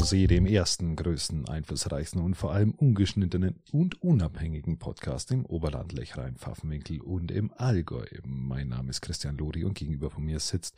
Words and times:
Rosé, 0.00 0.26
dem 0.26 0.46
ersten, 0.46 0.96
größten, 0.96 1.46
einflussreichsten 1.46 2.22
und 2.22 2.34
vor 2.34 2.54
allem 2.54 2.70
ungeschnittenen 2.70 3.56
und 3.70 4.00
unabhängigen 4.00 4.78
Podcast 4.78 5.30
im 5.30 5.44
Oberland, 5.44 5.92
Lechrein, 5.92 6.36
Pfaffenwinkel 6.36 7.02
und 7.02 7.30
im 7.30 7.52
Allgäu. 7.58 8.06
Mein 8.24 8.68
Name 8.68 8.88
ist 8.88 9.02
Christian 9.02 9.36
Lori 9.36 9.62
und 9.62 9.74
gegenüber 9.74 10.08
von 10.08 10.24
mir 10.24 10.40
sitzt 10.40 10.74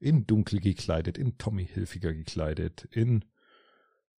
in 0.00 0.26
dunkel 0.26 0.60
gekleidet, 0.60 1.16
in 1.16 1.38
Tommy 1.38 1.66
Hilfiger 1.66 2.12
gekleidet, 2.12 2.86
in 2.90 3.24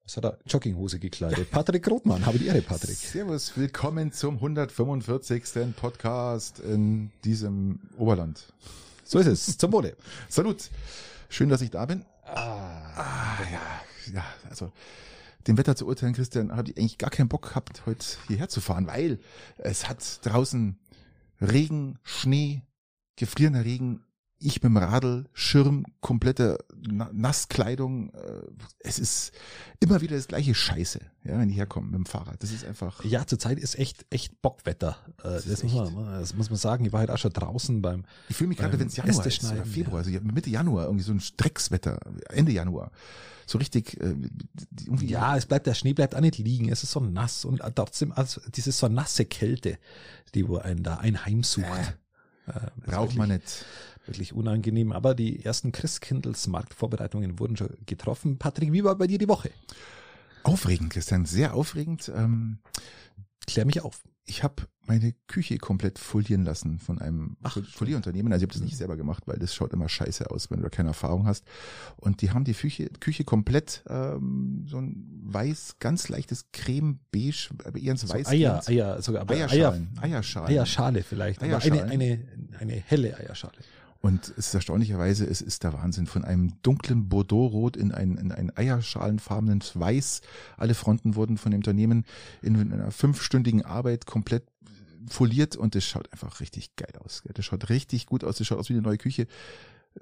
was 0.04 0.18
hat 0.18 0.26
er? 0.26 0.40
Jogginghose 0.48 0.98
gekleidet. 0.98 1.52
Patrick 1.52 1.88
Rothmann, 1.88 2.26
habe 2.26 2.40
die 2.40 2.48
Ehre, 2.48 2.64
Patrick. 2.64 2.98
Servus, 2.98 3.56
willkommen 3.56 4.12
zum 4.12 4.38
145. 4.38 5.76
Podcast 5.76 6.60
in 6.60 7.12
diesem 7.24 7.82
Oberland. 8.00 8.52
So 9.04 9.20
ist 9.20 9.28
es, 9.28 9.58
zum 9.60 9.72
Wohle. 9.72 9.96
Salut. 10.28 10.72
Schön, 11.30 11.50
dass 11.50 11.62
ich 11.62 11.70
da 11.70 11.86
bin. 11.86 12.04
Ah, 12.26 12.94
ah 12.96 13.38
ja, 13.52 13.79
ja, 14.14 14.26
also 14.50 14.72
dem 15.48 15.58
Wetter 15.58 15.76
zu 15.76 15.88
urteilen, 15.88 16.14
Christian, 16.14 16.56
habe 16.56 16.70
ich 16.70 16.78
eigentlich 16.78 16.98
gar 16.98 17.10
keinen 17.10 17.30
Bock 17.30 17.50
gehabt, 17.50 17.86
heute 17.86 18.06
hierher 18.28 18.50
zu 18.50 18.62
fahren, 18.62 18.88
weil 18.88 19.20
es 19.58 19.88
hat 19.88 20.26
draußen 20.26 20.78
Regen, 21.42 21.98
Schnee, 22.04 22.64
gefrierender 23.16 23.64
Regen, 23.64 24.04
ich 24.40 24.56
mit 24.56 24.72
dem 24.72 24.78
Radl, 24.78 25.26
Schirm, 25.34 25.86
komplette 26.00 26.60
Nasskleidung. 26.74 28.10
Äh, 28.14 28.42
es 28.80 28.98
ist 28.98 29.34
immer 29.80 30.02
wieder 30.02 30.16
das 30.16 30.28
gleiche 30.28 30.56
Scheiße, 30.56 31.00
ja, 31.26 31.38
wenn 31.38 31.50
ich 31.50 31.58
herkomme 31.58 31.88
mit 31.88 31.96
dem 31.96 32.06
Fahrrad. 32.06 32.42
Das 32.42 32.52
ist 32.52 32.64
einfach. 32.64 33.04
Ja, 33.04 33.28
zurzeit 33.28 33.60
ist 33.60 33.78
echt, 33.78 34.06
echt 34.10 34.42
Bockwetter. 34.42 34.98
Äh, 35.20 35.24
das, 35.24 35.46
das 35.46 35.64
muss, 35.64 35.92
man, 35.92 36.06
das 36.06 36.34
muss 36.34 36.50
man 36.50 36.58
sagen. 36.58 36.86
Ich 36.86 36.94
war 36.94 37.02
halt 37.02 37.12
auch 37.12 37.18
schon 37.18 37.34
draußen 37.34 37.82
beim. 37.82 38.06
Ich 38.30 38.38
fühle 38.38 38.50
mich 38.50 38.58
gerade, 38.58 38.80
wenn 38.80 38.88
es 38.88 38.96
Januar 38.96 39.26
ist 39.26 39.44
oder 39.44 39.66
Februar, 39.66 39.98
also 40.00 40.12
Mitte 40.22 40.50
Januar, 40.50 40.86
irgendwie 40.86 41.04
so 41.04 41.12
ein 41.12 41.22
Dreckswetter, 41.38 42.00
Ende 42.30 42.54
Januar. 42.54 42.92
So 43.46 43.58
richtig, 43.58 44.00
äh, 44.00 44.16
irgendwie. 44.86 45.08
Ja, 45.08 45.36
es 45.36 45.48
bleibt, 45.48 45.68
der 45.68 45.74
Schnee 45.74 45.94
bleibt 45.94 46.16
auch 46.16 46.22
nicht 46.22 46.38
liegen. 46.38 46.70
Es 46.70 46.84
ist 46.84 46.92
so 46.92 47.02
nass 47.02 47.44
und 47.44 47.62
trotzdem, 47.76 48.14
also 48.14 48.40
dieses 48.56 48.78
so 48.78 48.88
nasse 48.88 49.26
Kälte, 49.26 49.80
die 50.34 50.48
wo 50.48 50.58
einen 50.58 50.84
da 50.84 50.98
einheimsucht. 50.98 51.66
Äh, 52.48 52.52
äh 52.52 52.70
Braucht 52.86 53.16
man 53.16 53.30
nicht 53.30 53.66
wirklich 54.10 54.34
unangenehm. 54.34 54.92
Aber 54.92 55.16
die 55.16 55.44
ersten 55.46 55.72
Christkindls 55.72 56.48
Marktvorbereitungen 56.48 57.40
wurden 57.40 57.56
schon 57.56 57.70
getroffen. 57.86 58.38
Patrick, 58.38 58.74
wie 58.74 58.84
war 58.84 58.96
bei 58.96 59.08
dir 59.08 59.18
die 59.18 59.30
Woche? 59.30 59.52
Aufregend, 60.44 60.92
Christian, 60.92 61.26
sehr 61.26 61.54
aufregend. 61.54 62.12
Ähm, 62.16 62.60
Klär 63.48 63.66
mich 63.66 63.82
auf. 63.82 64.04
Ich 64.26 64.44
habe 64.44 64.68
meine 64.86 65.14
Küche 65.28 65.58
komplett 65.58 65.98
folieren 65.98 66.44
lassen 66.44 66.80
von 66.80 67.00
einem 67.00 67.38
Ach, 67.42 67.58
Folierunternehmen. 67.74 68.34
Also 68.34 68.44
ich 68.44 68.50
habe 68.50 68.54
das 68.60 68.64
nicht 68.64 68.78
selber 68.78 68.98
gemacht, 68.98 69.24
weil 69.28 69.38
das 69.38 69.54
schaut 69.56 69.74
immer 69.74 69.90
scheiße 69.90 70.30
aus, 70.30 70.50
wenn 70.52 70.58
du 70.58 70.64
da 70.64 70.70
keine 70.70 70.90
Erfahrung 70.90 71.26
hast. 71.26 71.46
Und 71.96 72.22
die 72.22 72.32
haben 72.32 72.44
die 72.44 72.54
Küche, 72.54 72.90
Küche 73.00 73.24
komplett 73.24 73.84
ähm, 73.88 74.66
so 74.68 74.78
ein 74.78 75.22
weiß, 75.24 75.78
ganz 75.80 76.10
leichtes 76.10 76.52
Creme-Beige, 76.52 77.50
aber 77.66 77.80
eher 77.80 77.92
ins 77.92 78.02
so 78.02 78.10
Weiß. 78.10 78.28
Eier, 78.28 78.62
Eier, 78.68 79.02
sogar 79.02 79.22
aber 79.22 79.34
Eierschalen. 79.36 79.90
Eier, 79.98 80.04
Eierschalen. 80.04 80.50
Eierschale 80.50 81.04
vielleicht. 81.04 81.42
Eierschalen. 81.42 81.90
Eine, 81.90 81.92
eine, 81.92 82.28
eine 82.60 82.74
helle 82.74 83.18
Eierschale. 83.18 83.58
Und 84.02 84.30
es 84.38 84.48
ist 84.48 84.54
erstaunlicherweise, 84.54 85.26
es 85.26 85.42
ist 85.42 85.64
der 85.64 85.74
Wahnsinn. 85.74 86.08
Von 86.08 86.24
einem 86.24 86.54
dunklen 86.62 87.10
Bordeaux-Rot 87.10 87.76
in 87.76 87.92
ein, 87.92 88.16
in 88.16 88.32
ein 88.32 88.56
eierschalenfarbenes 88.56 89.78
Weiß. 89.78 90.22
Alle 90.56 90.74
Fronten 90.74 91.16
wurden 91.16 91.38
von 91.38 91.52
dem 91.52 91.60
Unternehmen 91.60 92.06
in 92.42 92.72
einer 92.72 92.92
fünfstündigen 92.92 93.66
Arbeit 93.66 94.06
komplett 94.06 94.44
foliert 95.08 95.56
und 95.56 95.76
das 95.76 95.84
schaut 95.84 96.12
einfach 96.14 96.40
richtig 96.40 96.76
geil 96.76 96.94
aus. 97.04 97.24
Das 97.34 97.46
schaut 97.46 97.70
richtig 97.70 98.06
gut 98.06 98.24
aus. 98.24 98.38
Das 98.38 98.48
schaut 98.48 98.60
aus 98.60 98.70
wie 98.70 98.74
eine 98.74 98.82
neue 98.82 98.98
Küche. 98.98 99.24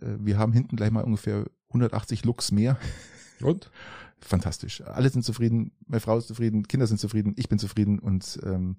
Äh, 0.01 0.17
wir 0.19 0.37
haben 0.37 0.53
hinten 0.53 0.75
gleich 0.75 0.91
mal 0.91 1.03
ungefähr 1.03 1.45
180 1.69 2.23
Lux 2.23 2.51
mehr. 2.51 2.77
Und? 3.41 3.71
Fantastisch. 4.19 4.81
Alle 4.81 5.09
sind 5.09 5.23
zufrieden, 5.23 5.71
meine 5.85 5.99
Frau 5.99 6.17
ist 6.17 6.27
zufrieden, 6.27 6.67
Kinder 6.67 6.87
sind 6.87 6.99
zufrieden, 6.99 7.33
ich 7.37 7.49
bin 7.49 7.59
zufrieden 7.59 7.99
und 7.99 8.39
ähm, 8.43 8.77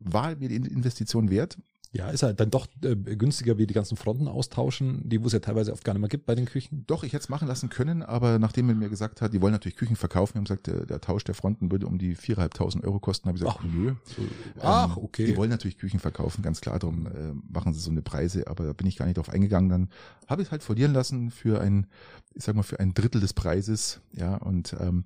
war 0.00 0.36
mir 0.36 0.50
die 0.50 0.56
Investition 0.56 1.30
wert. 1.30 1.56
Ja, 1.92 2.10
ist 2.10 2.22
halt 2.22 2.40
dann 2.40 2.50
doch 2.50 2.66
äh, 2.82 2.94
günstiger, 2.94 3.58
wie 3.58 3.66
die 3.66 3.74
ganzen 3.74 3.96
Fronten 3.96 4.28
austauschen, 4.28 5.08
die 5.08 5.22
wo 5.22 5.28
es 5.28 5.32
ja 5.32 5.38
teilweise 5.38 5.72
oft 5.72 5.84
gar 5.84 5.94
nicht 5.94 6.00
mehr 6.00 6.08
gibt 6.08 6.26
bei 6.26 6.34
den 6.34 6.44
Küchen. 6.44 6.84
Doch, 6.86 7.04
ich 7.04 7.12
hätte 7.12 7.22
es 7.22 7.28
machen 7.28 7.48
lassen 7.48 7.68
können, 7.68 8.02
aber 8.02 8.38
nachdem 8.38 8.68
er 8.68 8.74
mir 8.74 8.88
gesagt 8.88 9.22
hat, 9.22 9.32
die 9.32 9.40
wollen 9.40 9.52
natürlich 9.52 9.76
Küchen 9.76 9.96
verkaufen, 9.96 10.36
haben 10.36 10.44
gesagt, 10.44 10.66
der, 10.66 10.84
der 10.84 11.00
Tausch 11.00 11.24
der 11.24 11.34
Fronten 11.34 11.70
würde 11.70 11.86
um 11.86 11.98
die 11.98 12.14
viereinhalbtausend 12.14 12.84
Euro 12.84 12.98
kosten, 12.98 13.28
habe 13.28 13.38
ich 13.38 13.44
gesagt, 13.44 13.60
Ach, 13.60 13.64
nö. 13.64 13.94
So, 14.04 14.22
Ach, 14.60 14.96
ähm, 14.96 15.04
okay. 15.04 15.26
Die 15.26 15.36
wollen 15.36 15.50
natürlich 15.50 15.78
Küchen 15.78 16.00
verkaufen, 16.00 16.42
ganz 16.42 16.60
klar, 16.60 16.78
darum 16.78 17.06
äh, 17.06 17.32
machen 17.48 17.72
sie 17.72 17.80
so 17.80 17.90
eine 17.90 18.02
Preise, 18.02 18.46
aber 18.48 18.64
da 18.64 18.72
bin 18.72 18.86
ich 18.86 18.96
gar 18.96 19.06
nicht 19.06 19.16
drauf 19.16 19.30
eingegangen. 19.30 19.70
Dann 19.70 19.88
habe 20.26 20.42
ich 20.42 20.48
es 20.48 20.52
halt 20.52 20.62
verlieren 20.62 20.92
lassen 20.92 21.30
für 21.30 21.60
ein, 21.60 21.86
ich 22.34 22.44
sag 22.44 22.56
mal, 22.56 22.62
für 22.62 22.80
ein 22.80 22.94
Drittel 22.94 23.20
des 23.20 23.32
Preises, 23.32 24.00
ja, 24.12 24.36
und 24.36 24.76
ähm, 24.80 25.04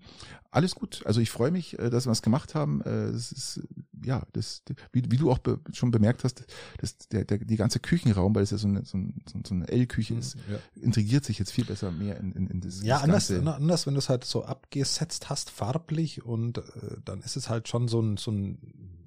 alles 0.50 0.74
gut. 0.74 1.02
Also 1.04 1.20
ich 1.20 1.30
freue 1.30 1.50
mich, 1.50 1.78
äh, 1.78 1.90
dass 1.90 2.06
wir 2.06 2.12
es 2.12 2.22
gemacht 2.22 2.54
haben. 2.54 2.80
Äh, 2.82 3.06
es 3.10 3.30
ist, 3.30 3.60
ja, 4.04 4.22
das, 4.32 4.62
wie, 4.92 5.02
wie 5.10 5.16
du 5.16 5.30
auch 5.30 5.38
be 5.38 5.60
schon 5.72 5.90
bemerkt 5.90 6.24
hast, 6.24 6.44
das, 6.80 6.96
der, 7.08 7.24
der, 7.24 7.38
die 7.38 7.56
ganze 7.56 7.78
Küchenraum, 7.78 8.34
weil 8.34 8.42
es 8.42 8.50
ja 8.50 8.58
so 8.58 8.66
eine, 8.66 8.84
so, 8.84 8.96
ein, 8.96 9.22
so 9.46 9.54
eine 9.54 9.68
L-Küche 9.68 10.14
ist, 10.14 10.36
ja. 10.50 10.58
integriert 10.82 11.24
sich 11.26 11.38
jetzt 11.38 11.52
viel 11.52 11.66
besser 11.66 11.90
mehr 11.90 12.18
in, 12.18 12.32
in, 12.32 12.46
in 12.46 12.60
das 12.60 12.82
Ja, 12.82 12.94
das 12.94 13.04
anders, 13.04 13.28
Ganze. 13.28 13.54
anders, 13.54 13.86
wenn 13.86 13.94
du 13.94 13.98
es 13.98 14.08
halt 14.08 14.24
so 14.24 14.44
abgesetzt 14.44 15.28
hast, 15.28 15.50
farblich 15.50 16.24
und 16.24 16.58
äh, 16.58 16.62
dann 17.04 17.20
ist 17.20 17.36
es 17.36 17.50
halt 17.50 17.68
schon 17.68 17.86
so 17.88 18.00
ein, 18.00 18.16
so 18.16 18.30
ein 18.30 18.58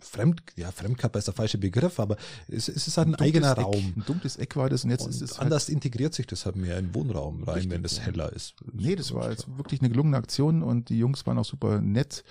Fremd, 0.01 0.43
ja, 0.55 0.71
Fremdkörper 0.71 1.17
ist 1.17 1.27
der 1.27 1.33
falsche 1.33 1.57
Begriff, 1.57 1.99
aber 1.99 2.17
es, 2.47 2.67
es 2.67 2.87
ist 2.87 2.97
halt 2.97 3.07
ein, 3.07 3.15
ein 3.15 3.21
eigener 3.21 3.53
Eck, 3.53 3.65
Raum. 3.65 3.93
Ein 3.95 4.03
dunkles 4.05 4.35
Eck 4.35 4.55
war 4.55 4.69
das 4.69 4.83
und 4.83 4.91
jetzt 4.91 5.05
und 5.05 5.09
ist 5.09 5.21
es 5.21 5.31
halt 5.31 5.41
anders 5.41 5.63
halt 5.63 5.73
integriert 5.73 6.13
sich 6.13 6.27
das 6.27 6.45
halt 6.45 6.55
mehr 6.55 6.77
in 6.77 6.93
Wohnraum 6.93 7.43
rein, 7.43 7.71
wenn 7.71 7.81
das 7.81 8.01
heller 8.01 8.31
ist. 8.33 8.55
Nee, 8.71 8.95
das 8.95 9.13
war 9.13 9.31
jetzt 9.31 9.47
wirklich 9.57 9.81
eine 9.81 9.89
gelungene 9.89 10.17
Aktion 10.17 10.61
und 10.61 10.89
die 10.89 10.99
Jungs 10.99 11.25
waren 11.25 11.39
auch 11.39 11.45
super 11.45 11.81
nett 11.81 12.23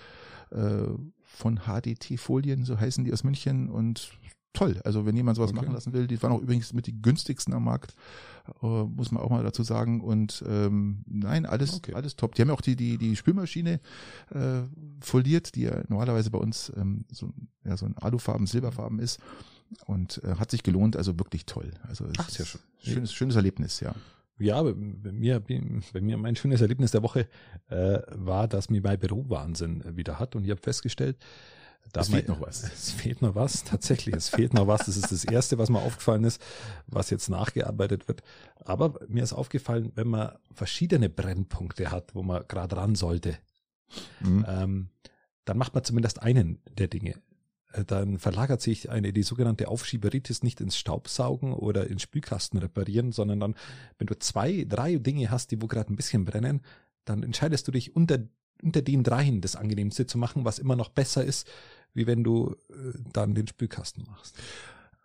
äh, 0.51 0.87
von 1.21 1.63
HDT-Folien, 1.67 2.65
so 2.65 2.79
heißen 2.79 3.05
die 3.05 3.13
aus 3.13 3.25
München 3.25 3.69
und 3.69 4.13
toll. 4.53 4.81
Also 4.85 5.07
wenn 5.07 5.17
jemand 5.17 5.37
sowas 5.37 5.51
okay. 5.51 5.61
machen 5.61 5.75
lassen 5.75 5.93
will, 5.93 6.07
die 6.07 6.23
waren 6.23 6.33
auch 6.33 6.41
übrigens 6.41 6.73
mit 6.73 6.87
die 6.87 7.01
günstigsten 7.01 7.55
am 7.55 7.65
Markt, 7.65 7.95
äh, 8.63 8.67
muss 8.67 9.11
man 9.11 9.23
auch 9.23 9.31
mal 9.31 9.43
dazu 9.43 9.63
sagen. 9.63 10.01
Und 10.01 10.45
ähm, 10.47 11.05
nein, 11.07 11.47
alles, 11.47 11.75
okay. 11.75 11.95
alles 11.95 12.17
top. 12.17 12.35
Die 12.35 12.43
haben 12.43 12.49
ja 12.49 12.55
auch 12.55 12.61
die, 12.61 12.77
die, 12.77 12.99
die 12.99 13.17
Spülmaschine 13.17 13.81
äh, 14.31 14.63
foliert, 15.01 15.55
die 15.55 15.63
ja 15.63 15.83
normalerweise 15.89 16.31
bei 16.31 16.39
uns 16.39 16.73
ähm, 16.77 17.05
so, 17.11 17.33
ja, 17.65 17.77
so 17.77 17.87
ein 17.87 17.97
Alufarben, 17.99 18.47
Silberfarben 18.47 18.99
ist. 18.99 19.21
Und 19.87 20.23
äh, 20.23 20.35
hat 20.37 20.51
sich 20.51 20.63
gelohnt, 20.63 20.97
also 20.97 21.19
wirklich 21.19 21.47
toll. 21.47 21.71
Also 21.89 22.07
Ach, 22.19 22.29
sehr 22.29 22.45
schön. 22.45 22.61
Schönes, 22.83 23.13
schönes 23.13 23.37
Erlebnis, 23.37 23.81
ja. 23.81 23.95
Ja, 24.39 24.63
bei 24.63 24.75
mir, 24.75 25.41
bei 25.41 26.01
mir 26.01 26.17
mein 26.17 26.37
schönes 26.37 26.61
Erlebnis 26.61 26.91
der 26.91 27.03
Woche 27.03 27.29
äh, 27.69 28.01
war, 28.11 28.49
dass 28.49 28.71
mir 28.71 28.83
mein 28.83 28.99
Büro 28.99 29.25
Wahnsinn 29.29 29.85
wieder 29.97 30.19
hat 30.19 30.35
und 30.35 30.45
ich 30.45 30.51
habe 30.51 30.61
festgestellt, 30.61 31.17
es 31.95 32.09
fehlt 32.09 32.29
noch 32.29 32.41
was. 32.41 32.63
Es 32.63 32.91
fehlt 32.91 33.23
noch 33.23 33.35
was, 33.35 33.65
tatsächlich. 33.65 34.15
Es 34.15 34.29
fehlt 34.29 34.55
noch 34.55 34.67
was. 34.67 34.87
Das 34.87 34.97
ist 34.97 35.13
das 35.13 35.25
Erste, 35.25 35.59
was 35.59 35.69
mir 35.69 35.81
aufgefallen 35.81 36.25
ist, 36.25 36.41
was 36.87 37.11
jetzt 37.11 37.29
nachgearbeitet 37.29 38.09
wird. 38.09 38.23
Aber 38.65 38.99
mir 39.09 39.23
ist 39.23 39.33
aufgefallen, 39.33 39.93
wenn 39.95 40.09
man 40.09 40.33
verschiedene 40.55 41.11
Brennpunkte 41.11 41.91
hat, 41.91 42.15
wo 42.15 42.23
man 42.23 42.45
gerade 42.49 42.77
ran 42.77 42.95
sollte, 42.95 43.37
mhm. 44.21 44.47
ähm, 44.49 44.89
dann 45.45 45.59
macht 45.59 45.75
man 45.75 45.85
zumindest 45.85 46.23
einen 46.23 46.61
der 46.79 46.89
Dinge. 46.89 47.15
Äh, 47.73 47.85
dann 47.85 48.19
verlagert 48.19 48.63
sich 48.63 48.91
eine, 48.91 49.13
die 49.13 49.23
sogenannte 49.23 49.69
Aufschieberitis 49.69 50.43
nicht 50.43 50.61
ins 50.61 50.77
Staubsaugen 50.77 51.53
oder 51.53 51.89
ins 51.89 52.03
Spülkasten 52.03 52.59
reparieren, 52.59 53.13
sondern 53.13 53.41
dann, 53.41 53.55
wenn 53.99 54.07
du 54.07 54.19
zwei, 54.19 54.65
drei 54.69 54.97
Dinge 54.97 55.31
hast, 55.31 55.51
die 55.51 55.61
wo 55.61 55.67
gerade 55.67 55.93
ein 55.93 55.97
bisschen 55.97 56.25
brennen, 56.25 56.63
dann 57.05 57.23
entscheidest 57.23 57.67
du 57.67 57.73
dich 57.73 57.97
unter 57.97 58.19
unter 58.63 58.83
den 58.83 59.03
dreien 59.03 59.41
das 59.41 59.57
Angenehmste 59.57 60.07
zu 60.07 60.19
machen, 60.19 60.45
was 60.45 60.59
immer 60.59 60.77
noch 60.77 60.89
besser 60.89 61.25
ist, 61.25 61.49
wie 61.95 62.07
wenn 62.07 62.25
du 62.25 62.57
äh, 62.71 62.75
dann 63.13 63.35
den 63.35 63.47
Spülkasten 63.47 64.05
machst. 64.09 64.37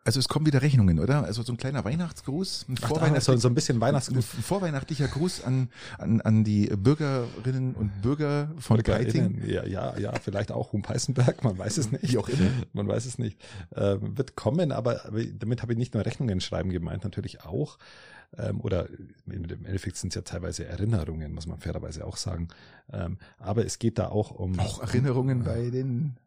Also 0.08 0.22
es 0.22 0.30
kommen 0.30 0.46
wieder 0.46 0.62
Rechnungen, 0.62 1.02
oder? 1.02 1.26
Also 1.26 1.44
so 1.44 1.52
ein 1.52 1.58
kleiner 1.58 1.84
Weihnachtsgruß, 1.84 2.68
ein, 2.70 2.76
Ach, 2.82 2.88
Vorweihnachtlich 2.88 3.26
so, 3.26 3.36
so 3.36 3.50
ein 3.50 3.56
bisschen 3.56 3.82
Weihnachtsgruß. 3.82 4.36
Ein 4.38 4.42
vorweihnachtlicher 4.42 5.10
Gruß 5.10 5.44
an, 5.44 5.70
an, 5.98 6.22
an 6.22 6.46
die 6.46 6.68
Bürgerinnen 6.68 7.76
und 7.76 8.02
Bürger 8.02 8.50
von 8.58 8.82
Greiting. 8.82 9.44
Ja, 9.46 9.66
ja, 9.66 9.98
ja, 10.00 10.14
vielleicht 10.14 10.54
auch 10.54 10.72
Humpeißenberg, 10.72 11.44
man 11.44 11.58
weiß 11.58 11.78
es 11.78 11.92
nicht. 11.92 12.14
Wie 12.14 12.18
auch 12.18 12.30
immer. 12.30 12.50
Man 12.72 12.88
weiß 12.88 13.06
es 13.06 13.18
nicht. 13.18 13.38
Ähm, 13.76 14.18
wird 14.18 14.38
kommen, 14.38 14.72
aber 14.72 15.02
damit 15.34 15.62
habe 15.62 15.74
ich 15.74 15.78
nicht 15.78 15.94
nur 15.94 16.06
Rechnungen 16.06 16.40
schreiben 16.40 16.70
gemeint, 16.70 17.04
natürlich 17.04 17.44
auch. 17.44 17.78
Ähm, 18.38 18.60
oder 18.62 18.88
im 19.26 19.44
Endeffekt 19.66 19.98
sind 19.98 20.10
es 20.10 20.16
ja 20.16 20.22
teilweise 20.22 20.66
Erinnerungen, 20.66 21.34
muss 21.34 21.48
man 21.48 21.60
fairerweise 21.60 22.06
auch 22.06 22.18
sagen. 22.18 22.50
Ähm, 22.92 23.18
aber 23.38 23.66
es 23.66 23.80
geht 23.80 23.98
da 24.00 24.10
auch 24.10 24.32
um. 24.32 24.60
Auch 24.60 24.82
Erinnerungen 24.82 25.40
um, 25.40 25.46
bei 25.46 25.70
den 25.70 26.18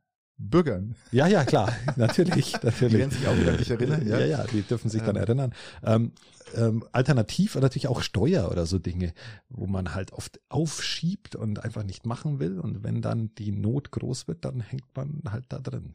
Bürgern. 0.40 0.94
Ja, 1.12 1.26
ja, 1.26 1.44
klar, 1.44 1.72
natürlich, 1.96 2.54
natürlich. 2.62 2.92
Die 2.92 2.98
werden 2.98 3.10
sich 3.10 3.26
auch 3.28 3.36
wieder 3.36 3.52
nicht 3.52 3.70
erinnern, 3.70 4.06
ja. 4.06 4.18
Ja, 4.18 4.26
ja, 4.26 4.44
die 4.44 4.62
dürfen 4.62 4.88
sich 4.88 5.00
ähm. 5.00 5.06
dann 5.06 5.16
erinnern. 5.16 5.54
Ähm, 5.84 6.12
ähm, 6.54 6.84
alternativ 6.90 7.54
natürlich 7.54 7.86
auch 7.86 8.02
Steuer 8.02 8.50
oder 8.50 8.66
so 8.66 8.78
Dinge, 8.78 9.12
wo 9.48 9.66
man 9.66 9.94
halt 9.94 10.12
oft 10.12 10.40
aufschiebt 10.48 11.36
und 11.36 11.62
einfach 11.62 11.84
nicht 11.84 12.06
machen 12.06 12.40
will. 12.40 12.58
Und 12.58 12.82
wenn 12.82 13.02
dann 13.02 13.34
die 13.36 13.52
Not 13.52 13.90
groß 13.92 14.26
wird, 14.26 14.44
dann 14.44 14.60
hängt 14.60 14.96
man 14.96 15.22
halt 15.30 15.44
da 15.50 15.58
drin. 15.58 15.92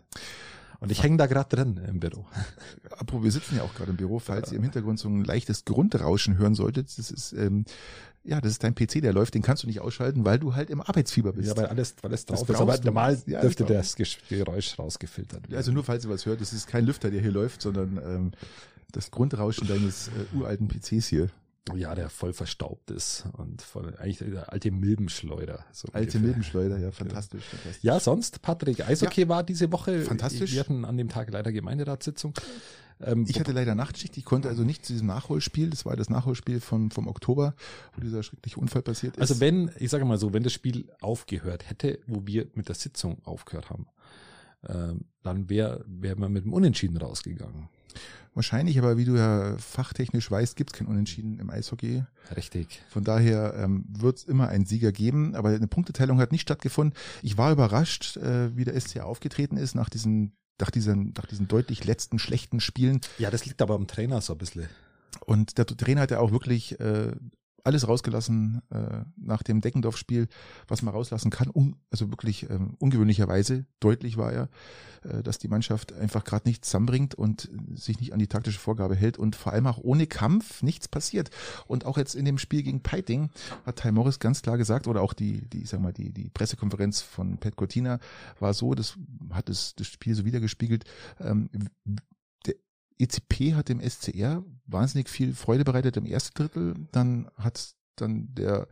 Und 0.80 0.92
ich 0.92 1.04
hänge 1.04 1.18
da 1.18 1.26
gerade 1.28 1.56
drin 1.56 1.80
im 1.88 2.00
Büro. 2.00 2.26
Apropos, 2.92 3.24
wir 3.24 3.32
sitzen 3.32 3.58
ja 3.58 3.64
auch 3.64 3.74
gerade 3.74 3.92
im 3.92 3.98
Büro, 3.98 4.20
falls 4.20 4.52
ihr 4.52 4.58
im 4.58 4.64
Hintergrund 4.64 5.00
so 5.00 5.10
ein 5.10 5.24
leichtes 5.24 5.66
Grundrauschen 5.66 6.38
hören 6.38 6.56
solltet. 6.56 6.98
Das 6.98 7.12
ist 7.12 7.34
ähm, 7.34 7.66
ja, 8.26 8.42
das 8.42 8.54
ist 8.54 8.64
dein 8.64 8.74
PC, 8.74 9.02
der 9.02 9.14
läuft, 9.14 9.36
den 9.36 9.44
kannst 9.44 9.64
du 9.64 9.68
nicht 9.68 9.80
ausschalten, 9.82 10.26
weil 10.26 10.40
du 10.40 10.56
halt 10.56 10.72
im 10.72 10.82
Arbeitsfieber 10.82 11.34
bist. 11.34 11.50
Ja, 11.50 11.58
weil 11.58 11.68
alles, 11.68 11.96
weil 12.02 12.12
es 12.12 12.26
drauf 12.26 12.50
ist. 12.50 12.56
Aber 12.60 12.78
normal 12.84 13.22
ja, 13.28 13.42
dürfte 13.42 13.66
das 13.66 13.96
Geräusch 13.96 14.78
rausgefiltert 14.80 15.44
werden. 15.44 15.56
Also 15.56 15.72
nur 15.72 15.84
falls 15.84 16.06
ihr 16.06 16.10
was 16.10 16.26
hört, 16.26 16.42
das 16.42 16.52
ist 16.52 16.68
kein 16.68 16.86
Lüfter, 16.86 17.12
der 17.12 17.22
hier 17.22 17.32
läuft, 17.32 17.62
sondern 17.62 18.00
ähm, 18.04 18.32
das 18.92 19.12
Grundrauschen 19.12 19.68
deines 19.68 20.08
äh, 20.08 20.36
uralten 20.36 20.68
PCs 20.68 21.08
hier. 21.08 21.30
Ja, 21.74 21.96
der 21.96 22.10
voll 22.10 22.34
verstaubt 22.34 22.92
ist 22.92 23.26
und 23.34 23.62
voll, 23.62 23.96
eigentlich 23.98 24.20
der 24.20 24.52
alte 24.54 24.70
Milbenschleuder. 24.70 25.66
So 25.72 25.88
alte 25.94 26.20
Milbenschleuder, 26.20 26.78
ja, 26.78 26.92
fantastisch, 26.92 27.44
fantastisch. 27.44 27.84
Ja, 27.84 28.00
sonst, 28.00 28.42
Patrick, 28.44 28.88
Eishockey 28.88 29.22
ja, 29.22 29.30
war 29.30 29.44
diese 29.44 29.72
Woche. 29.72 30.02
Fantastisch. 30.02 30.54
Wir 30.54 30.60
hatten 30.60 30.86
an 30.86 30.96
dem 30.96 31.10
Tag 31.10 31.32
leider 31.32 31.52
Gemeinderatssitzung. 31.52 32.34
Ähm, 33.02 33.26
ich 33.28 33.40
hatte 33.40 33.52
leider 33.52 33.76
Nachtschicht, 33.76 34.16
ich 34.18 34.26
konnte 34.26 34.48
also 34.48 34.64
nicht 34.64 34.86
zu 34.86 34.94
diesem 34.94 35.08
Nachholspiel, 35.08 35.70
das 35.70 35.86
war 35.86 35.96
das 35.96 36.10
Nachholspiel 36.10 36.62
von, 36.62 36.92
vom 36.92 37.08
Oktober, 37.08 37.56
wo 37.96 38.02
dieser 38.02 38.24
schreckliche 38.24 38.60
Unfall 38.60 38.84
passiert 38.84 39.18
ist. 39.18 39.22
Also 39.22 39.40
wenn, 39.40 39.72
ich 39.80 39.90
sage 39.90 40.06
mal 40.06 40.18
so, 40.18 40.34
wenn 40.34 40.44
das 40.44 40.54
Spiel 40.54 40.88
aufgehört 41.02 41.70
hätte, 41.70 42.00
wo 42.08 42.26
wir 42.26 42.48
mit 42.54 42.70
der 42.70 42.76
Sitzung 42.76 43.18
aufgehört 43.26 43.70
haben, 43.70 43.88
ähm, 44.68 45.06
dann 45.24 45.50
wäre 45.50 45.84
wär 45.88 46.18
man 46.18 46.32
mit 46.32 46.46
dem 46.46 46.54
Unentschieden 46.54 46.98
rausgegangen. 46.98 47.70
Wahrscheinlich, 48.36 48.78
aber 48.78 48.98
wie 48.98 49.06
du 49.06 49.16
ja 49.16 49.58
fachtechnisch 49.58 50.30
weißt, 50.30 50.58
gibt 50.58 50.74
es 50.74 50.78
kein 50.78 50.88
Unentschieden 50.88 51.40
im 51.40 51.50
Eishockey. 51.50 52.04
Richtig. 52.36 52.82
Von 52.90 53.06
daher 53.06 53.56
ähm, 53.56 53.86
wird 53.88 54.18
es 54.18 54.24
immer 54.26 54.50
einen 54.50 54.66
Sieger 54.66 54.92
geben, 54.92 55.36
aber 55.36 55.50
eine 55.50 55.68
Punkteteilung 55.68 56.20
hat 56.20 56.34
nicht 56.34 56.42
stattgefunden. 56.42 56.98
Ich 57.22 57.38
war 57.38 57.54
überrascht, 57.54 58.18
äh, 58.18 58.56
wie 58.56 58.66
der 58.66 58.80
SCA 58.80 59.04
aufgetreten 59.04 59.56
ist 59.56 59.74
nach 59.74 59.90
diesen, 59.90 60.36
nach 60.60 60.70
diesen, 60.70 61.14
nach 61.16 61.26
diesen 61.26 61.48
deutlich 61.48 61.86
letzten 61.86 62.20
schlechten 62.20 62.60
Spielen. 62.60 63.00
Ja, 63.20 63.32
das 63.32 63.46
liegt 63.46 63.62
aber 63.62 63.76
am 63.76 63.88
Trainer 63.88 64.20
so 64.20 64.34
ein 64.34 64.38
bisschen. 64.38 64.68
Und 65.26 65.58
der 65.58 65.66
Trainer 65.66 66.02
hat 66.02 66.12
ja 66.12 66.20
auch 66.20 66.32
wirklich 66.32 66.78
äh, 66.82 67.14
alles 67.66 67.88
rausgelassen 67.88 68.62
äh, 68.70 69.04
nach 69.18 69.44
dem 69.44 69.60
Deckendorf-Spiel, 69.60 70.28
was 70.68 70.82
man 70.84 70.94
rauslassen 70.94 71.32
kann. 71.32 71.50
Un, 71.54 71.76
also 71.92 72.12
wirklich 72.12 72.50
ähm, 72.50 72.76
ungewöhnlicherweise 72.78 73.66
deutlich 73.80 74.18
war 74.18 74.34
ja, 74.34 74.48
äh, 75.04 75.24
dass 75.24 75.40
die 75.40 75.48
Mannschaft 75.48 75.92
einfach 75.94 76.24
gerade 76.24 76.48
nichts 76.48 76.70
zusammenbringt 76.70 77.16
und 77.16 77.50
sich 77.74 78.00
nicht 78.00 78.14
an 78.14 78.20
die 78.20 78.28
taktische 78.28 78.60
Vorgabe 78.60 78.96
hält 78.96 79.18
und 79.18 79.36
vor 79.36 79.52
allem 79.52 79.66
auch 79.68 79.80
ohne 79.80 80.06
Kampf 80.06 80.62
nichts 80.62 80.88
passiert. 80.88 81.32
Und 81.66 81.86
auch 81.86 81.98
jetzt 81.98 82.14
in 82.14 82.26
dem 82.26 82.38
Spiel 82.38 82.62
gegen 82.62 82.82
Peiting 82.82 83.32
hat 83.66 83.78
Ty 83.78 83.92
Morris 83.92 84.20
ganz 84.20 84.44
klar 84.44 84.58
gesagt, 84.58 84.88
oder 84.88 85.02
auch 85.02 85.14
die, 85.14 85.42
die, 85.50 85.64
ich 85.64 85.70
sag 85.70 85.82
mal, 85.82 85.94
die, 85.94 86.12
die 86.14 86.30
Pressekonferenz 86.30 87.02
von 87.02 87.40
Pat 87.40 87.56
Cortina 87.56 88.00
war 88.40 88.54
so, 88.54 88.76
das 88.76 88.96
hat 89.32 89.50
das, 89.50 89.76
das 89.76 89.88
Spiel 89.88 90.14
so 90.14 90.24
wiedergespiegelt, 90.24 90.86
ähm, 91.20 91.50
ECP 93.00 93.54
hat 93.56 93.70
dem 93.70 93.82
SCR 93.82 94.44
wahnsinnig 94.66 95.10
viel 95.10 95.34
Freude 95.34 95.64
bereitet 95.64 95.98
im 95.98 96.06
ersten 96.06 96.34
Drittel, 96.34 96.76
dann 96.92 97.30
hat 97.38 97.76
dann 97.96 98.34
der 98.36 98.68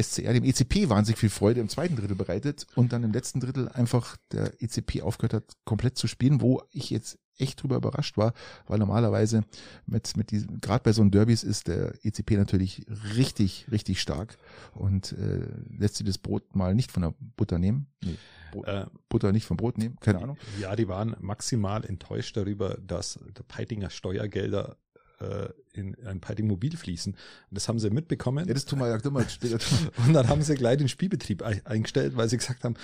SCR 0.00 0.32
dem 0.32 0.44
ECP 0.44 0.88
wahnsinnig 0.88 1.18
viel 1.18 1.30
Freude 1.30 1.60
im 1.60 1.68
zweiten 1.68 1.96
Drittel 1.96 2.16
bereitet. 2.16 2.66
Und 2.74 2.92
dann 2.92 3.04
im 3.04 3.12
letzten 3.12 3.40
Drittel 3.40 3.68
einfach 3.68 4.16
der 4.30 4.62
ECP 4.62 5.02
aufgehört 5.02 5.34
hat, 5.34 5.56
komplett 5.64 5.98
zu 5.98 6.06
spielen, 6.06 6.40
wo 6.40 6.62
ich 6.70 6.90
jetzt 6.90 7.18
echt 7.38 7.62
drüber 7.62 7.76
überrascht 7.76 8.16
war, 8.16 8.34
weil 8.66 8.78
normalerweise 8.78 9.42
mit, 9.86 10.16
mit 10.16 10.30
diesem, 10.30 10.60
gerade 10.60 10.82
bei 10.84 10.92
so 10.92 11.02
einem 11.02 11.10
Derbys 11.10 11.42
ist 11.42 11.68
der 11.68 11.94
ECP 12.04 12.32
natürlich 12.36 12.84
richtig, 13.16 13.66
richtig 13.70 14.00
stark 14.00 14.36
und 14.74 15.12
äh, 15.12 15.46
lässt 15.76 15.96
sich 15.96 16.06
das 16.06 16.18
Brot 16.18 16.54
mal 16.54 16.74
nicht 16.74 16.92
von 16.92 17.02
der 17.02 17.14
Butter 17.36 17.58
nehmen. 17.58 17.86
Nee, 18.02 18.16
Brot, 18.52 18.66
äh, 18.66 18.86
Butter 19.08 19.32
nicht 19.32 19.46
vom 19.46 19.56
Brot 19.56 19.78
nehmen, 19.78 19.96
keine 20.00 20.20
Ahnung. 20.20 20.36
Ja, 20.60 20.76
die 20.76 20.88
waren 20.88 21.16
maximal 21.20 21.84
enttäuscht 21.84 22.36
darüber, 22.36 22.78
dass 22.86 23.18
der 23.36 23.42
Peitinger 23.44 23.90
Steuergelder 23.90 24.76
äh, 25.20 25.48
in 25.72 25.96
ein 26.06 26.20
Peiting 26.20 26.46
Mobil 26.46 26.76
fließen. 26.76 27.12
Und 27.14 27.18
das 27.50 27.68
haben 27.68 27.78
sie 27.78 27.90
mitbekommen. 27.90 28.46
Ja, 28.46 28.54
das 28.54 28.66
tun 28.66 28.78
wir 28.78 28.88
ja 28.88 28.96
immer 28.96 29.26
später. 29.28 29.58
Und 30.06 30.12
dann 30.12 30.28
haben 30.28 30.42
sie 30.42 30.54
gleich 30.54 30.78
den 30.78 30.88
Spielbetrieb 30.88 31.42
eingestellt, 31.42 32.16
weil 32.16 32.28
sie 32.28 32.36
gesagt 32.36 32.64
haben, 32.64 32.74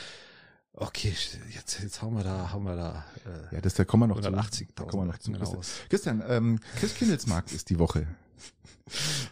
Okay, 0.81 1.13
jetzt, 1.53 1.81
jetzt 1.83 2.03
haben 2.03 2.17
wir 2.17 2.23
da, 2.23 2.53
haben 2.53 2.63
wir 2.63 2.77
da. 2.77 3.05
Äh, 3.27 3.57
ja, 3.57 3.61
das 3.61 3.75
da 3.75 3.85
kommen 3.85 4.05
wir 4.05 4.07
noch 4.07 4.19
180 4.19 4.69
da 4.77 4.85
kommen 4.85 5.09
wir 5.09 5.13
noch 5.13 5.19
zu. 5.19 5.33
Christian, 5.33 5.63
Christian 5.89 6.23
ähm, 6.29 6.61
Christkindlesmarkt 6.79 7.53
ist 7.53 7.71
die 7.71 7.79
Woche. 7.79 8.07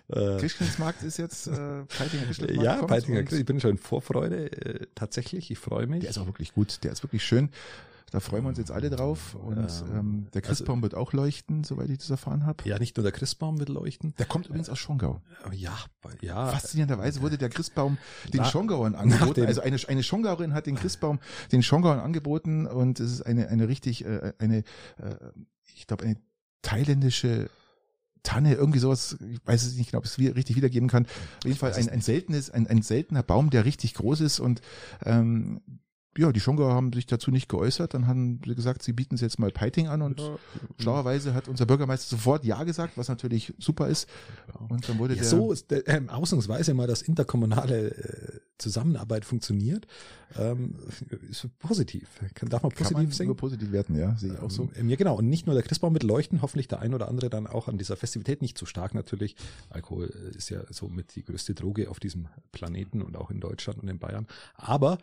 Äh, 0.09 0.37
Christkindlesmarkt 0.37 1.03
ist 1.03 1.17
jetzt 1.17 1.47
äh, 1.47 1.85
Peitinger 1.87 2.25
Christkindlesmarkt. 2.25 2.81
Ja, 2.81 2.87
Peitinger 2.87 3.33
Ich 3.33 3.47
bin 3.47 3.59
schon 3.59 3.71
in 3.71 3.79
Vorfreude. 3.79 4.53
Äh, 4.53 4.87
tatsächlich, 4.95 5.51
ich 5.51 5.59
freue 5.59 5.87
mich. 5.87 6.03
Der 6.03 6.11
ist 6.11 6.19
auch 6.19 6.27
wirklich 6.27 6.53
gut. 6.53 6.85
Der 6.85 6.93
ist 6.93 7.03
wirklich 7.03 7.25
schön. 7.25 7.49
Da 8.13 8.21
freuen 8.21 8.45
wir 8.45 8.51
uns 8.51 8.59
jetzt 8.59 8.71
alle 8.71 8.89
drauf. 8.89 9.35
Und 9.35 9.59
ähm, 9.59 9.97
ähm 9.97 10.27
der 10.33 10.43
Christbaum 10.43 10.79
also, 10.79 10.83
wird 10.83 10.95
auch 10.95 11.13
leuchten, 11.13 11.65
soweit 11.65 11.91
ich 11.91 11.99
das 11.99 12.11
erfahren 12.11 12.47
habe. 12.47 12.63
Ja, 12.69 12.79
nicht 12.79 12.97
nur 12.97 13.03
der 13.03 13.13
Christbaum 13.13 13.59
wird 13.59 13.69
leuchten. 13.69 14.15
Der 14.19 14.27
kommt 14.27 14.47
übrigens 14.47 14.71
aus 14.71 14.79
Schongau. 14.79 15.23
Äh, 15.51 15.57
ja, 15.57 15.77
ja. 16.21 16.47
Faszinierenderweise 16.47 17.21
wurde 17.21 17.37
der 17.37 17.49
Christbaum 17.49 17.99
den 18.33 18.43
Na, 18.43 18.45
Schongauern 18.45 18.95
angeboten. 18.95 19.45
Also 19.47 19.61
eine, 19.61 19.77
eine 19.89 20.03
Schongauerin 20.03 20.55
hat 20.55 20.67
den 20.67 20.77
Christbaum 20.77 21.19
den 21.51 21.63
Schongauern 21.63 21.99
angeboten 21.99 22.67
und 22.67 23.01
es 23.01 23.13
ist 23.13 23.23
eine, 23.23 23.49
eine 23.49 23.69
richtig, 23.69 24.05
äh, 24.05 24.33
eine, 24.39 24.59
äh, 24.59 24.63
ich 25.75 25.89
glaube, 25.89 26.05
eine 26.05 26.17
thailändische 26.63 27.51
Tanne, 28.23 28.55
irgendwie 28.55 28.81
sowas, 28.81 29.17
ich 29.21 29.41
weiß 29.45 29.65
es 29.65 29.77
nicht 29.77 29.91
genau, 29.91 29.99
ob 29.99 30.05
ich 30.05 30.13
es 30.13 30.37
richtig 30.37 30.57
wiedergeben 30.57 30.89
kann. 30.89 31.07
Auf 31.07 31.45
jeden 31.45 31.57
Fall 31.57 31.73
ein, 31.75 31.89
ein 31.89 32.01
seltenes, 32.01 32.51
ein, 32.51 32.67
ein 32.67 32.83
seltener 32.83 33.23
Baum, 33.23 33.51
der 33.51 33.65
richtig 33.65 33.95
groß 33.95 34.21
ist 34.21 34.41
und 34.41 34.61
ähm, 35.05 35.61
ja, 36.19 36.33
die 36.33 36.41
Schongauer 36.41 36.75
haben 36.75 36.93
sich 36.93 37.07
dazu 37.07 37.31
nicht 37.31 37.49
geäußert. 37.49 37.95
Dann 37.95 38.07
haben 38.07 38.41
sie 38.45 38.55
gesagt, 38.55 38.83
sie 38.83 38.93
bieten 38.93 39.17
es 39.17 39.21
jetzt 39.21 39.39
mal 39.39 39.51
Peiting 39.51 39.89
an 39.89 40.03
und 40.03 40.21
ja. 40.21 40.37
schlauerweise 40.79 41.35
hat 41.35 41.49
unser 41.49 41.67
Bürgermeister 41.67 42.17
sofort 42.17 42.45
Ja 42.45 42.65
gesagt, 42.65 42.97
was 42.97 43.09
natürlich 43.09 43.55
super 43.59 43.89
ist. 43.89 44.09
Und 44.69 44.89
dann 44.89 44.99
wurde 44.99 45.15
ja, 45.15 45.21
der 45.21 45.29
so 45.29 45.53
ist 45.53 45.71
der, 45.71 45.87
ähm, 45.89 46.09
ausnahmsweise 46.09 46.75
mal, 46.75 46.87
dass 46.87 47.03
interkommunale 47.03 47.91
äh, 47.91 48.41
Zusammenarbeit 48.59 49.25
funktioniert, 49.25 49.87
ähm, 50.39 50.77
ist 51.31 51.47
positiv. 51.59 52.09
Kann, 52.35 52.49
darf 52.49 52.63
man 52.63 52.73
positiv 52.73 52.97
Kann 52.97 53.05
man 53.05 53.13
sehen? 53.13 53.27
Nur 53.27 53.37
positiv 53.37 53.73
werden, 53.73 53.97
ja, 53.97 54.17
sehe 54.17 54.33
ich 54.33 54.39
auch 54.41 54.51
so. 54.51 54.71
Ähm, 54.77 54.89
ja, 54.89 54.97
genau. 54.97 55.17
Und 55.17 55.29
nicht 55.29 55.47
nur 55.47 55.55
der 55.55 55.63
Christbaum 55.63 55.93
mit 55.93 56.03
Leuchten, 56.03 56.43
hoffentlich 56.43 56.69
der 56.69 56.81
ein 56.81 56.95
oder 56.95 57.09
andere 57.09 57.29
dann 57.29 57.47
auch 57.47 57.69
an 57.69 57.79
dieser 57.79 57.97
Festivität 57.97 58.43
nicht 58.43 58.57
zu 58.57 58.67
stark 58.67 58.95
natürlich. 58.95 59.37
Alkohol 59.71 60.07
ist 60.35 60.49
ja 60.49 60.61
so 60.71 60.89
mit 60.89 61.17
die 61.17 61.25
größte 61.25 61.55
Droge 61.55 61.91
auf 61.91 62.01
diesem 62.01 62.29
Planeten 62.53 63.03
und 63.03 63.17
auch 63.17 63.31
in 63.31 63.41
Deutschland 63.41 63.83
und 63.83 63.89
in 63.89 63.99
Bayern. 63.99 64.27
Aber 64.55 64.99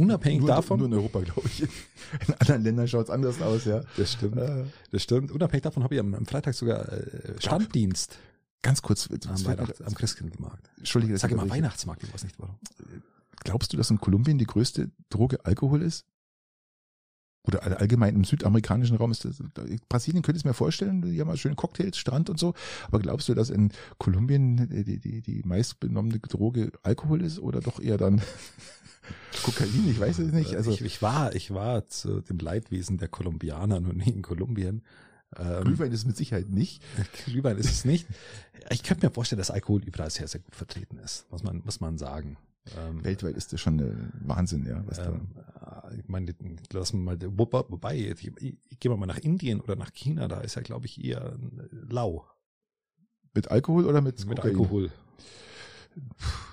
Unabhängig 0.00 0.40
nur, 0.40 0.48
davon. 0.48 0.78
Nur 0.78 0.88
in 0.88 0.94
Europa, 0.94 1.20
glaube 1.20 1.48
ich. 1.48 1.62
In 1.62 2.34
anderen 2.38 2.62
Ländern 2.62 2.88
schaut 2.88 3.04
es 3.04 3.10
anders 3.10 3.40
aus, 3.40 3.64
ja. 3.64 3.82
Das 3.96 4.12
stimmt. 4.12 4.36
Äh, 4.36 4.64
das 4.90 5.02
stimmt. 5.02 5.30
Unabhängig 5.30 5.62
davon 5.62 5.84
habe 5.84 5.94
ich 5.94 6.00
am, 6.00 6.14
am, 6.14 6.26
Freitag 6.26 6.54
sogar 6.54 6.92
äh, 6.92 7.40
Standdienst. 7.40 8.18
Ganz 8.62 8.82
kurz. 8.82 9.08
Am, 9.28 9.44
Weihnachts-, 9.44 9.82
am 9.82 9.94
Christkindlmarkt. 9.94 10.70
Entschuldige. 10.78 11.16
Sag 11.18 11.30
immer 11.30 11.48
Weihnachtsmarkt, 11.48 12.02
ich 12.02 12.12
weiß 12.12 12.24
nicht 12.24 12.38
warum. 12.38 12.58
Glaubst 13.44 13.72
du, 13.72 13.76
dass 13.76 13.90
in 13.90 14.00
Kolumbien 14.00 14.38
die 14.38 14.46
größte 14.46 14.90
Droge 15.10 15.44
Alkohol 15.44 15.82
ist? 15.82 16.06
Oder 17.46 17.78
allgemein 17.78 18.14
im 18.14 18.24
südamerikanischen 18.24 18.96
Raum 18.96 19.10
ist 19.10 19.26
das, 19.26 19.42
Brasilien 19.88 20.22
könnte 20.22 20.38
ich 20.38 20.46
mir 20.46 20.54
vorstellen, 20.54 21.02
die 21.02 21.20
haben 21.20 21.28
mal 21.28 21.36
schöne 21.36 21.56
Cocktails, 21.56 21.98
Strand 21.98 22.30
und 22.30 22.38
so. 22.38 22.54
Aber 22.86 22.98
glaubst 23.00 23.28
du, 23.28 23.34
dass 23.34 23.50
in 23.50 23.70
Kolumbien 23.98 24.68
die, 24.70 24.98
die, 24.98 25.20
die 25.20 25.42
meistbenommene 25.44 26.20
Droge 26.20 26.72
Alkohol 26.82 27.22
ist 27.22 27.38
oder 27.38 27.60
doch 27.60 27.80
eher 27.80 27.98
dann 27.98 28.22
Kokain, 29.42 29.88
ich 29.90 30.00
weiß 30.00 30.20
es 30.20 30.32
nicht. 30.32 30.56
Also 30.56 30.70
ich, 30.70 30.80
ich 30.80 31.02
war, 31.02 31.34
ich 31.34 31.52
war 31.52 31.86
zu 31.88 32.22
dem 32.22 32.38
Leidwesen 32.38 32.96
der 32.96 33.08
Kolumbianer 33.08 33.80
noch 33.80 33.92
nie 33.92 34.10
in 34.10 34.22
Kolumbien. 34.22 34.82
Ähm, 35.36 35.64
Glühwein 35.64 35.92
ist 35.92 36.06
mit 36.06 36.16
Sicherheit 36.16 36.48
nicht. 36.48 36.82
Glühwein 37.26 37.58
ist 37.58 37.70
es 37.70 37.84
nicht. 37.84 38.06
Ich 38.70 38.82
könnte 38.82 39.06
mir 39.06 39.12
vorstellen, 39.12 39.38
dass 39.38 39.50
Alkohol 39.50 39.82
überall 39.84 40.10
sehr, 40.10 40.28
sehr 40.28 40.40
gut 40.40 40.54
vertreten 40.54 40.98
ist, 40.98 41.30
muss 41.30 41.42
man, 41.42 41.62
muss 41.64 41.80
man 41.80 41.98
sagen. 41.98 42.38
Ähm, 42.76 43.04
Weltweit 43.04 43.36
ist 43.36 43.52
das 43.52 43.60
schon 43.60 43.78
äh, 43.78 43.94
Wahnsinn, 44.26 44.66
ja. 44.66 44.82
Was 44.86 44.98
ähm, 44.98 45.28
da. 45.34 45.90
Ich 45.98 46.08
meine, 46.08 46.34
lassen 46.72 47.04
wir 47.04 47.16
mal, 47.16 47.38
wobei, 47.38 47.96
ich, 47.96 48.32
ich, 48.40 48.56
ich 48.68 48.80
gehe 48.80 48.94
mal 48.96 49.06
nach 49.06 49.18
Indien 49.18 49.60
oder 49.60 49.76
nach 49.76 49.92
China, 49.92 50.28
da 50.28 50.40
ist 50.40 50.56
ja, 50.56 50.62
glaube 50.62 50.86
ich, 50.86 51.04
eher 51.04 51.38
lau. 51.70 52.26
Mit 53.34 53.50
Alkohol 53.50 53.84
oder 53.84 54.00
mit, 54.00 54.26
mit 54.26 54.40
Alkohol? 54.40 54.90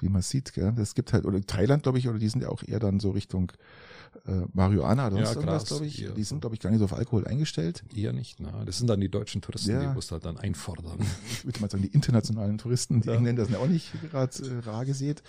wie 0.02 0.10
man 0.10 0.22
sieht, 0.22 0.54
gell? 0.54 0.74
Das 0.76 0.96
gibt 0.96 1.14
halt, 1.14 1.26
oder 1.26 1.42
Thailand, 1.42 1.84
glaube 1.84 1.98
ich, 1.98 2.08
oder 2.08 2.20
die 2.20 2.30
sind 2.30 2.42
ja 2.42 2.50
auch 2.50 2.64
eher 2.64 2.80
dann 2.80 3.00
so 3.00 3.12
Richtung 3.12 3.52
äh, 4.28 4.46
Marihuana 4.54 5.08
oder 5.08 5.18
sonst 5.18 5.30
ja, 5.30 5.36
irgendwas, 5.36 5.66
glaube 5.66 5.86
ich. 5.86 6.08
Die 6.16 6.24
sind, 6.24 6.42
glaube 6.42 6.56
ich, 6.56 6.62
gar 6.62 6.70
nicht 6.70 6.80
so 6.80 6.86
auf 6.86 6.94
Alkohol 6.94 7.26
eingestellt. 7.28 7.84
Eher 7.96 8.14
nicht, 8.14 8.40
na. 8.40 8.64
Das 8.66 8.78
sind 8.78 8.88
dann 8.88 9.00
die 9.00 9.10
deutschen 9.10 9.42
Touristen, 9.42 9.72
ja. 9.72 9.82
die 9.82 9.94
muss 9.94 10.12
halt 10.12 10.26
dann 10.26 10.38
einfordern. 10.38 11.00
Ich 11.32 11.46
würde 11.46 11.60
mal 11.60 11.72
sagen, 11.72 11.84
die 11.84 11.90
internationalen 11.90 12.58
Touristen, 12.58 13.02
die 13.02 13.08
ja. 13.08 13.16
Engländer 13.16 13.46
sind 13.46 13.54
ja 13.54 13.60
auch 13.60 13.68
nicht 13.68 13.92
gerade 14.12 14.32
äh, 14.44 14.60
rar 14.60 14.86
gesät. 14.86 15.24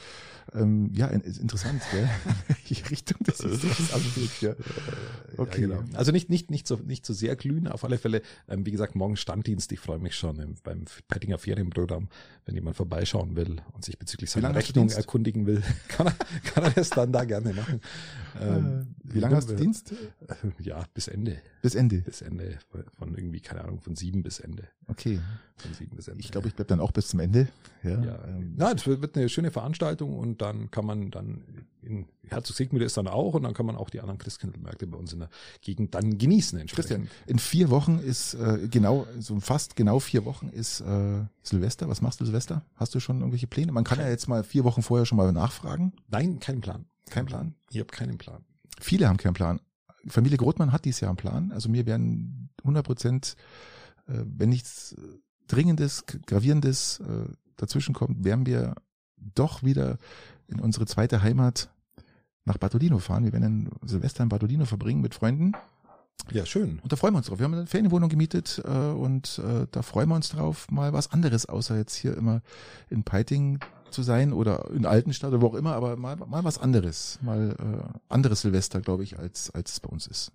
Ähm, 0.53 0.91
ja, 0.95 1.07
ist 1.07 1.39
interessant, 1.39 1.83
gell? 1.91 2.09
Welche 2.49 2.91
Richtung 2.91 3.19
das 3.25 3.41
ist, 3.41 3.65
das 3.65 3.93
angeht, 3.95 4.31
ja. 4.41 4.55
Okay. 5.37 5.63
Genau. 5.63 5.83
Also 5.95 6.13
nicht, 6.13 6.29
nicht, 6.29 6.51
nicht 6.51 6.67
so, 6.67 6.77
nicht 6.77 7.07
so 7.07 7.15
sehr 7.15 7.37
glühen, 7.37 7.69
auf 7.69 7.85
alle 7.85 7.99
Fälle. 7.99 8.23
Ähm, 8.49 8.67
wie 8.67 8.71
gesagt, 8.71 8.95
morgen 8.95 9.17
Standdienst, 9.17 9.73
ich 9.73 9.81
freue 9.81 9.99
mich 9.99 10.17
schon 10.17 10.39
im, 10.39 10.55
beim 10.63 10.85
Pettinger 11.09 11.39
Ferienprogramm, 11.39 12.09
wenn 12.45 12.55
jemand 12.55 12.77
vorbeischauen 12.77 13.37
will 13.37 13.57
und 13.73 13.85
sich 13.85 13.99
bezüglich 13.99 14.31
seiner 14.31 14.55
Rechnung 14.55 14.91
erkundigen 14.91 15.47
will, 15.47 15.63
kann 15.89 16.09
er, 16.09 16.15
kann 16.45 16.65
er 16.65 16.71
das 16.71 16.91
dann 16.91 17.13
da 17.13 17.25
gerne 17.25 17.53
machen. 17.55 17.81
Ähm, 18.41 18.95
wie 19.03 19.21
lange 19.21 19.37
hast 19.37 19.51
du 19.51 19.55
Dienst? 19.55 19.95
Ja, 20.59 20.85
bis 20.95 21.09
Ende. 21.09 21.39
Bis 21.61 21.75
Ende. 21.75 21.99
Bis 21.99 22.23
Ende. 22.23 22.59
Von 22.99 23.15
irgendwie, 23.15 23.41
keine 23.41 23.63
Ahnung, 23.63 23.81
von 23.81 23.97
sieben 23.97 24.23
bis 24.23 24.41
Ende. 24.41 24.69
Okay. 24.87 25.21
Von 25.57 25.75
sieben 25.75 25.97
bis 25.97 26.09
Ende. 26.09 26.21
Ich 26.21 26.31
glaube, 26.31 26.49
ich 26.49 26.55
bleib 26.55 26.69
dann 26.69 26.81
auch 26.81 26.93
bis 26.93 27.09
zum 27.09 27.21
Ende. 27.21 27.49
Ja. 27.83 28.03
ja. 28.03 28.25
Ähm. 28.27 28.55
Na, 28.57 28.73
das 28.73 28.87
wird 28.87 29.17
eine 29.17 29.29
schöne 29.29 29.51
Veranstaltung 29.51 30.19
und 30.19 30.41
dann 30.43 30.71
kann 30.71 30.87
man 30.87 31.11
dann 31.11 31.43
in 31.83 32.07
Herzog 32.29 32.57
Sigmüde 32.57 32.85
ist 32.85 32.97
dann 32.97 33.09
auch 33.09 33.35
und 33.35 33.43
dann 33.43 33.55
kann 33.55 33.67
man 33.67 33.77
auch 33.77 33.91
die 33.91 34.01
anderen 34.01 34.19
Christkindlmärkte 34.19 34.87
bei 34.87 34.97
uns 34.97 35.13
in 35.13 35.21
der 35.21 35.29
Gegend 35.61 35.95
dann 35.95 36.17
genießen. 36.19 36.65
Christian, 36.67 37.09
in 37.27 37.39
vier 37.39 37.71
Wochen 37.71 37.99
ist 37.99 38.35
äh, 38.35 38.69
genau, 38.71 39.07
so 39.19 39.39
fast 39.41 39.77
genau 39.77 39.99
vier 39.99 40.25
Wochen 40.25 40.49
ist 40.49 40.81
äh, 40.81 41.25
Silvester. 41.43 41.89
Was 41.89 42.01
machst 42.01 42.21
du 42.21 42.25
Silvester? 42.25 42.65
Hast 42.77 42.95
du 42.95 43.01
schon 43.01 43.19
irgendwelche 43.19 43.47
Pläne? 43.49 43.73
Man 43.73 43.85
kann 43.85 43.99
ja 43.99 44.09
jetzt 44.09 44.29
mal 44.29 44.45
vier 44.45 44.65
Wochen 44.65 44.83
vorher 44.83 45.07
schon 45.07 45.19
mal 45.19 45.33
nachfragen. 45.33 45.93
Nein, 46.09 46.39
kein 46.39 46.61
Plan. 46.61 46.87
Kein 47.11 47.27
Plan? 47.27 47.55
Ich 47.71 47.79
habe 47.79 47.89
keinen 47.89 48.19
Plan. 48.19 48.45
Viele 48.81 49.09
haben 49.09 49.17
keinen 49.17 49.35
Plan. 49.35 49.61
Familie 50.09 50.39
Grothmann 50.39 50.73
hat 50.73 50.85
dieses 50.85 51.01
Jahr 51.01 51.11
einen 51.11 51.17
Plan. 51.17 51.53
Also 51.53 51.69
mir 51.69 51.87
werden 51.87 52.51
100 52.63 52.85
Prozent, 52.85 53.37
äh, 54.07 54.23
wenn 54.25 54.49
nichts 54.49 54.97
Dringendes, 55.49 56.05
Gravierendes 56.27 57.01
äh, 57.01 57.33
dazwischen 57.57 57.95
kommt, 57.95 58.25
werden 58.25 58.47
wir 58.47 58.75
doch 59.17 59.63
wieder 59.63 59.99
in 60.49 60.61
unsere 60.61 60.87
zweite 60.87 61.23
Heimat 61.23 61.69
nach 62.45 62.59
Bartolino 62.59 62.99
fahren. 62.99 63.25
Wir 63.25 63.33
werden 63.33 63.71
Silvester 63.85 64.23
in 64.23 64.29
Bartolino 64.29 64.65
verbringen 64.65 65.01
mit 65.01 65.15
Freunden. 65.15 65.53
Ja, 66.31 66.47
schön. 66.47 66.79
Und 66.83 66.93
da 66.93 66.97
freuen 66.97 67.15
wir 67.15 67.19
uns 67.19 67.27
drauf. 67.27 67.39
Wir 67.39 67.45
haben 67.45 67.55
eine 67.55 67.67
Ferienwohnung 67.67 68.09
gemietet 68.09 68.63
äh, 68.65 68.69
und 68.69 69.39
äh, 69.39 69.67
da 69.71 69.83
freuen 69.83 70.09
wir 70.09 70.15
uns 70.15 70.31
drauf, 70.31 70.71
mal 70.71 70.93
was 70.93 71.11
anderes, 71.11 71.47
außer 71.47 71.77
jetzt 71.77 71.95
hier 71.95 72.17
immer 72.17 72.43
in 72.91 73.03
Peiting 73.03 73.59
zu 73.93 74.03
sein 74.03 74.33
oder 74.33 74.71
in 74.75 74.87
Altenstadt 74.87 75.33
oder 75.33 75.43
wo 75.43 75.49
auch 75.49 75.55
immer, 75.55 75.75
aber 75.75 75.97
mal, 75.97 76.17
mal 76.17 76.45
was 76.45 76.59
anderes, 76.59 77.19
mal 77.23 77.57
äh, 77.59 77.99
anderes 78.09 78.41
Silvester, 78.41 78.81
glaube 78.81 79.05
ich, 79.05 79.19
als, 79.19 79.51
als 79.55 79.73
es 79.73 79.81
bei 79.81 79.89
uns 79.89 80.07
ist 80.07 80.33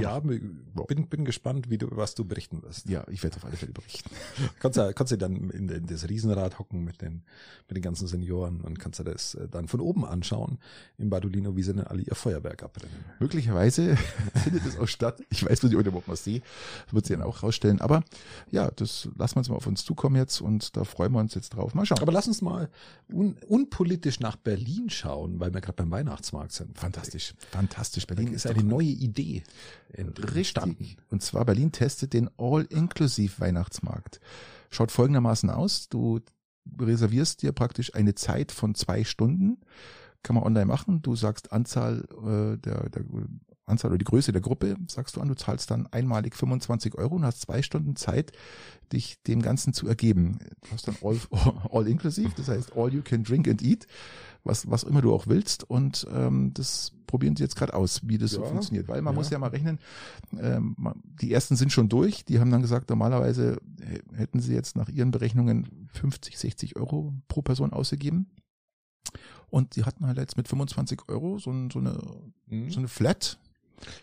ja, 0.00 0.20
bin, 0.20 1.06
bin 1.08 1.24
gespannt, 1.24 1.70
wie 1.70 1.78
du, 1.78 1.88
was 1.90 2.14
du 2.14 2.24
berichten 2.24 2.62
wirst. 2.62 2.88
Ja, 2.88 3.04
ich 3.08 3.22
werde 3.22 3.36
auf 3.36 3.44
alle 3.44 3.56
Fälle 3.56 3.72
berichten. 3.72 4.10
kannst 4.60 4.78
du, 4.78 4.92
kannst 4.92 5.12
du 5.12 5.16
dann 5.16 5.50
in, 5.50 5.68
in 5.68 5.86
das 5.86 6.08
Riesenrad 6.08 6.58
hocken 6.58 6.84
mit 6.84 7.00
den, 7.00 7.22
mit 7.68 7.76
den 7.76 7.82
ganzen 7.82 8.06
Senioren 8.06 8.60
und 8.60 8.78
kannst 8.78 8.98
du 8.98 9.04
das 9.04 9.34
äh, 9.34 9.48
dann 9.48 9.68
von 9.68 9.80
oben 9.80 10.04
anschauen 10.04 10.58
in 10.98 11.08
Badolino, 11.08 11.56
wie 11.56 11.62
sie 11.62 11.72
dann 11.72 11.86
alle 11.86 12.02
ihr 12.02 12.14
Feuerwerk 12.14 12.62
abbrennen. 12.62 12.94
Möglicherweise 13.20 13.96
findet 14.44 14.66
es 14.66 14.78
auch 14.78 14.88
statt. 14.88 15.22
Ich 15.30 15.44
weiß, 15.44 15.64
ich 15.64 15.74
heute 15.74 15.88
überhaupt 15.88 16.08
mal 16.08 16.16
sehe. 16.16 16.42
Das 16.84 16.94
wird 16.94 17.06
sie 17.06 17.14
dann 17.14 17.22
auch 17.22 17.42
rausstellen. 17.42 17.80
Aber 17.80 18.04
ja, 18.50 18.70
das 18.70 19.08
lassen 19.16 19.36
wir 19.36 19.38
uns 19.38 19.48
mal 19.48 19.56
auf 19.56 19.66
uns 19.66 19.84
zukommen 19.84 20.16
jetzt 20.16 20.42
und 20.42 20.76
da 20.76 20.84
freuen 20.84 21.12
wir 21.12 21.20
uns 21.20 21.34
jetzt 21.34 21.50
drauf. 21.50 21.74
Mal 21.74 21.86
schauen. 21.86 22.00
Aber 22.00 22.12
lass 22.12 22.28
uns 22.28 22.42
mal 22.42 22.68
un, 23.10 23.36
unpolitisch 23.48 24.20
nach 24.20 24.36
Berlin 24.36 24.90
schauen, 24.90 25.40
weil 25.40 25.54
wir 25.54 25.62
gerade 25.62 25.76
beim 25.76 25.90
Weihnachtsmarkt 25.90 26.52
sind. 26.52 26.78
Fantastisch. 26.78 27.34
Fantastisch. 27.50 28.06
Berlin 28.06 28.34
ist 28.34 28.46
eine 28.46 28.62
neue 28.62 28.86
Idee 28.86 29.42
entstanden. 29.92 30.96
Und 31.10 31.22
zwar 31.22 31.44
Berlin 31.44 31.72
testet 31.72 32.12
den 32.12 32.30
All-Inclusive 32.38 33.40
Weihnachtsmarkt. 33.40 34.20
Schaut 34.70 34.92
folgendermaßen 34.92 35.50
aus. 35.50 35.88
Du 35.88 36.20
reservierst 36.78 37.42
dir 37.42 37.52
praktisch 37.52 37.94
eine 37.94 38.14
Zeit 38.14 38.52
von 38.52 38.74
zwei 38.74 39.04
Stunden. 39.04 39.58
Kann 40.22 40.34
man 40.34 40.44
online 40.44 40.66
machen. 40.66 41.02
Du 41.02 41.16
sagst 41.16 41.52
Anzahl 41.52 42.04
äh, 42.22 42.58
der, 42.58 42.90
der 42.90 43.04
Anzahl 43.70 43.90
oder 43.90 43.98
die 43.98 44.04
Größe 44.04 44.32
der 44.32 44.42
Gruppe, 44.42 44.76
sagst 44.88 45.16
du 45.16 45.20
an, 45.20 45.28
du 45.28 45.34
zahlst 45.34 45.70
dann 45.70 45.86
einmalig 45.86 46.36
25 46.36 46.96
Euro 46.96 47.14
und 47.14 47.24
hast 47.24 47.40
zwei 47.40 47.62
Stunden 47.62 47.96
Zeit, 47.96 48.32
dich 48.92 49.22
dem 49.22 49.40
Ganzen 49.40 49.72
zu 49.72 49.88
ergeben. 49.88 50.38
Du 50.62 50.72
hast 50.72 50.88
dann 50.88 50.96
all, 51.02 51.18
all 51.70 51.86
inclusive, 51.86 52.32
das 52.36 52.48
heißt 52.48 52.76
all 52.76 52.92
you 52.92 53.02
can 53.02 53.24
drink 53.24 53.48
and 53.48 53.62
eat 53.62 53.86
was, 54.44 54.70
was 54.70 54.82
immer 54.82 55.02
du 55.02 55.12
auch 55.12 55.26
willst. 55.26 55.68
Und 55.68 56.06
ähm, 56.12 56.52
das 56.54 56.92
probieren 57.06 57.36
sie 57.36 57.42
jetzt 57.42 57.56
gerade 57.56 57.74
aus, 57.74 58.00
wie 58.04 58.18
das 58.18 58.32
ja. 58.32 58.38
so 58.38 58.44
funktioniert. 58.44 58.88
Weil 58.88 59.02
man 59.02 59.14
ja. 59.14 59.18
muss 59.18 59.30
ja 59.30 59.38
mal 59.38 59.48
rechnen, 59.48 59.78
ähm, 60.38 60.76
die 61.20 61.32
ersten 61.32 61.56
sind 61.56 61.72
schon 61.72 61.88
durch, 61.88 62.24
die 62.24 62.40
haben 62.40 62.50
dann 62.50 62.62
gesagt, 62.62 62.90
normalerweise 62.90 63.58
hätten 64.14 64.40
sie 64.40 64.54
jetzt 64.54 64.76
nach 64.76 64.88
ihren 64.88 65.10
Berechnungen 65.10 65.88
50, 65.92 66.38
60 66.38 66.76
Euro 66.76 67.14
pro 67.28 67.42
Person 67.42 67.72
ausgegeben. 67.72 68.26
Und 69.48 69.74
sie 69.74 69.84
hatten 69.84 70.06
halt 70.06 70.18
jetzt 70.18 70.36
mit 70.36 70.48
25 70.48 71.08
Euro 71.08 71.38
so, 71.38 71.52
so, 71.72 71.78
eine, 71.80 71.98
mhm. 72.46 72.70
so 72.70 72.78
eine 72.78 72.88
Flat, 72.88 73.38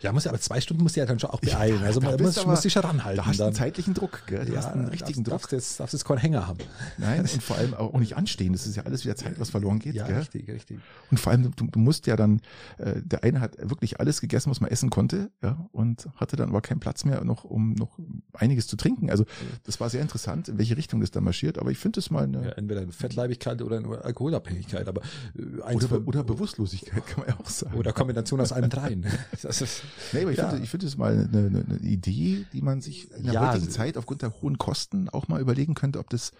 ja, 0.00 0.12
muss 0.12 0.24
ja, 0.24 0.30
aber 0.30 0.40
zwei 0.40 0.60
Stunden 0.60 0.82
muss 0.82 0.96
ja 0.96 1.06
dann 1.06 1.18
schon 1.18 1.30
auch 1.30 1.40
beeilen. 1.40 1.82
also 1.82 2.00
man 2.00 2.20
muss, 2.20 2.38
aber, 2.38 2.50
muss 2.50 2.62
sich 2.62 2.72
schon 2.72 2.82
ranhalten. 2.82 3.18
Da 3.18 3.26
hast 3.26 3.38
du 3.38 3.44
einen 3.44 3.54
zeitlichen 3.54 3.94
Druck, 3.94 4.22
gell? 4.26 4.44
Du 4.44 4.52
ja, 4.52 4.58
hast 4.58 4.72
einen 4.72 4.88
richtigen 4.88 5.24
darfst, 5.24 5.46
Druck. 5.46 5.50
Darfst 5.50 5.52
jetzt, 5.52 5.80
darfst 5.80 5.92
jetzt 5.92 6.04
keinen 6.04 6.18
Hänger 6.18 6.46
haben. 6.46 6.58
Nein, 6.96 7.20
und 7.20 7.42
vor 7.42 7.56
allem 7.56 7.74
auch 7.74 7.98
nicht 7.98 8.16
anstehen. 8.16 8.52
Das 8.52 8.66
ist 8.66 8.76
ja 8.76 8.84
alles 8.84 9.04
wieder 9.04 9.16
Zeit, 9.16 9.38
was 9.38 9.50
verloren 9.50 9.78
geht. 9.78 9.94
Ja, 9.94 10.06
gell? 10.06 10.18
richtig, 10.18 10.48
richtig. 10.48 10.78
Und 11.10 11.18
vor 11.18 11.32
allem, 11.32 11.54
du, 11.54 11.66
du 11.66 11.78
musst 11.78 12.06
ja 12.06 12.16
dann, 12.16 12.40
äh, 12.78 13.00
der 13.02 13.24
eine 13.24 13.40
hat 13.40 13.56
wirklich 13.58 14.00
alles 14.00 14.20
gegessen, 14.20 14.50
was 14.50 14.60
man 14.60 14.70
essen 14.70 14.90
konnte, 14.90 15.30
ja, 15.42 15.68
und 15.72 16.08
hatte 16.16 16.36
dann 16.36 16.48
aber 16.48 16.60
keinen 16.60 16.80
Platz 16.80 17.04
mehr 17.04 17.22
noch, 17.24 17.44
um 17.44 17.74
noch 17.74 17.98
einiges 18.32 18.66
zu 18.66 18.76
trinken. 18.76 19.10
Also 19.10 19.24
das 19.64 19.80
war 19.80 19.90
sehr 19.90 20.02
interessant, 20.02 20.48
in 20.48 20.58
welche 20.58 20.76
Richtung 20.76 21.00
das 21.00 21.10
dann 21.10 21.24
marschiert. 21.24 21.58
Aber 21.58 21.70
ich 21.70 21.78
finde 21.78 22.00
es 22.00 22.10
mal 22.10 22.24
eine. 22.24 22.44
Ja, 22.44 22.52
entweder 22.52 22.80
eine 22.80 22.92
Fettleibigkeit 22.92 23.62
oder 23.62 23.78
eine 23.78 24.04
Alkoholabhängigkeit. 24.04 24.88
Aber 24.88 25.02
äh, 25.36 25.74
oder, 25.74 26.06
oder 26.06 26.24
Bewusstlosigkeit 26.24 27.06
kann 27.06 27.20
man 27.20 27.28
ja 27.28 27.40
auch 27.40 27.48
sagen. 27.48 27.76
Oder 27.76 27.92
Kombination 27.92 28.40
aus 28.40 28.52
allem 28.52 28.70
dreien. 28.70 29.06
Das 29.42 29.60
ist, 29.68 29.82
nee, 30.12 30.22
aber 30.22 30.32
ich 30.32 30.38
ja 30.38 30.48
finde, 30.48 30.64
ich 30.64 30.70
finde 30.70 30.86
es 30.86 30.96
mal 30.96 31.12
eine, 31.12 31.46
eine, 31.46 31.64
eine 31.64 31.78
Idee, 31.80 32.46
die 32.52 32.62
man 32.62 32.80
sich 32.80 33.10
in 33.12 33.24
der 33.24 33.34
ja, 33.34 33.52
heutigen 33.52 33.70
Zeit 33.70 33.96
aufgrund 33.96 34.22
der 34.22 34.40
hohen 34.40 34.58
Kosten 34.58 35.08
auch 35.08 35.28
mal 35.28 35.40
überlegen 35.40 35.74
könnte, 35.74 35.98
ob 35.98 36.10
das 36.10 36.32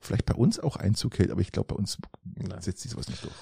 vielleicht 0.00 0.26
bei 0.26 0.34
uns 0.34 0.58
auch 0.58 0.76
Einzug 0.76 1.18
hält. 1.18 1.30
Aber 1.30 1.40
ich 1.40 1.52
glaube, 1.52 1.74
bei 1.74 1.76
uns 1.76 1.98
setzt 2.60 2.82
sich 2.82 2.90
sowas 2.90 3.08
nicht 3.08 3.24
durch. 3.24 3.34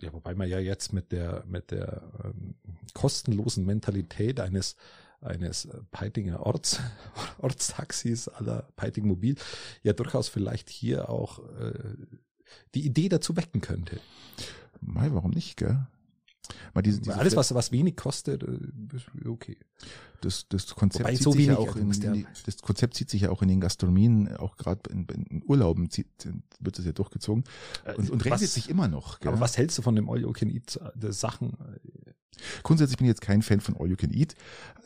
Ja, 0.00 0.12
wobei 0.12 0.34
man 0.34 0.48
ja 0.48 0.58
jetzt 0.58 0.92
mit 0.92 1.12
der 1.12 1.44
mit 1.46 1.70
der 1.70 2.02
ähm, 2.24 2.54
kostenlosen 2.92 3.64
Mentalität 3.64 4.40
eines 4.40 4.76
eines 5.20 5.68
Peitinger 5.90 6.40
Orts, 6.40 6.80
Ortstaxis 7.38 8.28
aller 8.28 8.68
Peiting 8.76 9.06
Mobil 9.06 9.36
ja 9.82 9.92
durchaus 9.92 10.28
vielleicht 10.28 10.68
hier 10.68 11.08
auch 11.08 11.38
äh, 11.58 11.96
die 12.74 12.84
Idee 12.84 13.08
dazu 13.08 13.36
wecken 13.36 13.60
könnte. 13.60 14.00
Mai, 14.80 15.08
warum 15.12 15.30
nicht, 15.30 15.56
gell? 15.56 15.86
Mal 16.74 16.82
diese, 16.82 17.00
diese 17.00 17.16
Alles, 17.16 17.36
was, 17.36 17.54
was 17.54 17.72
wenig 17.72 17.96
kostet, 17.96 18.42
äh, 18.42 19.28
okay. 19.28 19.56
Das, 20.20 20.46
das 20.48 20.74
Konzept 20.74 21.04
Wobei 21.04 21.14
zieht 21.14 21.22
so 21.22 21.32
sich 21.32 21.46
ja 21.46 21.56
auch 21.58 21.76
in, 21.76 21.90
in 21.90 22.12
die, 22.12 22.26
das 22.46 22.58
Konzept 22.58 22.94
zieht 22.94 23.10
sich 23.10 23.22
ja 23.22 23.30
auch 23.30 23.42
in 23.42 23.48
den 23.48 23.60
Gastronomien, 23.60 24.34
auch 24.36 24.56
gerade 24.56 24.90
in, 24.90 25.06
in, 25.06 25.42
Urlauben 25.46 25.90
zieht, 25.90 26.08
wird 26.60 26.78
das 26.78 26.84
ja 26.84 26.92
durchgezogen 26.92 27.44
äh, 27.84 27.94
und, 27.94 28.10
und 28.10 28.24
regelt 28.24 28.40
sich 28.40 28.68
immer 28.70 28.88
noch. 28.88 29.20
Gell? 29.20 29.32
Aber 29.32 29.40
was 29.40 29.58
hältst 29.58 29.78
du 29.78 29.82
von 29.82 29.96
dem 29.96 30.08
All 30.08 30.20
You 30.20 30.32
Can 30.32 30.50
Eat 30.50 30.78
Sachen? 31.10 31.56
Grundsätzlich 32.62 32.98
bin 32.98 33.06
ich 33.06 33.10
jetzt 33.10 33.20
kein 33.20 33.42
Fan 33.42 33.60
von 33.60 33.76
All 33.78 33.88
You 33.88 33.96
Can 33.96 34.12
Eat, 34.12 34.34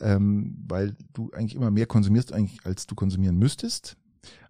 ähm, 0.01 0.57
weil 0.67 0.95
du 1.13 1.31
eigentlich 1.31 1.55
immer 1.55 1.71
mehr 1.71 1.87
konsumierst, 1.87 2.33
eigentlich, 2.33 2.65
als 2.65 2.85
du 2.87 2.95
konsumieren 2.95 3.37
müsstest. 3.37 3.97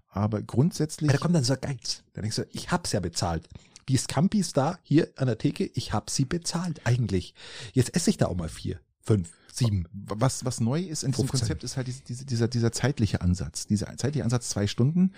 Aber 0.09 0.41
grundsätzlich. 0.41 1.09
Ja, 1.09 1.13
da 1.13 1.19
kommt 1.19 1.35
dann 1.35 1.43
so 1.43 1.53
ein 1.53 1.61
Geiz. 1.61 2.03
Da 2.13 2.21
denkst 2.21 2.37
du, 2.37 2.47
ich 2.51 2.71
hab's 2.71 2.91
ja 2.91 2.99
bezahlt 2.99 3.47
die 3.89 3.97
Scampis 3.97 4.53
da 4.53 4.79
hier 4.83 5.09
an 5.17 5.25
der 5.25 5.37
Theke, 5.37 5.69
ich 5.73 5.91
habe 5.93 6.09
sie 6.09 6.25
bezahlt 6.25 6.81
eigentlich. 6.85 7.33
Jetzt 7.73 7.95
esse 7.95 8.11
ich 8.11 8.17
da 8.17 8.27
auch 8.27 8.35
mal 8.35 8.47
vier, 8.47 8.79
fünf, 9.01 9.31
sieben. 9.51 9.87
Was, 9.91 10.45
was 10.45 10.61
neu 10.61 10.79
ist 10.79 11.03
in 11.03 11.11
diesem 11.11 11.27
15. 11.27 11.39
Konzept 11.39 11.63
ist 11.63 11.75
halt 11.75 11.87
diese, 11.87 12.25
dieser, 12.25 12.47
dieser 12.47 12.71
zeitliche 12.71 13.21
Ansatz. 13.21 13.65
Dieser 13.65 13.97
zeitliche 13.97 14.23
Ansatz 14.23 14.49
zwei 14.49 14.67
Stunden. 14.67 15.13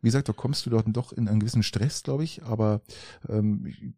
Wie 0.00 0.08
gesagt, 0.08 0.28
da 0.28 0.32
kommst 0.32 0.64
du 0.64 0.70
dort 0.70 0.86
doch 0.88 1.12
in 1.12 1.28
einen 1.28 1.38
gewissen 1.38 1.62
Stress, 1.62 2.02
glaube 2.02 2.24
ich, 2.24 2.42
aber 2.44 2.80
ähm, 3.28 3.94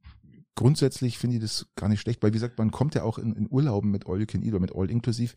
grundsätzlich 0.57 1.19
finde 1.19 1.37
ich 1.37 1.43
das 1.43 1.67
gar 1.77 1.89
nicht 1.89 2.01
schlecht, 2.01 2.21
weil 2.21 2.31
wie 2.31 2.39
gesagt, 2.39 2.59
man 2.59 2.73
kommt 2.73 2.97
ja 2.97 3.05
auch 3.05 3.19
in, 3.19 3.33
in 3.37 3.47
Urlauben 3.49 3.93
mit 3.93 4.09
All 4.09 4.19
You 4.19 4.27
Can 4.27 4.43
Eat 4.43 4.51
oder 4.51 4.61
mit 4.61 4.75
All 4.75 4.91
Inklusiv 4.91 5.37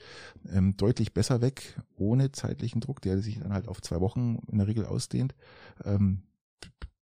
ähm, 0.51 0.75
deutlich 0.77 1.13
besser 1.13 1.41
weg, 1.41 1.79
ohne 1.95 2.31
zeitlichen 2.31 2.81
Druck, 2.81 3.03
der 3.03 3.19
sich 3.21 3.37
dann 3.37 3.53
halt 3.53 3.67
auf 3.67 3.81
zwei 3.81 3.99
Wochen 4.01 4.39
in 4.47 4.57
der 4.57 4.65
Regel 4.65 4.87
ausdehnt. 4.87 5.35
Ähm, 5.85 6.23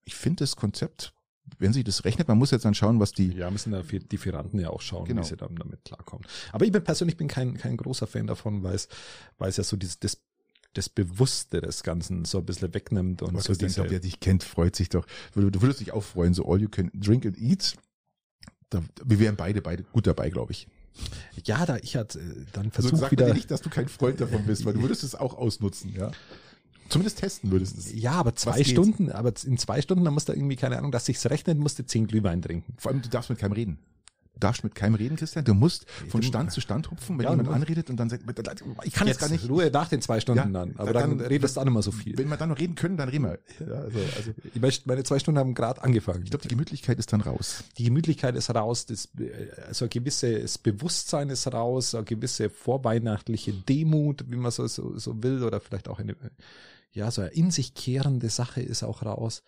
ich 0.04 0.16
finde 0.16 0.44
das 0.44 0.58
Konzept 0.58 1.14
wenn 1.60 1.74
sich 1.74 1.84
das 1.84 2.06
rechnet, 2.06 2.28
man 2.28 2.38
muss 2.38 2.52
jetzt 2.52 2.66
dann 2.66 2.74
schauen, 2.74 3.00
was 3.00 3.14
die. 3.14 3.34
Ja, 3.34 3.50
müssen 3.50 3.72
da 3.72 3.82
die 3.82 4.18
Firanten 4.18 4.60
ja 4.60 4.70
auch 4.70 4.82
schauen, 4.82 5.06
genau. 5.06 5.22
wie 5.22 5.26
sie 5.26 5.38
dann 5.38 5.56
damit 5.56 5.84
klarkommen. 5.86 6.26
Aber 6.52 6.66
ich 6.66 6.72
bin 6.72 6.84
persönlich 6.84 7.18
bin 7.18 7.28
kein, 7.28 7.58
kein 7.58 7.78
großer 7.78 8.08
Fan 8.08 8.28
davon, 8.28 8.64
weil 8.64 8.76
es, 8.76 8.88
weil 9.38 9.50
es 9.50 9.58
ja 9.58 9.64
so 9.64 9.78
dieses, 9.78 10.00
das, 10.00 10.18
das 10.74 10.90
Bewusste 10.90 11.62
des 11.62 11.84
Ganzen 11.84 12.26
so 12.26 12.40
ein 12.40 12.46
bisschen 12.46 12.74
wegnimmt 12.74 13.22
und 13.22 13.42
so 13.42 13.54
diese. 13.54 13.82
Denke, 13.82 13.92
wer 13.92 14.00
dich 14.00 14.20
kennt, 14.20 14.44
freut 14.44 14.76
sich 14.76 14.90
doch. 14.90 15.06
Du, 15.34 15.62
würdest 15.62 15.80
dich 15.80 15.94
auch 15.94 16.04
freuen, 16.04 16.34
so 16.34 16.46
all 16.46 16.62
you 16.62 16.70
can 16.70 16.92
drink 16.94 17.26
and 17.26 17.38
eat. 17.38 17.76
Da, 18.70 18.84
wir 19.06 19.20
wären 19.20 19.36
beide, 19.36 19.62
beide 19.62 19.84
gut 19.84 20.08
dabei, 20.08 20.30
glaube 20.30 20.52
ich. 20.52 20.68
Ja, 21.46 21.66
da 21.66 21.78
ich 21.78 21.96
hatte 21.96 22.20
äh, 22.20 22.46
dann 22.54 22.72
versucht 22.72 22.94
also 22.94 23.06
sag 23.06 23.12
wieder. 23.12 23.34
nicht, 23.34 23.52
dass 23.52 23.62
du 23.62 23.70
kein 23.70 23.88
Freund 23.88 24.20
davon 24.20 24.46
bist, 24.46 24.66
weil 24.66 24.74
du 24.74 24.82
würdest 24.84 25.04
es 25.04 25.16
auch 25.16 25.36
ausnutzen, 25.36 25.94
ja. 25.94 26.12
Zumindest 26.90 27.20
testen 27.20 27.52
würdest 27.52 27.76
du 27.76 27.80
es. 27.80 27.94
Ja, 27.94 28.14
aber 28.14 28.36
zwei 28.36 28.64
Stunden, 28.64 29.12
aber 29.12 29.34
in 29.46 29.58
zwei 29.58 29.82
Stunden, 29.82 30.06
da 30.06 30.12
musst 30.12 30.30
du 30.30 30.34
irgendwie, 30.34 30.56
keine 30.56 30.78
Ahnung, 30.78 30.92
dass 30.92 31.06
sich's 31.06 31.26
rechnet, 31.30 31.58
musst 31.58 31.80
du 31.80 31.86
zehn 31.86 32.08
Glühwein 32.08 32.42
trinken. 32.42 32.74
Vor 32.78 32.92
allem, 32.92 33.02
du 33.02 33.10
darfst 33.10 33.30
mit 33.30 33.40
keinem 33.40 33.54
reden. 33.54 33.80
darfst 34.40 34.64
mit 34.64 34.76
keinem 34.76 34.96
reden, 34.96 35.16
Christian. 35.18 35.46
Du 35.46 35.54
musst 35.54 35.90
von 36.10 36.24
Stand 36.24 36.52
zu 36.52 36.62
Stand 36.62 36.90
hupfen, 36.92 37.18
wenn 37.18 37.26
ja, 37.26 37.32
jemand 37.32 37.50
anredet 37.50 37.90
und 37.90 37.98
dann 37.98 38.10
sagt, 38.10 38.24
ich 38.84 38.94
kann 38.94 39.08
jetzt 39.08 39.20
gar 39.20 39.30
nicht. 39.30 39.50
Ruhe 39.50 39.70
nach 39.72 39.90
den 39.90 40.02
zwei 40.02 40.20
Stunden 40.20 40.54
ja, 40.54 40.60
dann. 40.60 40.76
Aber 40.78 40.94
dann, 40.94 41.18
dann 41.18 41.28
redest 41.28 41.56
du 41.56 41.62
auch 41.62 41.66
nicht 41.66 41.74
mehr 41.74 41.82
so 41.82 41.92
viel. 41.92 42.18
Wenn 42.18 42.28
wir 42.28 42.38
dann 42.38 42.50
noch 42.50 42.60
reden 42.60 42.76
können, 42.76 42.98
dann 42.98 43.10
reden 43.10 43.26
wir. 43.26 43.40
Ja, 43.60 43.82
also, 43.82 44.00
also 44.16 44.32
ich 44.54 44.62
möchte, 44.62 44.88
meine 44.88 45.04
zwei 45.04 45.20
Stunden 45.20 45.40
haben 45.40 45.54
gerade 45.54 45.84
angefangen. 45.84 46.24
Ich 46.24 46.30
glaube, 46.30 46.44
die 46.44 46.50
Gemütlichkeit 46.50 47.00
ist 47.00 47.14
dann 47.14 47.22
raus. 47.22 47.64
Die 47.78 47.84
Gemütlichkeit 47.86 48.36
ist 48.36 48.54
raus, 48.54 48.86
das, 48.86 49.10
also 49.68 49.86
ein 49.86 49.90
gewisses 49.90 50.58
Bewusstsein 50.58 51.30
ist 51.30 51.52
raus, 51.52 51.96
eine 51.96 52.04
gewisse 52.04 52.50
vorweihnachtliche 52.50 53.54
Demut, 53.54 54.26
wie 54.30 54.36
man 54.36 54.52
so, 54.52 54.68
so, 54.68 54.98
so 54.98 55.24
will, 55.24 55.44
oder 55.44 55.60
vielleicht 55.60 55.88
auch 55.88 56.00
eine, 56.00 56.16
ja, 56.98 57.12
so 57.12 57.22
eine 57.22 57.32
in 57.32 57.52
sich 57.52 57.74
kehrende 57.74 58.30
Sache 58.30 58.62
ist 58.62 58.84
auch 58.84 59.04
raus 59.04 59.44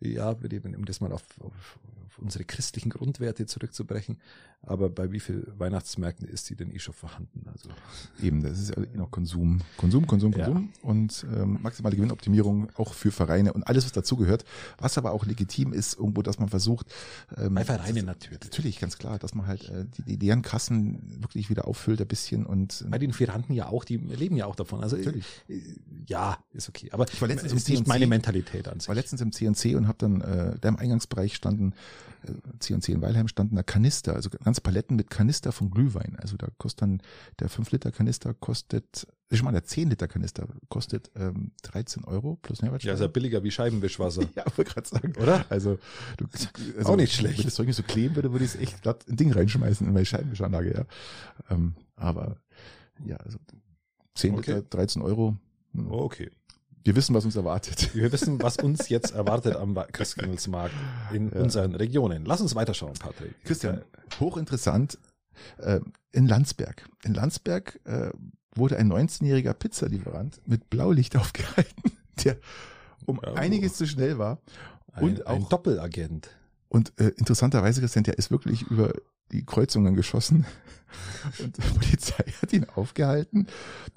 ja, 0.00 0.34
um 0.74 0.84
das 0.84 1.00
mal 1.00 1.12
auf, 1.12 1.22
auf, 1.40 1.78
auf 2.06 2.18
unsere 2.18 2.44
christlichen 2.44 2.90
Grundwerte 2.90 3.46
zurückzubrechen. 3.46 4.18
Aber 4.62 4.90
bei 4.90 5.10
wie 5.10 5.20
viel 5.20 5.46
Weihnachtsmärkten 5.56 6.28
ist 6.28 6.50
die 6.50 6.54
denn 6.54 6.70
eh 6.70 6.78
schon 6.78 6.92
vorhanden? 6.92 7.46
Also 7.50 7.70
eben, 8.22 8.42
das 8.42 8.60
ist 8.60 8.76
ja 8.76 8.82
eh 8.82 8.96
noch 8.96 9.10
Konsum, 9.10 9.60
Konsum, 9.78 10.06
Konsum, 10.06 10.32
Konsum 10.32 10.70
ja. 10.82 10.88
und 10.88 11.26
ähm, 11.34 11.58
maximale 11.62 11.96
Gewinnoptimierung 11.96 12.68
auch 12.76 12.92
für 12.92 13.10
Vereine 13.10 13.54
und 13.54 13.66
alles, 13.66 13.84
was 13.86 13.92
dazugehört. 13.92 14.44
Was 14.78 14.98
aber 14.98 15.12
auch 15.12 15.24
legitim 15.24 15.72
ist, 15.72 15.98
irgendwo, 15.98 16.20
dass 16.20 16.38
man 16.38 16.48
versucht. 16.48 16.92
Ähm, 17.38 17.54
bei 17.54 17.64
Vereine 17.64 18.02
natürlich. 18.02 18.42
Natürlich, 18.42 18.80
ganz 18.80 18.98
klar, 18.98 19.18
dass 19.18 19.34
man 19.34 19.46
halt 19.46 19.68
äh, 19.70 19.86
die, 19.96 20.02
die 20.02 20.16
leeren 20.16 20.42
Kassen 20.42 21.20
wirklich 21.20 21.48
wieder 21.48 21.66
auffüllt 21.66 22.00
ein 22.00 22.08
bisschen 22.08 22.44
und. 22.44 22.82
Äh, 22.82 22.90
bei 22.90 22.98
den 22.98 23.14
Vieranten 23.14 23.54
ja 23.54 23.68
auch, 23.68 23.84
die 23.84 23.96
leben 23.96 24.36
ja 24.36 24.44
auch 24.44 24.56
davon. 24.56 24.82
Also 24.82 24.96
natürlich. 24.96 25.24
Äh, 25.48 25.60
ja, 26.06 26.36
ist 26.52 26.68
okay. 26.68 26.90
Aber 26.92 27.06
ich 27.10 27.20
war 27.20 27.28
letztens 27.28 27.54
ist 27.54 27.68
im 27.68 27.76
nicht 27.76 27.86
meine 27.86 28.06
Mentalität 28.06 28.68
an 28.68 28.74
sich. 28.74 28.84
Ich 28.84 28.88
war 28.88 28.94
letztens 28.94 29.22
im 29.22 29.32
CNC 29.32 29.76
und 29.76 29.88
habe 29.88 29.98
dann 29.98 30.20
äh, 30.20 30.58
da 30.60 30.68
im 30.68 30.76
Eingangsbereich 30.76 31.34
standen 31.34 31.72
CNC 32.58 32.88
in 32.90 33.02
Weilheim 33.02 33.28
standen 33.28 33.56
da 33.56 33.62
Kanister, 33.62 34.14
also 34.14 34.28
ganz 34.50 34.60
Paletten 34.60 34.96
mit 34.96 35.10
Kanister 35.10 35.52
von 35.52 35.70
Glühwein. 35.70 36.16
Also 36.18 36.36
da 36.36 36.48
kostet 36.58 36.82
dann 36.82 37.02
der 37.38 37.48
5 37.48 37.70
Liter 37.70 37.92
Kanister 37.92 38.34
kostet, 38.34 39.06
ich 39.28 39.44
meine 39.44 39.60
der 39.60 39.64
10 39.64 39.90
Liter 39.90 40.08
Kanister 40.08 40.48
kostet 40.68 41.12
ähm, 41.14 41.52
13 41.62 42.02
Euro 42.02 42.36
plus 42.42 42.60
Mehrwertsteuer. 42.60 42.90
Ja, 42.90 42.94
ist 42.94 43.00
ja 43.00 43.06
billiger 43.06 43.44
wie 43.44 43.52
Scheibenwischwasser. 43.52 44.22
ja, 44.34 44.44
wollte 44.56 44.72
gerade 44.72 44.88
sagen. 44.88 45.14
Oder? 45.22 45.46
Also, 45.50 45.78
du, 46.16 46.26
also, 46.76 46.92
auch 46.92 46.96
nicht 46.96 47.14
schlecht. 47.14 47.38
Wenn 47.38 47.44
das 47.44 47.54
Zeug 47.54 47.68
nicht 47.68 47.76
so 47.76 47.84
kleben 47.84 48.16
würde, 48.16 48.32
würde 48.32 48.44
ich 48.44 48.56
es 48.56 48.60
echt 48.60 48.82
glatt 48.82 49.08
ein 49.08 49.16
Ding 49.16 49.30
reinschmeißen 49.32 49.86
in 49.86 49.92
meine 49.92 50.04
Scheibenwischanlage, 50.04 50.74
ja. 50.74 50.84
Ähm, 51.48 51.76
aber 51.94 52.38
ja, 53.04 53.18
also 53.18 53.38
10 54.16 54.34
okay. 54.34 54.54
Liter, 54.54 54.62
13 54.62 55.00
Euro. 55.00 55.36
Oh, 55.76 56.00
okay 56.00 56.32
wir 56.84 56.96
wissen, 56.96 57.14
was 57.14 57.24
uns 57.24 57.36
erwartet. 57.36 57.94
Wir 57.94 58.10
wissen, 58.12 58.42
was 58.42 58.56
uns 58.62 58.88
jetzt 58.88 59.14
erwartet 59.14 59.56
am 59.56 59.74
Christkindlesmarkt 59.92 60.74
in 61.12 61.30
ja. 61.30 61.40
unseren 61.40 61.74
Regionen. 61.74 62.24
Lass 62.24 62.40
uns 62.40 62.54
weiterschauen, 62.54 62.94
Patrick. 62.94 63.34
Christian, 63.44 63.82
hochinteressant. 64.18 64.98
Äh, 65.58 65.80
in 66.12 66.26
Landsberg. 66.26 66.86
In 67.04 67.14
Landsberg 67.14 67.80
äh, 67.84 68.10
wurde 68.54 68.76
ein 68.76 68.92
19-jähriger 68.92 69.54
Pizzalieferant 69.54 70.40
mit 70.46 70.68
Blaulicht 70.68 71.16
aufgehalten, 71.16 71.92
der 72.24 72.36
um 73.06 73.20
ja, 73.22 73.34
einiges 73.34 73.74
zu 73.74 73.86
schnell 73.86 74.18
war. 74.18 74.38
Und 74.96 75.20
ein, 75.20 75.26
auch, 75.26 75.36
ein 75.36 75.48
Doppelagent. 75.48 76.28
Und 76.68 76.92
äh, 76.98 77.08
interessanterweise, 77.16 77.80
Christian, 77.80 78.04
der 78.04 78.18
ist 78.18 78.30
wirklich 78.30 78.62
über 78.62 78.92
die 79.32 79.44
Kreuzungen 79.44 79.94
geschossen. 79.94 80.46
Und 81.38 81.56
die 81.56 81.62
Polizei 81.62 82.24
hat 82.42 82.52
ihn 82.52 82.66
aufgehalten. 82.74 83.46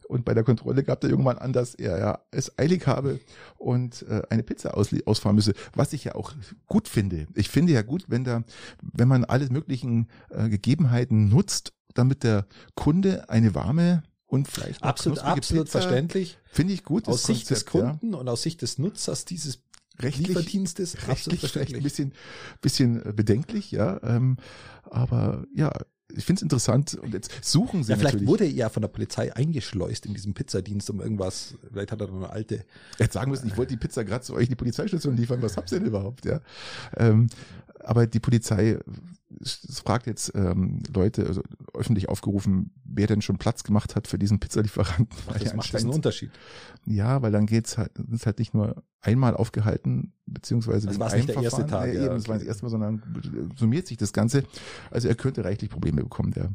Und 0.08 0.25
bei 0.25 0.34
der 0.34 0.44
Kontrolle 0.44 0.84
gab 0.84 1.04
er 1.04 1.10
irgendwann 1.10 1.38
an, 1.38 1.54
dass 1.54 1.74
er 1.74 1.98
ja 1.98 2.20
es 2.32 2.58
eilig 2.60 2.86
habe 2.86 3.20
und 3.58 4.04
äh, 4.10 4.22
eine 4.30 4.44
Pizza 4.44 4.78
aus, 4.78 4.90
ausfahren 5.06 5.36
müsse, 5.36 5.54
was 5.74 5.94
ich 5.94 6.04
ja 6.04 6.16
auch 6.16 6.34
gut 6.68 6.88
finde. 6.88 7.25
Ich 7.34 7.50
finde 7.50 7.74
ja 7.74 7.82
gut, 7.82 8.06
wenn 8.10 8.24
da, 8.24 8.44
wenn 8.82 9.08
man 9.08 9.25
alle 9.25 9.50
möglichen 9.50 10.08
äh, 10.30 10.50
Gegebenheiten 10.50 11.30
nutzt, 11.30 11.74
damit 11.96 12.24
der 12.24 12.46
Kunde 12.75 13.30
eine 13.30 13.56
warme 13.56 14.04
und 14.28 14.48
vielleicht 14.48 14.84
absolut 14.84 15.20
absolut 15.20 15.65
Pizza, 15.65 15.82
verständlich 15.82 16.39
finde 16.46 16.74
ich 16.74 16.84
gut 16.84 17.08
aus 17.08 17.24
Sicht 17.24 17.50
des 17.50 17.65
Kunden 17.65 18.13
ja. 18.13 18.19
und 18.19 18.28
aus 18.28 18.41
Sicht 18.41 18.62
des 18.62 18.78
Nutzers 18.80 19.26
dieses 19.26 19.60
rechtlich, 19.99 20.29
Lieferdienstes 20.29 20.97
absolut 21.08 21.39
verständlich. 21.39 21.77
Ein 21.77 21.84
bisschen, 21.84 22.13
bisschen 22.62 23.06
äh, 23.06 23.13
bedenklich, 23.13 23.71
ja. 23.71 23.99
Ähm, 24.03 24.38
aber 24.84 25.45
ja, 25.53 25.71
ich 26.15 26.25
finde 26.25 26.39
es 26.39 26.43
interessant 26.43 26.95
und 26.95 27.13
jetzt 27.13 27.32
suchen 27.41 27.84
sie 27.84 27.91
ja, 27.91 27.97
vielleicht 27.97 28.25
wurde 28.25 28.45
er 28.45 28.51
ja 28.51 28.69
von 28.69 28.82
der 28.82 28.88
Polizei 28.88 29.36
eingeschleust 29.36 30.06
in 30.06 30.13
diesem 30.13 30.34
Pizzadienst 30.34 30.89
um 30.89 31.01
irgendwas. 31.01 31.56
Vielleicht 31.71 31.91
hat 31.91 32.01
er 32.01 32.08
noch 32.08 32.17
eine 32.17 32.29
alte. 32.29 32.65
Hätte 32.97 33.13
sagen 33.13 33.32
müssen, 33.32 33.47
ich 33.47 33.58
wollte 33.58 33.73
die 33.73 33.79
Pizza 33.79 34.03
gerade 34.03 34.23
zu 34.23 34.34
euch 34.34 34.43
in 34.43 34.49
die 34.49 34.56
Polizeistation 34.56 35.17
liefern. 35.17 35.41
Was 35.41 35.58
habt 35.58 35.71
ihr 35.71 35.79
denn 35.79 35.88
überhaupt? 35.88 36.25
Ja, 36.25 36.41
ähm, 36.97 37.29
aber 37.79 38.08
die 38.08 38.19
Polizei 38.19 38.79
es 39.41 39.82
fragt 39.84 40.08
jetzt 40.08 40.32
ähm, 40.36 40.82
Leute, 40.93 41.26
also 41.26 41.41
öffentlich 41.74 42.10
aufgerufen, 42.10 42.72
wer 42.84 43.08
denn 43.08 43.22
schon 43.22 43.38
Platz 43.38 43.63
gemacht 43.63 43.96
hat 43.96 44.08
für 44.08 44.17
diesen 44.17 44.39
Pizzalieferanten. 44.39 45.17
Ach, 45.28 45.39
das 45.39 45.54
macht 45.54 45.74
das 45.74 45.84
einen 45.84 45.93
Unterschied. 45.93 46.32
Ja, 46.86 47.22
weil 47.22 47.32
dann 47.32 47.46
geht's 47.46 47.78
halt, 47.78 47.91
ist 48.12 48.26
halt 48.26 48.39
nicht 48.39 48.54
nur 48.54 48.84
einmal 49.02 49.36
aufgehalten, 49.36 50.13
beziehungsweise 50.26 50.88
das 50.88 51.00
war 51.00 51.15
nicht 51.15 51.30
der 51.30 51.41
erste 51.41 51.65
Tag. 51.65 51.88
Ja, 51.88 51.93
ja, 51.93 52.06
eben, 52.06 52.15
das 52.15 52.28
war 52.28 52.38
das 52.38 52.43
erste 52.43 52.65
Mal, 52.65 52.69
sondern 52.69 53.04
summiert 53.58 53.88
sich 53.88 53.98
das 53.98 54.13
Ganze. 54.13 54.43
Also 54.91 55.08
er 55.08 55.15
könnte 55.15 55.43
reichlich 55.43 55.69
Probleme 55.69 56.04
bekommen, 56.04 56.32
der 56.32 56.52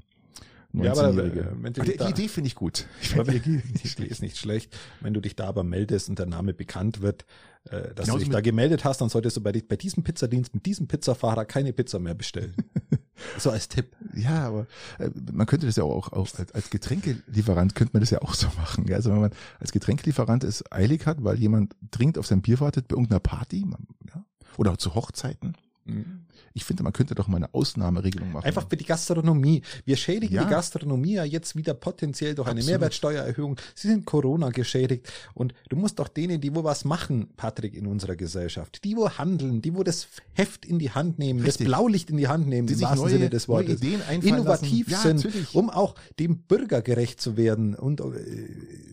ja, 0.85 0.93
aber 0.93 1.25
äh, 1.25 1.71
die, 1.73 1.97
die 1.97 2.05
Idee 2.05 2.29
finde 2.29 2.49
ich 2.49 2.55
gut. 2.55 2.87
Ich 3.03 3.19
aber, 3.19 3.33
die 3.33 3.39
Idee 3.39 4.05
ist 4.09 4.23
nicht 4.23 4.37
schlecht. 4.37 4.77
Wenn 5.01 5.15
du 5.15 5.21
dich 5.21 5.37
da 5.37 5.49
aber 5.49 5.65
meldest 5.65 6.09
und 6.09 6.19
der 6.19 6.27
Name 6.27 6.55
bekannt 6.55 7.01
wird, 7.01 7.25
äh, 7.65 7.95
dass 7.95 8.07
Genauso 8.07 8.13
du 8.13 8.25
dich 8.25 8.29
da 8.31 8.41
gemeldet 8.41 8.85
hast, 8.85 9.01
dann 9.01 9.09
solltest 9.09 9.37
du 9.37 9.41
bei, 9.43 9.53
bei 9.67 9.77
diesem 9.77 10.03
Pizzadienst 10.03 10.55
mit 10.55 10.67
diesem 10.67 10.89
Pizzafahrer 10.89 11.45
keine 11.45 11.73
Pizza 11.73 11.99
mehr 11.99 12.15
bestellen. 12.15 12.55
so 13.39 13.51
als 13.51 13.69
Tipp. 13.69 13.95
Ja, 14.15 14.47
aber 14.47 14.67
äh, 14.99 15.11
man 15.33 15.47
könnte 15.47 15.67
das 15.67 15.77
ja 15.77 15.85
auch, 15.85 16.13
auch 16.13 16.29
als, 16.39 16.53
als 16.53 16.71
Getränkelieferant 16.71 17.75
könnte 17.75 17.93
man 17.93 18.01
das 18.01 18.11
ja 18.11 18.23
auch 18.23 18.35
so 18.35 18.47
machen. 18.57 18.93
Also 18.93 19.11
wenn 19.11 19.21
man 19.21 19.33
als 19.61 19.73
Getränkelieferant 19.73 20.45
es 20.45 20.65
eilig 20.71 21.07
hat, 21.07 21.23
weil 21.25 21.39
jemand 21.39 21.75
dringend 21.91 22.19
auf 22.19 22.27
sein 22.27 22.43
Bier 22.43 22.61
wartet 22.61 22.89
bei 22.89 22.95
irgendeiner 22.95 23.21
Party, 23.21 23.67
ja, 24.09 24.25
oder 24.57 24.79
zu 24.79 24.95
Hochzeiten, 24.95 25.55
mhm. 25.85 26.27
Ich 26.55 26.65
finde, 26.65 26.83
man 26.83 26.93
könnte 26.93 27.15
doch 27.15 27.29
mal 27.29 27.37
eine 27.37 27.53
Ausnahmeregelung 27.53 28.33
machen. 28.33 28.45
Einfach 28.45 28.69
für 28.69 28.77
die 28.77 28.85
Gastronomie. 28.85 29.63
Wir 29.85 29.97
schädigen 29.97 30.35
ja. 30.35 30.45
die 30.45 30.51
Gastronomie 30.51 31.15
ja 31.15 31.25
jetzt 31.25 31.57
wieder 31.57 31.75
potenziell 31.75 32.35
durch 32.35 32.49
Absolut. 32.49 32.65
eine 32.65 32.73
Mehrwertsteuererhöhung. 32.73 33.57
Sie 33.75 33.89
sind 33.89 34.05
Corona 34.07 34.51
geschädigt 34.51 35.11
und 35.35 35.55
du 35.69 35.77
musst 35.77 35.99
doch 35.99 36.09
denen, 36.09 36.41
die 36.41 36.55
wo 36.55 36.65
was 36.65 36.85
machen, 36.85 37.29
Patrick, 37.37 37.75
in 37.75 37.87
unserer 37.87 38.17
Gesellschaft, 38.17 38.85
die 38.85 38.97
wo 38.97 39.11
handeln, 39.11 39.63
die 39.63 39.75
wo 39.75 39.83
das 39.83 40.09
Heft 40.33 40.65
in 40.65 40.79
die 40.79 40.91
Hand 40.91 41.19
nehmen, 41.19 41.41
Richtig. 41.41 41.67
das 41.67 41.77
Blaulicht 41.77 42.11
in 42.11 42.17
die 42.17 42.29
Hand 42.29 42.47
nehmen, 42.49 42.67
die 42.67 42.75
im 42.75 42.81
wahrsten 42.81 43.01
neue, 43.01 43.11
Sinne 43.11 43.31
des 43.31 43.49
Wortes, 43.49 43.81
innovativ 44.23 44.89
ja, 44.89 44.99
sind, 44.99 45.25
natürlich. 45.25 45.55
um 45.55 45.71
auch 45.71 45.95
dem 46.19 46.39
Bürger 46.39 46.83
gerecht 46.83 47.21
zu 47.21 47.37
werden 47.37 47.75
und 47.75 48.01
äh, 48.01 48.05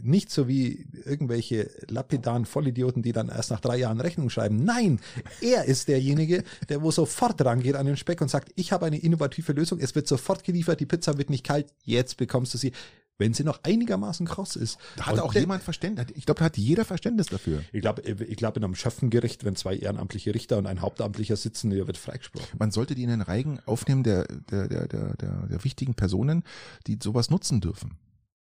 nicht 0.04 0.32
so 0.32 0.48
wie 0.48 0.88
irgendwelche 1.06 1.70
lapidaren 1.88 2.46
Vollidioten, 2.46 3.02
die 3.02 3.12
dann 3.12 3.30
erst 3.30 3.52
nach 3.52 3.60
drei 3.60 3.78
Jahren 3.78 4.00
Rechnung 4.00 4.30
schreiben. 4.30 4.64
Nein, 4.64 5.00
er 5.42 5.66
ist 5.66 5.88
derjenige, 5.88 6.44
der 6.70 6.82
wo 6.82 6.92
sofort 6.92 7.40
rangeht 7.46 7.76
an 7.76 7.86
den 7.86 7.98
Speck 7.98 8.22
und 8.22 8.30
sagt, 8.30 8.52
ich 8.56 8.72
habe 8.72 8.86
eine 8.86 8.98
innovative 8.98 9.54
Lösung, 9.54 9.80
es 9.80 9.96
wird 9.96 10.08
sofort 10.08 10.44
geliefert, 10.44 10.80
die 10.80 10.86
Pizza 10.86 11.18
wird 11.18 11.30
nicht 11.30 11.46
kalt, 11.46 11.68
jetzt 11.84 12.18
bekommst 12.18 12.54
du 12.54 12.58
sie 12.58 12.72
wenn 13.18 13.34
sie 13.34 13.44
noch 13.44 13.62
einigermaßen 13.64 14.26
kross 14.26 14.56
ist. 14.56 14.78
Da 14.98 15.06
hat 15.06 15.20
auch 15.20 15.34
jemand 15.34 15.64
Verständnis. 15.64 16.08
Ich 16.16 16.26
glaube, 16.26 16.40
da 16.40 16.46
hat 16.46 16.58
jeder 16.58 16.86
Verständnis 16.86 17.28
dafür. 17.28 17.64
Ich 17.72 17.82
glaube, 17.82 18.02
ich 18.02 18.36
glaube, 18.38 18.60
in 18.60 18.66
einem 18.66 18.76
Schöffengericht, 18.76 19.46
wenn 19.46 19.56
zwei 19.56 19.76
ehrenamtliche 19.78 20.34
Richter 20.34 20.58
und 20.58 20.68
ein 20.68 20.82
Hauptamtlicher 20.82 21.36
sitzen, 21.36 21.70
der 21.70 21.88
wird 21.88 21.98
freigesprochen. 21.98 22.58
Man 22.60 22.72
sollte 22.72 22.96
die 22.96 23.04
in 23.04 23.10
den 23.10 23.22
Reigen 23.22 23.60
aufnehmen 23.66 24.04
der, 24.04 24.26
der, 24.52 24.68
der, 24.68 24.88
der, 24.88 25.16
der, 25.16 25.48
der 25.48 25.64
wichtigen 25.64 25.96
Personen, 25.96 26.44
die 26.88 27.00
sowas 27.02 27.30
nutzen 27.30 27.62
dürfen. 27.62 27.98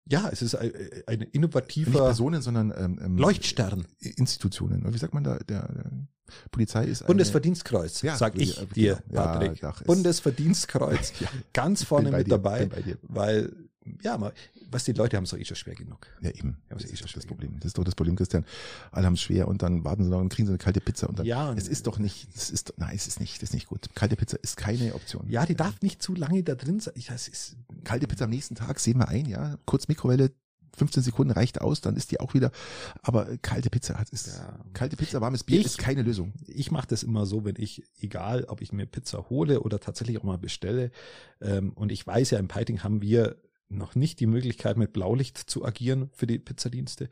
Ja, 0.09 0.29
es 0.31 0.41
ist 0.41 0.55
ein 0.55 1.23
innovativer 1.33 1.91
Nicht 1.91 1.99
Personen, 1.99 2.43
sondern 2.43 2.73
ähm, 2.77 2.99
ähm, 3.03 3.19
Leuchtstern. 3.19 3.87
Institutionen. 3.99 4.83
Wie 4.93 4.99
sagt 4.99 5.15
man 5.15 5.25
da? 5.25 5.39
Der, 5.39 5.67
der 5.73 5.91
Polizei 6.51 6.85
ist 6.85 7.03
eine, 7.03 7.09
Bundesverdienstkreuz, 7.09 8.03
ja, 8.03 8.17
sag 8.17 8.37
ich 8.37 8.57
ja, 8.57 8.65
dir, 8.65 8.99
Patrick. 9.13 9.61
Ja, 9.61 9.75
Bundesverdienstkreuz, 9.85 11.13
ja, 11.21 11.29
ganz 11.53 11.83
vorne 11.83 12.11
mit 12.11 12.27
dir, 12.27 12.31
dabei, 12.31 12.69
weil 13.03 13.53
ja, 14.03 14.19
mal, 14.19 14.33
was 14.71 14.85
die 14.85 14.93
Leute 14.93 15.17
haben 15.17 15.25
es 15.25 15.31
doch 15.31 15.39
eh 15.39 15.45
schon 15.45 15.57
schwer 15.57 15.75
genug. 15.75 16.07
Ja, 16.21 16.31
eben. 16.31 16.59
Ja, 16.69 16.77
das, 16.77 16.85
ist 16.85 17.01
eh 17.03 17.15
das 17.15 17.27
Problem. 17.27 17.57
Das 17.57 17.67
ist 17.67 17.79
doch 17.79 17.85
das 17.85 17.95
Problem, 17.95 18.17
Christian. 18.17 18.45
Alle 18.93 19.07
haben 19.07 19.15
es 19.15 19.23
schwer 19.23 19.49
und 19.49 19.63
dann 19.63 19.85
warten 19.85 20.05
sie 20.05 20.11
noch 20.11 20.21
und 20.21 20.29
kriegen 20.29 20.47
sie 20.47 20.53
eine 20.53 20.59
kalte 20.59 20.81
Pizza 20.81 21.09
und 21.09 21.19
dann. 21.19 21.27
Ja, 21.27 21.53
es 21.55 21.69
ist 21.69 21.87
doch 21.87 21.99
nicht, 21.99 22.29
es 22.35 22.51
ist, 22.51 22.75
nein, 22.77 22.95
es 22.95 23.07
ist 23.07 23.21
nicht, 23.21 23.43
das 23.43 23.51
ist 23.51 23.55
nicht 23.55 23.67
gut. 23.67 23.89
Kalte 23.95 24.17
Pizza 24.17 24.39
ist 24.43 24.57
keine 24.57 24.95
Option. 24.95 25.29
Ja, 25.29 25.47
die 25.47 25.55
darf 25.55 25.81
nicht 25.83 26.03
zu 26.03 26.15
lange 26.15 26.43
da 26.43 26.55
drin 26.55 26.81
sein. 26.81 26.95
Das 27.09 27.29
ist, 27.29 27.57
kalte 27.85 28.07
Pizza 28.07 28.25
am 28.25 28.31
nächsten 28.31 28.55
Tag 28.55 28.81
sehen 28.81 28.99
wir 28.99 29.09
ein, 29.09 29.27
ja. 29.27 29.57
Kurz 29.65 29.89
Mikrowelle, 29.89 30.33
15 30.77 31.03
Sekunden 31.03 31.33
reicht 31.33 31.61
aus, 31.61 31.81
dann 31.81 31.97
ist 31.97 32.11
die 32.11 32.21
auch 32.21 32.35
wieder. 32.35 32.51
Aber 33.03 33.37
kalte 33.39 33.71
Pizza 33.71 33.99
hat 33.99 34.11
ist 34.11 34.39
ja. 34.39 34.59
kalte 34.75 34.97
Pizza, 34.97 35.21
warmes 35.21 35.43
Bier 35.43 35.61
ich, 35.61 35.67
ist 35.67 35.79
keine 35.79 36.03
Lösung. 36.03 36.33
Ich 36.47 36.71
mache 36.71 36.87
das 36.89 37.03
immer 37.03 37.27
so, 37.27 37.45
wenn 37.45 37.57
ich, 37.59 37.83
egal 38.01 38.45
ob 38.45 38.61
ich 38.61 38.73
mir 38.73 38.87
Pizza 38.87 39.29
hole 39.31 39.61
oder 39.61 39.81
tatsächlich 39.81 40.19
auch 40.19 40.23
mal 40.23 40.39
bestelle, 40.39 40.91
ähm, 41.41 41.73
und 41.73 41.93
ich 41.93 42.07
weiß 42.07 42.31
ja, 42.31 42.39
im 42.39 42.49
Piting 42.49 42.83
haben 42.83 43.01
wir 43.03 43.37
noch 43.69 43.95
nicht 43.95 44.21
die 44.21 44.27
Möglichkeit, 44.27 44.77
mit 44.77 44.93
Blaulicht 44.93 45.39
zu 45.39 45.65
agieren 45.65 46.11
für 46.13 46.27
die 46.27 46.39
Pizzadienste. 46.39 47.09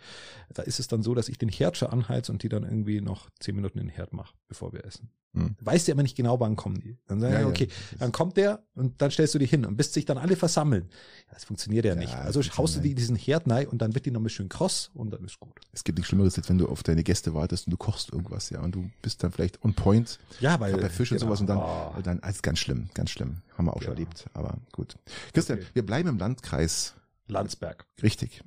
Da 0.52 0.62
ist 0.62 0.80
es 0.80 0.88
dann 0.88 1.02
so, 1.02 1.14
dass 1.14 1.28
ich 1.28 1.38
den 1.38 1.48
Herd 1.48 1.76
schon 1.76 1.88
anheiz 1.88 2.28
und 2.28 2.42
die 2.42 2.48
dann 2.48 2.64
irgendwie 2.64 3.00
noch 3.00 3.28
zehn 3.40 3.56
Minuten 3.56 3.78
in 3.78 3.86
den 3.86 3.94
Herd 3.94 4.12
mache, 4.12 4.34
bevor 4.48 4.72
wir 4.72 4.84
essen. 4.84 5.10
Hm. 5.34 5.56
Weißt 5.60 5.88
du 5.88 5.92
aber 5.92 6.02
nicht 6.02 6.16
genau, 6.16 6.38
wann 6.38 6.54
kommen 6.54 6.80
die. 6.80 6.96
Dann 7.08 7.20
sagen 7.20 7.34
ja, 7.34 7.46
okay, 7.46 7.66
ja, 7.68 7.98
dann 7.98 8.12
kommt 8.12 8.36
der 8.36 8.62
und 8.74 9.02
dann 9.02 9.10
stellst 9.10 9.34
du 9.34 9.38
die 9.40 9.46
hin 9.46 9.64
und 9.64 9.76
bis 9.76 9.92
sich 9.92 10.04
dann 10.04 10.16
alle 10.16 10.36
versammeln. 10.36 10.88
Das 11.32 11.44
funktioniert 11.44 11.84
ja, 11.84 11.94
ja 11.94 11.98
nicht. 11.98 12.14
Also 12.14 12.40
haust 12.56 12.76
du 12.76 12.80
die 12.80 12.94
diesen 12.94 13.16
Herd 13.16 13.50
rein 13.50 13.66
und 13.66 13.82
dann 13.82 13.94
wird 13.94 14.06
die 14.06 14.12
nochmal 14.12 14.30
schön 14.30 14.48
kross 14.48 14.92
und 14.94 15.10
dann 15.10 15.24
ist 15.24 15.40
gut. 15.40 15.60
Es 15.72 15.82
gibt 15.82 15.98
nichts 15.98 16.08
Schlimmeres, 16.08 16.38
als 16.38 16.48
wenn 16.48 16.58
du 16.58 16.68
auf 16.68 16.84
deine 16.84 17.02
Gäste 17.02 17.34
wartest 17.34 17.66
und 17.66 17.72
du 17.72 17.76
kochst 17.76 18.12
irgendwas, 18.12 18.50
ja, 18.50 18.60
und 18.60 18.76
du 18.76 18.88
bist 19.02 19.24
dann 19.24 19.32
vielleicht 19.32 19.64
on 19.64 19.74
point. 19.74 20.20
Ja, 20.38 20.60
weil. 20.60 20.76
Bei 20.76 20.88
Fisch 20.88 21.08
genau. 21.08 21.22
und 21.22 21.26
sowas 21.26 21.40
und 21.40 21.48
dann, 21.48 21.58
oh. 21.58 22.00
dann, 22.02 22.20
also 22.20 22.38
ganz 22.42 22.60
schlimm, 22.60 22.88
ganz 22.94 23.10
schlimm. 23.10 23.38
Haben 23.58 23.66
wir 23.66 23.76
auch 23.76 23.82
schon 23.82 23.92
erlebt, 23.92 24.26
aber 24.34 24.58
gut. 24.72 24.96
Christian, 25.32 25.58
okay. 25.58 25.68
wir 25.74 25.86
bleiben 25.86 26.08
im 26.08 26.18
Landkreis 26.44 26.94
Landsberg. 27.26 27.86
Richtig. 28.02 28.42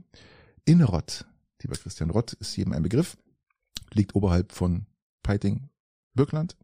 In 0.65 0.83
Rott, 0.83 1.25
lieber 1.63 1.75
Christian 1.75 2.11
Rott, 2.11 2.33
ist 2.33 2.55
jedem 2.55 2.73
ein 2.73 2.83
Begriff, 2.83 3.17
liegt 3.91 4.13
oberhalb 4.13 4.51
von 4.51 4.85
Peiting, 5.23 5.69
Birkland. 6.13 6.55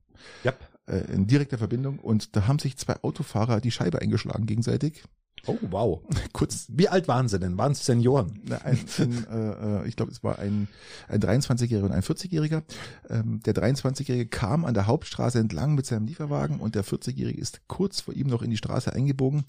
Ja. 0.43 0.53
Äh, 0.85 1.11
in 1.11 1.25
direkter 1.25 1.57
Verbindung 1.57 1.97
und 1.97 2.35
da 2.35 2.45
haben 2.45 2.59
sich 2.59 2.77
zwei 2.77 3.01
Autofahrer 3.01 3.61
die 3.61 3.71
Scheibe 3.71 3.99
eingeschlagen 3.99 4.45
gegenseitig. 4.45 5.03
Oh, 5.47 5.57
wow. 5.71 6.01
Kurz. 6.33 6.67
Wie 6.69 6.87
alt 6.87 7.07
waren 7.07 7.27
sie 7.27 7.39
denn? 7.39 7.57
Waren 7.57 7.71
es 7.71 7.83
Senioren? 7.83 8.39
Ein, 8.63 8.79
ein, 8.99 9.27
äh, 9.27 9.81
äh, 9.81 9.87
ich 9.87 9.95
glaube, 9.95 10.11
es 10.11 10.23
war 10.23 10.37
ein, 10.37 10.67
ein 11.07 11.19
23-Jähriger 11.19 11.85
und 11.85 11.93
ein 11.93 12.03
40-Jähriger. 12.03 12.61
Ähm, 13.09 13.39
der 13.43 13.55
23-Jährige 13.55 14.27
kam 14.27 14.65
an 14.65 14.75
der 14.75 14.85
Hauptstraße 14.85 15.39
entlang 15.39 15.73
mit 15.73 15.87
seinem 15.87 16.05
Lieferwagen 16.05 16.59
und 16.59 16.75
der 16.75 16.85
40-Jährige 16.85 17.41
ist 17.41 17.67
kurz 17.67 18.01
vor 18.01 18.13
ihm 18.13 18.27
noch 18.27 18.43
in 18.43 18.51
die 18.51 18.57
Straße 18.57 18.93
eingebogen. 18.93 19.45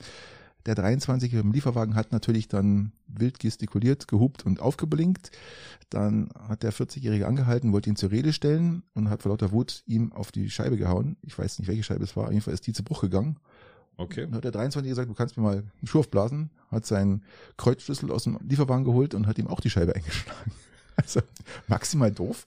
Der 0.66 0.74
23 0.74 1.34
im 1.34 1.52
Lieferwagen 1.52 1.94
hat 1.94 2.10
natürlich 2.10 2.48
dann 2.48 2.92
wild 3.06 3.38
gestikuliert, 3.38 4.08
gehupt 4.08 4.46
und 4.46 4.60
aufgeblinkt. 4.60 5.30
Dann 5.90 6.30
hat 6.48 6.62
der 6.62 6.72
40-Jährige 6.72 7.26
angehalten, 7.26 7.72
wollte 7.72 7.90
ihn 7.90 7.96
zur 7.96 8.10
Rede 8.10 8.32
stellen 8.32 8.82
und 8.94 9.10
hat 9.10 9.22
vor 9.22 9.30
lauter 9.30 9.52
Wut 9.52 9.82
ihm 9.86 10.12
auf 10.12 10.32
die 10.32 10.48
Scheibe 10.48 10.78
gehauen. 10.78 11.16
Ich 11.22 11.38
weiß 11.38 11.58
nicht, 11.58 11.68
welche 11.68 11.82
Scheibe 11.82 12.04
es 12.04 12.16
war. 12.16 12.24
Auf 12.24 12.30
jeden 12.30 12.42
Fall 12.42 12.54
ist 12.54 12.66
die 12.66 12.72
zu 12.72 12.82
Bruch 12.82 13.02
gegangen. 13.02 13.38
Okay. 13.96 14.22
Dann 14.22 14.34
hat 14.34 14.44
der 14.44 14.52
23 14.52 14.88
gesagt, 14.88 15.08
du 15.08 15.14
kannst 15.14 15.36
mir 15.36 15.42
mal 15.42 15.58
einen 15.58 15.86
Schuh 15.86 16.00
aufblasen, 16.00 16.50
hat 16.70 16.86
seinen 16.86 17.24
Kreuzschlüssel 17.56 18.10
aus 18.10 18.24
dem 18.24 18.38
Lieferwagen 18.42 18.84
geholt 18.84 19.14
und 19.14 19.26
hat 19.26 19.38
ihm 19.38 19.46
auch 19.46 19.60
die 19.60 19.70
Scheibe 19.70 19.94
eingeschlagen. 19.94 20.52
Also 20.96 21.22
maximal 21.66 22.12
doof, 22.12 22.46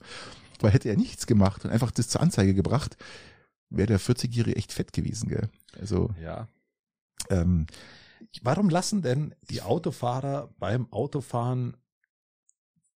weil 0.60 0.70
hätte 0.70 0.88
er 0.88 0.96
nichts 0.96 1.26
gemacht 1.26 1.66
und 1.66 1.70
einfach 1.70 1.90
das 1.90 2.08
zur 2.08 2.22
Anzeige 2.22 2.54
gebracht, 2.54 2.96
wäre 3.68 3.88
der 3.88 4.00
40-Jährige 4.00 4.56
echt 4.56 4.72
fett 4.72 4.94
gewesen, 4.94 5.28
gell? 5.28 5.50
Also. 5.78 6.08
Ja. 6.18 6.48
Ähm, 7.28 7.66
Warum 8.42 8.68
lassen 8.68 9.02
denn 9.02 9.34
die 9.42 9.62
Autofahrer 9.62 10.54
beim 10.58 10.92
Autofahren 10.92 11.76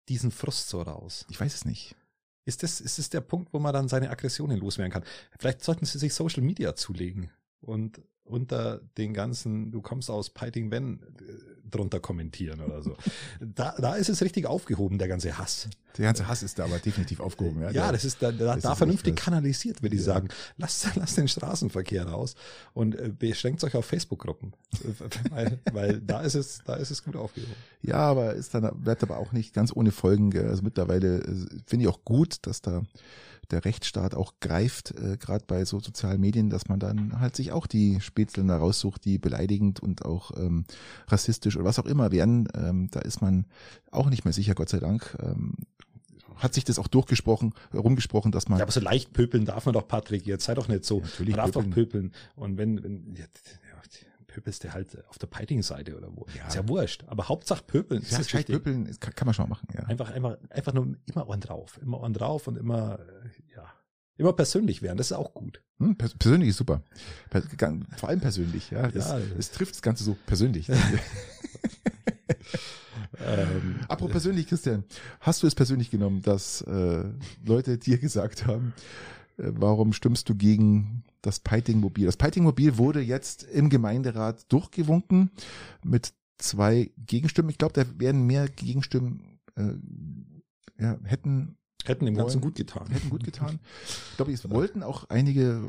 diesen 0.08 0.30
Frust 0.30 0.68
so 0.68 0.82
raus? 0.82 1.26
Ich 1.30 1.40
weiß 1.40 1.54
es 1.54 1.64
nicht. 1.64 1.96
Ist 2.44 2.62
das, 2.62 2.80
ist 2.80 2.98
das 2.98 3.08
der 3.08 3.20
Punkt, 3.20 3.52
wo 3.52 3.58
man 3.58 3.72
dann 3.72 3.88
seine 3.88 4.10
Aggressionen 4.10 4.58
loswerden 4.58 4.92
kann? 4.92 5.04
Vielleicht 5.38 5.62
sollten 5.62 5.84
sie 5.84 5.98
sich 5.98 6.12
Social 6.12 6.42
Media 6.42 6.74
zulegen 6.74 7.30
und 7.60 8.00
unter 8.24 8.80
den 8.96 9.14
ganzen, 9.14 9.70
du 9.70 9.80
kommst 9.80 10.10
aus 10.10 10.30
Piting 10.30 10.70
Ben 10.70 11.00
äh, 11.20 11.52
drunter 11.72 12.00
kommentieren 12.00 12.60
oder 12.60 12.82
so. 12.82 12.96
Da, 13.40 13.74
da 13.78 13.96
ist 13.96 14.08
es 14.08 14.22
richtig 14.22 14.46
aufgehoben, 14.46 14.98
der 14.98 15.08
ganze 15.08 15.36
Hass. 15.36 15.68
Der 15.98 16.04
ganze 16.04 16.28
Hass 16.28 16.42
ist 16.42 16.58
da 16.58 16.64
aber 16.64 16.78
definitiv 16.78 17.20
aufgehoben. 17.20 17.60
Ja, 17.62 17.70
ja 17.70 17.92
das 17.92 18.04
ist 18.04 18.22
da, 18.22 18.30
da, 18.30 18.56
da 18.56 18.72
ist 18.72 18.78
vernünftig 18.78 19.16
kanalisiert, 19.16 19.82
würde 19.82 19.96
ich 19.96 20.02
ja. 20.02 20.14
sagen. 20.14 20.28
Lasst, 20.56 20.88
lasst 20.94 21.16
den 21.16 21.28
Straßenverkehr 21.28 22.06
raus 22.06 22.34
und 22.72 22.94
äh, 22.94 23.10
beschränkt 23.10 23.64
euch 23.64 23.74
auf 23.74 23.84
Facebook-Gruppen, 23.84 24.52
weil, 25.30 25.58
weil 25.72 26.00
da 26.00 26.20
ist 26.20 26.34
es, 26.34 26.62
da 26.64 26.74
ist 26.74 26.90
es 26.90 27.02
gut 27.02 27.16
aufgehoben. 27.16 27.54
Ja, 27.82 27.96
aber 27.96 28.34
ist 28.34 28.54
dann, 28.54 28.70
bleibt 28.82 29.02
aber 29.02 29.18
auch 29.18 29.32
nicht 29.32 29.52
ganz 29.52 29.74
ohne 29.74 29.90
Folgen. 29.90 30.36
Also 30.38 30.62
mittlerweile 30.62 31.18
äh, 31.18 31.46
finde 31.66 31.84
ich 31.84 31.88
auch 31.88 32.04
gut, 32.04 32.46
dass 32.46 32.62
da 32.62 32.82
der 33.50 33.64
Rechtsstaat 33.64 34.14
auch 34.14 34.34
greift, 34.40 34.92
äh, 34.92 35.16
gerade 35.18 35.44
bei 35.46 35.64
so 35.64 35.80
sozialen 35.80 36.20
Medien, 36.20 36.50
dass 36.50 36.68
man 36.68 36.78
dann 36.78 37.20
halt 37.20 37.36
sich 37.36 37.52
auch 37.52 37.66
die 37.66 38.00
Spätzeln 38.00 38.48
da 38.48 38.56
raussucht, 38.56 39.04
die 39.04 39.18
beleidigend 39.18 39.80
und 39.80 40.04
auch 40.04 40.30
ähm, 40.36 40.64
rassistisch 41.08 41.56
oder 41.56 41.64
was 41.64 41.78
auch 41.78 41.86
immer 41.86 42.12
werden. 42.12 42.48
Ähm, 42.54 42.88
da 42.90 43.00
ist 43.00 43.20
man 43.20 43.46
auch 43.90 44.08
nicht 44.08 44.24
mehr 44.24 44.32
sicher, 44.32 44.54
Gott 44.54 44.68
sei 44.68 44.78
Dank. 44.78 45.16
Ähm, 45.22 45.54
hat 46.36 46.54
sich 46.54 46.64
das 46.64 46.78
auch 46.78 46.88
durchgesprochen, 46.88 47.54
rumgesprochen, 47.72 48.32
dass 48.32 48.48
man. 48.48 48.58
Ja, 48.58 48.64
aber 48.64 48.72
so 48.72 48.80
leicht 48.80 49.12
pöpeln 49.12 49.44
darf 49.44 49.66
man 49.66 49.74
doch, 49.74 49.86
Patrick. 49.86 50.26
Jetzt 50.26 50.44
sei 50.44 50.54
doch 50.54 50.68
nicht 50.68 50.84
so. 50.84 50.98
Ja, 50.98 51.04
natürlich 51.04 51.36
man 51.36 51.44
darf 51.44 51.52
pöpeln. 51.52 51.70
doch 51.70 51.74
pöpeln. 51.74 52.12
Und 52.34 52.56
wenn, 52.56 52.82
wenn 52.82 53.14
ja, 53.14 53.24
pöbelst 54.32 54.64
du 54.64 54.72
halt 54.72 55.04
auf 55.08 55.18
der 55.18 55.26
Piting-Seite 55.26 55.96
oder 55.96 56.08
wo. 56.14 56.26
Ja. 56.36 56.46
Ist 56.48 56.56
ja 56.56 56.66
wurscht. 56.68 57.04
Aber 57.06 57.28
Hauptsache 57.28 57.62
pöbeln. 57.64 58.02
Ja, 58.08 58.18
ist 58.18 58.30
pöbeln 58.46 58.98
kann, 58.98 59.14
kann, 59.14 59.26
man 59.26 59.34
schon 59.34 59.48
machen, 59.48 59.68
ja. 59.74 59.80
Einfach, 59.84 60.10
einfach, 60.10 60.38
einfach 60.48 60.72
nur 60.72 60.96
immer 61.06 61.28
Ohren 61.28 61.40
drauf. 61.40 61.78
Immer 61.82 62.00
Ohren 62.00 62.14
drauf 62.14 62.48
und 62.48 62.56
immer, 62.56 62.98
äh, 62.98 63.54
ja. 63.54 63.66
Immer 64.16 64.32
persönlich 64.32 64.82
werden, 64.82 64.98
das 64.98 65.10
ist 65.10 65.16
auch 65.16 65.34
gut. 65.34 65.62
Hm, 65.78 65.96
persönlich 65.96 66.50
ist 66.50 66.58
super. 66.58 66.82
Vor 67.96 68.08
allem 68.08 68.20
persönlich, 68.20 68.70
ja. 68.70 68.86
Es, 68.88 69.08
ja. 69.08 69.20
trifft 69.52 69.74
das 69.74 69.82
Ganze 69.82 70.04
so 70.04 70.16
persönlich. 70.26 70.68
ähm, 73.18 73.80
Apropos 73.88 74.12
persönlich, 74.12 74.46
Christian, 74.46 74.84
hast 75.20 75.42
du 75.42 75.46
es 75.46 75.54
persönlich 75.54 75.90
genommen, 75.90 76.22
dass 76.22 76.62
äh, 76.62 77.04
Leute 77.44 77.78
dir 77.82 77.98
gesagt 77.98 78.46
haben, 78.46 78.72
äh, 79.38 79.44
warum 79.48 79.92
stimmst 79.92 80.28
du 80.28 80.34
gegen 80.34 81.04
das 81.22 81.40
Peiting-Mobil? 81.40 82.06
Das 82.06 82.16
Peiting-Mobil 82.16 82.76
wurde 82.76 83.00
jetzt 83.00 83.44
im 83.44 83.70
Gemeinderat 83.70 84.50
durchgewunken 84.52 85.30
mit 85.84 86.12
zwei 86.38 86.90
Gegenstimmen. 86.98 87.50
Ich 87.50 87.58
glaube, 87.58 87.74
da 87.74 87.84
werden 87.98 88.26
mehr 88.26 88.48
Gegenstimmen 88.48 89.40
äh, 89.56 89.72
ja, 90.82 90.98
hätten 91.04 91.56
hätten 91.84 92.06
dem 92.06 92.14
Ganzen 92.14 92.40
gut 92.40 92.54
getan. 92.54 92.88
Hätten 92.90 93.10
gut 93.10 93.24
getan. 93.24 93.58
Ich 93.86 94.16
glaube, 94.16 94.32
es 94.32 94.48
wollten 94.50 94.82
auch 94.82 95.08
einige 95.08 95.62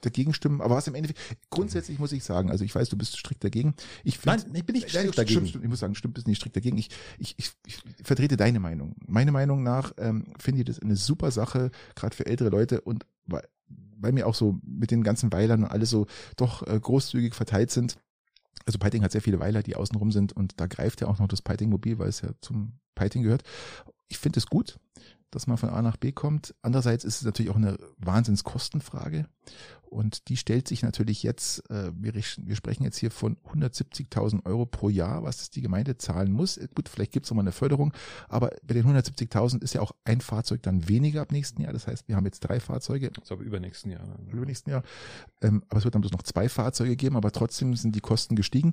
dagegen 0.00 0.32
stimmen, 0.32 0.60
aber 0.60 0.76
was 0.76 0.86
im 0.86 0.94
Endeffekt, 0.94 1.20
grundsätzlich 1.50 1.98
muss 1.98 2.12
ich 2.12 2.22
sagen, 2.22 2.50
also 2.50 2.64
ich 2.64 2.72
weiß, 2.74 2.88
du 2.88 2.96
bist 2.96 3.16
strikt 3.16 3.42
dagegen. 3.42 3.74
Ich 4.04 4.18
find, 4.18 4.46
Nein, 4.46 4.54
ich 4.54 4.64
bin 4.64 4.74
nicht 4.74 4.88
strikt 4.88 5.18
dagegen. 5.18 5.46
Stimmt, 5.46 5.64
ich 5.64 5.68
muss 5.68 5.80
sagen, 5.80 5.94
stimmt, 5.94 6.14
bist 6.14 6.28
nicht 6.28 6.38
strikt 6.38 6.56
dagegen. 6.56 6.78
Ich, 6.78 6.90
ich, 7.18 7.34
ich, 7.38 7.50
ich 7.66 7.82
vertrete 8.04 8.36
deine 8.36 8.60
Meinung. 8.60 8.94
Meine 9.06 9.32
Meinung 9.32 9.62
nach 9.62 9.92
ähm, 9.98 10.32
finde 10.38 10.60
ich 10.60 10.66
das 10.66 10.78
eine 10.78 10.96
super 10.96 11.30
Sache, 11.30 11.70
gerade 11.94 12.14
für 12.14 12.26
ältere 12.26 12.48
Leute 12.48 12.80
und 12.80 13.06
weil, 13.98 14.08
weil 14.08 14.12
mir 14.12 14.26
auch 14.26 14.34
so 14.34 14.58
mit 14.62 14.90
den 14.90 15.02
ganzen 15.02 15.32
Weilern 15.32 15.64
und 15.64 15.70
alles 15.70 15.90
so 15.90 16.06
doch 16.36 16.66
äh, 16.66 16.78
großzügig 16.78 17.34
verteilt 17.34 17.70
sind. 17.70 17.98
Also 18.66 18.78
Piting 18.78 19.02
hat 19.02 19.12
sehr 19.12 19.22
viele 19.22 19.40
Weiler, 19.40 19.62
die 19.62 19.76
außenrum 19.76 20.12
sind 20.12 20.32
und 20.32 20.60
da 20.60 20.66
greift 20.66 21.00
ja 21.00 21.08
auch 21.08 21.18
noch 21.18 21.28
das 21.28 21.42
Piting-Mobil, 21.42 21.98
weil 21.98 22.08
es 22.08 22.20
ja 22.20 22.30
zum 22.40 22.72
Piting 22.94 23.22
gehört. 23.22 23.42
Ich 24.08 24.18
finde 24.18 24.38
es 24.38 24.46
gut 24.46 24.78
dass 25.30 25.46
man 25.46 25.58
von 25.58 25.70
A 25.70 25.82
nach 25.82 25.96
B 25.96 26.12
kommt. 26.12 26.54
Andererseits 26.62 27.04
ist 27.04 27.16
es 27.16 27.22
natürlich 27.22 27.50
auch 27.50 27.56
eine 27.56 27.78
Wahnsinnskostenfrage. 27.98 29.26
Und 29.88 30.28
die 30.28 30.36
stellt 30.36 30.68
sich 30.68 30.82
natürlich 30.82 31.22
jetzt, 31.22 31.68
äh, 31.70 31.90
wir, 31.94 32.12
sprechen 32.22 32.84
jetzt 32.84 32.98
hier 32.98 33.10
von 33.10 33.36
170.000 33.54 34.44
Euro 34.46 34.66
pro 34.66 34.88
Jahr, 34.88 35.22
was 35.22 35.50
die 35.50 35.62
Gemeinde 35.62 35.96
zahlen 35.96 36.32
muss. 36.32 36.60
Gut, 36.74 36.88
vielleicht 36.88 37.12
gibt 37.12 37.26
es 37.26 37.30
nochmal 37.30 37.44
eine 37.44 37.52
Förderung, 37.52 37.92
aber 38.28 38.50
bei 38.62 38.74
den 38.74 38.84
170.000 38.84 39.62
ist 39.62 39.74
ja 39.74 39.80
auch 39.80 39.92
ein 40.04 40.20
Fahrzeug 40.20 40.62
dann 40.62 40.88
weniger 40.88 41.22
ab 41.22 41.32
nächsten 41.32 41.62
Jahr. 41.62 41.72
Das 41.72 41.86
heißt, 41.86 42.08
wir 42.08 42.16
haben 42.16 42.26
jetzt 42.26 42.40
drei 42.40 42.60
Fahrzeuge. 42.60 43.10
Das 43.10 43.24
ist 43.24 43.32
aber 43.32 43.42
übernächsten 43.42 43.90
Jahr. 43.90 44.18
Übernächsten 44.30 44.70
Jahr. 44.72 44.82
Ähm, 45.42 45.62
aber 45.68 45.78
es 45.78 45.84
wird 45.84 45.94
dann 45.94 46.02
bloß 46.02 46.12
noch 46.12 46.22
zwei 46.22 46.48
Fahrzeuge 46.48 46.96
geben, 46.96 47.16
aber 47.16 47.32
trotzdem 47.32 47.74
sind 47.74 47.94
die 47.94 48.00
Kosten 48.00 48.36
gestiegen. 48.36 48.72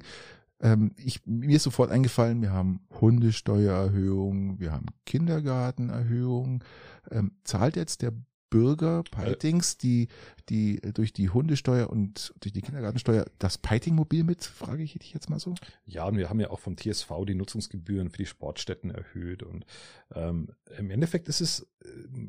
Ähm, 0.62 0.92
ich, 0.98 1.26
mir 1.26 1.56
ist 1.56 1.64
sofort 1.64 1.92
eingefallen, 1.92 2.42
wir 2.42 2.52
haben 2.52 2.82
Hundesteuererhöhung, 3.02 4.60
wir 4.60 4.72
haben 4.72 4.88
Kindergartenerhöhung. 5.06 6.64
Ähm, 7.12 7.32
zahlt 7.44 7.76
jetzt 7.76 8.02
der 8.02 8.14
Bürger 8.50 9.04
Peitings, 9.10 9.78
die, 9.78 10.08
die 10.50 10.80
durch 10.94 11.14
die 11.14 11.30
Hundesteuer 11.30 11.90
und 11.90 12.34
durch 12.40 12.54
die 12.54 12.62
Kindergartensteuer 12.62 13.26
das 13.40 13.58
Peiting-Mobil 13.58 14.24
mit, 14.24 14.44
frage 14.44 14.84
ich 14.84 14.94
dich 14.94 15.14
jetzt 15.14 15.30
mal 15.30 15.40
so? 15.40 15.56
Ja, 15.86 16.06
und 16.06 16.18
wir 16.18 16.30
haben 16.30 16.40
ja 16.40 16.50
auch 16.50 16.60
vom 16.60 16.78
TSV 16.78 17.12
die 17.28 17.36
Nutzungsgebühren 17.36 18.10
für 18.10 18.18
die 18.18 18.26
Sportstätten 18.26 18.92
erhöht. 18.92 19.44
Und 19.44 19.66
ähm, 20.14 20.50
im 20.78 20.92
Endeffekt 20.92 21.28
ist 21.28 21.42
es, 21.42 21.68
äh, 21.84 21.88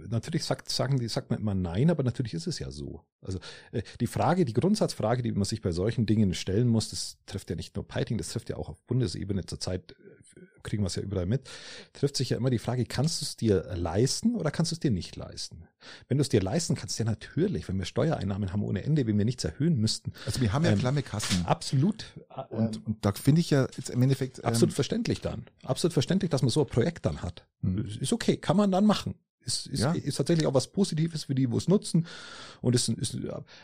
natürlich 0.08 0.44
sagt, 0.44 0.70
sagen 0.70 0.98
die, 0.98 1.08
sagt 1.08 1.30
man 1.30 1.38
immer 1.38 1.54
nein, 1.54 1.90
aber 1.90 2.02
natürlich 2.02 2.34
ist 2.34 2.46
es 2.46 2.58
ja 2.58 2.70
so. 2.70 3.02
Also 3.20 3.38
äh, 3.72 3.82
die 4.00 4.06
Frage, 4.06 4.44
die 4.44 4.54
Grundsatzfrage, 4.54 5.22
die 5.22 5.32
man 5.32 5.44
sich 5.44 5.60
bei 5.60 5.72
solchen 5.72 6.06
Dingen 6.06 6.34
stellen 6.34 6.68
muss, 6.68 6.90
das 6.90 7.18
trifft 7.26 7.50
ja 7.50 7.56
nicht 7.56 7.76
nur 7.76 7.86
Peiting, 7.86 8.18
das 8.18 8.30
trifft 8.30 8.48
ja 8.48 8.56
auch 8.56 8.68
auf 8.68 8.80
Bundesebene 8.86 9.44
zurzeit 9.44 9.94
kriegen 10.66 10.82
wir 10.82 10.88
es 10.88 10.96
ja 10.96 11.02
überall 11.02 11.26
mit, 11.26 11.48
trifft 11.92 12.16
sich 12.16 12.30
ja 12.30 12.36
immer 12.36 12.50
die 12.50 12.58
Frage, 12.58 12.84
kannst 12.84 13.20
du 13.20 13.24
es 13.24 13.36
dir 13.36 13.64
leisten 13.74 14.34
oder 14.34 14.50
kannst 14.50 14.72
du 14.72 14.74
es 14.74 14.80
dir 14.80 14.90
nicht 14.90 15.16
leisten? 15.16 15.66
Wenn 16.08 16.18
du 16.18 16.22
es 16.22 16.28
dir 16.28 16.40
leisten 16.40 16.76
kannst, 16.76 16.98
ja 16.98 17.04
natürlich, 17.04 17.68
wenn 17.68 17.78
wir 17.78 17.84
Steuereinnahmen 17.84 18.52
haben 18.52 18.62
ohne 18.62 18.84
Ende, 18.84 19.06
wenn 19.06 19.18
wir 19.18 19.24
nichts 19.24 19.42
erhöhen 19.42 19.76
müssten. 19.78 20.12
Also 20.24 20.40
wir 20.40 20.52
haben 20.52 20.64
ja 20.64 20.72
ähm, 20.72 20.78
klamme 20.78 21.02
Kassen. 21.02 21.44
Absolut. 21.46 22.04
Und, 22.48 22.76
ähm, 22.76 22.82
und 22.84 23.04
da 23.04 23.12
finde 23.12 23.40
ich 23.40 23.50
ja 23.50 23.66
jetzt 23.76 23.90
im 23.90 24.02
Endeffekt. 24.02 24.38
Ähm, 24.38 24.44
absolut 24.44 24.74
verständlich 24.74 25.20
dann. 25.20 25.46
Absolut 25.64 25.92
verständlich, 25.92 26.30
dass 26.30 26.42
man 26.42 26.50
so 26.50 26.60
ein 26.60 26.68
Projekt 26.68 27.06
dann 27.06 27.22
hat. 27.22 27.46
Hm. 27.62 27.86
Ist 28.00 28.12
okay, 28.12 28.36
kann 28.36 28.56
man 28.56 28.70
dann 28.70 28.86
machen. 28.86 29.16
Ist, 29.40 29.66
ist, 29.66 29.80
ja. 29.80 29.92
ist 29.92 30.16
tatsächlich 30.16 30.46
auch 30.46 30.54
was 30.54 30.68
Positives 30.68 31.24
für 31.24 31.34
die, 31.34 31.50
wo 31.50 31.56
es 31.56 31.68
nutzen. 31.68 32.06
Und 32.60 32.74
ist, 32.74 32.88
ist, 32.88 33.16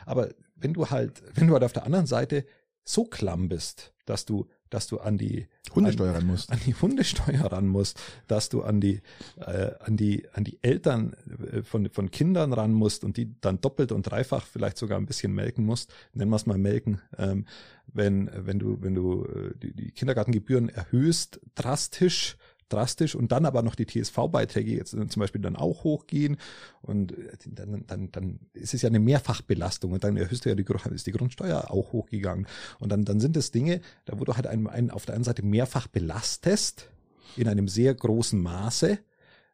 aber 0.06 0.30
wenn 0.56 0.72
du 0.72 0.90
halt, 0.90 1.22
wenn 1.34 1.48
du 1.48 1.54
halt 1.54 1.64
auf 1.64 1.72
der 1.72 1.84
anderen 1.84 2.06
Seite 2.06 2.44
so 2.84 3.04
klamm 3.04 3.48
bist, 3.48 3.92
dass 4.04 4.24
du 4.24 4.48
dass 4.72 4.86
du 4.86 4.98
an 4.98 5.18
die 5.18 5.46
Hundesteuer 5.74 6.14
ran 6.14 6.26
musst. 6.26 6.50
An 6.50 6.60
die 6.64 6.74
Hundesteuer 6.74 7.44
ran 7.52 7.66
musst, 7.66 8.00
dass 8.26 8.48
du 8.48 8.62
an 8.62 8.80
die, 8.80 9.00
äh, 9.36 9.72
an 9.80 9.96
die, 9.96 10.26
an 10.32 10.44
die 10.44 10.58
Eltern 10.62 11.14
äh, 11.50 11.62
von, 11.62 11.88
von 11.90 12.10
Kindern 12.10 12.52
ran 12.52 12.72
musst 12.72 13.04
und 13.04 13.16
die 13.16 13.34
dann 13.40 13.60
doppelt 13.60 13.92
und 13.92 14.02
dreifach 14.02 14.46
vielleicht 14.46 14.78
sogar 14.78 14.98
ein 14.98 15.06
bisschen 15.06 15.32
melken 15.32 15.64
musst, 15.64 15.92
nennen 16.14 16.30
wir 16.30 16.36
es 16.36 16.46
mal 16.46 16.58
melken, 16.58 17.00
ähm, 17.18 17.46
wenn, 17.86 18.30
wenn 18.34 18.58
du, 18.58 18.78
wenn 18.80 18.94
du 18.94 19.24
äh, 19.24 19.54
die, 19.62 19.74
die 19.74 19.90
Kindergartengebühren 19.92 20.68
erhöhst, 20.68 21.40
drastisch, 21.54 22.36
drastisch 22.72 23.14
und 23.14 23.32
dann 23.32 23.46
aber 23.46 23.62
noch 23.62 23.74
die 23.74 23.86
TSV-Beiträge 23.86 24.72
jetzt 24.72 24.90
zum 24.90 25.20
Beispiel 25.20 25.40
dann 25.40 25.56
auch 25.56 25.84
hochgehen 25.84 26.36
und 26.80 27.12
äh, 27.12 27.36
dann, 27.46 27.84
dann, 27.86 28.12
dann 28.12 28.40
ist 28.52 28.74
es 28.74 28.82
ja 28.82 28.88
eine 28.88 29.00
Mehrfachbelastung 29.00 29.92
und 29.92 30.04
dann 30.04 30.16
erhöhst 30.16 30.44
du 30.44 30.48
ja 30.48 30.54
die, 30.54 30.64
ist 30.94 31.06
die 31.06 31.12
Grundsteuer 31.12 31.70
auch 31.70 31.92
hochgegangen 31.92 32.46
und 32.78 32.90
dann, 32.90 33.04
dann 33.04 33.20
sind 33.20 33.36
es 33.36 33.50
Dinge, 33.50 33.80
da 34.04 34.18
wo 34.18 34.24
du 34.24 34.34
halt 34.34 34.46
einen, 34.46 34.66
einen 34.66 34.90
auf 34.90 35.06
der 35.06 35.14
einen 35.14 35.24
Seite 35.24 35.44
mehrfach 35.44 35.86
belastest 35.86 36.88
in 37.36 37.48
einem 37.48 37.68
sehr 37.68 37.94
großen 37.94 38.40
Maße, 38.40 38.98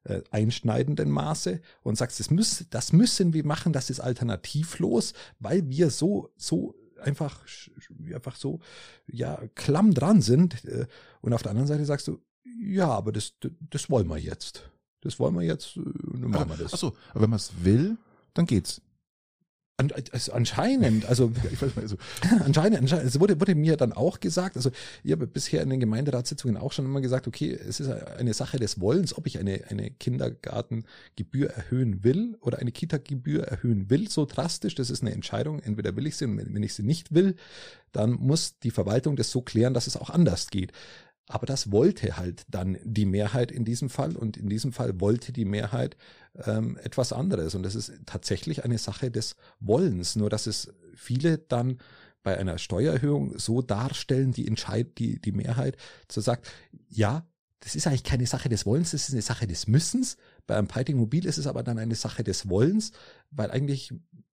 äh, 0.05 0.23
einschneidenden 0.31 1.11
Maße 1.11 1.61
und 1.83 1.97
sagst, 1.97 2.21
das, 2.21 2.31
müssen, 2.31 2.67
das 2.71 2.93
müssen 2.93 3.33
wir 3.33 3.45
machen, 3.45 3.73
das 3.73 3.91
ist 3.91 4.01
alternativlos, 4.01 5.13
weil 5.39 5.69
wir 5.69 5.91
so, 5.91 6.31
so 6.37 6.75
einfach, 7.01 7.45
einfach 8.15 8.37
so, 8.37 8.61
ja, 9.07 9.41
klamm 9.55 9.95
dran 9.95 10.21
sind. 10.23 10.65
Äh, 10.65 10.87
und 11.21 11.33
auf 11.33 11.43
der 11.43 11.51
anderen 11.51 11.69
Seite 11.69 11.85
sagst 11.85 12.09
du, 12.09 12.21
ja, 12.61 12.89
aber 12.89 13.13
das, 13.13 13.35
das 13.71 13.91
wollen 13.91 14.09
wir 14.09 14.19
jetzt. 14.19 14.71
Das 15.01 15.19
wollen 15.19 15.35
wir 15.35 15.43
jetzt, 15.43 15.77
äh, 15.77 15.83
dann 16.21 16.31
machen 16.31 16.51
wir 16.51 16.57
das. 16.57 16.73
Achso, 16.73 16.97
aber 17.11 17.23
wenn 17.23 17.31
man 17.31 17.39
es 17.39 17.53
will, 17.63 17.97
dann 18.35 18.47
geht's. 18.47 18.81
An, 19.81 19.93
also 20.11 20.33
anscheinend, 20.33 21.07
also, 21.07 21.31
ich 21.53 21.63
weiß 21.63 21.77
mal, 21.77 21.83
also 21.83 21.97
anscheinend, 22.45 22.81
anscheinend, 22.81 23.07
es 23.07 23.21
wurde, 23.21 23.39
wurde 23.41 23.55
mir 23.55 23.77
dann 23.77 23.93
auch 23.93 24.19
gesagt, 24.19 24.57
also 24.57 24.73
ich 25.05 25.13
habe 25.13 25.29
bisher 25.29 25.63
in 25.63 25.71
den 25.71 25.79
Gemeinderatssitzungen 25.79 26.57
auch 26.57 26.73
schon 26.73 26.85
immer 26.85 27.01
gesagt, 27.01 27.29
okay, 27.29 27.53
es 27.53 27.79
ist 27.79 27.89
eine 27.89 28.35
Sache 28.35 28.59
des 28.59 28.81
Wollens, 28.81 29.17
ob 29.17 29.29
ich 29.29 29.39
eine, 29.39 29.63
eine 29.69 29.93
Kindergartengebühr 29.93 31.51
erhöhen 31.51 32.03
will 32.03 32.37
oder 32.41 32.59
eine 32.59 32.73
Kita-Gebühr 32.73 33.45
erhöhen 33.45 33.89
will, 33.89 34.11
so 34.11 34.27
drastisch, 34.27 34.75
das 34.75 34.91
ist 34.91 35.03
eine 35.03 35.13
Entscheidung, 35.13 35.61
entweder 35.61 35.95
will 35.95 36.09
ich 36.09 36.17
sie 36.17 36.25
und 36.25 36.39
wenn 36.39 36.63
ich 36.65 36.75
sie 36.75 36.83
nicht 36.83 37.15
will, 37.15 37.37
dann 37.93 38.11
muss 38.11 38.59
die 38.59 38.73
Verwaltung 38.73 39.15
das 39.15 39.31
so 39.31 39.43
klären, 39.43 39.75
dass 39.75 39.87
es 39.87 39.97
auch 39.97 40.11
anders 40.11 40.49
geht. 40.49 40.73
Aber 41.29 41.47
das 41.47 41.71
wollte 41.71 42.17
halt 42.17 42.45
dann 42.49 42.79
die 42.85 43.05
Mehrheit 43.05 43.53
in 43.53 43.65
diesem 43.65 43.91
Fall 43.91 44.17
und 44.17 44.37
in 44.37 44.49
diesem 44.49 44.73
Fall 44.73 45.01
wollte 45.01 45.33
die 45.33 45.45
Mehrheit 45.45 45.97
ähm, 46.45 46.79
etwas 46.83 47.13
anderes. 47.13 47.55
Und 47.55 47.63
das 47.63 47.75
ist 47.75 47.93
tatsächlich 48.07 48.65
eine 48.65 48.79
Sache 48.79 49.11
des 49.11 49.37
Wollens. 49.61 50.17
Nur 50.17 50.31
dass 50.31 50.47
es 50.47 50.73
viele 50.95 51.39
dann 51.39 51.79
bei 52.23 52.39
einer 52.39 52.59
Steuererhöhung 52.59 53.39
so 53.39 53.63
darstellen, 53.63 54.33
die 54.33 54.47
Entscheid, 54.47 54.99
die, 54.99 55.21
die 55.21 55.33
Mehrheit, 55.33 55.77
zu 56.09 56.21
sagt, 56.21 56.51
ja, 56.89 57.27
das 57.61 57.75
ist 57.75 57.87
eigentlich 57.87 58.05
keine 58.05 58.27
Sache 58.27 58.49
des 58.49 58.67
Wollens, 58.67 58.93
das 58.93 59.09
ist 59.09 59.15
eine 59.15 59.23
Sache 59.23 59.47
des 59.47 59.67
Müssens. 59.67 60.17
Bei 60.47 60.57
einem 60.57 60.69
Piting 60.69 60.97
Mobil 60.97 61.27
ist 61.27 61.39
es 61.39 61.47
aber 61.47 61.63
dann 61.63 61.79
eine 61.79 61.95
Sache 61.95 62.25
des 62.25 62.49
Wollens, 62.49 62.93
weil 63.31 63.51
eigentlich 63.51 63.93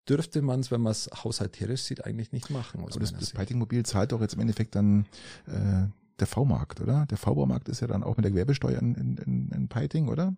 dürfte 0.09 0.43
man 0.43 0.61
es, 0.61 0.71
wenn 0.71 0.81
man 0.81 0.93
es 0.93 1.09
haushalterisch 1.13 1.83
sieht, 1.83 2.05
eigentlich 2.05 2.33
nicht 2.33 2.51
machen. 2.51 2.81
Aber 2.81 2.99
das, 2.99 3.13
das 3.13 3.31
Piting 3.31 3.59
Mobil 3.59 3.85
zahlt 3.85 4.13
doch 4.13 4.21
jetzt 4.21 4.35
im 4.35 4.41
Endeffekt 4.41 4.75
dann 4.75 5.07
äh, 5.47 5.87
der 6.21 6.27
V-Markt, 6.27 6.81
oder? 6.81 7.07
Der 7.07 7.19
V-Baumarkt 7.19 7.69
ist 7.69 7.81
ja 7.81 7.87
dann 7.87 8.03
auch 8.03 8.17
mit 8.17 8.25
der 8.25 8.31
Gewerbesteuer 8.31 8.79
in, 8.81 8.95
in, 8.95 9.51
in 9.53 9.69
Peiting, 9.69 10.09
oder? 10.09 10.35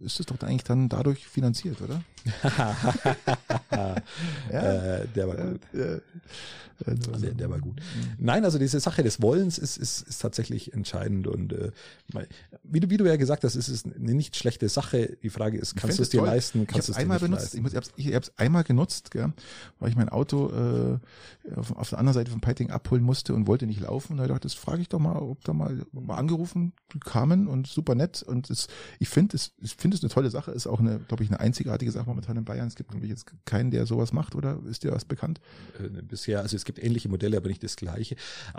ist 0.00 0.18
es 0.18 0.26
doch 0.26 0.40
eigentlich 0.42 0.64
dann 0.64 0.88
dadurch 0.88 1.26
finanziert, 1.26 1.80
oder? 1.82 2.02
ja, 3.70 3.96
äh, 4.50 5.06
der 5.08 5.28
war 5.28 5.36
gut. 5.36 5.60
Äh, 5.74 5.96
äh, 5.96 6.00
der, 6.86 7.34
der, 7.34 7.50
war 7.50 7.58
gut. 7.58 7.80
Nein, 8.18 8.44
also 8.44 8.58
diese 8.58 8.80
Sache 8.80 9.02
des 9.02 9.22
Wollens 9.22 9.58
ist, 9.58 9.76
ist, 9.76 10.02
ist 10.02 10.20
tatsächlich 10.20 10.72
entscheidend 10.72 11.26
und 11.26 11.52
äh, 11.52 11.70
wie, 12.62 12.80
du, 12.80 12.90
wie 12.90 12.96
du 12.96 13.06
ja 13.06 13.16
gesagt 13.16 13.44
hast, 13.44 13.54
ist 13.54 13.68
es 13.68 13.84
eine 13.84 14.14
nicht 14.14 14.36
schlechte 14.36 14.68
Sache. 14.68 15.16
Die 15.22 15.30
Frage 15.30 15.58
ist, 15.58 15.76
kannst 15.76 15.98
du 15.98 16.02
es 16.02 16.10
dir 16.10 16.18
toll. 16.18 16.28
leisten? 16.28 16.66
Kannst 16.66 16.88
ich 16.88 16.94
habe 16.94 17.02
einmal 17.02 17.18
benutzt. 17.18 17.42
Leisten? 17.42 17.56
Ich, 17.58 17.62
muss, 17.62 17.92
ich 17.96 18.06
habe 18.06 18.18
es 18.18 18.38
einmal 18.38 18.64
genutzt, 18.64 19.10
gell, 19.10 19.32
weil 19.78 19.90
ich 19.90 19.96
mein 19.96 20.08
Auto 20.08 20.50
äh, 20.50 20.98
auf, 21.54 21.76
auf 21.76 21.90
der 21.90 21.98
anderen 21.98 22.14
Seite 22.14 22.30
von 22.30 22.40
Peiting 22.40 22.70
abholen 22.70 23.02
musste 23.02 23.34
und 23.34 23.46
wollte 23.46 23.66
nicht 23.66 23.80
laufen. 23.80 24.16
Da 24.16 24.26
dachte 24.26 24.46
ich, 24.46 24.54
das 24.54 24.54
frage 24.54 24.82
ich 24.82 24.88
doch 24.88 24.98
mal, 24.98 25.16
ob 25.16 25.44
da 25.44 25.52
mal, 25.52 25.84
mal 25.92 26.16
angerufen, 26.16 26.72
kamen 27.04 27.46
und 27.46 27.66
super 27.66 27.94
nett 27.94 28.22
und 28.22 28.50
es, 28.50 28.68
ich 28.98 29.08
finde 29.08 29.36
es, 29.36 29.52
ich 29.60 29.74
finde 29.76 29.96
es 29.96 30.02
eine 30.02 30.10
tolle 30.10 30.30
Sache, 30.30 30.50
ist 30.50 30.66
auch 30.66 30.80
eine, 30.80 30.98
glaube 31.00 31.22
ich, 31.22 31.30
eine 31.30 31.40
einzigartige 31.40 31.90
Sache 31.90 32.06
momentan 32.06 32.36
in 32.36 32.44
Bayern. 32.44 32.68
Es 32.68 32.76
gibt 32.76 32.92
nämlich 32.92 33.10
jetzt 33.10 33.26
keinen, 33.44 33.70
der 33.70 33.86
sowas 33.86 34.12
macht, 34.12 34.34
oder 34.34 34.58
ist 34.68 34.84
dir 34.84 34.92
was 34.92 35.04
bekannt? 35.04 35.40
Äh, 35.78 36.02
bisher, 36.02 36.40
also 36.40 36.56
es 36.56 36.64
gibt 36.64 36.73
ähnliche 36.78 37.08
Modelle, 37.08 37.36
aber 37.36 37.48
nicht 37.48 37.62
das 37.62 37.76
gleiche. 37.76 38.16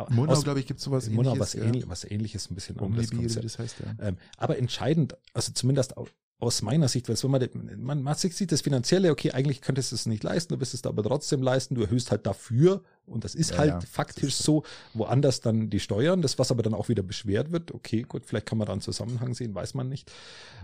Monau, 0.09 0.39
glaube 0.41 0.59
ich, 0.59 0.67
gibt 0.67 0.79
sowas 0.79 1.09
Monau 1.09 1.31
ähnliches. 1.31 1.39
Was, 1.39 1.53
ja. 1.53 1.63
ähnlich, 1.63 1.89
was 1.89 2.03
ähnliches, 2.03 2.49
ein 2.49 2.55
bisschen 2.55 2.79
anderes 2.79 3.09
Das 3.35 3.59
heißt, 3.59 3.75
ja. 3.79 4.07
Ähm, 4.07 4.17
aber 4.37 4.57
entscheidend, 4.57 5.15
also 5.33 5.51
zumindest 5.51 5.93
aus 6.39 6.61
meiner 6.61 6.89
Sicht, 6.89 7.07
weil 7.07 7.15
wenn 7.21 7.31
man, 7.31 7.81
man, 7.81 8.03
man 8.03 8.15
sieht 8.15 8.51
das 8.51 8.61
Finanzielle, 8.61 9.09
okay, 9.11 9.31
eigentlich 9.31 9.61
könntest 9.61 9.91
du 9.91 9.95
es 9.95 10.05
nicht 10.05 10.23
leisten, 10.23 10.53
du 10.53 10.59
wirst 10.59 10.73
es 10.73 10.85
aber 10.85 11.01
trotzdem 11.01 11.41
leisten, 11.41 11.75
du 11.75 11.81
erhöhst 11.83 12.11
halt 12.11 12.25
dafür 12.25 12.83
und 13.05 13.23
das 13.23 13.35
ist 13.35 13.51
ja, 13.51 13.57
halt 13.57 13.69
ja, 13.69 13.79
faktisch 13.81 14.29
ist 14.29 14.43
so, 14.43 14.63
woanders 14.93 15.39
dann 15.39 15.69
die 15.69 15.79
Steuern, 15.79 16.21
das 16.21 16.37
was 16.37 16.51
aber 16.51 16.61
dann 16.61 16.73
auch 16.73 16.89
wieder 16.89 17.03
beschwert 17.03 17.51
wird, 17.51 17.73
okay, 17.73 18.01
gut, 18.01 18.25
vielleicht 18.25 18.47
kann 18.47 18.57
man 18.57 18.67
da 18.67 18.73
einen 18.73 18.81
Zusammenhang 18.81 19.33
sehen, 19.33 19.55
weiß 19.55 19.75
man 19.75 19.87
nicht. 19.87 20.11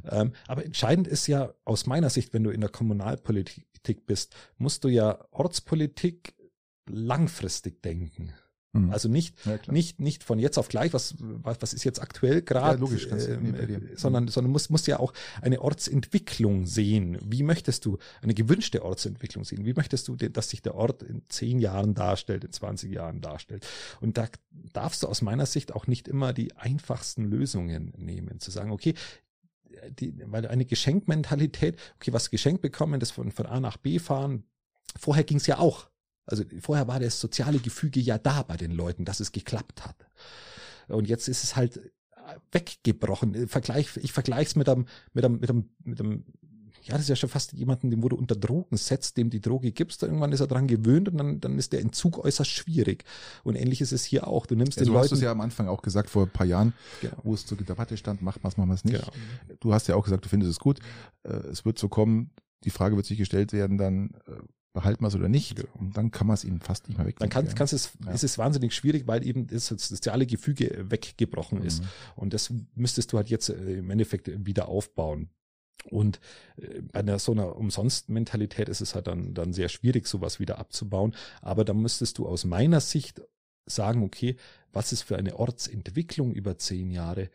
Ähm, 0.09 0.33
aber 0.47 0.65
entscheidend 0.65 1.07
ist 1.07 1.27
ja 1.27 1.53
aus 1.63 1.85
meiner 1.85 2.09
Sicht, 2.09 2.33
wenn 2.33 2.43
du 2.43 2.49
in 2.49 2.61
der 2.61 2.69
Kommunalpolitik 2.69 4.05
bist, 4.05 4.35
musst 4.57 4.83
du 4.83 4.89
ja 4.89 5.19
Ortspolitik 5.31 6.33
langfristig 6.87 7.81
denken. 7.81 8.33
Mhm. 8.73 8.89
Also 8.89 9.09
nicht, 9.09 9.35
ja, 9.45 9.59
nicht, 9.69 9.99
nicht 9.99 10.23
von 10.23 10.39
jetzt 10.39 10.57
auf 10.57 10.69
gleich, 10.69 10.93
was, 10.93 11.15
was, 11.19 11.61
was 11.61 11.73
ist 11.73 11.83
jetzt 11.83 12.01
aktuell 12.01 12.41
gerade, 12.41 12.75
ja, 12.75 12.79
logisch, 12.79 13.05
äh, 13.07 13.37
sondern, 13.95 14.29
sondern 14.29 14.51
musst, 14.51 14.69
musst 14.71 14.87
ja 14.87 14.97
auch 14.97 15.13
eine 15.41 15.61
Ortsentwicklung 15.61 16.65
sehen. 16.65 17.17
Wie 17.21 17.43
möchtest 17.43 17.85
du 17.85 17.97
eine 18.21 18.33
gewünschte 18.33 18.85
Ortsentwicklung 18.85 19.43
sehen? 19.43 19.65
Wie 19.65 19.73
möchtest 19.73 20.07
du, 20.07 20.15
dass 20.15 20.49
sich 20.49 20.61
der 20.61 20.75
Ort 20.75 21.03
in 21.03 21.23
zehn 21.27 21.59
Jahren 21.59 21.95
darstellt, 21.95 22.45
in 22.45 22.51
20 22.51 22.93
Jahren 22.93 23.19
darstellt? 23.19 23.67
Und 23.99 24.17
da 24.17 24.29
darfst 24.71 25.03
du 25.03 25.07
aus 25.07 25.21
meiner 25.21 25.45
Sicht 25.45 25.73
auch 25.73 25.87
nicht 25.87 26.07
immer 26.07 26.31
die 26.31 26.55
einfachsten 26.55 27.25
Lösungen 27.25 27.93
nehmen, 27.97 28.39
zu 28.39 28.51
sagen, 28.51 28.71
okay, 28.71 28.93
die, 29.99 30.13
weil 30.27 30.47
eine 30.47 30.63
Geschenkmentalität, 30.63 31.77
okay, 31.95 32.13
was 32.13 32.29
geschenkt 32.29 32.61
bekommen, 32.61 33.01
das 33.01 33.11
von, 33.11 33.31
von 33.31 33.47
A 33.47 33.59
nach 33.59 33.75
B 33.75 33.99
fahren, 33.99 34.45
vorher 34.97 35.25
ging 35.25 35.37
es 35.37 35.47
ja 35.47 35.57
auch. 35.57 35.90
Also 36.31 36.43
vorher 36.61 36.87
war 36.87 36.99
das 36.99 37.19
soziale 37.19 37.59
Gefüge 37.59 37.99
ja 37.99 38.17
da 38.17 38.43
bei 38.43 38.57
den 38.57 38.71
Leuten, 38.71 39.05
dass 39.05 39.19
es 39.19 39.31
geklappt 39.31 39.85
hat. 39.85 39.95
Und 40.87 41.07
jetzt 41.07 41.27
ist 41.27 41.43
es 41.43 41.55
halt 41.55 41.79
weggebrochen. 42.51 43.47
Vergleich, 43.47 43.97
ich 43.97 44.11
vergleiche 44.11 44.49
es 44.49 44.55
mit 44.55 44.69
einem, 44.69 44.85
mit 45.13 45.25
einem, 45.25 45.39
mit 45.39 45.49
einem, 45.49 45.69
mit 45.83 45.99
einem, 45.99 46.23
ja, 46.83 46.93
das 46.93 47.01
ist 47.01 47.09
ja 47.09 47.15
schon 47.15 47.29
fast 47.29 47.53
jemanden, 47.53 47.91
dem 47.91 48.01
wo 48.01 48.09
du 48.09 48.15
unter 48.15 48.35
Drogen 48.35 48.75
setzt, 48.77 49.17
dem 49.17 49.29
die 49.29 49.41
Droge 49.41 49.71
gibst, 49.71 50.01
irgendwann 50.01 50.31
ist 50.31 50.39
er 50.39 50.47
dran 50.47 50.67
gewöhnt 50.67 51.09
und 51.09 51.17
dann, 51.17 51.39
dann 51.39 51.57
ist 51.59 51.73
der 51.73 51.81
Entzug 51.81 52.17
äußerst 52.17 52.49
schwierig. 52.49 53.03
Und 53.43 53.55
ähnlich 53.55 53.81
ist 53.81 53.91
es 53.91 54.03
hier 54.03 54.27
auch. 54.27 54.45
Du 54.45 54.55
nimmst 54.55 54.77
ja, 54.77 54.83
den 54.83 54.87
du 54.87 54.93
Leuten. 54.93 55.05
hast 55.05 55.11
es 55.11 55.21
ja 55.21 55.31
am 55.31 55.41
Anfang 55.41 55.67
auch 55.67 55.81
gesagt, 55.81 56.09
vor 56.09 56.23
ein 56.23 56.31
paar 56.31 56.47
Jahren, 56.47 56.73
genau. 57.01 57.17
wo 57.23 57.33
es 57.33 57.45
zur 57.45 57.57
Debatte 57.57 57.97
stand, 57.97 58.21
macht 58.21 58.43
man 58.43 58.51
es, 58.51 58.57
machen 58.57 58.69
wir 58.69 58.75
es 58.75 58.85
nicht. 58.85 58.99
Genau. 58.99 59.57
Du 59.59 59.73
hast 59.73 59.87
ja 59.87 59.95
auch 59.95 60.03
gesagt, 60.03 60.25
du 60.25 60.29
findest 60.29 60.51
es 60.51 60.59
gut. 60.59 60.79
Äh, 61.23 61.33
es 61.51 61.65
wird 61.65 61.77
so 61.77 61.87
kommen, 61.87 62.31
die 62.63 62.71
Frage 62.71 62.95
wird 62.95 63.05
sich 63.05 63.17
gestellt 63.17 63.53
werden, 63.53 63.77
dann, 63.77 64.11
äh, 64.27 64.33
behalten 64.73 65.03
wir 65.03 65.07
es 65.09 65.15
oder 65.15 65.29
nicht. 65.29 65.63
Und 65.75 65.97
dann 65.97 66.11
kann 66.11 66.27
man 66.27 66.35
es 66.35 66.43
ihnen 66.43 66.59
fast 66.59 66.87
nicht 66.87 66.97
mehr 66.97 67.07
wegnehmen. 67.07 67.29
Dann 67.29 67.45
kann, 67.45 67.55
kannst 67.55 67.73
es, 67.73 67.91
ja. 68.05 68.11
ist 68.11 68.23
es 68.23 68.37
wahnsinnig 68.37 68.73
schwierig, 68.73 69.07
weil 69.07 69.25
eben 69.25 69.47
das 69.47 69.67
soziale 69.67 70.25
Gefüge 70.25 70.85
weggebrochen 70.89 71.59
mhm. 71.59 71.65
ist. 71.65 71.83
Und 72.15 72.33
das 72.33 72.53
müsstest 72.75 73.11
du 73.11 73.17
halt 73.17 73.29
jetzt 73.29 73.49
äh, 73.49 73.79
im 73.79 73.89
Endeffekt 73.89 74.29
wieder 74.45 74.67
aufbauen. 74.67 75.29
Und 75.89 76.19
äh, 76.57 76.81
bei 76.81 76.99
einer 76.99 77.19
so 77.19 77.31
einer 77.31 77.55
Umsonst-Mentalität 77.55 78.69
ist 78.69 78.81
es 78.81 78.95
halt 78.95 79.07
dann, 79.07 79.33
dann 79.33 79.53
sehr 79.53 79.69
schwierig, 79.69 80.07
sowas 80.07 80.39
wieder 80.39 80.59
abzubauen. 80.59 81.15
Aber 81.41 81.65
da 81.65 81.73
müsstest 81.73 82.17
du 82.17 82.27
aus 82.27 82.45
meiner 82.45 82.81
Sicht 82.81 83.21
sagen, 83.65 84.03
okay, 84.03 84.35
was 84.73 84.91
ist 84.93 85.03
für 85.03 85.17
eine 85.17 85.37
Ortsentwicklung 85.37 86.33
über 86.33 86.57
zehn 86.57 86.91
Jahre? 86.91 87.29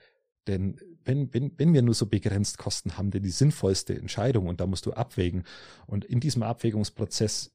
Denn 0.46 0.78
wenn, 1.06 1.32
wenn, 1.32 1.52
wenn 1.56 1.72
wir 1.72 1.82
nur 1.82 1.94
so 1.94 2.06
begrenzt 2.06 2.58
Kosten 2.58 2.96
haben, 2.98 3.10
denn 3.10 3.22
die 3.22 3.30
sinnvollste 3.30 3.96
Entscheidung 3.96 4.46
und 4.46 4.60
da 4.60 4.66
musst 4.66 4.86
du 4.86 4.92
abwägen. 4.92 5.44
Und 5.86 6.04
in 6.04 6.20
diesem 6.20 6.42
Abwägungsprozess 6.42 7.52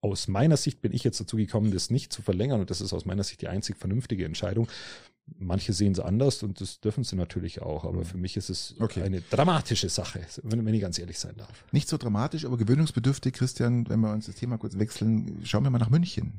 aus 0.00 0.28
meiner 0.28 0.56
Sicht 0.56 0.82
bin 0.82 0.92
ich 0.92 1.02
jetzt 1.02 1.18
dazu 1.18 1.36
gekommen, 1.36 1.70
das 1.72 1.90
nicht 1.90 2.12
zu 2.12 2.20
verlängern 2.20 2.60
und 2.60 2.70
das 2.70 2.80
ist 2.80 2.92
aus 2.92 3.06
meiner 3.06 3.24
Sicht 3.24 3.40
die 3.40 3.48
einzig 3.48 3.78
vernünftige 3.78 4.24
Entscheidung. 4.24 4.68
Manche 5.38 5.72
sehen 5.72 5.92
es 5.92 6.00
anders 6.00 6.42
und 6.42 6.60
das 6.60 6.80
dürfen 6.80 7.02
sie 7.02 7.16
natürlich 7.16 7.62
auch, 7.62 7.84
aber 7.84 8.00
mhm. 8.00 8.04
für 8.04 8.18
mich 8.18 8.36
ist 8.36 8.50
es 8.50 8.74
okay. 8.78 9.02
eine 9.02 9.22
dramatische 9.22 9.88
Sache, 9.88 10.20
wenn, 10.42 10.66
wenn 10.66 10.74
ich 10.74 10.82
ganz 10.82 10.98
ehrlich 10.98 11.18
sein 11.18 11.34
darf. 11.38 11.64
Nicht 11.72 11.88
so 11.88 11.96
dramatisch, 11.96 12.44
aber 12.44 12.58
gewöhnungsbedürftig, 12.58 13.32
Christian, 13.32 13.88
wenn 13.88 14.00
wir 14.00 14.12
uns 14.12 14.26
das 14.26 14.34
Thema 14.34 14.58
kurz 14.58 14.78
wechseln, 14.78 15.40
schauen 15.44 15.64
wir 15.64 15.70
mal 15.70 15.78
nach 15.78 15.88
München. 15.88 16.34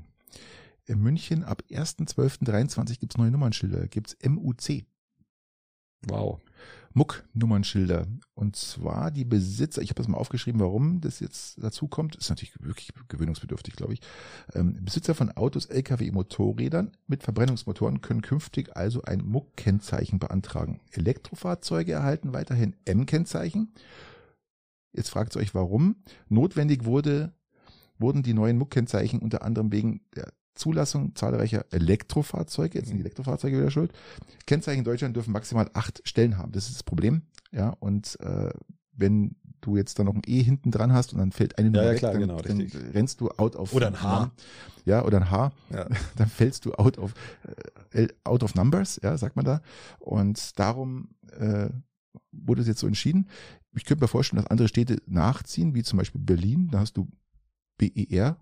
In 0.86 1.02
München 1.02 1.44
ab 1.44 1.64
1.12.23 1.72 3.00
gibt 3.00 3.14
es 3.14 3.18
neue 3.18 3.32
Nummernschilder, 3.32 3.88
gibt 3.88 4.10
es 4.10 4.30
MUC. 4.30 4.86
Wow. 6.04 6.40
Muck-Nummernschilder. 6.96 8.08
Und 8.36 8.56
zwar 8.56 9.12
die 9.12 9.26
Besitzer, 9.26 9.82
ich 9.82 9.90
habe 9.90 9.98
das 9.98 10.08
mal 10.08 10.18
aufgeschrieben, 10.18 10.62
warum 10.62 11.02
das 11.02 11.20
jetzt 11.20 11.62
dazu 11.62 11.88
kommt. 11.88 12.16
Ist 12.16 12.30
natürlich 12.30 12.56
wirklich 12.62 12.90
gewöhnungsbedürftig, 13.10 13.76
glaube 13.76 13.94
ich. 13.94 14.02
Ähm, 14.54 14.78
Besitzer 14.84 15.14
von 15.14 15.30
Autos, 15.32 15.66
Lkw, 15.66 16.10
Motorrädern 16.12 16.92
mit 17.06 17.24
Verbrennungsmotoren 17.24 18.02
können 18.02 18.22
künftig 18.22 18.76
also 18.78 19.02
ein 19.04 19.26
Muck-Kennzeichen 19.26 20.20
beantragen. 20.20 20.80
Elektrofahrzeuge 20.92 21.92
erhalten 21.92 22.34
weiterhin 22.34 22.76
M-Kennzeichen. 22.86 23.74
Jetzt 24.94 25.10
fragt 25.10 25.36
ihr 25.36 25.42
euch, 25.42 25.54
warum. 25.54 25.98
Notwendig 26.30 26.86
wurde, 26.86 27.34
wurden 28.00 28.24
die 28.24 28.34
neuen 28.34 28.58
Muck-Kennzeichen 28.58 29.20
unter 29.20 29.44
anderem 29.44 29.74
wegen 29.74 30.02
der 30.16 30.32
Zulassung 30.56 31.16
zahlreicher 31.16 31.66
Elektrofahrzeuge, 31.72 32.80
jetzt 32.80 32.88
sind 32.88 32.98
die 32.98 33.04
Elektrofahrzeuge 33.04 33.58
wieder 33.58 33.72
schuld. 33.72 33.92
Kennzeichen 34.46 34.80
in 34.80 34.86
Deutschland 34.86 35.16
dürfen 35.16 35.32
maximal 35.32 35.70
acht 35.74 36.02
Stellen 36.06 36.38
haben. 36.38 36.52
Das 36.52 36.68
ist 36.68 36.76
das 36.76 36.84
Problem. 36.84 37.24
Ja, 37.52 37.70
und 37.80 38.18
äh, 38.22 38.50
wenn 38.94 39.36
du 39.62 39.78
jetzt 39.78 40.00
da 40.00 40.04
noch 40.04 40.16
ein 40.16 40.22
E 40.26 40.42
hinten 40.42 40.72
dran 40.72 40.94
hast 40.94 41.14
und 41.14 41.20
dann 41.20 41.32
fällt 41.32 41.58
eine 41.58 41.70
Nummer 41.70 41.84
ja, 41.84 41.88
ja, 41.88 41.92
weg, 41.94 42.00
klar, 42.00 42.12
dann, 42.14 42.22
genau, 42.22 42.42
dann 42.42 42.62
rennst 42.94 43.20
du 43.22 43.30
out 43.32 43.56
of 43.56 43.74
oder 43.74 43.88
ein 43.88 44.02
H, 44.02 44.32
ja 44.86 45.04
oder 45.04 45.18
ein 45.18 45.32
H, 45.32 45.52
ja. 45.72 45.88
dann 46.16 46.28
fällst 46.28 46.66
du 46.66 46.74
out 46.74 46.98
of 46.98 47.14
äh, 47.92 48.08
out 48.24 48.44
of 48.44 48.56
numbers, 48.56 49.00
ja 49.04 49.18
sagt 49.18 49.36
man 49.36 49.46
da. 49.46 49.62
Und 50.00 50.58
darum 50.60 51.10
äh, 51.38 51.70
wurde 52.32 52.62
es 52.62 52.68
jetzt 52.68 52.80
so 52.80 52.88
entschieden. 52.88 53.30
Ich 53.76 53.86
könnte 53.86 54.04
mir 54.04 54.08
vorstellen, 54.08 54.42
dass 54.42 54.52
andere 54.52 54.68
Städte 54.68 55.02
nachziehen, 55.06 55.76
wie 55.76 55.84
zum 55.84 55.98
Beispiel 55.98 56.22
Berlin. 56.22 56.70
Da 56.72 56.80
hast 56.80 56.96
du 56.98 57.10
BER. 57.78 58.38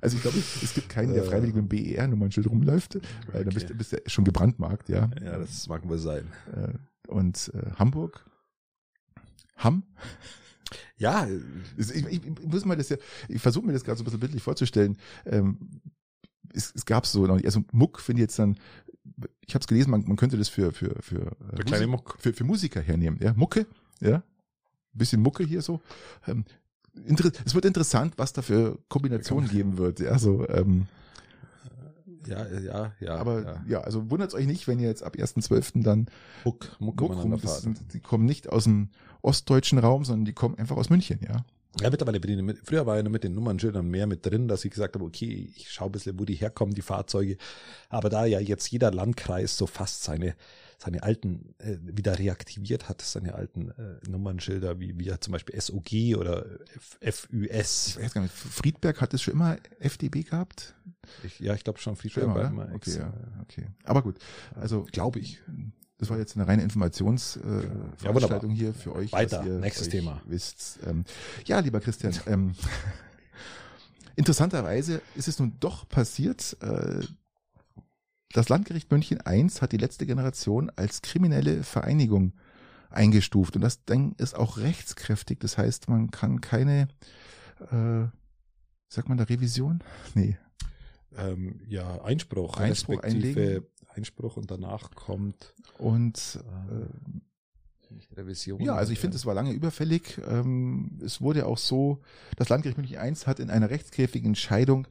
Also 0.00 0.16
ich 0.16 0.22
glaube, 0.22 0.38
es 0.38 0.74
gibt 0.74 0.88
keinen, 0.88 1.14
der 1.14 1.22
äh. 1.22 1.26
freiwillig 1.26 1.54
mit 1.54 1.62
dem 1.62 1.68
BER-Nummernschild 1.68 2.48
rumläuft, 2.48 2.96
weil 2.96 3.02
okay. 3.02 3.44
dann 3.44 3.54
bist, 3.54 3.70
du 3.70 3.74
bist 3.74 3.92
ja 3.92 3.98
schon 4.06 4.24
gebranntmarkt, 4.24 4.88
ja. 4.88 5.08
Ja, 5.22 5.38
das 5.38 5.68
mag 5.68 5.88
wohl 5.88 5.98
sein. 5.98 6.26
Äh, 6.56 6.72
und 7.08 7.52
äh, 7.54 7.70
Hamburg, 7.78 8.26
Hamm. 9.56 9.84
Ja, 10.96 11.26
ich, 11.76 11.90
ich, 11.94 12.06
ich 12.06 12.46
muss 12.46 12.64
mal 12.64 12.76
das 12.76 12.88
ja, 12.88 12.96
ich 13.28 13.40
versuche 13.40 13.66
mir 13.66 13.72
das 13.72 13.84
gerade 13.84 13.98
so 13.98 14.02
ein 14.02 14.06
bisschen 14.06 14.20
bildlich 14.20 14.42
vorzustellen. 14.42 14.96
Ähm, 15.26 15.58
es, 16.54 16.72
es 16.74 16.86
gab 16.86 17.06
so, 17.06 17.24
also 17.24 17.64
Muck 17.72 18.00
finde 18.00 18.20
ich 18.20 18.24
jetzt 18.24 18.38
dann, 18.38 18.56
ich 19.46 19.54
habe 19.54 19.62
es 19.62 19.66
gelesen, 19.66 19.90
man, 19.90 20.04
man 20.06 20.16
könnte 20.16 20.38
das 20.38 20.48
für 20.48 20.72
für 20.72 20.94
für, 21.00 21.36
für, 21.54 21.64
kleine 21.64 21.86
Muck. 21.86 22.16
für 22.18 22.32
für 22.32 22.44
Musiker 22.44 22.80
hernehmen, 22.80 23.18
ja, 23.22 23.34
Mucke, 23.34 23.66
ja, 24.00 24.22
bisschen 24.92 25.22
Mucke 25.22 25.44
hier 25.44 25.62
so. 25.62 25.80
Ähm, 26.26 26.44
es 27.44 27.54
wird 27.54 27.64
interessant, 27.64 28.14
was 28.16 28.32
da 28.32 28.42
für 28.42 28.78
Kombinationen 28.88 29.48
geben 29.48 29.78
wird. 29.78 30.00
Ja, 30.00 30.18
so, 30.18 30.46
ähm, 30.48 30.86
ja, 32.26 32.46
ja, 32.46 32.92
ja. 33.00 33.14
Aber 33.16 33.42
ja, 33.42 33.64
ja 33.66 33.80
also 33.80 34.10
wundert 34.10 34.34
euch 34.34 34.46
nicht, 34.46 34.68
wenn 34.68 34.78
ihr 34.78 34.88
jetzt 34.88 35.02
ab 35.02 35.16
1.12. 35.16 35.82
dann 35.82 36.06
Muck, 36.44 36.76
Muck, 36.78 37.00
Muck 37.00 37.42
das, 37.42 37.66
die 37.92 38.00
kommen 38.00 38.24
nicht 38.24 38.48
aus 38.48 38.64
dem 38.64 38.90
ostdeutschen 39.22 39.78
Raum, 39.78 40.04
sondern 40.04 40.24
die 40.24 40.32
kommen 40.32 40.56
einfach 40.58 40.76
aus 40.76 40.90
München, 40.90 41.20
ja. 41.26 41.44
Ja, 41.80 41.88
mittlerweile 41.88 42.20
bin 42.20 42.38
ich 42.38 42.44
mit, 42.44 42.58
früher 42.64 42.84
war 42.84 42.98
ich 42.98 43.02
nur 43.02 43.12
mit 43.12 43.24
den 43.24 43.34
Nummernschildern 43.34 43.86
mehr 43.86 44.06
mit 44.06 44.26
drin, 44.26 44.46
dass 44.46 44.62
ich 44.64 44.70
gesagt 44.70 44.94
habe, 44.94 45.06
okay, 45.06 45.50
ich 45.56 45.70
schaue 45.70 45.88
ein 45.88 45.92
bisschen, 45.92 46.18
wo 46.18 46.26
die 46.26 46.34
herkommen, 46.34 46.74
die 46.74 46.82
Fahrzeuge. 46.82 47.38
Aber 47.88 48.10
da 48.10 48.26
ja 48.26 48.40
jetzt 48.40 48.70
jeder 48.70 48.90
Landkreis 48.90 49.56
so 49.56 49.66
fast 49.66 50.02
seine 50.02 50.34
seine 50.82 51.02
alten 51.02 51.54
äh, 51.58 51.76
wieder 51.80 52.18
reaktiviert 52.18 52.88
hat, 52.88 53.02
seine 53.02 53.34
alten 53.34 53.70
äh, 53.70 54.08
Nummernschilder, 54.08 54.80
wie, 54.80 54.98
wie 54.98 55.04
ja 55.04 55.20
zum 55.20 55.32
Beispiel 55.32 55.60
SOG 55.60 56.18
oder 56.18 56.44
F 57.00 57.28
FÜS. 57.30 57.96
Ich 57.96 58.04
weiß 58.04 58.14
gar 58.14 58.22
nicht, 58.22 58.34
Friedberg 58.34 59.00
hat 59.00 59.14
es 59.14 59.22
schon 59.22 59.34
immer 59.34 59.56
FDB 59.78 60.22
gehabt? 60.22 60.74
Ich, 61.22 61.38
ja, 61.38 61.54
ich 61.54 61.62
glaube 61.62 61.78
schon, 61.78 61.94
Friedberg 61.94 62.24
schon 62.24 62.32
immer, 62.32 62.42
war 62.42 62.66
immer 62.66 62.74
okay, 62.74 62.98
ja, 62.98 63.12
okay. 63.42 63.66
Aber 63.84 64.02
gut, 64.02 64.18
also 64.54 64.86
glaube 64.90 65.20
ich. 65.20 65.40
Das 65.98 66.10
war 66.10 66.18
jetzt 66.18 66.36
eine 66.36 66.48
reine 66.48 66.64
Informationsveranstaltung 66.64 68.50
äh, 68.50 68.54
ja, 68.54 68.58
hier 68.58 68.74
für 68.74 68.92
euch. 68.92 69.12
Weiter, 69.12 69.44
nächstes 69.44 69.88
Thema. 69.88 70.20
Wisst. 70.26 70.80
Ähm, 70.84 71.04
ja, 71.44 71.60
lieber 71.60 71.78
Christian, 71.78 72.12
ähm, 72.26 72.56
interessanterweise 74.16 75.00
ist 75.14 75.28
es 75.28 75.38
nun 75.38 75.52
doch 75.60 75.88
passiert, 75.88 76.56
äh, 76.60 77.02
das 78.32 78.48
Landgericht 78.48 78.90
München 78.90 79.18
I 79.28 79.46
hat 79.60 79.72
die 79.72 79.78
letzte 79.78 80.06
Generation 80.06 80.70
als 80.76 81.02
kriminelle 81.02 81.62
Vereinigung 81.62 82.32
eingestuft 82.90 83.56
und 83.56 83.62
das 83.62 83.84
Ding 83.84 84.14
ist 84.18 84.34
auch 84.34 84.58
rechtskräftig. 84.58 85.40
Das 85.40 85.58
heißt, 85.58 85.88
man 85.88 86.10
kann 86.10 86.40
keine, 86.40 86.88
äh, 87.70 88.04
sagt 88.88 89.08
man 89.08 89.18
da 89.18 89.24
Revision? 89.24 89.82
Nee. 90.14 90.36
Ähm, 91.16 91.60
ja, 91.68 92.02
Einspruch, 92.02 92.56
Einspruch 92.56 93.02
einlegen. 93.02 93.66
Einspruch 93.88 94.36
und 94.38 94.50
danach 94.50 94.90
kommt 94.92 95.54
und 95.76 96.42
äh, 96.70 98.14
Revision. 98.16 98.62
Ja, 98.62 98.74
also 98.74 98.92
ich 98.92 98.98
finde, 98.98 99.16
es 99.16 99.26
war 99.26 99.34
lange 99.34 99.52
überfällig. 99.52 100.18
Ähm, 100.26 100.98
es 101.04 101.20
wurde 101.20 101.46
auch 101.46 101.58
so, 101.58 102.00
das 102.36 102.48
Landgericht 102.48 102.78
München 102.78 102.96
I 102.96 103.14
hat 103.26 103.38
in 103.38 103.50
einer 103.50 103.68
rechtskräftigen 103.68 104.28
Entscheidung 104.28 104.86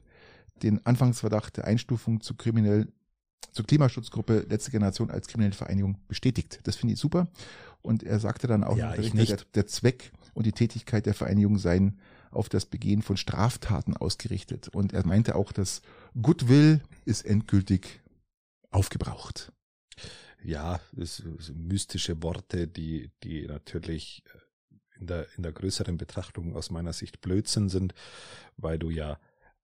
den 0.62 0.84
Anfangsverdacht 0.86 1.56
der 1.56 1.64
Einstufung 1.64 2.20
zu 2.20 2.36
kriminell 2.36 2.92
zur 3.50 3.66
Klimaschutzgruppe 3.66 4.46
Letzte 4.48 4.70
Generation 4.70 5.10
als 5.10 5.28
kriminelle 5.28 5.54
Vereinigung 5.54 5.98
bestätigt. 6.08 6.60
Das 6.64 6.76
finde 6.76 6.94
ich 6.94 7.00
super. 7.00 7.28
Und 7.82 8.02
er 8.02 8.20
sagte 8.20 8.46
dann 8.46 8.64
auch, 8.64 8.76
ja, 8.76 8.94
der, 8.94 9.38
der, 9.54 9.66
Zweck 9.66 10.12
und 10.34 10.46
die 10.46 10.52
Tätigkeit 10.52 11.04
der 11.06 11.14
Vereinigung 11.14 11.58
seien 11.58 11.98
auf 12.30 12.48
das 12.48 12.64
Begehen 12.64 13.02
von 13.02 13.16
Straftaten 13.16 13.96
ausgerichtet. 13.96 14.68
Und 14.68 14.92
er 14.92 15.06
meinte 15.06 15.34
auch, 15.34 15.52
dass 15.52 15.82
Goodwill 16.20 16.80
ist 17.04 17.26
endgültig 17.26 18.00
aufgebraucht. 18.70 19.52
Ja, 20.42 20.80
das 20.92 21.16
sind 21.16 21.68
mystische 21.68 22.22
Worte, 22.22 22.66
die, 22.66 23.10
die 23.22 23.46
natürlich 23.46 24.24
in 24.98 25.06
der, 25.06 25.26
in 25.36 25.42
der 25.42 25.52
größeren 25.52 25.98
Betrachtung 25.98 26.56
aus 26.56 26.70
meiner 26.70 26.92
Sicht 26.92 27.20
Blödsinn 27.20 27.68
sind, 27.68 27.94
weil 28.56 28.78
du 28.78 28.90
ja 28.90 29.18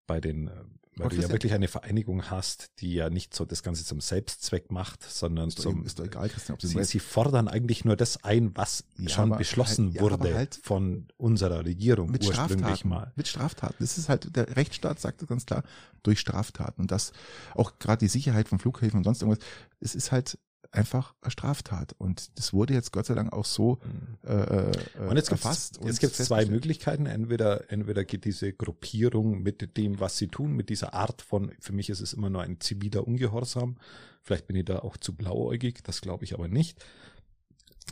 bei 0.07 0.21
den 0.21 0.51
weil 0.99 1.09
du 1.11 1.17
ja 1.17 1.31
wirklich 1.31 1.53
eine 1.53 1.69
Vereinigung 1.69 2.31
hast, 2.31 2.71
die 2.81 2.95
ja 2.95 3.11
nicht 3.11 3.35
so 3.35 3.45
das 3.45 3.63
Ganze 3.63 3.85
zum 3.85 4.01
Selbstzweck 4.01 4.71
macht, 4.71 5.03
sondern 5.03 5.49
ist 5.49 5.61
zum, 5.61 5.85
ist 5.85 5.99
doch 5.99 6.05
egal, 6.05 6.29
Christian, 6.29 6.55
ob 6.55 6.63
sie, 6.63 6.85
sie 6.85 6.99
fordern 6.99 7.49
eigentlich 7.49 7.85
nur 7.85 7.97
das 7.97 8.25
ein, 8.25 8.57
was 8.57 8.85
ja, 8.99 9.09
schon 9.09 9.37
beschlossen 9.37 9.93
halt, 9.93 10.01
wurde 10.01 10.35
halt 10.35 10.59
von 10.63 11.07
unserer 11.17 11.65
Regierung 11.65 12.11
mit 12.11 12.27
ursprünglich 12.27 12.59
Straftaten, 12.61 12.89
mal. 12.89 13.13
Mit 13.17 13.29
Straftaten. 13.29 13.77
Das 13.79 13.99
ist 13.99 14.09
halt, 14.09 14.35
der 14.35 14.57
Rechtsstaat 14.57 15.01
sagt 15.01 15.23
das 15.23 15.29
ganz 15.29 15.47
klar, 15.47 15.63
durch 16.03 16.21
Straftaten. 16.21 16.83
Und 16.83 16.91
das 16.91 17.13
auch 17.55 17.79
gerade 17.79 18.01
die 18.01 18.09
Sicherheit 18.09 18.49
von 18.49 18.59
Flughäfen 18.59 18.99
und 18.99 19.05
sonst 19.05 19.23
irgendwas, 19.23 19.45
es 19.81 19.95
ist 19.95 20.13
halt 20.13 20.39
einfach 20.71 21.15
Straftat. 21.27 21.95
Und 21.99 22.37
das 22.39 22.53
wurde 22.53 22.75
jetzt 22.75 22.93
Gott 22.93 23.07
sei 23.07 23.15
Dank 23.15 23.33
auch 23.33 23.45
so 23.45 23.79
mhm. 23.85 24.29
äh, 24.29 24.35
äh, 24.35 25.09
und 25.09 25.17
jetzt 25.17 25.31
erfasst. 25.31 25.81
Jetzt 25.83 26.01
gibt 26.01 26.19
es 26.19 26.27
zwei 26.27 26.45
Möglichkeiten. 26.47 27.07
Entweder, 27.07 27.71
entweder 27.71 28.05
geht 28.05 28.25
diese 28.25 28.53
Gruppierung 28.53 29.43
mit 29.43 29.77
dem, 29.77 30.01
was 30.01 30.19
sie 30.19 30.29
tun, 30.29 30.53
mit 30.53 30.69
dieser 30.69 30.95
Art 30.95 31.23
von, 31.23 31.53
für 31.61 31.73
mich 31.73 31.89
ist 31.91 32.01
es 32.01 32.13
immer 32.13 32.31
nur 32.31 32.43
ein 32.43 32.61
ziviler 32.61 33.07
Ungehorsam. 33.07 33.77
Vielleicht 34.23 34.47
bin 34.47 34.57
ich 34.57 34.67
da 34.67 34.81
auch 34.81 34.97
zu 34.97 35.15
blauäugig, 35.15 35.83
das 35.83 36.01
glaube 36.01 36.25
ich 36.25 36.35
aber 36.35 36.49
nicht. 36.49 36.85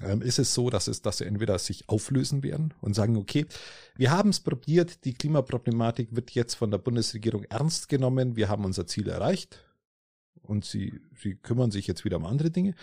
Ähm, 0.02 0.20
ist 0.20 0.38
es 0.38 0.52
so, 0.52 0.68
dass 0.68 0.88
es, 0.88 1.00
dass 1.00 1.18
sie 1.18 1.24
entweder 1.24 1.58
sich 1.58 1.88
auflösen 1.88 2.42
werden 2.42 2.74
und 2.82 2.94
sagen, 2.94 3.16
okay, 3.16 3.46
wir 3.96 4.10
haben 4.10 4.28
es 4.28 4.40
probiert, 4.40 5.04
die 5.06 5.14
Klimaproblematik 5.14 6.14
wird 6.14 6.32
jetzt 6.32 6.54
von 6.54 6.70
der 6.70 6.78
Bundesregierung 6.78 7.44
ernst 7.44 7.88
genommen, 7.88 8.36
wir 8.36 8.50
haben 8.50 8.66
unser 8.66 8.86
Ziel 8.86 9.08
erreicht, 9.08 9.58
und 10.42 10.64
sie, 10.64 11.00
sie 11.20 11.34
kümmern 11.34 11.70
sich 11.70 11.86
jetzt 11.86 12.04
wieder 12.04 12.16
um 12.16 12.26
andere 12.26 12.50
Dinge 12.50 12.74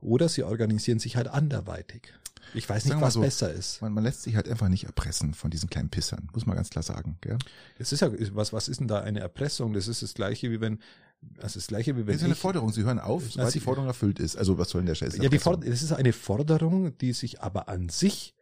oder 0.00 0.28
sie 0.28 0.42
organisieren 0.42 0.98
sich 0.98 1.16
halt 1.16 1.28
anderweitig. 1.28 2.12
Ich 2.54 2.68
weiß 2.68 2.84
nicht, 2.86 3.00
was 3.00 3.14
so, 3.14 3.20
besser 3.20 3.52
ist. 3.52 3.80
Man, 3.82 3.92
man, 3.92 4.04
lässt 4.04 4.22
sich 4.22 4.36
halt 4.36 4.48
einfach 4.48 4.68
nicht 4.68 4.84
erpressen 4.84 5.32
von 5.32 5.50
diesen 5.50 5.70
kleinen 5.70 5.90
Pissern, 5.90 6.28
muss 6.32 6.44
man 6.44 6.56
ganz 6.56 6.70
klar 6.70 6.82
sagen. 6.82 7.16
Gell? 7.20 7.38
Es 7.78 7.92
ist 7.92 8.00
ja, 8.00 8.10
was, 8.34 8.52
was 8.52 8.68
ist 8.68 8.80
denn 8.80 8.88
da 8.88 9.00
eine 9.00 9.20
Erpressung? 9.20 9.72
Das 9.72 9.88
ist 9.88 10.02
das 10.02 10.14
Gleiche, 10.14 10.50
wie 10.50 10.60
wenn, 10.60 10.78
das 11.20 11.56
ist 11.56 11.64
das 11.64 11.66
Gleiche, 11.68 11.96
wie 11.96 12.00
wenn. 12.00 12.14
Das 12.14 12.16
ist 12.16 12.24
eine 12.24 12.34
Forderung. 12.34 12.72
Sie 12.72 12.82
hören 12.82 12.98
auf, 12.98 13.30
sobald 13.30 13.54
die 13.54 13.60
Forderung 13.60 13.88
erfüllt 13.88 14.18
ist. 14.18 14.36
Also 14.36 14.58
was 14.58 14.70
soll 14.70 14.82
denn 14.82 14.86
der 14.86 14.94
Scheiß? 14.96 15.16
Ja, 15.16 15.28
die 15.28 15.38
Forderung, 15.38 15.70
das 15.70 15.82
ist 15.82 15.92
eine 15.92 16.12
Forderung, 16.12 16.98
die 16.98 17.12
sich 17.12 17.40
aber 17.40 17.68
an 17.68 17.88
sich 17.88 18.34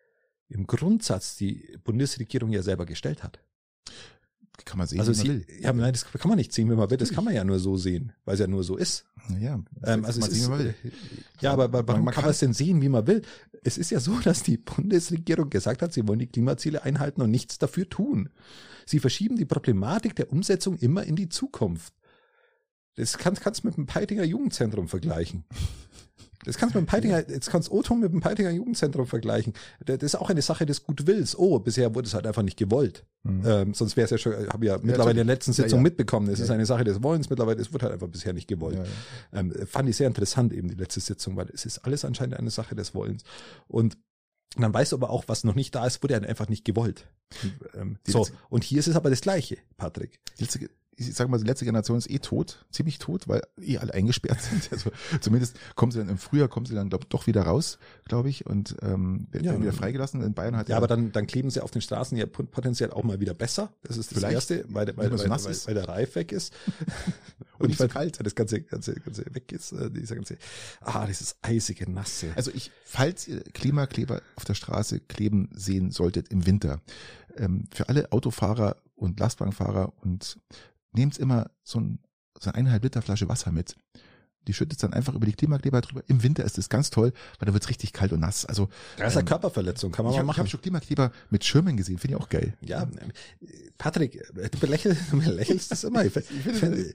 im 0.48 0.66
Grundsatz 0.66 1.36
die 1.36 1.78
Bundesregierung 1.84 2.50
ja 2.50 2.62
selber 2.62 2.86
gestellt 2.86 3.22
hat. 3.22 3.38
Kann 4.64 4.78
man 4.78 4.86
sehen, 4.86 5.00
also 5.00 5.12
sie, 5.12 5.28
will. 5.28 5.46
Ja, 5.60 5.72
nein, 5.72 5.92
das 5.92 6.04
kann 6.04 6.28
man 6.28 6.36
nicht 6.36 6.52
sehen, 6.52 6.68
wenn 6.70 6.76
man 6.76 6.90
will. 6.90 6.96
Das 6.96 7.12
kann 7.12 7.24
man 7.24 7.34
ja 7.34 7.44
nur 7.44 7.58
so 7.58 7.76
sehen, 7.76 8.12
weil 8.24 8.34
es 8.34 8.40
ja 8.40 8.46
nur 8.46 8.64
so 8.64 8.76
ist. 8.76 9.04
Ja, 9.40 9.60
ähm, 9.84 10.04
also 10.04 10.20
es 10.20 10.28
ist, 10.28 10.44
sehen, 10.44 10.74
ja, 11.40 11.52
aber, 11.52 11.64
aber 11.64 11.86
warum 11.86 12.04
man 12.04 12.14
kann 12.14 12.24
man 12.24 12.30
es 12.30 12.38
denn 12.38 12.52
sehen, 12.52 12.82
wie 12.82 12.88
man 12.88 13.06
will? 13.06 13.22
Es 13.62 13.78
ist 13.78 13.90
ja 13.90 14.00
so, 14.00 14.18
dass 14.24 14.42
die 14.42 14.56
Bundesregierung 14.56 15.50
gesagt 15.50 15.82
hat, 15.82 15.92
sie 15.92 16.06
wollen 16.06 16.18
die 16.18 16.26
Klimaziele 16.26 16.82
einhalten 16.82 17.22
und 17.22 17.30
nichts 17.30 17.58
dafür 17.58 17.88
tun. 17.88 18.30
Sie 18.86 18.98
verschieben 18.98 19.36
die 19.36 19.44
Problematik 19.44 20.16
der 20.16 20.32
Umsetzung 20.32 20.76
immer 20.78 21.04
in 21.04 21.16
die 21.16 21.28
Zukunft. 21.28 21.94
Das 22.96 23.18
kannst 23.18 23.62
du 23.62 23.68
mit 23.68 23.76
dem 23.76 23.86
Peitinger 23.86 24.24
Jugendzentrum 24.24 24.88
vergleichen. 24.88 25.44
Das 26.44 26.56
kannst 26.56 26.74
du 26.74 26.80
mit 26.80 26.86
dem 26.86 26.90
Peitinger, 26.90 27.28
jetzt 27.28 27.50
kannst 27.50 27.68
du 27.68 27.72
Oton 27.72 28.00
mit 28.00 28.12
dem 28.12 28.20
Peitinger 28.20 28.50
Jugendzentrum 28.50 29.06
vergleichen. 29.06 29.52
Das 29.84 29.98
ist 30.02 30.14
auch 30.14 30.30
eine 30.30 30.40
Sache 30.40 30.64
des 30.64 30.84
Gutwills. 30.84 31.36
Oh, 31.36 31.58
bisher 31.58 31.94
wurde 31.94 32.06
es 32.06 32.14
halt 32.14 32.26
einfach 32.26 32.42
nicht 32.42 32.56
gewollt. 32.56 33.04
Mhm. 33.24 33.42
Ähm, 33.44 33.74
sonst 33.74 33.96
wäre 33.96 34.06
es 34.06 34.10
ja 34.10 34.18
schon, 34.18 34.32
habe 34.48 34.64
ja 34.64 34.78
mittlerweile 34.78 35.16
ja, 35.16 35.22
in 35.22 35.26
der 35.26 35.36
letzten 35.36 35.52
Sitzung 35.52 35.70
ja, 35.70 35.76
ja. 35.76 35.82
mitbekommen. 35.82 36.28
Es 36.30 36.40
ist 36.40 36.50
eine 36.50 36.64
Sache 36.64 36.84
des 36.84 37.02
Wollens 37.02 37.28
mittlerweile, 37.28 37.60
es 37.60 37.72
wurde 37.72 37.84
halt 37.84 37.92
einfach 37.92 38.08
bisher 38.08 38.32
nicht 38.32 38.48
gewollt. 38.48 38.80
Ähm, 39.32 39.52
fand 39.66 39.88
ich 39.88 39.96
sehr 39.96 40.06
interessant 40.06 40.52
eben 40.54 40.68
die 40.68 40.76
letzte 40.76 41.00
Sitzung, 41.00 41.36
weil 41.36 41.48
es 41.52 41.66
ist 41.66 41.80
alles 41.80 42.04
anscheinend 42.06 42.36
eine 42.38 42.50
Sache 42.50 42.74
des 42.74 42.94
Wollens. 42.94 43.22
Und 43.68 43.98
dann 44.56 44.72
weißt 44.72 44.92
du 44.92 44.96
aber 44.96 45.10
auch, 45.10 45.24
was 45.26 45.44
noch 45.44 45.54
nicht 45.54 45.74
da 45.74 45.86
ist, 45.86 46.02
wurde 46.02 46.14
halt 46.14 46.26
einfach 46.26 46.48
nicht 46.48 46.64
gewollt. 46.64 47.06
Ähm, 47.74 47.98
so, 48.06 48.26
und 48.48 48.64
hier 48.64 48.80
ist 48.80 48.88
es 48.88 48.96
aber 48.96 49.10
das 49.10 49.20
Gleiche, 49.20 49.58
Patrick. 49.76 50.18
Die 50.38 50.42
letzte, 50.42 50.70
ich 51.00 51.14
sage 51.14 51.30
mal, 51.30 51.38
die 51.38 51.46
letzte 51.46 51.64
Generation 51.64 51.96
ist 51.96 52.10
eh 52.10 52.18
tot, 52.18 52.64
ziemlich 52.70 52.98
tot, 52.98 53.26
weil 53.26 53.42
eh 53.60 53.78
alle 53.78 53.94
eingesperrt 53.94 54.40
sind. 54.42 54.70
Also 54.70 54.90
zumindest 55.20 55.56
kommen 55.74 55.92
sie 55.92 55.98
dann 55.98 56.08
im 56.08 56.18
Frühjahr, 56.18 56.48
kommen 56.48 56.66
sie 56.66 56.74
dann 56.74 56.90
glaub, 56.90 57.08
doch 57.08 57.26
wieder 57.26 57.42
raus, 57.42 57.78
glaube 58.06 58.28
ich, 58.28 58.46
und 58.46 58.76
ähm, 58.82 59.26
werden 59.30 59.44
ja, 59.44 59.60
wieder 59.60 59.72
freigelassen. 59.72 60.22
In 60.22 60.34
Bayern 60.34 60.56
hat 60.56 60.68
ja, 60.68 60.74
ja 60.74 60.76
aber 60.76 60.86
dann, 60.86 61.12
dann 61.12 61.26
kleben 61.26 61.50
sie 61.50 61.62
auf 61.62 61.70
den 61.70 61.80
Straßen 61.80 62.18
ja 62.18 62.26
potenziell 62.26 62.90
auch 62.90 63.02
mal 63.02 63.20
wieder 63.20 63.34
besser. 63.34 63.72
Das 63.82 63.96
ist 63.96 64.14
das 64.14 64.22
Erste, 64.22 64.64
weil, 64.68 64.86
weil, 64.88 65.10
weil, 65.10 65.18
weil, 65.18 65.30
weil, 65.30 65.56
weil 65.66 65.74
der 65.74 65.88
Reif 65.88 66.14
weg 66.14 66.32
ist. 66.32 66.52
und, 66.66 67.04
und 67.60 67.68
nicht 67.68 67.78
so 67.78 67.88
kalt. 67.88 68.18
Das 68.24 68.34
ganze, 68.34 68.60
ganze, 68.60 68.94
ganze 68.94 69.24
weg 69.34 69.50
ist, 69.52 69.72
äh, 69.72 69.90
dieser 69.90 70.16
ganze, 70.16 70.36
ah, 70.82 71.06
dieses 71.06 71.36
eisige, 71.42 71.90
nasse. 71.90 72.28
Also 72.36 72.50
ich, 72.54 72.70
falls 72.84 73.26
ihr 73.26 73.40
Klimakleber 73.40 74.20
auf 74.36 74.44
der 74.44 74.54
Straße 74.54 75.00
kleben 75.00 75.48
sehen 75.54 75.90
solltet 75.90 76.28
im 76.28 76.46
Winter, 76.46 76.80
ähm, 77.36 77.64
für 77.72 77.88
alle 77.88 78.12
Autofahrer 78.12 78.76
und 78.96 79.18
Lastwagenfahrer 79.18 79.92
und 80.02 80.38
nehmt 80.92 81.18
immer 81.18 81.50
so, 81.62 81.80
ein, 81.80 81.98
so 82.38 82.50
eine 82.50 82.58
eineinhalb 82.58 82.82
Liter 82.82 83.02
Flasche 83.02 83.28
Wasser 83.28 83.52
mit. 83.52 83.76
Die 84.48 84.54
schüttet 84.54 84.82
dann 84.82 84.94
einfach 84.94 85.14
über 85.14 85.26
die 85.26 85.34
Klimakleber 85.34 85.82
drüber. 85.82 86.02
Im 86.06 86.22
Winter 86.22 86.44
ist 86.44 86.56
es 86.56 86.70
ganz 86.70 86.88
toll, 86.88 87.12
weil 87.38 87.46
da 87.46 87.52
wird's 87.52 87.68
richtig 87.68 87.92
kalt 87.92 88.12
und 88.12 88.20
nass. 88.20 88.46
Also 88.46 88.70
das 88.96 89.08
ist 89.08 89.16
eine 89.16 89.20
ähm, 89.20 89.26
Körperverletzung, 89.26 89.92
kann 89.92 90.06
man 90.06 90.14
mal 90.14 90.22
machen. 90.22 90.36
Ich 90.36 90.38
habe 90.38 90.48
schon 90.48 90.62
Klimakleber 90.62 91.12
mit 91.28 91.44
Schirmen 91.44 91.76
gesehen, 91.76 91.98
finde 91.98 92.16
ich 92.16 92.22
auch 92.22 92.28
geil. 92.30 92.56
Ja, 92.62 92.88
Patrick, 93.76 94.18
du 94.32 94.58
belächelst, 94.58 95.12
du 95.12 95.20
belächelst 95.20 95.70
das 95.70 95.84
immer. 95.84 96.06
Ich, 96.06 96.16
ich 96.16 96.24
find, 96.24 96.94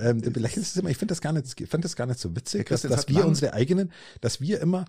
ähm, 0.00 0.22
du 0.22 0.30
belächelst 0.30 0.76
das 0.76 0.80
immer. 0.80 0.90
Ich 0.90 0.96
finde 0.96 1.12
das 1.12 1.20
gar 1.20 1.32
nicht, 1.32 1.60
ich 1.60 1.68
finde 1.68 1.86
das 1.86 1.96
gar 1.96 2.06
nicht 2.06 2.20
so 2.20 2.34
witzig, 2.36 2.68
dass, 2.68 2.82
dass 2.82 3.08
wir 3.08 3.26
unsere 3.26 3.54
eigenen, 3.54 3.90
dass 4.20 4.40
wir 4.40 4.60
immer 4.60 4.84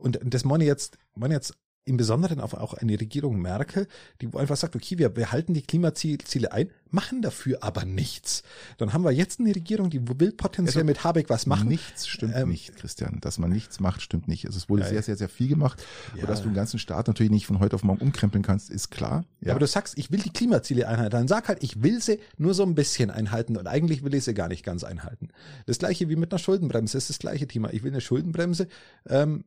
und 0.00 0.18
das 0.22 0.44
meine 0.44 0.64
jetzt, 0.64 0.96
meine 1.14 1.34
jetzt 1.34 1.54
im 1.84 1.96
Besonderen 1.96 2.40
auf 2.40 2.54
auch 2.54 2.74
eine 2.74 3.00
Regierung 3.00 3.40
Merkel, 3.40 3.88
die 4.20 4.28
einfach 4.36 4.56
sagt, 4.56 4.76
okay, 4.76 4.98
wir, 4.98 5.16
wir 5.16 5.32
halten 5.32 5.54
die 5.54 5.62
Klimaziele 5.62 6.52
ein, 6.52 6.70
machen 6.90 7.22
dafür 7.22 7.58
aber 7.62 7.84
nichts. 7.84 8.42
Dann 8.78 8.92
haben 8.92 9.02
wir 9.02 9.12
jetzt 9.12 9.40
eine 9.40 9.54
Regierung, 9.54 9.90
die 9.90 10.06
will 10.20 10.32
potenziell 10.32 10.82
also, 10.82 10.86
mit 10.86 11.04
Habeck 11.04 11.30
was 11.30 11.46
machen. 11.46 11.68
Nichts 11.68 12.06
stimmt 12.06 12.34
ähm, 12.36 12.50
nicht, 12.50 12.76
Christian. 12.76 13.18
Dass 13.20 13.38
man 13.38 13.50
nichts 13.50 13.80
macht, 13.80 14.02
stimmt 14.02 14.28
nicht. 14.28 14.46
Also 14.46 14.58
es 14.58 14.68
wurde 14.68 14.82
ja, 14.82 14.88
sehr, 14.88 15.02
sehr, 15.02 15.16
sehr 15.16 15.28
viel 15.28 15.48
gemacht. 15.48 15.82
Ja. 16.14 16.22
Aber 16.22 16.28
dass 16.28 16.42
du 16.42 16.48
den 16.48 16.54
ganzen 16.54 16.78
Staat 16.78 17.06
natürlich 17.08 17.32
nicht 17.32 17.46
von 17.46 17.60
heute 17.60 17.76
auf 17.76 17.82
morgen 17.82 18.00
umkrempeln 18.00 18.42
kannst, 18.42 18.70
ist 18.70 18.90
klar. 18.90 19.24
Ja. 19.40 19.52
Aber 19.52 19.60
du 19.60 19.66
sagst, 19.66 19.96
ich 19.96 20.10
will 20.10 20.20
die 20.20 20.30
Klimaziele 20.30 20.86
einhalten. 20.86 21.10
Dann 21.10 21.28
sag 21.28 21.48
halt, 21.48 21.62
ich 21.62 21.82
will 21.82 22.02
sie 22.02 22.20
nur 22.36 22.54
so 22.54 22.62
ein 22.62 22.74
bisschen 22.74 23.10
einhalten 23.10 23.56
und 23.56 23.66
eigentlich 23.66 24.04
will 24.04 24.14
ich 24.14 24.24
sie 24.24 24.34
gar 24.34 24.48
nicht 24.48 24.64
ganz 24.64 24.84
einhalten. 24.84 25.28
Das 25.66 25.78
gleiche 25.78 26.08
wie 26.08 26.16
mit 26.16 26.32
einer 26.32 26.38
Schuldenbremse, 26.38 26.96
das 26.96 27.04
ist 27.04 27.10
das 27.10 27.18
gleiche 27.18 27.48
Thema. 27.48 27.72
Ich 27.72 27.82
will 27.82 27.90
eine 27.90 28.00
Schuldenbremse, 28.00 28.68
ähm, 29.08 29.44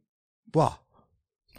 boah, 0.51 0.82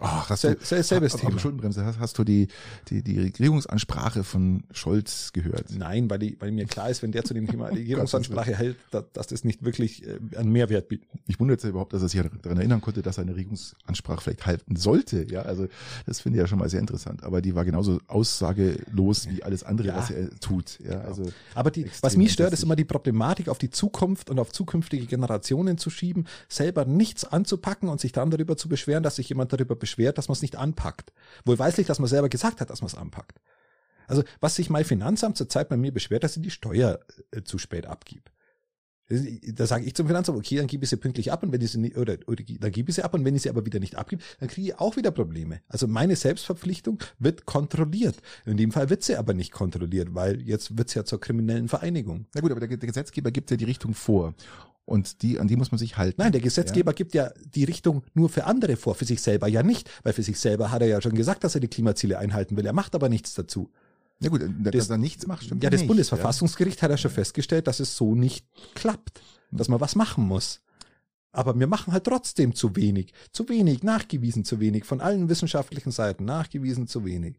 Ach, 0.01 0.29
hast 0.29 0.43
du, 0.43 0.57
selbes 0.61 1.17
Thema. 1.17 1.39
Schuldenbremse, 1.39 1.85
hast, 1.85 2.01
hast 2.01 2.19
du 2.19 2.25
die, 2.25 2.49
die, 2.89 3.03
die 3.03 3.21
Regierungsansprache 3.21 4.25
von 4.25 4.65
Scholz 4.73 5.33
gehört? 5.33 5.67
Nein, 5.77 6.11
weil, 6.11 6.19
die, 6.19 6.37
weil 6.41 6.51
mir 6.51 6.67
klar 6.67 6.91
ist, 6.91 7.03
wenn 7.03 7.13
der 7.13 7.25
zu 7.25 7.33
dem 7.33 7.47
Thema 7.47 7.69
Regierungsansprache 7.73 8.57
hält, 8.57 8.77
dass, 8.91 9.05
dass 9.13 9.27
das 9.29 9.45
nicht 9.45 9.65
wirklich 9.65 10.05
äh, 10.07 10.37
einen 10.37 10.51
Mehrwert 10.53 10.89
bietet. 10.89 11.09
Ich 11.27 11.39
wundere 11.39 11.55
jetzt 11.55 11.65
überhaupt, 11.65 11.93
dass 11.93 12.03
er 12.03 12.09
sich 12.09 12.21
daran 12.43 12.59
erinnern 12.59 12.81
konnte, 12.81 13.03
dass 13.03 13.19
er 13.19 13.23
eine 13.23 13.37
Regierungsansprache 13.37 14.21
vielleicht 14.21 14.47
halten 14.47 14.77
sollte. 14.77 15.27
Ja, 15.31 15.43
also 15.43 15.69
das 16.07 16.21
finde 16.21 16.39
ich 16.39 16.41
ja 16.41 16.49
schon 16.49 16.59
mal 16.59 16.69
sehr 16.69 16.81
interessant. 16.81 17.23
Aber 17.23 17.41
die 17.41 17.55
war 17.55 17.65
genauso 17.65 18.01
aussagelos 18.09 19.29
wie 19.31 19.43
alles 19.43 19.63
andere, 19.63 19.89
ja. 19.89 19.97
was 19.97 20.11
er 20.11 20.29
tut. 20.41 20.81
Ja, 20.81 20.97
genau. 20.97 21.07
also 21.07 21.33
Aber 21.55 21.71
die, 21.71 21.87
was 22.01 22.17
mich 22.17 22.33
stört, 22.33 22.53
ist 22.53 22.63
immer 22.63 22.77
die 22.77 22.85
Problematik, 22.85 23.49
auf 23.49 23.59
die 23.59 23.71
Zukunft 23.71 24.29
und 24.29 24.39
auf 24.39 24.53
zukünftige 24.53 25.07
Generationen 25.07 25.79
zu 25.79 25.89
schieben, 25.89 26.27
selber 26.49 26.85
nichts 26.85 27.25
anzupacken 27.25 27.89
und 27.89 28.01
sich 28.01 28.13
dann 28.13 28.31
darüber 28.31 28.57
zu 28.57 28.69
beschweren, 28.69 29.03
dass 29.03 29.17
sich 29.17 29.29
jemand 29.29 29.53
darüber 29.53 29.77
beschwert, 29.77 29.94
dass 29.97 30.29
man 30.29 30.35
es 30.35 30.43
nicht 30.43 30.57
anpackt. 30.57 31.13
Wohl 31.45 31.59
weiß 31.59 31.79
ich, 31.79 31.87
dass 31.87 31.99
man 31.99 32.09
selber 32.09 32.29
gesagt 32.29 32.61
hat, 32.61 32.71
dass 32.71 32.81
man 32.81 32.89
es 32.89 32.95
anpackt. 32.95 33.41
Also 34.07 34.23
was 34.41 34.57
sich 34.57 34.71
mein 34.71 34.85
Finanzamt 34.85 35.37
zurzeit 35.37 35.69
bei 35.69 35.77
mir 35.77 35.93
beschwert, 35.93 36.25
dass 36.25 36.37
ich 36.37 36.43
die 36.43 36.51
Steuer 36.51 37.01
äh, 37.31 37.43
zu 37.43 37.59
spät 37.59 37.87
abgib. 37.87 38.31
Da 39.07 39.67
sage 39.67 39.85
ich 39.85 39.95
zum 39.95 40.07
Finanzamt, 40.07 40.39
okay, 40.39 40.57
dann 40.57 40.67
gebe 40.67 40.85
ich 40.85 40.91
sie 40.91 40.97
pünktlich 40.97 41.31
ab 41.31 41.43
und 41.43 41.53
wenn 41.53 41.61
ich 41.61 41.73
sie 41.73 41.79
nicht, 41.79 41.99
oder, 41.99 42.17
oder 42.27 42.43
dann 42.43 42.73
gebe 42.73 42.89
ich 42.89 42.97
sie 42.97 43.03
ab 43.03 43.13
und 43.13 43.23
wenn 43.27 43.37
ich 43.37 43.43
sie 43.43 43.51
aber 43.51 43.67
wieder 43.67 43.79
nicht 43.79 43.97
abgebe, 43.97 44.23
dann 44.41 44.49
kriege 44.49 44.69
ich 44.69 44.79
auch 44.79 44.97
wieder 44.97 45.11
Probleme. 45.11 45.61
Also 45.69 45.87
meine 45.87 46.17
Selbstverpflichtung 46.17 46.99
wird 47.19 47.45
kontrolliert. 47.45 48.17
In 48.47 48.57
dem 48.57 48.73
Fall 48.73 48.89
wird 48.89 49.03
sie 49.03 49.17
aber 49.17 49.35
nicht 49.35 49.53
kontrolliert, 49.53 50.15
weil 50.15 50.41
jetzt 50.41 50.79
wird 50.79 50.89
es 50.89 50.95
ja 50.95 51.05
zur 51.05 51.21
kriminellen 51.21 51.69
Vereinigung. 51.69 52.27
Na 52.35 52.41
gut, 52.41 52.51
aber 52.51 52.61
der, 52.61 52.79
der 52.79 52.87
Gesetzgeber 52.87 53.31
gibt 53.31 53.51
ja 53.51 53.59
die 53.59 53.67
Richtung 53.67 53.93
vor. 53.93 54.35
Und 54.87 55.23
die, 55.23 55.39
an 55.39 55.49
die 55.49 55.57
muss 55.57 55.71
man 55.71 55.79
sich 55.79 55.97
halten. 55.97 56.21
Nein, 56.21 56.33
der 56.33 56.43
Gesetzgeber 56.43 56.93
ja. 56.93 56.95
gibt 56.95 57.15
ja 57.15 57.31
die 57.55 57.65
Richtung 57.65 58.03
nur 58.13 58.29
für 58.29 58.45
andere 58.45 58.77
vor, 58.77 58.95
für 58.95 59.07
sich 59.07 59.23
selber 59.23 59.49
ja 59.49 59.63
nicht, 59.63 59.91
weil 60.03 60.13
für 60.13 60.23
sich 60.23 60.39
selber 60.39 60.71
hat 60.71 60.83
er 60.83 60.89
ja 60.89 61.01
schon 61.01 61.15
gesagt, 61.15 61.43
dass 61.43 61.55
er 61.55 61.63
die 61.63 61.69
Klimaziele 61.69 62.19
einhalten 62.19 62.57
will. 62.57 62.67
Er 62.67 62.75
macht 62.75 62.95
aber 62.95 63.09
nichts 63.09 63.35
dazu. 63.35 63.71
Ja 64.21 64.29
gut, 64.29 64.43
dass 64.43 64.73
das, 64.73 64.91
er 64.91 64.99
nichts 64.99 65.27
macht, 65.27 65.45
stimmt 65.45 65.63
Ja, 65.63 65.71
das 65.71 65.81
nicht, 65.81 65.89
Bundesverfassungsgericht 65.89 66.79
ja. 66.79 66.83
hat 66.83 66.91
ja 66.91 66.97
schon 66.97 67.11
festgestellt, 67.11 67.67
dass 67.67 67.81
es 67.81 67.97
so 67.97 68.15
nicht 68.15 68.47
klappt, 68.75 69.23
dass 69.51 69.69
man 69.69 69.81
was 69.81 69.97
machen 69.97 70.25
muss. 70.25 70.61
Aber 71.35 71.59
wir 71.59 71.67
machen 71.67 71.93
halt 71.93 72.05
trotzdem 72.05 72.55
zu 72.55 72.77
wenig. 72.77 73.13
Zu 73.33 73.49
wenig, 73.49 73.83
nachgewiesen 73.83 74.45
zu 74.45 74.61
wenig, 74.61 74.85
von 74.85 75.01
allen 75.01 75.29
wissenschaftlichen 75.29 75.91
Seiten 75.91 76.25
nachgewiesen 76.25 76.87
zu 76.87 77.05
wenig 77.05 77.37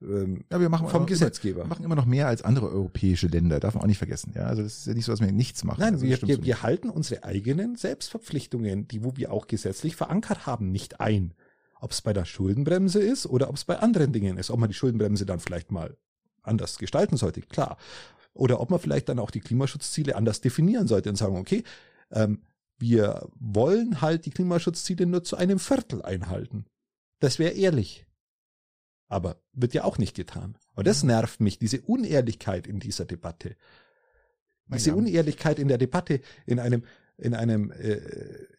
ähm, 0.00 0.44
ja, 0.50 0.60
wir 0.60 0.68
machen 0.68 0.88
vom 0.88 1.06
Gesetzgeber. 1.06 1.62
Wir 1.62 1.66
machen 1.66 1.84
immer 1.84 1.96
noch 1.96 2.06
mehr 2.06 2.28
als 2.28 2.42
andere 2.42 2.68
europäische 2.68 3.26
Länder, 3.26 3.58
darf 3.60 3.74
man 3.74 3.82
auch 3.82 3.88
nicht 3.88 3.98
vergessen. 3.98 4.32
Ja, 4.34 4.44
also 4.44 4.62
das 4.62 4.78
ist 4.78 4.86
ja 4.86 4.94
nicht 4.94 5.04
so, 5.04 5.12
dass 5.12 5.20
wir 5.20 5.32
nichts 5.32 5.64
machen. 5.64 5.80
Nein, 5.80 5.94
also 5.94 6.06
wir, 6.06 6.22
wir, 6.22 6.36
so 6.36 6.42
wir 6.44 6.62
halten 6.62 6.88
unsere 6.88 7.24
eigenen 7.24 7.76
Selbstverpflichtungen, 7.76 8.86
die 8.86 9.02
wo 9.02 9.16
wir 9.16 9.32
auch 9.32 9.46
gesetzlich 9.46 9.96
verankert 9.96 10.46
haben, 10.46 10.70
nicht 10.70 11.00
ein. 11.00 11.34
Ob 11.80 11.92
es 11.92 12.02
bei 12.02 12.12
der 12.12 12.24
Schuldenbremse 12.24 13.00
ist 13.00 13.26
oder 13.26 13.48
ob 13.48 13.56
es 13.56 13.64
bei 13.64 13.78
anderen 13.78 14.12
Dingen 14.12 14.36
ist. 14.36 14.50
Ob 14.50 14.58
man 14.58 14.68
die 14.68 14.74
Schuldenbremse 14.74 15.26
dann 15.26 15.40
vielleicht 15.40 15.70
mal 15.70 15.96
anders 16.42 16.78
gestalten 16.78 17.16
sollte, 17.16 17.40
klar. 17.42 17.76
Oder 18.34 18.60
ob 18.60 18.70
man 18.70 18.80
vielleicht 18.80 19.08
dann 19.08 19.18
auch 19.18 19.30
die 19.30 19.40
Klimaschutzziele 19.40 20.16
anders 20.16 20.40
definieren 20.40 20.86
sollte 20.86 21.10
und 21.10 21.16
sagen, 21.16 21.36
okay, 21.36 21.64
ähm, 22.10 22.40
wir 22.78 23.28
wollen 23.38 24.00
halt 24.00 24.26
die 24.26 24.30
Klimaschutzziele 24.30 25.06
nur 25.06 25.24
zu 25.24 25.36
einem 25.36 25.58
Viertel 25.58 26.02
einhalten. 26.02 26.66
Das 27.20 27.38
wäre 27.38 27.52
ehrlich. 27.52 28.06
Aber 29.08 29.40
wird 29.52 29.74
ja 29.74 29.84
auch 29.84 29.98
nicht 29.98 30.14
getan. 30.14 30.56
Und 30.74 30.86
das 30.86 31.02
nervt 31.02 31.40
mich, 31.40 31.58
diese 31.58 31.80
Unehrlichkeit 31.80 32.66
in 32.66 32.78
dieser 32.78 33.04
Debatte. 33.04 33.56
Diese 34.70 34.94
Unehrlichkeit 34.94 35.58
in 35.58 35.68
der 35.68 35.78
Debatte 35.78 36.20
in 36.44 36.58
einem 36.60 36.84
in 37.16 37.34
einem 37.34 37.72
äh, 37.72 38.00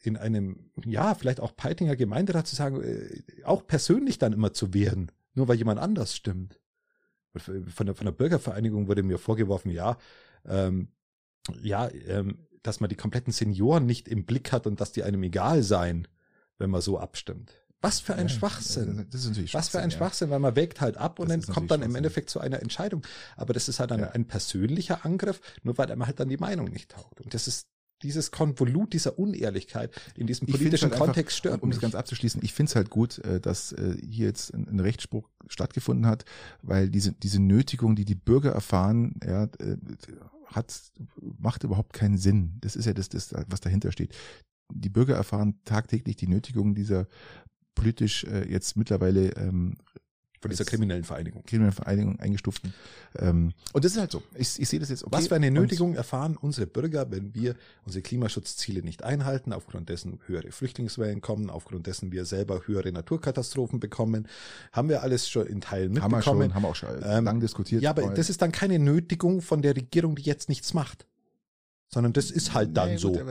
in 0.02 0.18
einem 0.18 0.72
ja 0.84 1.16
vielleicht 1.16 1.40
auch 1.40 1.56
Peitinger 1.56 1.96
Gemeinderat 1.96 2.46
zu 2.46 2.56
sagen 2.56 2.82
äh, 2.84 3.44
auch 3.44 3.66
persönlich 3.66 4.18
dann 4.18 4.34
immer 4.34 4.54
zu 4.54 4.74
wehren 4.74 5.12
nur 5.34 5.48
weil 5.48 5.56
jemand 5.56 5.80
anders 5.80 6.14
stimmt 6.14 6.60
von 7.36 7.86
der 7.86 7.96
von 7.96 8.06
der 8.06 8.12
Bürgervereinigung 8.12 8.88
wurde 8.88 9.04
mir 9.04 9.18
vorgeworfen 9.18 9.72
ja 9.72 9.98
ähm, 10.46 10.90
ja 11.62 11.90
ähm, 12.08 12.49
dass 12.64 12.80
man 12.80 12.90
die 12.90 12.96
kompletten 12.96 13.34
Senioren 13.34 13.86
nicht 13.86 14.08
im 14.08 14.26
Blick 14.26 14.52
hat 14.52 14.68
und 14.68 14.82
dass 14.82 14.92
die 14.92 15.04
einem 15.04 15.24
egal 15.24 15.64
seien 15.64 16.08
wenn 16.58 16.70
man 16.70 16.82
so 16.82 17.00
abstimmt 17.00 17.54
was 17.82 18.00
für 18.00 18.16
ein 18.16 18.28
ja, 18.28 18.30
Schwachsinn. 18.30 19.08
Das 19.10 19.22
ist 19.22 19.30
natürlich 19.30 19.54
Was 19.54 19.70
für 19.70 19.80
ein 19.80 19.92
Schwachsinn, 19.92 20.28
ja. 20.28 20.34
weil 20.34 20.40
man 20.40 20.56
wägt 20.56 20.82
halt 20.82 20.98
ab 20.98 21.20
und 21.20 21.30
das 21.30 21.46
dann 21.46 21.56
kommt 21.56 21.72
dann 21.72 21.82
im 21.82 21.96
Endeffekt 21.96 22.30
zu 22.30 22.40
einer 22.40 22.62
Entscheidung. 22.62 23.04
Aber 23.38 23.54
das 23.54 23.70
ist 23.70 23.80
halt 23.80 23.92
ein, 23.92 24.02
ja. 24.02 24.12
ein 24.12 24.26
persönlicher 24.26 25.06
Angriff, 25.06 25.40
nur 25.64 25.78
weil 25.78 25.90
einem 25.92 26.06
halt 26.06 26.20
dann 26.20 26.30
die 26.30 26.38
Meinung 26.38 26.70
nicht 26.70 26.92
taugt. 26.92 27.22
Und 27.22 27.34
das 27.34 27.48
ist 27.48 27.68
dieses 28.02 28.32
Konvolut 28.32 28.94
dieser 28.94 29.20
Unehrlichkeit 29.20 29.92
in 30.16 30.26
diesem 30.28 30.48
politischen 30.48 30.92
halt 30.92 31.00
Kontext 31.00 31.38
stört 31.38 31.56
einfach, 31.56 31.64
Um 31.64 31.72
das 31.72 31.82
ganz 31.82 31.96
abzuschließen, 31.96 32.42
ich 32.44 32.54
finde 32.54 32.70
es 32.70 32.76
halt 32.76 32.90
gut, 32.90 33.20
äh, 33.20 33.42
dass 33.42 33.74
äh, 33.74 33.98
hier 34.02 34.28
jetzt 34.28 34.54
ein 34.54 34.80
Rechtsspruch 34.80 35.30
stattgefunden 35.48 36.06
hat, 36.06 36.26
weil 36.62 36.90
diese, 36.90 37.12
diese 37.12 37.42
Nötigung, 37.42 37.96
die 37.96 38.06
die 38.06 38.16
Bürger 38.16 38.52
erfahren, 38.52 39.20
ja, 39.26 39.50
hat, 40.54 40.92
macht 41.38 41.64
überhaupt 41.64 41.94
keinen 41.94 42.18
Sinn. 42.18 42.58
Das 42.62 42.76
ist 42.76 42.86
ja 42.86 42.94
das, 42.94 43.10
das, 43.10 43.34
was 43.48 43.60
dahinter 43.60 43.92
steht. 43.92 44.16
Die 44.72 44.90
Bürger 44.90 45.16
erfahren 45.16 45.60
tagtäglich 45.66 46.16
die 46.16 46.28
Nötigung 46.28 46.76
dieser 46.76 47.08
politisch 47.76 48.24
äh, 48.26 48.48
jetzt 48.50 48.76
mittlerweile 48.76 49.32
ähm, 49.38 49.78
von 50.40 50.50
dieser 50.50 50.66
kriminellen 50.66 51.04
Vereinigung. 51.04 51.44
Kriminellen 51.46 51.74
Vereinigung 51.74 52.20
eingestuften. 52.20 52.74
Ähm, 53.18 53.54
und 53.74 53.84
das 53.84 53.94
ist 53.94 54.00
halt 54.00 54.12
so. 54.12 54.24
Ich, 54.36 54.60
ich 54.60 54.70
sehe 54.70 54.80
das 54.80 54.90
jetzt 54.90 55.04
okay. 55.04 55.16
Was 55.16 55.28
für 55.28 55.36
eine 55.36 55.52
Nötigung 55.52 55.96
erfahren 55.96 56.38
unsere 56.38 56.66
Bürger, 56.68 57.12
wenn 57.12 57.34
wir 57.36 57.56
unsere 57.86 58.02
Klimaschutzziele 58.02 58.82
nicht 58.82 59.04
einhalten, 59.04 59.52
aufgrund 59.52 59.90
dessen 59.90 60.20
höhere 60.28 60.52
Flüchtlingswellen 60.52 61.22
kommen, 61.22 61.50
aufgrund 61.50 61.88
dessen 61.88 62.12
wir 62.12 62.26
selber 62.26 62.62
höhere 62.66 62.92
Naturkatastrophen 62.92 63.80
bekommen, 63.80 64.28
haben 64.72 64.90
wir 64.90 65.04
alles 65.04 65.30
schon 65.30 65.48
in 65.48 65.62
Teilen 65.62 65.92
mitbekommen. 65.92 66.26
Haben 66.26 66.40
wir 66.40 66.46
schon, 66.46 66.54
haben 66.56 66.64
wir 66.64 66.70
auch 66.70 66.76
schon 66.76 66.90
ähm, 67.04 67.26
lang 67.26 67.40
diskutiert. 67.40 67.82
Ja, 67.82 67.90
aber 67.90 68.14
das 68.14 68.30
ist 68.30 68.42
dann 68.42 68.52
keine 68.52 68.80
Nötigung 68.80 69.42
von 69.42 69.62
der 69.62 69.76
Regierung, 69.76 70.16
die 70.16 70.24
jetzt 70.24 70.48
nichts 70.48 70.74
macht 70.74 71.06
sondern 71.90 72.14
das 72.14 72.32
ist 72.32 72.54
halt 72.54 72.78
dann 72.78 72.90
nee, 72.90 72.98
so. 72.98 73.12
Gut, 73.12 73.26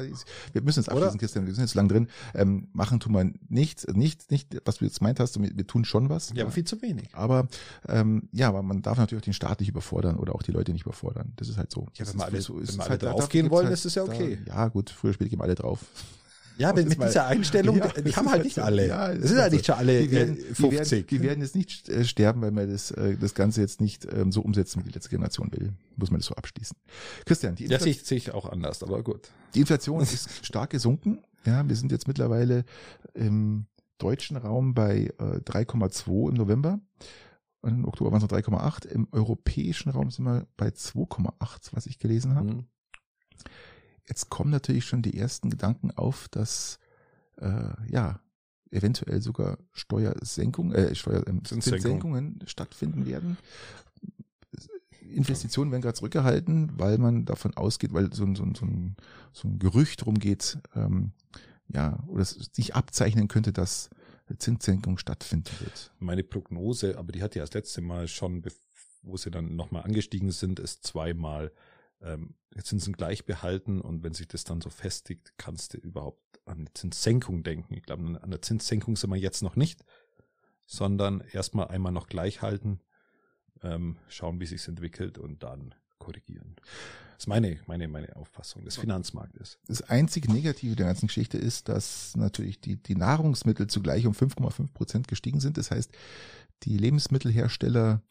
wir 0.53 0.63
müssen 0.63 0.81
jetzt 0.81 0.91
abschließen, 0.91 1.19
Christian, 1.19 1.47
wir 1.47 1.55
sind 1.55 1.65
jetzt 1.65 1.75
lang 1.75 1.89
drin. 1.89 2.09
Ähm, 2.35 2.69
machen 2.73 3.01
tun 3.01 3.13
wir 3.13 3.31
nichts, 3.49 3.87
nicht, 3.87 4.31
nicht, 4.31 4.61
was 4.65 4.79
du 4.79 4.85
jetzt 4.85 5.01
meint 5.01 5.21
hast, 5.21 5.41
wir, 5.41 5.51
wir 5.57 5.67
tun 5.67 5.85
schon 5.85 6.09
was. 6.09 6.33
Ja, 6.35 6.45
aber 6.45 6.53
viel 6.53 6.65
zu 6.65 6.83
wenig. 6.83 7.09
Aber 7.13 7.49
ähm, 7.89 8.29
ja, 8.33 8.49
aber 8.49 8.63
man 8.63 8.83
darf 8.83 8.99
natürlich 8.99 9.23
auch 9.23 9.25
den 9.25 9.33
Staat 9.33 9.61
nicht 9.61 9.69
überfordern 9.69 10.17
oder 10.17 10.35
auch 10.35 10.43
die 10.43 10.53
Leute 10.53 10.73
nicht 10.73 10.83
überfordern. 10.85 11.33
Das 11.37 11.49
ist 11.49 11.57
halt 11.57 11.71
so. 11.71 11.87
Ja, 11.95 12.07
wenn 12.07 12.19
wir 12.19 12.25
alle, 12.25 12.41
so, 12.41 12.57
wenn 12.57 12.67
wir 12.67 12.81
alle 12.81 12.91
halt, 12.91 13.03
draufgehen 13.03 13.51
wollen, 13.51 13.67
halt, 13.67 13.75
ist 13.75 13.85
es 13.85 13.95
ja 13.95 14.03
okay. 14.03 14.39
Da, 14.45 14.55
ja, 14.55 14.69
gut, 14.69 14.91
früher 14.91 15.13
später 15.13 15.31
gehen 15.31 15.41
alle 15.41 15.55
drauf. 15.55 15.85
Ja, 16.59 16.73
mit, 16.73 16.89
mit 16.89 17.01
dieser 17.01 17.27
Einstellung, 17.27 17.79
ja, 17.79 17.89
die 17.89 18.15
haben 18.15 18.29
halt, 18.29 18.43
nicht 18.43 18.59
alle. 18.59 18.89
Ja, 18.89 19.15
das 19.15 19.29
sind 19.29 19.39
halt 19.39 19.53
nicht 19.53 19.67
schon 19.67 19.77
alle 19.77 20.03
die 20.03 20.11
werden, 20.11 20.37
50. 20.37 20.59
Die 20.59 20.71
werden, 20.71 21.07
die 21.09 21.23
werden 21.23 21.41
jetzt 21.43 21.55
nicht 21.55 21.89
äh, 21.89 22.05
sterben, 22.05 22.43
weil 22.43 22.51
man 22.51 22.69
das, 22.69 22.91
äh, 22.91 23.17
das 23.17 23.35
Ganze 23.35 23.61
jetzt 23.61 23.81
nicht 23.81 24.07
ähm, 24.13 24.33
so 24.33 24.41
umsetzen, 24.41 24.81
wie 24.81 24.89
die 24.89 24.95
letzte 24.95 25.11
Generation 25.11 25.53
will. 25.53 25.73
Muss 25.97 26.11
man 26.11 26.19
das 26.19 26.27
so 26.27 26.35
abschließen. 26.35 26.77
Christian, 27.25 27.55
die 27.55 27.65
Inflation. 27.65 27.95
Das 27.95 28.09
sehe 28.09 28.19
ich 28.19 28.35
auch 28.35 28.51
anders, 28.51 28.83
aber 28.83 29.05
gut. 29.05 29.31
Die 29.55 29.61
Inflation 29.61 30.03
ist 30.03 30.45
stark 30.45 30.71
gesunken. 30.71 31.21
Ja, 31.47 31.67
wir 31.67 31.77
sind 31.77 31.93
jetzt 31.93 32.09
mittlerweile 32.09 32.65
im 33.15 33.67
deutschen 33.99 34.37
Raum 34.37 34.75
bei 34.75 35.13
äh, 35.19 35.41
3,2 35.41 36.31
im 36.31 36.35
November. 36.35 36.81
Im 37.63 37.87
Oktober 37.87 38.11
waren 38.11 38.23
es 38.23 38.29
noch 38.29 38.37
3,8. 38.37 38.87
Im 38.87 39.07
europäischen 39.13 39.91
Raum 39.91 40.11
sind 40.11 40.25
wir 40.25 40.47
bei 40.57 40.69
2,8, 40.69 41.71
was 41.73 41.87
ich 41.87 41.99
gelesen 41.99 42.35
habe. 42.35 42.53
Mhm. 42.53 42.65
Jetzt 44.09 44.31
kommen 44.31 44.51
natürlich 44.51 44.87
schon 44.87 45.03
die 45.03 45.17
ersten 45.19 45.51
Gedanken 45.51 45.91
auf, 45.91 46.29
dass 46.29 46.79
äh, 47.37 47.71
ja 47.91 48.21
eventuell 48.71 49.21
sogar 49.21 49.59
Steuersenkungen, 49.73 50.75
äh, 50.75 50.95
Steuer, 50.95 51.27
äh, 51.27 51.43
Zinssenkungen 51.45 52.41
stattfinden 52.47 53.07
werden. 53.07 53.39
Investitionen 55.01 55.71
werden 55.71 55.83
gerade 55.83 55.97
zurückgehalten, 55.97 56.73
weil 56.77 56.99
man 56.99 57.25
davon 57.25 57.57
ausgeht, 57.57 57.95
weil 57.95 58.13
so 58.13 58.25
ein, 58.25 58.37
so 58.37 58.45
ein, 58.45 58.55
so 58.55 58.67
ein, 58.67 58.97
so 59.33 59.49
ein 59.49 59.59
Gerücht 59.59 60.05
rumgeht, 60.05 60.59
ähm, 60.75 61.13
ja, 61.69 62.03
oder 62.07 62.23
es 62.23 62.51
sich 62.53 62.75
abzeichnen 62.75 63.29
könnte, 63.29 63.53
dass 63.53 63.89
Zinssenkung 64.37 64.99
stattfinden 64.99 65.51
wird. 65.61 65.93
Meine 65.99 66.23
Prognose, 66.23 66.99
aber 66.99 67.13
die 67.13 67.23
hat 67.23 67.35
ja 67.35 67.43
das 67.43 67.55
letzte 67.55 67.81
Mal 67.81 68.09
schon, 68.09 68.43
wo 69.03 69.17
sie 69.17 69.31
dann 69.31 69.57
nochmal 69.57 69.85
angestiegen 69.85 70.31
sind, 70.31 70.61
ist 70.61 70.87
zweimal 70.87 71.53
ähm, 72.03 72.35
Zinsen 72.63 72.93
gleich 72.93 73.25
behalten 73.25 73.81
und 73.81 74.03
wenn 74.03 74.15
sich 74.15 74.29
das 74.29 74.45
dann 74.45 74.61
so 74.61 74.71
festigt, 74.71 75.35
kannst 75.37 75.75
du 75.75 75.79
überhaupt 75.79 76.41
an 76.45 76.59
eine 76.59 76.75
Zinssenkung 76.75 77.43
denken. 77.43 77.75
Ich 77.75 77.83
glaube, 77.83 78.21
an 78.21 78.31
der 78.31 78.43
Zinssenkung 78.43 78.97
sind 78.97 79.11
wir 79.11 79.17
jetzt 79.17 79.43
noch 79.43 79.57
nicht, 79.57 79.85
sondern 80.67 81.23
erstmal 81.33 81.69
einmal 81.69 81.93
noch 81.93 82.09
gleich 82.09 82.43
halten, 82.43 82.81
ähm, 83.63 83.97
schauen, 84.09 84.41
wie 84.41 84.47
sich 84.47 84.67
entwickelt 84.67 85.19
und 85.19 85.43
dann 85.43 85.75
korrigieren. 85.99 86.57
Das 87.15 87.25
ist 87.25 87.27
meine, 87.27 87.59
meine, 87.67 87.89
meine 87.89 88.15
Auffassung 88.17 88.65
des 88.65 88.77
Finanzmarktes. 88.77 89.59
Das 89.67 89.83
einzige 89.83 90.33
Negative 90.33 90.77
der 90.77 90.87
ganzen 90.87 91.09
Geschichte 91.09 91.37
ist, 91.37 91.69
dass 91.69 92.17
natürlich 92.17 92.61
die, 92.61 92.81
die 92.81 92.95
Nahrungsmittel 92.95 93.67
zugleich 93.67 94.07
um 94.07 94.13
5,5 94.13 94.73
Prozent 94.73 95.09
gestiegen 95.09 95.41
sind. 95.41 95.59
Das 95.59 95.73
heißt, 95.73 95.91
die 96.63 96.77
Lebensmittelhersteller 96.77 98.03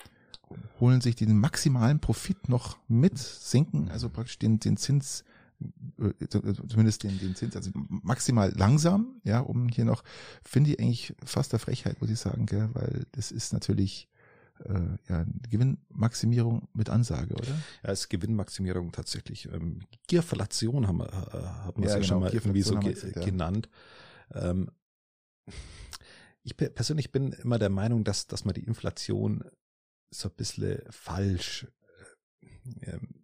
holen 0.80 1.02
sich 1.02 1.16
den 1.16 1.38
maximalen 1.38 2.00
Profit 2.00 2.50
noch 2.50 2.78
mit, 2.88 3.18
sinken 3.18 3.90
also 3.90 4.10
praktisch 4.10 4.40
den, 4.40 4.60
den 4.60 4.78
Zins, 4.78 5.24
äh, 6.00 6.28
zumindest 6.30 7.04
den, 7.04 7.20
den 7.20 7.36
Zins, 7.36 7.56
also 7.56 7.72
maximal 7.74 8.54
langsam, 8.56 9.20
ja, 9.24 9.40
um 9.40 9.68
hier 9.70 9.86
noch, 9.86 10.04
finde 10.44 10.72
ich 10.72 10.80
eigentlich 10.80 11.16
fast 11.24 11.52
der 11.52 11.60
Frechheit, 11.60 12.00
muss 12.02 12.10
ich 12.10 12.20
sagen, 12.20 12.46
gell, 12.46 12.70
weil 12.74 13.06
das 13.12 13.32
ist 13.32 13.54
natürlich 13.54 14.08
äh, 14.66 14.98
ja, 15.10 15.26
Gewinnmaximierung 15.50 16.68
mit 16.74 16.90
Ansage, 16.90 17.34
oder? 17.36 17.48
Ja, 17.84 17.92
es 17.92 18.02
ist 18.02 18.10
Gewinnmaximierung 18.10 18.92
tatsächlich. 18.92 19.48
Ähm, 19.52 19.82
Gierflation 20.08 20.88
haben 20.88 20.98
wir, 20.98 21.08
äh, 21.08 21.44
haben 21.44 21.84
wir 21.84 21.90
ja, 21.90 21.96
ja 21.96 21.96
genau, 21.96 22.08
schon 22.08 22.20
mal 22.22 22.34
irgendwie 22.34 22.62
so 22.62 22.80
ge 22.80 22.96
ja. 23.16 23.24
genannt. 23.24 23.70
Ähm, 24.34 24.72
ich 26.44 26.56
persönlich 26.56 27.12
bin 27.12 27.34
immer 27.34 27.60
der 27.60 27.70
Meinung, 27.70 28.04
dass, 28.04 28.28
dass 28.28 28.46
man 28.46 28.54
die 28.54 28.64
Inflation 28.64 29.44
so 30.12 30.30
ein 30.30 30.36
bisschen 30.36 30.82
falsch 30.90 31.68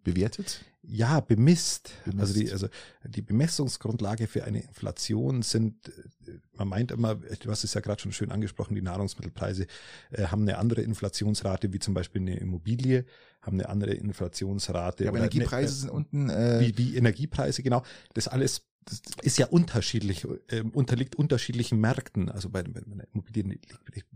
bewertet? 0.04 0.64
Ja, 0.86 1.22
bemisst. 1.22 1.94
bemisst. 2.04 2.22
Also 2.22 2.34
die, 2.34 2.52
also 2.52 2.68
die 3.06 3.22
Bemessungsgrundlage 3.22 4.28
für 4.28 4.44
eine 4.44 4.62
Inflation 4.64 5.42
sind, 5.42 5.88
äh, 6.28 6.32
man 6.56 6.68
meint 6.68 6.92
immer, 6.92 7.16
du 7.16 7.50
hast 7.50 7.64
es 7.64 7.74
ja 7.74 7.82
gerade 7.82 8.02
schon 8.02 8.12
schön 8.12 8.32
angesprochen, 8.32 8.76
die 8.76 8.82
Nahrungsmittelpreise 8.82 9.68
äh, 10.12 10.26
haben 10.26 10.42
eine 10.42 10.58
andere 10.58 10.82
Inflationsrate 10.82 11.72
wie 11.72 11.80
zum 11.80 11.94
Beispiel 11.94 12.22
eine 12.22 12.38
Immobilie, 12.38 13.06
haben 13.42 13.60
eine 13.60 13.70
andere 13.70 13.94
Inflationsrate. 13.94 15.06
Ja, 15.06 15.10
aber 15.10 15.20
Energiepreise 15.20 15.74
eine, 15.74 15.82
sind 15.82 15.90
unten. 15.90 16.30
Äh, 16.30 16.60
wie, 16.60 16.78
wie 16.78 16.98
Energiepreise, 16.98 17.64
genau. 17.64 17.84
Das 18.14 18.28
alles 18.28 18.64
das 18.86 19.02
ist 19.22 19.38
ja 19.38 19.48
unterschiedlich, 19.48 20.28
äh, 20.50 20.62
unterliegt 20.74 21.16
unterschiedlichen 21.16 21.80
Märkten. 21.80 22.30
Also 22.30 22.50
bei, 22.50 22.64
bei 22.64 22.82
einer 22.82 23.08
Immobilie 23.14 23.58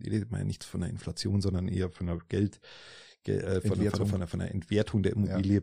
redet 0.03 0.29
man 0.29 0.41
ja 0.41 0.45
nicht 0.45 0.65
von 0.65 0.83
einer 0.83 0.91
Inflation, 0.91 1.39
sondern 1.41 1.69
eher 1.69 1.89
von 1.89 2.09
einer 2.09 2.19
Geld, 2.27 2.59
äh, 3.27 3.61
von, 3.61 3.77
von, 3.77 4.07
von, 4.07 4.27
von 4.27 4.41
einer 4.41 4.51
Entwertung 4.51 5.03
der 5.03 5.13
Immobilie. 5.13 5.61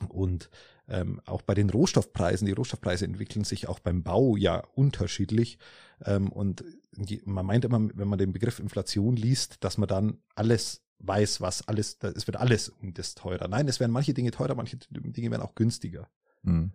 Ja. 0.00 0.06
Und 0.08 0.50
ähm, 0.88 1.20
auch 1.26 1.42
bei 1.42 1.54
den 1.54 1.70
Rohstoffpreisen, 1.70 2.46
die 2.46 2.52
Rohstoffpreise 2.52 3.04
entwickeln 3.04 3.44
sich 3.44 3.68
auch 3.68 3.78
beim 3.78 4.02
Bau 4.02 4.36
ja 4.36 4.62
unterschiedlich. 4.74 5.58
Ähm, 6.04 6.30
und 6.30 6.64
die, 6.92 7.22
man 7.24 7.46
meint 7.46 7.64
immer, 7.64 7.88
wenn 7.94 8.08
man 8.08 8.18
den 8.18 8.32
Begriff 8.32 8.58
Inflation 8.58 9.16
liest, 9.16 9.62
dass 9.64 9.78
man 9.78 9.88
dann 9.88 10.18
alles 10.34 10.82
weiß, 10.98 11.40
was 11.40 11.66
alles, 11.68 11.98
es 12.00 12.26
wird 12.26 12.36
alles 12.36 12.68
um 12.68 12.94
das 12.94 13.14
teurer. 13.14 13.48
Nein, 13.48 13.68
es 13.68 13.80
werden 13.80 13.92
manche 13.92 14.14
Dinge 14.14 14.30
teurer, 14.30 14.54
manche 14.54 14.76
Dinge 14.76 15.30
werden 15.30 15.42
auch 15.42 15.54
günstiger. 15.54 16.08
Mhm. 16.42 16.72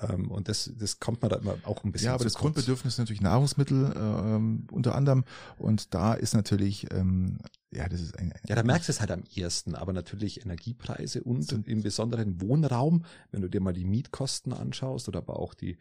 Ähm, 0.00 0.30
und 0.30 0.48
das, 0.48 0.72
das 0.76 0.98
kommt 0.98 1.22
man 1.22 1.30
da 1.30 1.36
immer 1.36 1.56
auch 1.64 1.84
ein 1.84 1.92
bisschen. 1.92 2.06
Ja, 2.06 2.14
aber 2.14 2.24
das 2.24 2.34
kurz. 2.34 2.42
Grundbedürfnis 2.42 2.94
ist 2.94 2.98
natürlich 2.98 3.22
Nahrungsmittel 3.22 3.94
ähm, 3.96 4.66
unter 4.70 4.94
anderem. 4.94 5.24
Und 5.58 5.94
da 5.94 6.14
ist 6.14 6.34
natürlich, 6.34 6.90
ähm, 6.92 7.38
ja, 7.74 7.88
das 7.88 8.00
ist 8.00 8.18
ein, 8.18 8.32
ein 8.32 8.40
Ja, 8.46 8.54
da 8.54 8.62
merkst 8.62 8.88
du 8.88 8.92
es 8.92 9.00
halt 9.00 9.10
am 9.10 9.24
ersten, 9.34 9.74
aber 9.74 9.92
natürlich 9.92 10.42
Energiepreise 10.42 11.22
und 11.22 11.52
im 11.66 11.82
besonderen 11.82 12.40
Wohnraum, 12.40 13.04
wenn 13.30 13.42
du 13.42 13.48
dir 13.48 13.60
mal 13.60 13.72
die 13.72 13.84
Mietkosten 13.84 14.52
anschaust 14.52 15.08
oder 15.08 15.18
aber 15.18 15.38
auch 15.38 15.54
die 15.54 15.76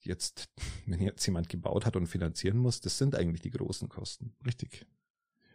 jetzt, 0.00 0.48
wenn 0.86 1.00
jetzt 1.00 1.24
jemand 1.26 1.48
gebaut 1.48 1.86
hat 1.86 1.96
und 1.96 2.06
finanzieren 2.06 2.58
muss, 2.58 2.80
das 2.80 2.98
sind 2.98 3.14
eigentlich 3.14 3.42
die 3.42 3.50
großen 3.50 3.88
Kosten. 3.88 4.34
Richtig. 4.46 4.86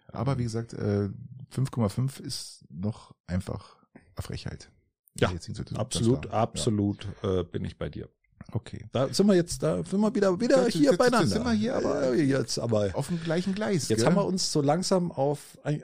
Aber 0.07 0.37
wie 0.37 0.43
gesagt, 0.43 0.73
äh, 0.73 1.09
5,5 1.51 2.21
ist 2.21 2.65
noch 2.69 3.15
einfach 3.25 3.77
eine 3.93 4.23
Frechheit. 4.23 4.71
Ja, 5.15 5.31
absolut, 5.75 6.27
absolut 6.27 7.07
ja. 7.21 7.39
Äh, 7.39 7.43
bin 7.43 7.63
ich 7.65 7.77
bei 7.77 7.89
dir. 7.89 8.09
Okay. 8.51 8.85
Da 8.91 9.11
sind 9.13 9.27
wir 9.27 9.35
jetzt, 9.35 9.63
da 9.63 9.83
sind 9.83 9.99
wir 9.99 10.13
wieder, 10.13 10.39
wieder 10.39 10.63
jetzt, 10.63 10.73
hier 10.73 10.91
jetzt, 10.91 10.97
beieinander. 10.97 11.25
Jetzt 11.25 11.33
sind 11.33 11.45
wir 11.45 11.53
hier, 11.53 11.75
aber 11.75 12.13
jetzt 12.15 12.59
aber 12.59 12.89
auf 12.93 13.07
dem 13.07 13.21
gleichen 13.23 13.55
Gleis. 13.55 13.89
Jetzt 13.89 13.99
gell? 13.99 14.07
haben 14.07 14.15
wir 14.15 14.25
uns 14.25 14.51
so 14.51 14.61
langsam 14.61 15.11
auf 15.11 15.57
ein, 15.63 15.81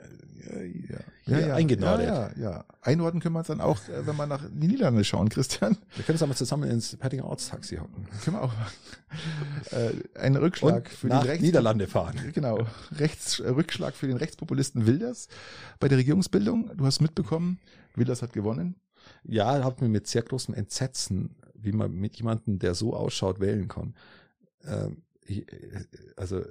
äh, 0.50 0.66
ja, 0.66 0.98
ja, 1.26 1.46
ja, 1.46 1.54
eingenordet. 1.54 2.06
Ja, 2.06 2.30
ja, 2.36 2.42
ja. 2.42 2.64
Einordnen 2.82 3.20
können 3.20 3.34
wir 3.34 3.40
uns 3.40 3.48
dann 3.48 3.60
auch, 3.60 3.78
äh, 3.88 4.06
wenn 4.06 4.16
wir 4.16 4.26
nach 4.26 4.42
die 4.50 4.68
Niederlande 4.68 5.04
schauen, 5.04 5.28
Christian. 5.28 5.76
Wir 5.94 6.04
können 6.04 6.16
uns 6.16 6.22
aber 6.22 6.34
zusammen 6.34 6.70
ins 6.70 6.96
Pettinger 6.96 7.24
Ortstaxi 7.24 7.76
hocken. 7.76 8.06
Können 8.24 8.36
wir 8.36 8.42
auch. 8.42 8.52
äh, 9.70 10.18
ein 10.18 10.36
Rückschlag 10.36 10.84
Und 10.84 10.88
für 10.88 11.06
nach 11.08 11.22
den 11.22 11.30
Rechts 11.30 11.44
Niederlande 11.44 11.86
fahren. 11.86 12.16
Genau. 12.32 12.66
Rechts, 12.92 13.40
Rückschlag 13.40 13.94
für 13.94 14.06
den 14.06 14.16
Rechtspopulisten 14.16 14.86
Wilders 14.86 15.28
bei 15.78 15.88
der 15.88 15.98
Regierungsbildung. 15.98 16.70
Du 16.76 16.86
hast 16.86 17.00
mitbekommen, 17.00 17.60
Wilders 17.94 18.22
hat 18.22 18.32
gewonnen. 18.32 18.76
Ja, 19.24 19.62
hat 19.64 19.80
mir 19.80 19.88
mit 19.88 20.06
sehr 20.06 20.22
großem 20.22 20.54
Entsetzen, 20.54 21.36
wie 21.54 21.72
man 21.72 21.92
mit 21.92 22.16
jemandem, 22.16 22.58
der 22.58 22.74
so 22.74 22.94
ausschaut, 22.94 23.40
wählen 23.40 23.68
kann. 23.68 23.94
Ähm, 24.66 25.02
ich, 25.26 25.46
also 26.16 26.42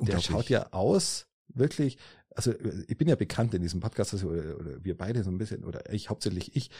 der 0.00 0.20
schaut 0.20 0.48
ja 0.48 0.72
aus, 0.72 1.26
wirklich, 1.48 1.96
also 2.34 2.52
ich 2.86 2.98
bin 2.98 3.08
ja 3.08 3.16
bekannt 3.16 3.54
in 3.54 3.62
diesem 3.62 3.80
Podcast, 3.80 4.12
also, 4.12 4.28
oder, 4.28 4.58
oder 4.58 4.84
wir 4.84 4.96
beide 4.96 5.24
so 5.24 5.30
ein 5.30 5.38
bisschen, 5.38 5.64
oder 5.64 5.90
ich 5.92 6.10
hauptsächlich 6.10 6.54
ich, 6.54 6.70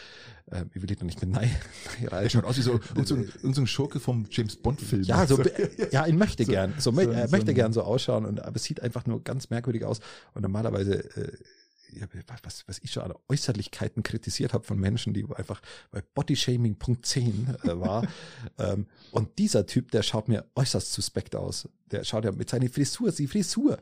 äh, 0.51 0.65
ich 0.75 0.83
will 0.83 0.87
dich 0.87 0.99
noch 0.99 1.07
nicht 1.07 1.21
mit 1.23 1.31
Nein 1.31 1.51
Der 2.11 2.29
schaut 2.29 2.45
aus 2.45 2.59
wie 2.59 2.63
so, 2.63 2.73
irgend 2.95 3.09
so, 3.09 3.17
so 3.43 3.61
ein 3.63 3.67
Schurke 3.67 3.99
vom 3.99 4.27
James 4.31 4.57
Bond 4.57 4.81
Film. 4.81 5.03
Ja, 5.03 5.27
so, 5.27 5.43
ja, 5.91 6.07
ich 6.07 6.15
möchte 6.15 6.45
so, 6.45 6.53
gern, 6.53 6.75
so, 6.79 6.93
so, 6.93 7.01
er 7.01 7.31
möchte 7.31 7.53
so 7.53 7.55
gern 7.55 7.73
so 7.73 7.83
ausschauen, 7.83 8.27
und, 8.27 8.43
aber 8.43 8.57
es 8.57 8.65
sieht 8.65 8.83
einfach 8.83 9.07
nur 9.07 9.23
ganz 9.25 9.49
merkwürdig 9.49 9.85
aus 9.85 10.01
und 10.35 10.43
normalerweise 10.43 11.05
äh, 11.17 11.33
was, 12.43 12.67
was 12.67 12.79
ich 12.79 12.91
schon 12.91 13.03
an 13.03 13.15
Äußerlichkeiten 13.29 14.03
kritisiert 14.03 14.53
habe 14.53 14.65
von 14.65 14.79
Menschen, 14.79 15.15
die 15.15 15.25
einfach 15.35 15.61
bei 15.91 16.03
Bodyshaming.10 16.03 17.65
äh, 17.65 17.81
war. 17.81 18.07
ähm, 18.59 18.87
und 19.11 19.39
dieser 19.39 19.67
Typ, 19.67 19.91
der 19.91 20.03
schaut 20.03 20.29
mir 20.29 20.45
äußerst 20.55 20.93
suspekt 20.93 21.37
aus. 21.37 21.69
Der 21.91 22.05
schaut 22.05 22.25
ja 22.25 22.33
mit 22.33 22.51
seiner 22.51 22.69
Frisur, 22.69 23.13
die 23.13 23.27
Frisur 23.27 23.79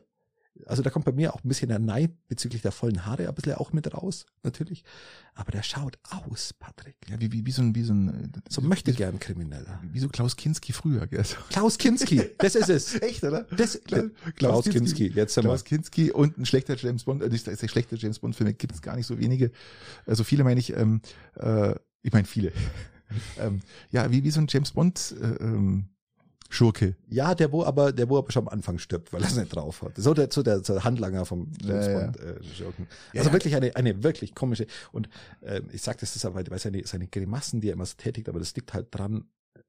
also 0.65 0.81
da 0.81 0.89
kommt 0.89 1.05
bei 1.05 1.11
mir 1.11 1.33
auch 1.33 1.43
ein 1.43 1.47
bisschen 1.47 1.69
der 1.69 1.79
Neid 1.79 2.11
bezüglich 2.27 2.61
der 2.61 2.71
vollen 2.71 3.05
Haare 3.05 3.27
ein 3.27 3.35
bisschen 3.35 3.55
auch 3.55 3.73
mit 3.73 3.93
raus, 3.93 4.25
natürlich. 4.43 4.83
Aber 5.33 5.51
der 5.51 5.63
schaut 5.63 5.97
aus, 6.09 6.53
Patrick. 6.53 6.95
Ja, 7.09 7.19
wie, 7.19 7.31
wie, 7.31 7.45
wie 7.45 7.51
so 7.51 7.61
ein, 7.61 7.75
wie 7.75 7.83
so 7.83 7.93
ein, 7.93 8.33
äh, 8.33 8.39
so 8.49 8.61
möchte 8.61 8.93
gern 8.93 9.19
Krimineller. 9.19 9.81
Wie 9.91 9.99
so 9.99 10.07
Klaus 10.07 10.35
Kinski 10.35 10.71
früher, 10.71 11.07
gell? 11.07 11.25
Klaus 11.49 11.77
Kinski, 11.77 12.21
das 12.37 12.55
ist 12.55 12.69
es. 12.69 12.95
Echt, 13.01 13.23
oder? 13.23 13.43
Das, 13.55 13.81
Klaus, 13.83 14.11
Klaus 14.35 14.65
Kinski, 14.65 15.07
jetzt 15.07 15.35
haben 15.37 15.43
Klaus 15.43 15.63
wir. 15.63 15.77
Kinski 15.77 16.11
und 16.11 16.37
ein 16.37 16.45
schlechter 16.45 16.75
James 16.77 17.03
Bond, 17.03 17.21
äh, 17.21 17.29
nicht, 17.29 17.47
ist 17.47 17.69
schlechter 17.69 17.97
James 17.97 18.19
Bond 18.19 18.35
Filme 18.35 18.53
gibt 18.53 18.73
es 18.73 18.81
gar 18.81 18.95
nicht 18.95 19.07
so 19.07 19.19
wenige. 19.19 19.51
Also 20.05 20.23
viele 20.23 20.43
meine 20.43 20.59
ich, 20.59 20.75
ähm, 20.75 21.01
äh, 21.35 21.75
ich 22.01 22.13
meine 22.13 22.25
viele. 22.25 22.53
ähm, 23.39 23.61
ja, 23.91 24.09
wie, 24.11 24.23
wie 24.23 24.31
so 24.31 24.39
ein 24.39 24.47
James 24.49 24.71
Bond 24.71 25.15
äh, 25.21 25.43
ähm, 25.43 25.89
Schurke. 26.49 26.95
Ja, 27.09 27.35
der 27.35 27.51
wo 27.51 27.63
aber, 27.63 27.91
der 27.91 28.09
wo 28.09 28.17
aber 28.17 28.31
schon 28.31 28.43
am 28.43 28.49
Anfang 28.49 28.77
stirbt, 28.77 29.11
weil 29.11 29.21
er 29.21 29.27
es 29.27 29.35
nicht 29.35 29.53
drauf 29.53 29.81
hat. 29.81 29.93
So 29.97 30.13
der, 30.13 30.29
so 30.31 30.43
der, 30.43 30.59
der 30.59 30.83
Handlanger 30.83 31.25
vom 31.25 31.51
James 31.61 31.87
ja, 31.87 31.99
Bond 31.99 32.17
äh, 32.17 32.43
Schurken. 32.43 32.87
Also 33.13 33.27
ja, 33.27 33.33
wirklich 33.33 33.55
eine, 33.55 33.75
eine 33.75 34.03
wirklich 34.03 34.35
komische. 34.35 34.67
Und 34.91 35.09
äh, 35.41 35.61
ich 35.71 35.81
sag 35.81 35.97
das 35.99 36.15
ist 36.15 36.25
aber, 36.25 36.43
weil 36.49 36.59
seine, 36.59 36.85
seine 36.85 37.07
Grimassen, 37.07 37.61
die 37.61 37.69
er 37.69 37.73
immer 37.73 37.85
so 37.85 37.95
tätigt, 37.97 38.29
aber 38.29 38.39
das 38.39 38.55
liegt 38.55 38.73
halt 38.73 38.87
dran, 38.91 39.25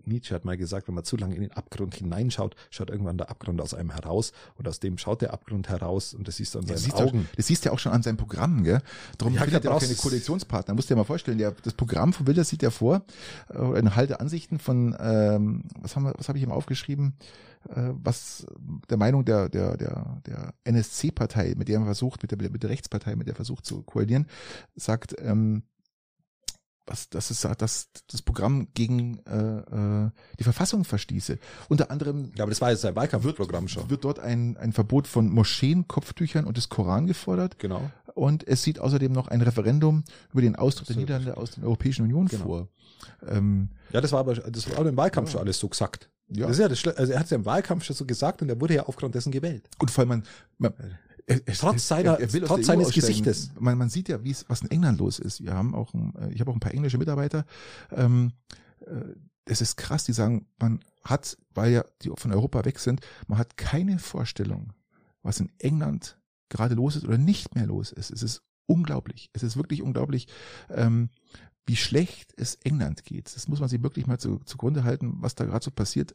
Nietzsche 0.06 0.34
hat 0.34 0.44
mal 0.44 0.56
gesagt, 0.56 0.88
wenn 0.88 0.94
man 0.94 1.04
zu 1.04 1.16
lange 1.16 1.34
in 1.34 1.42
den 1.42 1.52
Abgrund 1.52 1.94
hineinschaut, 1.94 2.56
schaut 2.70 2.90
irgendwann 2.90 3.18
der 3.18 3.30
Abgrund 3.30 3.60
aus 3.60 3.74
einem 3.74 3.90
heraus 3.90 4.32
und 4.56 4.68
aus 4.68 4.80
dem 4.80 4.98
schaut 4.98 5.22
der 5.22 5.32
Abgrund 5.32 5.68
heraus 5.68 6.14
und 6.14 6.28
das 6.28 6.36
siehst 6.36 6.54
du 6.54 6.60
an 6.60 6.66
seinen 6.66 6.90
ja, 6.90 6.94
Augen. 6.94 7.26
Auch, 7.30 7.36
das 7.36 7.46
siehst 7.46 7.64
du 7.64 7.68
ja 7.68 7.72
auch 7.72 7.78
schon 7.78 7.92
an 7.92 8.02
seinem 8.02 8.16
Programm, 8.16 8.64
gell? 8.64 8.80
Darum 9.18 9.34
ja, 9.34 9.42
findet 9.42 9.64
er 9.64 9.74
auch 9.74 9.80
keine 9.80 9.94
Koalitionspartner. 9.94 10.74
Musst 10.74 10.90
du 10.90 10.94
dir 10.94 10.98
mal 10.98 11.04
vorstellen, 11.04 11.38
der, 11.38 11.52
das 11.52 11.74
Programm 11.74 12.12
von 12.12 12.26
Wilders 12.26 12.48
sieht 12.48 12.62
ja 12.62 12.70
vor, 12.70 13.02
äh, 13.50 13.58
eine 13.58 13.96
Halte 13.96 14.20
Ansichten 14.20 14.58
von, 14.58 14.96
ähm, 14.98 15.64
was 15.80 15.96
haben 15.96 16.04
wir, 16.04 16.14
was 16.16 16.28
habe 16.28 16.38
ich 16.38 16.44
ihm 16.44 16.52
aufgeschrieben? 16.52 17.14
Äh, 17.68 17.92
was 18.02 18.46
der 18.88 18.96
Meinung 18.96 19.24
der, 19.24 19.48
der, 19.48 19.76
der, 19.76 20.22
der 20.26 20.54
NSC-Partei, 20.64 21.54
mit 21.56 21.68
der 21.68 21.78
man 21.78 21.86
versucht, 21.86 22.22
mit 22.22 22.30
der, 22.30 22.50
mit 22.50 22.62
der 22.62 22.70
Rechtspartei, 22.70 23.16
mit 23.16 23.26
der 23.26 23.34
versucht 23.34 23.64
zu 23.64 23.82
koalieren, 23.82 24.26
sagt, 24.76 25.16
ähm, 25.18 25.62
was 26.86 27.08
das 27.10 27.30
ist 27.30 27.44
dass 27.44 27.88
das 28.10 28.22
Programm 28.22 28.68
gegen 28.74 29.18
äh, 29.26 30.06
äh, 30.06 30.10
die 30.38 30.44
Verfassung 30.44 30.84
verstieße. 30.84 31.38
Unter 31.68 31.90
anderem 31.90 32.32
ja, 32.36 32.44
aber 32.44 32.50
das 32.50 32.60
war 32.60 32.70
jetzt 32.70 32.82
sein 32.82 32.96
Wahlkampfprogramm 32.96 33.68
schon. 33.68 33.90
Wird 33.90 34.04
dort 34.04 34.18
ein, 34.18 34.56
ein 34.56 34.72
Verbot 34.72 35.06
von 35.06 35.28
Moscheen, 35.28 35.88
Kopftüchern 35.88 36.44
und 36.44 36.56
des 36.56 36.68
Koran 36.68 37.06
gefordert. 37.06 37.58
Genau. 37.58 37.90
Und 38.14 38.46
es 38.46 38.62
sieht 38.62 38.78
außerdem 38.78 39.12
noch 39.12 39.28
ein 39.28 39.42
Referendum 39.42 40.04
über 40.32 40.42
den 40.42 40.56
Austritt 40.56 40.88
der 40.88 40.96
Niederlande 40.96 41.36
aus 41.36 41.52
der 41.52 41.64
Europäischen 41.64 42.02
Union 42.02 42.28
genau. 42.28 42.44
vor. 42.44 42.68
Ähm, 43.28 43.70
ja, 43.92 44.00
das 44.00 44.12
war 44.12 44.20
aber 44.20 44.34
das 44.34 44.70
war 44.70 44.78
auch 44.78 44.86
im 44.86 44.96
Wahlkampf 44.96 45.28
ja. 45.28 45.32
schon 45.32 45.40
alles 45.40 45.58
so 45.58 45.68
gesagt. 45.68 46.08
Ja. 46.28 46.46
Das 46.46 46.58
ist 46.58 46.62
ja 46.62 46.68
das, 46.68 46.96
also 46.96 47.12
er 47.12 47.18
hat 47.18 47.26
es 47.26 47.30
ja 47.30 47.36
im 47.36 47.44
Wahlkampf 47.44 47.84
schon 47.84 47.94
so 47.94 48.04
gesagt 48.04 48.42
und 48.42 48.48
er 48.48 48.60
wurde 48.60 48.74
ja 48.74 48.84
aufgrund 48.84 49.14
dessen 49.14 49.30
gewählt. 49.32 49.68
Und 49.78 49.90
vor 49.90 50.02
allem 50.02 50.08
man, 50.08 50.22
man 50.58 50.72
er, 51.26 51.46
er, 51.46 51.54
trotz 51.54 51.88
seiner, 51.88 52.18
er, 52.20 52.28
trotz 52.28 52.60
e 52.60 52.64
seines 52.64 52.92
Gesichtes. 52.92 53.50
Man, 53.58 53.76
man 53.76 53.88
sieht 53.88 54.08
ja, 54.08 54.22
wie 54.22 54.30
es, 54.30 54.44
was 54.48 54.62
in 54.62 54.70
England 54.70 54.98
los 54.98 55.18
ist. 55.18 55.42
Wir 55.42 55.54
haben 55.54 55.74
auch, 55.74 55.92
ein, 55.92 56.14
äh, 56.16 56.32
ich 56.32 56.40
habe 56.40 56.50
auch 56.50 56.54
ein 56.54 56.60
paar 56.60 56.74
englische 56.74 56.98
Mitarbeiter. 56.98 57.44
Ähm, 57.90 58.32
äh, 58.80 59.14
es 59.44 59.60
ist 59.60 59.76
krass, 59.76 60.04
die 60.04 60.12
sagen, 60.12 60.46
man 60.58 60.80
hat, 61.02 61.36
weil 61.54 61.72
ja 61.72 61.84
die 62.02 62.10
von 62.16 62.32
Europa 62.32 62.64
weg 62.64 62.78
sind, 62.78 63.00
man 63.26 63.38
hat 63.38 63.56
keine 63.56 63.98
Vorstellung, 63.98 64.72
was 65.22 65.40
in 65.40 65.50
England 65.58 66.18
gerade 66.48 66.74
los 66.74 66.96
ist 66.96 67.04
oder 67.04 67.18
nicht 67.18 67.54
mehr 67.54 67.66
los 67.66 67.92
ist. 67.92 68.10
Es 68.10 68.22
ist 68.22 68.42
unglaublich. 68.66 69.30
Es 69.32 69.42
ist 69.42 69.56
wirklich 69.56 69.82
unglaublich, 69.82 70.28
ähm, 70.68 71.10
wie 71.64 71.76
schlecht 71.76 72.34
es 72.36 72.56
England 72.56 73.04
geht. 73.04 73.34
Das 73.34 73.48
muss 73.48 73.60
man 73.60 73.68
sich 73.68 73.82
wirklich 73.82 74.06
mal 74.06 74.18
zu, 74.18 74.38
zugrunde 74.44 74.84
halten, 74.84 75.16
was 75.20 75.34
da 75.34 75.44
gerade 75.44 75.64
so 75.64 75.70
passiert. 75.70 76.14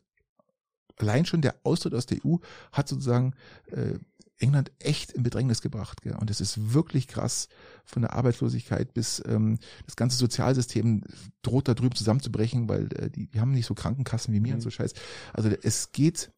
Allein 0.97 1.25
schon 1.25 1.41
der 1.41 1.55
Austritt 1.63 1.93
aus 1.93 2.05
der 2.05 2.19
EU 2.25 2.37
hat 2.71 2.87
sozusagen 2.87 3.33
äh, 3.67 3.97
England 4.41 4.71
echt 4.79 5.11
in 5.11 5.23
Bedrängnis 5.23 5.61
gebracht. 5.61 6.01
Gell? 6.01 6.15
Und 6.15 6.29
es 6.29 6.41
ist 6.41 6.73
wirklich 6.73 7.07
krass 7.07 7.47
von 7.85 8.01
der 8.01 8.13
Arbeitslosigkeit 8.13 8.93
bis 8.93 9.21
ähm, 9.25 9.59
das 9.85 9.95
ganze 9.95 10.17
Sozialsystem 10.17 11.03
droht 11.41 11.67
da 11.67 11.73
drüben 11.73 11.95
zusammenzubrechen, 11.95 12.67
weil 12.67 12.89
äh, 12.93 13.09
die, 13.09 13.27
die 13.27 13.39
haben 13.39 13.51
nicht 13.51 13.65
so 13.65 13.73
Krankenkassen 13.73 14.33
wie 14.33 14.39
mir 14.39 14.49
mhm. 14.49 14.55
und 14.55 14.61
so 14.61 14.69
Scheiß. 14.69 14.93
Also 15.33 15.49
es 15.61 15.91
geht 15.91 16.31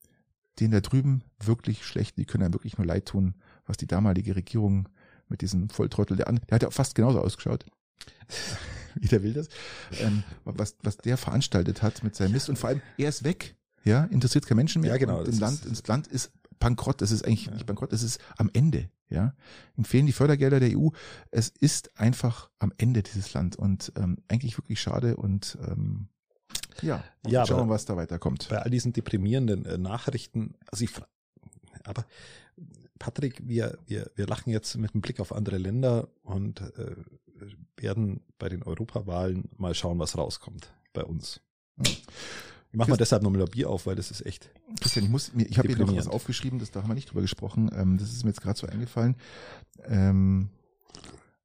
denen 0.59 0.71
da 0.71 0.81
drüben 0.81 1.23
wirklich 1.39 1.85
schlecht. 1.85 2.17
Die 2.17 2.25
können 2.25 2.43
einem 2.43 2.53
wirklich 2.53 2.77
nur 2.77 2.85
leid 2.85 3.07
tun, 3.07 3.35
was 3.65 3.77
die 3.77 3.87
damalige 3.87 4.35
Regierung 4.35 4.89
mit 5.27 5.41
diesem 5.41 5.69
Volltrottel, 5.69 6.17
der, 6.17 6.27
an, 6.27 6.39
der 6.49 6.55
hat 6.55 6.63
ja 6.63 6.69
fast 6.69 6.95
genauso 6.95 7.19
ausgeschaut. 7.19 7.65
wie 8.95 9.07
der 9.07 9.23
will 9.23 9.33
das. 9.33 9.47
Ähm, 9.99 10.23
was, 10.43 10.75
was 10.83 10.97
der 10.97 11.17
veranstaltet 11.17 11.81
hat 11.81 12.03
mit 12.03 12.15
seinem 12.15 12.33
Mist. 12.33 12.49
Und 12.49 12.59
vor 12.59 12.69
allem, 12.69 12.81
er 12.97 13.09
ist 13.09 13.23
weg. 13.23 13.55
Ja, 13.83 14.05
interessiert 14.05 14.45
kein 14.45 14.57
Menschen 14.57 14.81
mehr. 14.81 14.91
Ja, 14.91 14.97
genau. 14.97 15.23
Im 15.23 15.39
Land, 15.39 15.65
ins 15.65 15.85
Land 15.87 16.07
ist 16.07 16.31
bankrott. 16.59 17.01
Das 17.01 17.11
ist 17.11 17.25
eigentlich 17.25 17.45
ja. 17.45 17.53
nicht 17.53 17.65
bankrott, 17.65 17.93
es 17.93 18.03
ist 18.03 18.19
am 18.37 18.49
Ende. 18.53 18.89
Ja, 19.09 19.35
ihm 19.77 19.85
fehlen 19.85 20.07
die 20.07 20.11
Fördergelder 20.11 20.59
der 20.59 20.77
EU. 20.77 20.89
Es 21.29 21.49
ist 21.49 21.99
einfach 21.99 22.49
am 22.57 22.73
Ende 22.77 23.03
dieses 23.03 23.33
Land 23.33 23.55
und 23.55 23.91
ähm, 23.95 24.17
eigentlich 24.27 24.57
wirklich 24.57 24.81
schade 24.81 25.17
und 25.17 25.57
ähm, 25.67 26.07
ja, 26.81 27.03
ja 27.27 27.45
schauen 27.45 27.69
was 27.69 27.85
da 27.85 27.95
weiterkommt. 27.95 28.47
Bei 28.49 28.59
all 28.59 28.71
diesen 28.71 28.93
deprimierenden 28.93 29.65
äh, 29.65 29.77
Nachrichten, 29.77 30.55
also 30.71 30.83
ich, 30.83 30.91
aber 31.83 32.05
Patrick, 32.97 33.47
wir, 33.47 33.77
wir, 33.85 34.09
wir 34.15 34.27
lachen 34.27 34.49
jetzt 34.49 34.77
mit 34.77 34.93
dem 34.93 35.01
Blick 35.01 35.19
auf 35.19 35.33
andere 35.33 35.57
Länder 35.57 36.07
und 36.23 36.61
äh, 36.61 36.95
werden 37.77 38.21
bei 38.39 38.49
den 38.49 38.63
Europawahlen 38.63 39.49
mal 39.57 39.75
schauen, 39.75 39.99
was 39.99 40.17
rauskommt 40.17 40.73
bei 40.93 41.03
uns. 41.03 41.41
Hm. 41.77 41.97
Ich 42.73 42.77
mache 42.77 42.89
mal 42.89 42.97
deshalb 42.97 43.21
noch 43.21 43.29
nochmal 43.29 43.45
Bier 43.45 43.69
auf, 43.69 43.85
weil 43.85 43.95
das 43.95 44.09
ist 44.09 44.25
echt. 44.25 44.49
Christian, 44.81 45.05
ich 45.05 45.11
muss, 45.11 45.31
ich 45.37 45.59
habe 45.59 45.67
hier 45.67 45.77
noch 45.77 45.95
was 45.95 46.07
aufgeschrieben, 46.07 46.57
das 46.57 46.71
da 46.71 46.81
haben 46.81 46.89
wir 46.89 46.95
nicht 46.95 47.11
drüber 47.11 47.21
gesprochen. 47.21 47.69
Ähm, 47.71 47.99
das 47.99 48.11
ist 48.11 48.23
mir 48.23 48.31
jetzt 48.31 48.41
gerade 48.41 48.57
so 48.57 48.65
eingefallen. 48.65 49.15
Ähm, 49.85 50.49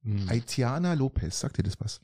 hm. 0.04 0.26
Aitiana 0.30 0.94
Lopez, 0.94 1.38
sagt 1.38 1.58
dir 1.58 1.64
das 1.64 1.78
was? 1.80 2.00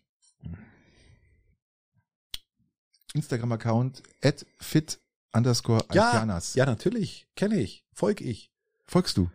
Instagram-Account 3.15 4.03
at 4.23 4.45
fit 4.59 5.01
underscore 5.33 5.83
ja, 5.95 6.11
Aitianas. 6.11 6.55
Ja, 6.55 6.67
natürlich. 6.67 7.27
Kenne 7.35 7.57
ich. 7.57 7.87
Folg 7.95 8.21
ich. 8.21 8.51
Folgst 8.85 9.17
du? 9.17 9.31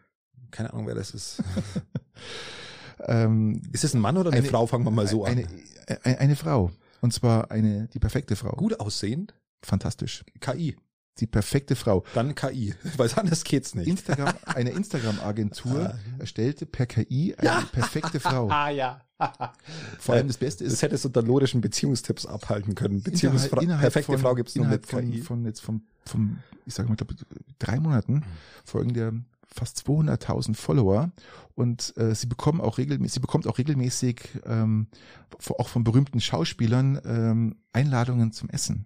Keine 0.52 0.72
Ahnung, 0.72 0.86
wer 0.86 0.94
das 0.94 1.16
ist. 1.16 1.42
ähm, 3.08 3.64
ist 3.72 3.84
es 3.84 3.96
ein 3.96 4.02
Mann 4.02 4.18
oder 4.18 4.30
eine, 4.30 4.42
eine, 4.42 4.48
Frau? 4.48 4.68
Fangen 4.68 4.86
wir 4.86 4.92
mal 4.92 5.08
so 5.08 5.26
eine, 5.26 5.48
an. 5.48 5.64
Eine, 6.04 6.20
eine 6.20 6.36
Frau. 6.36 6.70
Und 7.02 7.12
zwar 7.12 7.50
eine, 7.50 7.88
die 7.88 8.00
perfekte 8.00 8.36
Frau. 8.36 8.52
Gut 8.52 8.80
aussehend? 8.80 9.34
Fantastisch. 9.62 10.24
KI. 10.40 10.76
Die 11.20 11.28
perfekte 11.28 11.76
Frau. 11.76 12.06
Dann 12.14 12.34
KI, 12.34 12.74
weil 12.98 13.10
anders 13.16 13.44
geht's 13.44 13.76
nicht. 13.76 13.88
Instagram, 13.88 14.34
eine 14.46 14.70
Instagram-Agentur 14.72 15.94
ah. 15.94 16.00
erstellte 16.20 16.66
per 16.66 16.86
KI 16.86 17.36
eine 17.38 17.46
ja. 17.46 17.62
perfekte 17.72 18.20
Frau. 18.20 18.50
Ah 18.50 18.70
ja. 18.70 19.02
Vor 20.00 20.16
allem 20.16 20.28
das 20.28 20.38
Beste 20.38 20.64
ist. 20.64 20.72
Das 20.72 20.82
hätte 20.82 20.98
so 20.98 21.10
unter 21.10 21.22
logischen 21.22 21.60
Beziehungstipps 21.60 22.26
abhalten 22.26 22.74
können. 22.74 23.04
Beziehungsfrau, 23.04 23.60
perfekte 23.60 24.14
von, 24.14 24.18
Frau 24.22 24.36
gibt's 24.36 24.56
nur 24.56 24.68
mit 24.68 24.86
von, 24.86 25.12
KI. 25.12 25.22
Von 25.22 25.46
jetzt 25.46 25.60
vom, 25.60 25.82
vom, 26.06 26.40
ich 26.66 26.74
sage 26.74 26.88
mal, 26.88 26.96
glaub, 26.96 27.14
drei 27.60 27.82
Monaten 27.82 28.24
folgen 28.64 28.94
der 28.94 29.12
fast 29.52 29.86
200.000 29.86 30.56
Follower 30.56 31.12
und 31.56 31.94
äh, 31.98 32.14
sie 32.14 32.28
bekommen 32.28 32.62
auch 32.62 32.78
regelmäßig, 32.78 33.16
sie 33.16 33.20
bekommt 33.20 33.48
auch 33.48 33.58
regelmäßig 33.58 34.22
ähm, 34.46 34.88
auch 35.58 35.68
von 35.68 35.84
berühmten 35.84 36.22
Schauspielern 36.22 37.02
ähm, 37.04 37.56
Einladungen 37.74 38.32
zum 38.32 38.50
Essen. 38.50 38.86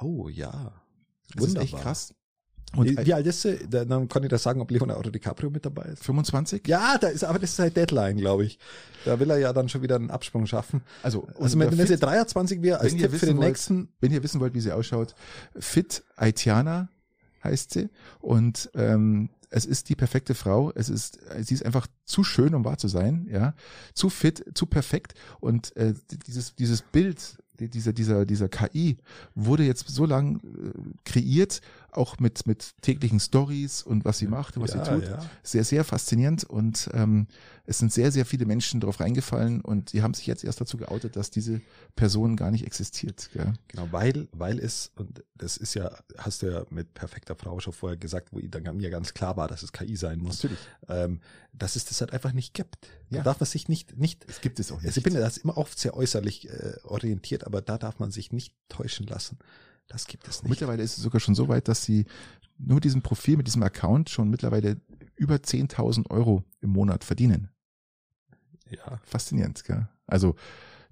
Oh 0.00 0.28
ja. 0.28 0.72
Das 1.34 1.42
Wunderbar. 1.42 1.64
ist 1.64 1.72
echt 1.72 1.82
krass. 1.82 2.14
Und 2.74 3.06
wie, 3.06 3.14
alt 3.14 3.26
ist 3.26 3.42
sie? 3.42 3.58
Dann 3.68 4.08
kann 4.08 4.22
ich 4.24 4.28
das 4.28 4.42
sagen, 4.42 4.60
ob 4.60 4.70
Leonardo 4.70 5.10
DiCaprio 5.10 5.50
mit 5.50 5.64
dabei 5.64 5.84
ist. 5.84 6.04
25? 6.04 6.66
Ja, 6.66 6.98
da 6.98 7.08
ist, 7.08 7.24
aber 7.24 7.38
das 7.38 7.52
ist 7.52 7.58
halt 7.58 7.76
Deadline, 7.76 8.16
glaube 8.16 8.44
ich. 8.44 8.58
Da 9.04 9.18
will 9.20 9.30
er 9.30 9.38
ja 9.38 9.52
dann 9.52 9.68
schon 9.68 9.82
wieder 9.82 9.96
einen 9.96 10.10
Absprung 10.10 10.46
schaffen. 10.46 10.82
Also, 11.02 11.28
also 11.38 11.58
wenn, 11.58 11.76
wenn 11.78 11.86
sie 11.86 11.96
23 11.96 12.62
wäre, 12.62 12.80
als 12.80 12.94
Tipp 12.94 13.12
für 13.12 13.26
den 13.26 13.38
wollt, 13.38 13.48
nächsten. 13.48 13.88
Wenn 14.00 14.12
ihr 14.12 14.22
wissen 14.22 14.40
wollt, 14.40 14.54
wie 14.54 14.60
sie 14.60 14.72
ausschaut, 14.72 15.14
Fit 15.58 16.04
Aitiana 16.16 16.88
heißt 17.44 17.72
sie. 17.72 17.88
Und 18.20 18.70
ähm, 18.74 19.30
es 19.48 19.64
ist 19.64 19.88
die 19.88 19.94
perfekte 19.94 20.34
Frau. 20.34 20.72
Es 20.74 20.88
ist, 20.88 21.20
sie 21.40 21.54
ist 21.54 21.64
einfach 21.64 21.86
zu 22.04 22.24
schön, 22.24 22.54
um 22.54 22.64
wahr 22.64 22.78
zu 22.78 22.88
sein, 22.88 23.26
ja, 23.30 23.54
zu 23.94 24.10
fit, 24.10 24.44
zu 24.54 24.66
perfekt. 24.66 25.14
Und 25.40 25.74
äh, 25.76 25.94
dieses 26.26 26.56
dieses 26.56 26.82
Bild 26.82 27.38
dieser, 27.58 27.92
dieser, 27.92 28.26
dieser 28.26 28.48
KI 28.48 28.96
wurde 29.34 29.64
jetzt 29.64 29.88
so 29.88 30.06
lang 30.06 30.36
äh, 30.36 30.72
kreiert, 31.04 31.60
auch 31.96 32.18
mit, 32.18 32.46
mit 32.46 32.74
täglichen 32.82 33.20
Stories 33.20 33.82
und 33.82 34.04
was 34.04 34.18
sie 34.18 34.26
macht 34.26 34.56
und 34.56 34.62
was 34.62 34.74
ja, 34.74 34.84
sie 34.84 34.90
tut. 34.90 35.04
Ja. 35.08 35.18
Sehr, 35.42 35.64
sehr 35.64 35.84
faszinierend 35.84 36.44
und 36.44 36.90
ähm, 36.92 37.26
es 37.66 37.78
sind 37.78 37.92
sehr, 37.92 38.12
sehr 38.12 38.24
viele 38.24 38.46
Menschen 38.46 38.80
darauf 38.80 39.00
reingefallen 39.00 39.60
und 39.60 39.90
sie 39.90 40.02
haben 40.02 40.14
sich 40.14 40.26
jetzt 40.26 40.44
erst 40.44 40.60
dazu 40.60 40.76
geoutet, 40.76 41.16
dass 41.16 41.30
diese 41.30 41.60
Person 41.96 42.36
gar 42.36 42.50
nicht 42.50 42.64
existiert. 42.64 43.30
Gell? 43.32 43.54
Genau, 43.68 43.88
weil, 43.90 44.28
weil 44.32 44.58
es, 44.58 44.92
und 44.96 45.24
das 45.34 45.56
ist 45.56 45.74
ja, 45.74 45.90
hast 46.16 46.42
du 46.42 46.52
ja 46.52 46.64
mit 46.70 46.94
perfekter 46.94 47.34
Frau 47.34 47.58
schon 47.58 47.72
vorher 47.72 47.96
gesagt, 47.96 48.32
wo 48.32 48.40
dann 48.40 48.76
mir 48.76 48.90
ganz 48.90 49.14
klar 49.14 49.36
war, 49.36 49.48
dass 49.48 49.62
es 49.62 49.72
KI 49.72 49.96
sein 49.96 50.20
muss. 50.20 50.42
Natürlich. 50.42 50.60
Ähm, 50.88 51.20
dass 51.52 51.76
es 51.76 51.84
das 51.86 52.00
halt 52.00 52.12
einfach 52.12 52.32
nicht 52.32 52.54
gibt. 52.54 52.88
Ja. 53.08 53.18
Da 53.18 53.24
darf 53.24 53.40
man 53.40 53.46
sich 53.46 53.68
nicht, 53.68 53.96
nicht. 53.96 54.24
Es 54.28 54.40
gibt 54.40 54.60
es 54.60 54.70
auch 54.70 54.76
nicht. 54.76 54.86
Also 54.86 54.98
ich 54.98 55.04
bin 55.04 55.14
das 55.14 55.38
immer 55.38 55.56
oft 55.56 55.78
sehr 55.78 55.96
äußerlich 55.96 56.48
äh, 56.48 56.74
orientiert, 56.84 57.44
aber 57.44 57.62
da 57.62 57.78
darf 57.78 57.98
man 57.98 58.10
sich 58.10 58.32
nicht 58.32 58.54
täuschen 58.68 59.06
lassen. 59.06 59.38
Das 59.88 60.06
gibt 60.06 60.26
es 60.28 60.42
nicht. 60.42 60.50
Mittlerweile 60.50 60.82
ist 60.82 60.96
es 60.96 61.02
sogar 61.02 61.20
schon 61.20 61.34
so 61.34 61.48
weit, 61.48 61.68
dass 61.68 61.84
sie 61.84 62.06
nur 62.58 62.76
mit 62.76 62.84
diesem 62.84 63.02
Profil, 63.02 63.36
mit 63.36 63.46
diesem 63.46 63.62
Account 63.62 64.10
schon 64.10 64.28
mittlerweile 64.30 64.80
über 65.16 65.36
10.000 65.36 66.10
Euro 66.10 66.44
im 66.60 66.70
Monat 66.70 67.04
verdienen. 67.04 67.50
Ja. 68.70 68.98
Faszinierend, 69.04 69.62
gell? 69.64 69.88
Also, 70.06 70.34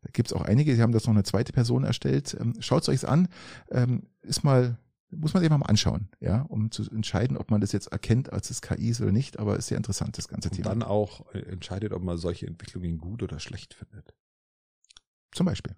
da 0.02 0.10
gibt's 0.12 0.32
auch 0.32 0.42
einige, 0.42 0.74
die 0.74 0.82
haben 0.82 0.92
das 0.92 1.06
noch 1.06 1.14
eine 1.14 1.22
zweite 1.24 1.52
Person 1.52 1.84
erstellt. 1.84 2.36
Ähm, 2.38 2.54
Schaut 2.60 2.88
euch's 2.88 3.04
an. 3.04 3.28
Ähm, 3.70 4.04
ist 4.22 4.44
mal, 4.44 4.78
muss 5.10 5.34
man 5.34 5.42
sich 5.42 5.50
mal 5.50 5.56
anschauen, 5.62 6.08
ja, 6.20 6.42
um 6.42 6.70
zu 6.70 6.88
entscheiden, 6.90 7.36
ob 7.36 7.50
man 7.50 7.60
das 7.60 7.72
jetzt 7.72 7.88
erkennt, 7.88 8.32
als 8.32 8.50
es 8.50 8.60
KI 8.62 8.90
ist 8.90 9.00
oder 9.00 9.12
nicht, 9.12 9.38
aber 9.38 9.56
ist 9.56 9.68
sehr 9.68 9.76
interessant, 9.76 10.18
das 10.18 10.28
ganze 10.28 10.50
Und 10.50 10.56
Thema. 10.56 10.68
dann 10.68 10.82
auch 10.82 11.32
äh, 11.34 11.38
entscheidet, 11.40 11.92
ob 11.92 12.02
man 12.02 12.18
solche 12.18 12.46
Entwicklungen 12.46 12.98
gut 12.98 13.22
oder 13.22 13.40
schlecht 13.40 13.74
findet. 13.74 14.14
Zum 15.32 15.46
Beispiel. 15.46 15.74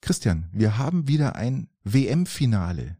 Christian, 0.00 0.48
wir 0.52 0.78
haben 0.78 1.08
wieder 1.08 1.36
ein 1.36 1.68
WM-Finale. 1.84 2.96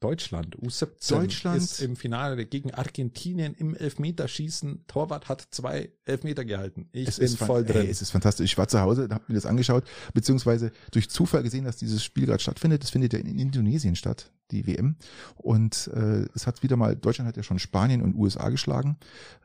Deutschland, 0.00 0.56
U17 0.58 1.10
Deutschland 1.10 1.56
ist 1.56 1.80
im 1.80 1.96
Finale 1.96 2.44
gegen 2.44 2.72
Argentinien 2.74 3.54
im 3.54 3.74
Elfmeterschießen. 3.74 4.84
Torwart 4.86 5.30
hat 5.30 5.48
zwei 5.50 5.90
Elfmeter 6.04 6.44
gehalten. 6.44 6.88
Ich 6.92 7.08
es 7.08 7.18
bin 7.18 7.28
voll 7.28 7.64
drin. 7.64 7.82
Ey, 7.82 7.90
es 7.90 8.02
ist 8.02 8.10
fantastisch. 8.10 8.52
Ich 8.52 8.58
war 8.58 8.68
zu 8.68 8.80
Hause, 8.80 9.08
habe 9.10 9.24
mir 9.28 9.34
das 9.34 9.46
angeschaut, 9.46 9.84
beziehungsweise 10.12 10.70
durch 10.90 11.08
Zufall 11.08 11.42
gesehen, 11.42 11.64
dass 11.64 11.78
dieses 11.78 12.04
Spiel 12.04 12.26
gerade 12.26 12.42
stattfindet. 12.42 12.82
Das 12.82 12.90
findet 12.90 13.14
ja 13.14 13.18
in 13.18 13.38
Indonesien 13.38 13.96
statt, 13.96 14.30
die 14.50 14.66
WM. 14.66 14.96
Und 15.36 15.90
äh, 15.94 16.26
es 16.34 16.46
hat 16.46 16.62
wieder 16.62 16.76
mal, 16.76 16.94
Deutschland 16.94 17.28
hat 17.28 17.38
ja 17.38 17.42
schon 17.42 17.58
Spanien 17.58 18.02
und 18.02 18.14
USA 18.16 18.50
geschlagen. 18.50 18.98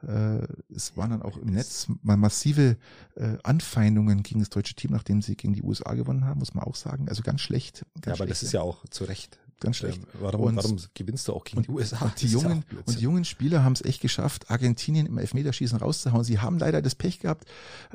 Äh, 0.05 0.45
es 0.73 0.97
waren 0.97 1.11
dann 1.11 1.21
auch 1.21 1.37
im 1.37 1.51
Netz 1.51 1.87
mal 2.03 2.17
massive 2.17 2.75
äh, 3.15 3.37
Anfeindungen 3.43 4.21
gegen 4.21 4.41
das 4.41 4.49
deutsche 4.49 4.75
Team, 4.75 4.91
nachdem 4.91 5.21
sie 5.21 5.37
gegen 5.37 5.53
die 5.53 5.63
USA 5.63 5.93
gewonnen 5.93 6.25
haben, 6.25 6.39
muss 6.39 6.53
man 6.53 6.65
auch 6.65 6.75
sagen. 6.75 7.07
Also 7.07 7.23
ganz 7.23 7.39
schlecht. 7.39 7.85
Ganz 7.95 8.05
ja, 8.05 8.11
aber 8.11 8.17
schlecht. 8.17 8.31
das 8.31 8.43
ist 8.43 8.51
ja 8.51 8.61
auch 8.61 8.85
zu 8.89 9.05
Recht 9.05 9.39
ganz 9.61 9.77
schlecht. 9.77 10.01
warum, 10.19 10.41
und, 10.41 10.55
warum 10.57 10.77
gewinnst 10.93 11.27
du 11.27 11.33
auch 11.33 11.45
gegen 11.45 11.61
die 11.61 11.69
USA? 11.69 12.05
Und 12.05 12.21
die 12.21 12.27
jungen, 12.27 12.65
und 12.85 12.97
die 12.99 13.01
jungen 13.01 13.23
Spieler 13.23 13.63
haben 13.63 13.73
es 13.73 13.81
echt 13.81 14.01
geschafft, 14.01 14.51
Argentinien 14.51 15.05
im 15.05 15.17
Elfmeterschießen 15.17 15.77
rauszuhauen. 15.77 16.25
Sie 16.25 16.39
haben 16.39 16.59
leider 16.59 16.81
das 16.81 16.95
Pech 16.95 17.19
gehabt, 17.19 17.45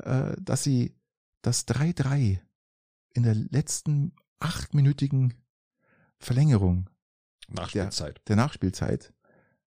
äh, 0.03 0.33
dass 0.41 0.63
sie 0.63 0.95
das 1.43 1.67
3-3 1.67 2.39
in 3.13 3.23
der 3.23 3.35
letzten 3.35 4.13
achtminütigen 4.39 5.33
Verlängerung 6.17 6.89
Nachspielzeit. 7.49 8.17
Der, 8.17 8.23
der 8.27 8.35
Nachspielzeit 8.37 9.13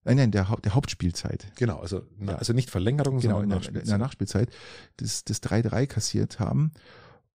Nein, 0.06 0.18
nein, 0.18 0.30
der, 0.30 0.44
der 0.62 0.74
Hauptspielzeit. 0.76 1.48
Genau, 1.56 1.80
also, 1.80 2.06
ja. 2.20 2.36
also 2.36 2.52
nicht 2.52 2.70
Verlängerung, 2.70 3.18
genau, 3.18 3.40
sondern 3.40 3.60
in 3.60 3.72
der, 3.72 3.82
in 3.82 3.88
der 3.88 3.98
Nachspielzeit 3.98 4.50
das 4.98 5.24
3-3 5.24 5.88
kassiert 5.88 6.38
haben 6.38 6.70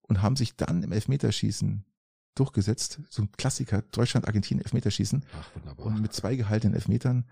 und 0.03 0.21
haben 0.21 0.37
sich 0.37 0.55
dann 0.55 0.81
im 0.81 0.93
Elfmeterschießen 0.93 1.83
durchgesetzt. 2.35 2.99
So 3.09 3.23
ein 3.23 3.31
Klassiker, 3.33 3.81
Deutschland, 3.91 4.27
Argentinien, 4.27 4.63
Elfmeterschießen. 4.63 5.25
Ach, 5.39 5.55
wunderbar. 5.55 5.85
Und 5.85 6.01
mit 6.01 6.13
zwei 6.13 6.35
gehaltenen 6.35 6.75
Elfmetern. 6.75 7.25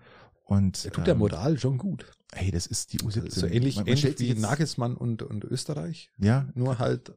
Und, 0.44 0.84
der 0.84 0.92
tut 0.92 1.06
der 1.06 1.12
ähm, 1.12 1.20
Moral 1.20 1.58
schon 1.58 1.78
gut. 1.78 2.06
Hey, 2.32 2.50
das 2.50 2.66
ist 2.66 2.92
die 2.92 2.98
U17. 3.00 3.30
So 3.30 3.46
ähnlich, 3.46 3.76
man, 3.76 3.84
man 3.84 3.96
ähnlich 3.96 4.18
wie 4.18 4.28
jetzt, 4.28 4.40
Nagelsmann 4.40 4.96
und, 4.96 5.22
und 5.22 5.44
Österreich. 5.44 6.10
Ja. 6.18 6.48
Nur 6.54 6.78
halt 6.78 7.10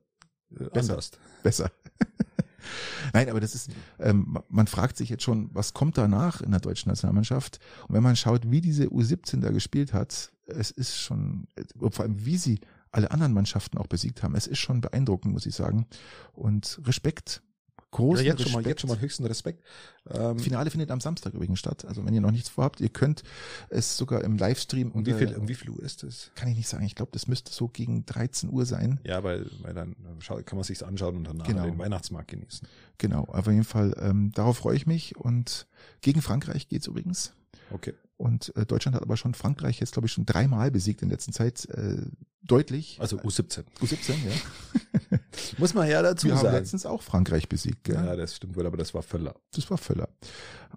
äh, 0.51 0.65
besser. 0.65 0.93
anders. 0.93 1.11
Besser. 1.41 1.71
Nein, 3.13 3.29
aber 3.29 3.39
das 3.39 3.55
ist, 3.55 3.71
ähm, 3.99 4.37
man 4.49 4.67
fragt 4.67 4.97
sich 4.97 5.09
jetzt 5.09 5.23
schon, 5.23 5.49
was 5.53 5.73
kommt 5.73 5.97
danach 5.97 6.41
in 6.41 6.51
der 6.51 6.59
deutschen 6.59 6.89
Nationalmannschaft? 6.89 7.59
Und 7.87 7.95
wenn 7.95 8.03
man 8.03 8.15
schaut, 8.15 8.49
wie 8.49 8.61
diese 8.61 8.85
U17 8.85 9.41
da 9.41 9.51
gespielt 9.51 9.93
hat, 9.93 10.31
es 10.45 10.71
ist 10.71 10.95
schon, 10.95 11.47
vor 11.89 12.05
allem 12.05 12.25
wie 12.25 12.37
sie 12.37 12.59
alle 12.91 13.11
anderen 13.11 13.33
Mannschaften 13.33 13.77
auch 13.77 13.87
besiegt 13.87 14.23
haben, 14.23 14.35
es 14.35 14.47
ist 14.47 14.59
schon 14.59 14.81
beeindruckend, 14.81 15.33
muss 15.33 15.45
ich 15.45 15.55
sagen. 15.55 15.87
Und 16.33 16.79
Respekt 16.85 17.41
großen 17.93 18.25
ja, 18.25 18.31
jetzt 18.31 18.39
Respekt. 18.39 18.51
Schon 18.51 18.61
mal, 18.61 18.69
jetzt 18.69 18.81
schon 18.81 18.89
mal 18.89 18.99
höchsten 18.99 19.25
Respekt. 19.25 19.63
Ähm, 20.09 20.37
Finale 20.39 20.69
findet 20.69 20.91
am 20.91 20.99
Samstag 20.99 21.33
übrigens 21.33 21.59
statt. 21.59 21.85
Also 21.85 22.05
wenn 22.05 22.13
ihr 22.13 22.21
noch 22.21 22.31
nichts 22.31 22.49
vorhabt, 22.49 22.81
ihr 22.81 22.89
könnt 22.89 23.23
es 23.69 23.95
sogar 23.95 24.23
im 24.23 24.37
Livestream. 24.37 24.91
Und 24.91 25.05
wie 25.05 25.13
viel, 25.13 25.33
um 25.35 25.47
wie 25.47 25.55
viel 25.55 25.69
Uhr 25.69 25.81
ist 25.81 26.03
es? 26.03 26.31
Kann 26.35 26.49
ich 26.49 26.57
nicht 26.57 26.67
sagen. 26.67 26.83
Ich 26.85 26.95
glaube, 26.95 27.11
das 27.13 27.27
müsste 27.27 27.53
so 27.53 27.69
gegen 27.69 28.05
13 28.05 28.49
Uhr 28.49 28.65
sein. 28.65 28.99
Ja, 29.05 29.23
weil, 29.23 29.49
weil 29.61 29.73
dann 29.73 29.95
kann 30.45 30.57
man 30.57 30.63
sich's 30.63 30.83
anschauen 30.83 31.15
und 31.17 31.23
danach 31.25 31.47
genau. 31.47 31.63
den 31.63 31.77
Weihnachtsmarkt 31.77 32.31
genießen. 32.31 32.67
Genau, 32.97 33.23
auf 33.25 33.47
jeden 33.47 33.63
Fall, 33.63 33.95
ähm, 33.99 34.31
darauf 34.33 34.57
freue 34.57 34.75
ich 34.75 34.85
mich. 34.85 35.15
Und 35.15 35.67
gegen 36.01 36.21
Frankreich 36.21 36.67
geht's 36.67 36.87
übrigens. 36.87 37.33
Okay. 37.71 37.93
Und 38.17 38.55
äh, 38.55 38.65
Deutschland 38.65 38.95
hat 38.95 39.03
aber 39.03 39.17
schon 39.17 39.33
Frankreich 39.33 39.79
jetzt, 39.79 39.93
glaube 39.93 40.05
ich, 40.07 40.13
schon 40.13 40.25
dreimal 40.25 40.71
besiegt 40.71 41.01
in 41.01 41.09
letzter 41.09 41.31
Zeit. 41.31 41.65
Äh, 41.69 42.05
deutlich. 42.43 42.97
Also 42.99 43.17
U17. 43.17 43.63
U17, 43.81 44.11
ja. 44.11 45.19
Muss 45.57 45.73
man 45.73 45.89
ja 45.89 46.01
dazu 46.01 46.27
Wir 46.27 46.33
sagen. 46.33 46.43
Wir 46.43 46.49
haben 46.51 46.57
letztens 46.57 46.85
auch 46.85 47.01
Frankreich 47.01 47.49
besiegt. 47.49 47.85
Gell? 47.85 47.95
Ja, 47.95 48.15
das 48.15 48.35
stimmt 48.35 48.55
wohl, 48.55 48.65
aber 48.65 48.77
das 48.77 48.93
war 48.93 49.01
Völler. 49.01 49.35
Das 49.53 49.69
war 49.69 49.77
Völler. 49.77 50.09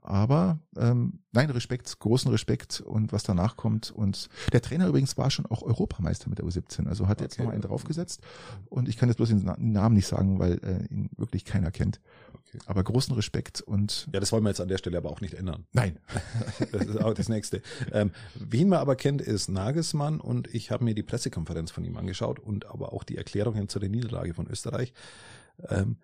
Aber 0.03 0.61
ähm, 0.77 1.21
nein, 1.33 1.51
Respekt, 1.51 1.99
großen 1.99 2.31
Respekt 2.31 2.81
und 2.81 3.13
was 3.13 3.25
danach 3.25 3.57
kommt. 3.57 3.91
Und 3.91 4.29
der 4.53 4.63
Trainer 4.63 4.87
übrigens 4.87 5.19
war 5.19 5.31
schon 5.31 5.47
auch 5.47 5.63
Europameister 5.63 6.29
mit 6.29 6.39
der 6.39 6.47
U17. 6.47 6.87
Also 6.87 7.09
hat 7.09 7.19
okay. 7.19 7.25
jetzt 7.25 7.39
noch 7.39 7.51
einen 7.51 7.63
draufgesetzt. 7.63 8.23
Und 8.67 8.89
ich 8.89 8.97
kann 8.97 9.09
jetzt 9.09 9.17
bloß 9.17 9.29
den 9.31 9.45
Namen 9.73 9.95
nicht 9.95 10.07
sagen, 10.07 10.39
weil 10.39 10.61
äh, 10.63 10.93
ihn 10.93 11.11
wirklich 11.17 11.45
keiner 11.45 11.71
kennt. 11.71 12.01
Okay. 12.49 12.59
Aber 12.67 12.85
großen 12.85 13.15
Respekt 13.15 13.61
und. 13.61 14.09
Ja, 14.13 14.21
das 14.21 14.31
wollen 14.31 14.45
wir 14.45 14.51
jetzt 14.51 14.61
an 14.61 14.69
der 14.69 14.79
Stelle 14.79 14.99
aber 14.99 15.11
auch 15.11 15.21
nicht 15.21 15.35
ändern. 15.35 15.67
Nein. 15.73 15.99
das 16.73 16.87
ist 16.87 17.01
auch 17.01 17.15
das 17.15 17.26
nächste. 17.29 17.63
Ähm, 17.93 18.13
wen 18.35 18.69
man 18.69 18.79
aber 18.79 18.97
kennt, 18.97 19.21
ist 19.21 19.49
Nagelsmann 19.49 20.21
und 20.21 20.53
ich 20.55 20.71
habe 20.71 20.85
mir 20.85 20.95
die 20.95 21.03
Pressekonferenz 21.03 21.71
von 21.71 21.85
ihm 21.85 21.97
angeschaut 21.97 22.39
und 22.39 22.67
aber 22.67 22.93
auch 22.93 23.05
die 23.05 23.17
Erklärungen 23.17 23.69
zu 23.69 23.79
der 23.79 23.89
Niederlage 23.89 24.35
von 24.35 24.47
Österreich. 24.49 24.93
Ähm, 25.69 25.99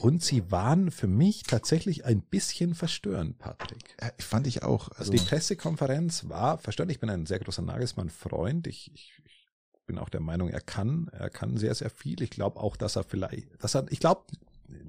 und 0.00 0.22
sie 0.22 0.50
waren 0.50 0.90
für 0.90 1.06
mich 1.06 1.42
tatsächlich 1.42 2.04
ein 2.04 2.22
bisschen 2.22 2.74
verstörend, 2.74 3.38
Patrick. 3.38 3.96
Ja, 4.00 4.10
fand 4.18 4.46
ich 4.46 4.62
auch. 4.62 4.88
Also, 4.88 5.12
also 5.12 5.12
die 5.12 5.18
Pressekonferenz 5.18 6.28
war 6.28 6.58
verstörend. 6.58 6.92
Ich 6.92 7.00
bin 7.00 7.10
ein 7.10 7.26
sehr 7.26 7.38
großer 7.38 7.62
Nagelsmann-Freund. 7.62 8.66
Ich, 8.66 8.90
ich, 8.94 9.12
ich 9.24 9.48
bin 9.86 9.98
auch 9.98 10.08
der 10.08 10.20
Meinung, 10.20 10.48
er 10.48 10.60
kann, 10.60 11.10
er 11.12 11.28
kann 11.28 11.56
sehr, 11.56 11.74
sehr 11.74 11.90
viel. 11.90 12.22
Ich 12.22 12.30
glaube 12.30 12.60
auch, 12.60 12.76
dass 12.76 12.96
er 12.96 13.04
vielleicht, 13.04 13.62
dass 13.62 13.74
er, 13.74 13.86
ich 13.90 14.00
glaube, 14.00 14.22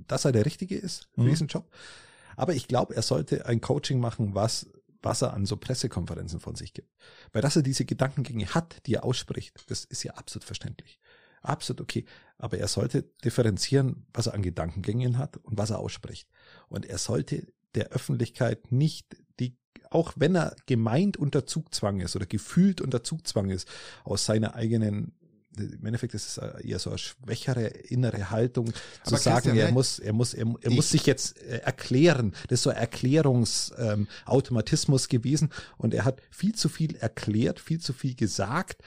dass 0.07 0.25
er 0.25 0.31
der 0.31 0.45
Richtige 0.45 0.77
ist 0.77 1.09
für 1.15 1.21
mhm. 1.21 1.29
diesen 1.29 1.47
Job. 1.47 1.69
Aber 2.36 2.53
ich 2.53 2.67
glaube, 2.67 2.95
er 2.95 3.01
sollte 3.01 3.45
ein 3.45 3.61
Coaching 3.61 3.99
machen, 3.99 4.34
was, 4.34 4.67
was 5.04 5.22
er 5.22 5.34
an 5.34 5.45
so 5.45 5.58
Pressekonferenzen 5.58 6.39
von 6.39 6.56
sich 6.56 6.74
gibt. 6.74 6.89
Weil 7.32 7.41
dass 7.41 7.56
er 7.56 7.62
diese 7.62 7.86
Gedankengänge 7.86 8.54
hat, 8.54 8.86
die 8.88 8.95
er 8.95 9.04
ausspricht, 9.04 9.70
das 9.70 9.84
ist 9.86 10.04
ja 10.04 10.14
absolut 10.14 10.45
verständlich. 10.45 10.99
Absolut 11.41 11.82
okay. 11.82 12.06
Aber 12.38 12.58
er 12.58 12.68
sollte 12.68 13.04
differenzieren, 13.24 14.06
was 14.14 14.28
er 14.28 14.34
an 14.34 14.41
Gedankengängen 14.41 15.18
hat 15.18 15.38
und 15.38 15.58
was 15.58 15.70
er 15.70 15.80
ausspricht. 15.80 16.30
Und 16.70 16.86
er 16.86 16.97
sollte 16.97 17.47
der 17.76 17.89
Öffentlichkeit 17.89 18.72
nicht 18.72 19.18
die, 19.39 19.58
auch 19.89 20.14
wenn 20.16 20.36
er 20.36 20.56
gemeint 20.66 21.18
unter 21.18 21.45
Zugzwang 21.45 21.99
ist 21.99 22.16
oder 22.16 22.26
gefühlt 22.26 22.80
unter 22.80 23.04
Zugzwang 23.04 23.49
ist, 23.49 23.68
aus 24.06 24.26
seiner 24.26 24.56
eigenen 24.56 25.14
im 25.58 25.86
Endeffekt 25.86 26.14
ist 26.14 26.38
es 26.38 26.64
eher 26.64 26.80
so 26.80 26.89
eine 26.89 26.99
schwächere 26.99 27.68
innere 27.68 28.30
Haltung 28.30 28.68
zu 28.68 28.74
Aber 29.06 29.18
sagen, 29.18 29.58
er 29.58 29.72
muss, 29.72 29.99
er 29.99 30.14
muss, 30.14 30.34
er, 30.34 30.45
er 30.62 30.72
muss 30.72 30.89
sich 30.89 31.06
jetzt 31.06 31.38
äh, 31.41 31.58
erklären. 31.58 32.32
Das 32.47 32.60
ist 32.60 32.64
so 32.64 32.70
ein 32.70 32.78
Erklärungsautomatismus 32.78 35.04
ähm, 35.04 35.10
gewesen 35.10 35.49
und 35.78 35.93
er 35.93 36.06
hat 36.06 36.22
viel 36.32 36.56
zu 36.56 36.70
viel 36.70 36.95
erklärt, 36.95 37.60
viel 37.60 37.80
zu 37.80 37.93
viel 37.93 38.16
gesagt 38.16 38.82
äh, 38.82 38.86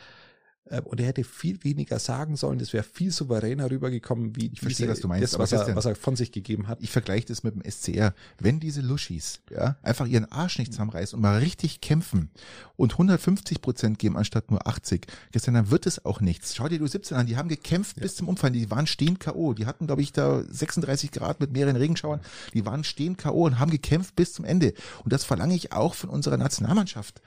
und 0.84 1.00
er 1.00 1.06
hätte 1.06 1.24
viel 1.24 1.62
weniger 1.62 1.98
sagen 1.98 2.36
sollen. 2.36 2.58
Das 2.58 2.72
wäre 2.72 2.82
viel 2.82 3.10
souveräner 3.10 3.70
rübergekommen, 3.70 4.34
wie 4.34 4.50
ich 4.52 4.60
verstehe, 4.60 4.88
was 4.88 5.00
du 5.00 5.08
meinst, 5.08 5.32
das, 5.34 5.38
was, 5.38 5.52
er, 5.52 5.76
was 5.76 5.84
er 5.84 5.94
von 5.94 6.16
sich 6.16 6.32
gegeben 6.32 6.66
hat. 6.66 6.78
Ich 6.82 6.90
vergleiche 6.90 7.26
das 7.26 7.44
mit 7.44 7.54
dem 7.54 7.70
SCR. 7.70 8.14
Wenn 8.38 8.58
diese 8.58 8.80
Luschis 8.80 9.40
ja, 9.50 9.76
einfach 9.82 10.06
ihren 10.06 10.30
Arsch 10.32 10.58
nicht 10.58 10.72
zusammenreißen 10.72 11.16
und 11.16 11.22
mal 11.22 11.38
richtig 11.38 11.80
kämpfen 11.80 12.30
und 12.76 12.92
150 12.92 13.60
Prozent 13.60 13.98
geben 13.98 14.16
anstatt 14.16 14.50
nur 14.50 14.66
80, 14.66 15.06
dann 15.32 15.70
wird 15.70 15.86
es 15.86 16.04
auch 16.04 16.20
nichts. 16.20 16.56
Schau 16.56 16.68
dir 16.68 16.78
du 16.78 16.86
17 16.86 17.16
an, 17.16 17.26
die 17.26 17.36
haben 17.36 17.48
gekämpft 17.48 17.96
ja. 17.98 18.02
bis 18.02 18.16
zum 18.16 18.28
Umfallen. 18.28 18.52
Die 18.52 18.70
waren 18.70 18.86
stehen 18.86 19.18
K.O. 19.18 19.54
Die 19.54 19.66
hatten, 19.66 19.86
glaube 19.86 20.02
ich, 20.02 20.12
da 20.12 20.42
36 20.48 21.12
Grad 21.12 21.40
mit 21.40 21.52
mehreren 21.52 21.76
Regenschauern. 21.76 22.20
Die 22.54 22.66
waren 22.66 22.82
stehen 22.84 23.16
K.O. 23.16 23.44
und 23.44 23.58
haben 23.58 23.70
gekämpft 23.70 24.16
bis 24.16 24.32
zum 24.32 24.44
Ende. 24.44 24.74
Und 25.04 25.12
das 25.12 25.24
verlange 25.24 25.54
ich 25.54 25.72
auch 25.72 25.94
von 25.94 26.10
unserer 26.10 26.36
Nationalmannschaft. 26.36 27.22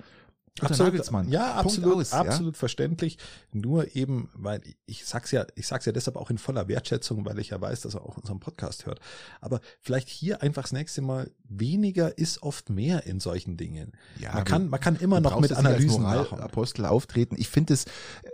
Absolut, 0.62 0.93
Nagelsmann. 0.93 1.30
Ja, 1.30 1.53
absolut, 1.55 1.97
aus, 1.97 2.14
absolut 2.14 2.55
ja? 2.55 2.60
verständlich. 2.60 3.18
Nur 3.51 3.95
eben, 3.95 4.30
weil 4.34 4.62
ich 4.86 5.05
sag's 5.05 5.32
ja, 5.32 5.45
ich 5.55 5.68
sag's 5.68 5.86
ja 5.86 5.91
deshalb 5.91 6.18
auch 6.18 6.30
in 6.30 6.38
voller 6.38 6.68
Wertschätzung, 6.68 7.26
weil 7.26 7.39
ich 7.39 7.49
ja 7.49 7.62
weiß, 7.62 7.82
dass 7.82 7.95
er 7.95 8.01
auch 8.01 8.18
unseren 8.18 8.39
Podcast 8.39 8.86
hört. 8.86 8.99
Aber 9.41 9.62
vielleicht 9.82 10.10
hier 10.10 10.41
einfach 10.41 10.64
das 10.64 10.72
nächste 10.72 11.01
Mal 11.01 11.32
weniger 11.47 12.18
ist 12.18 12.43
oft 12.43 12.70
mehr 12.70 13.05
in 13.05 13.20
solchen 13.20 13.57
Dingen. 13.57 13.93
Ja, 14.20 14.34
man 14.34 14.43
kann, 14.43 14.70
man 14.70 14.80
kann 14.80 14.95
immer 14.95 15.20
noch 15.20 15.39
mit 15.39 15.53
Analysen 15.53 16.03
machen. 16.03 16.39
Apostel 16.39 16.86
auftreten. 16.86 17.36
Ich 17.38 17.49
finde 17.49 17.74
es. 17.74 17.86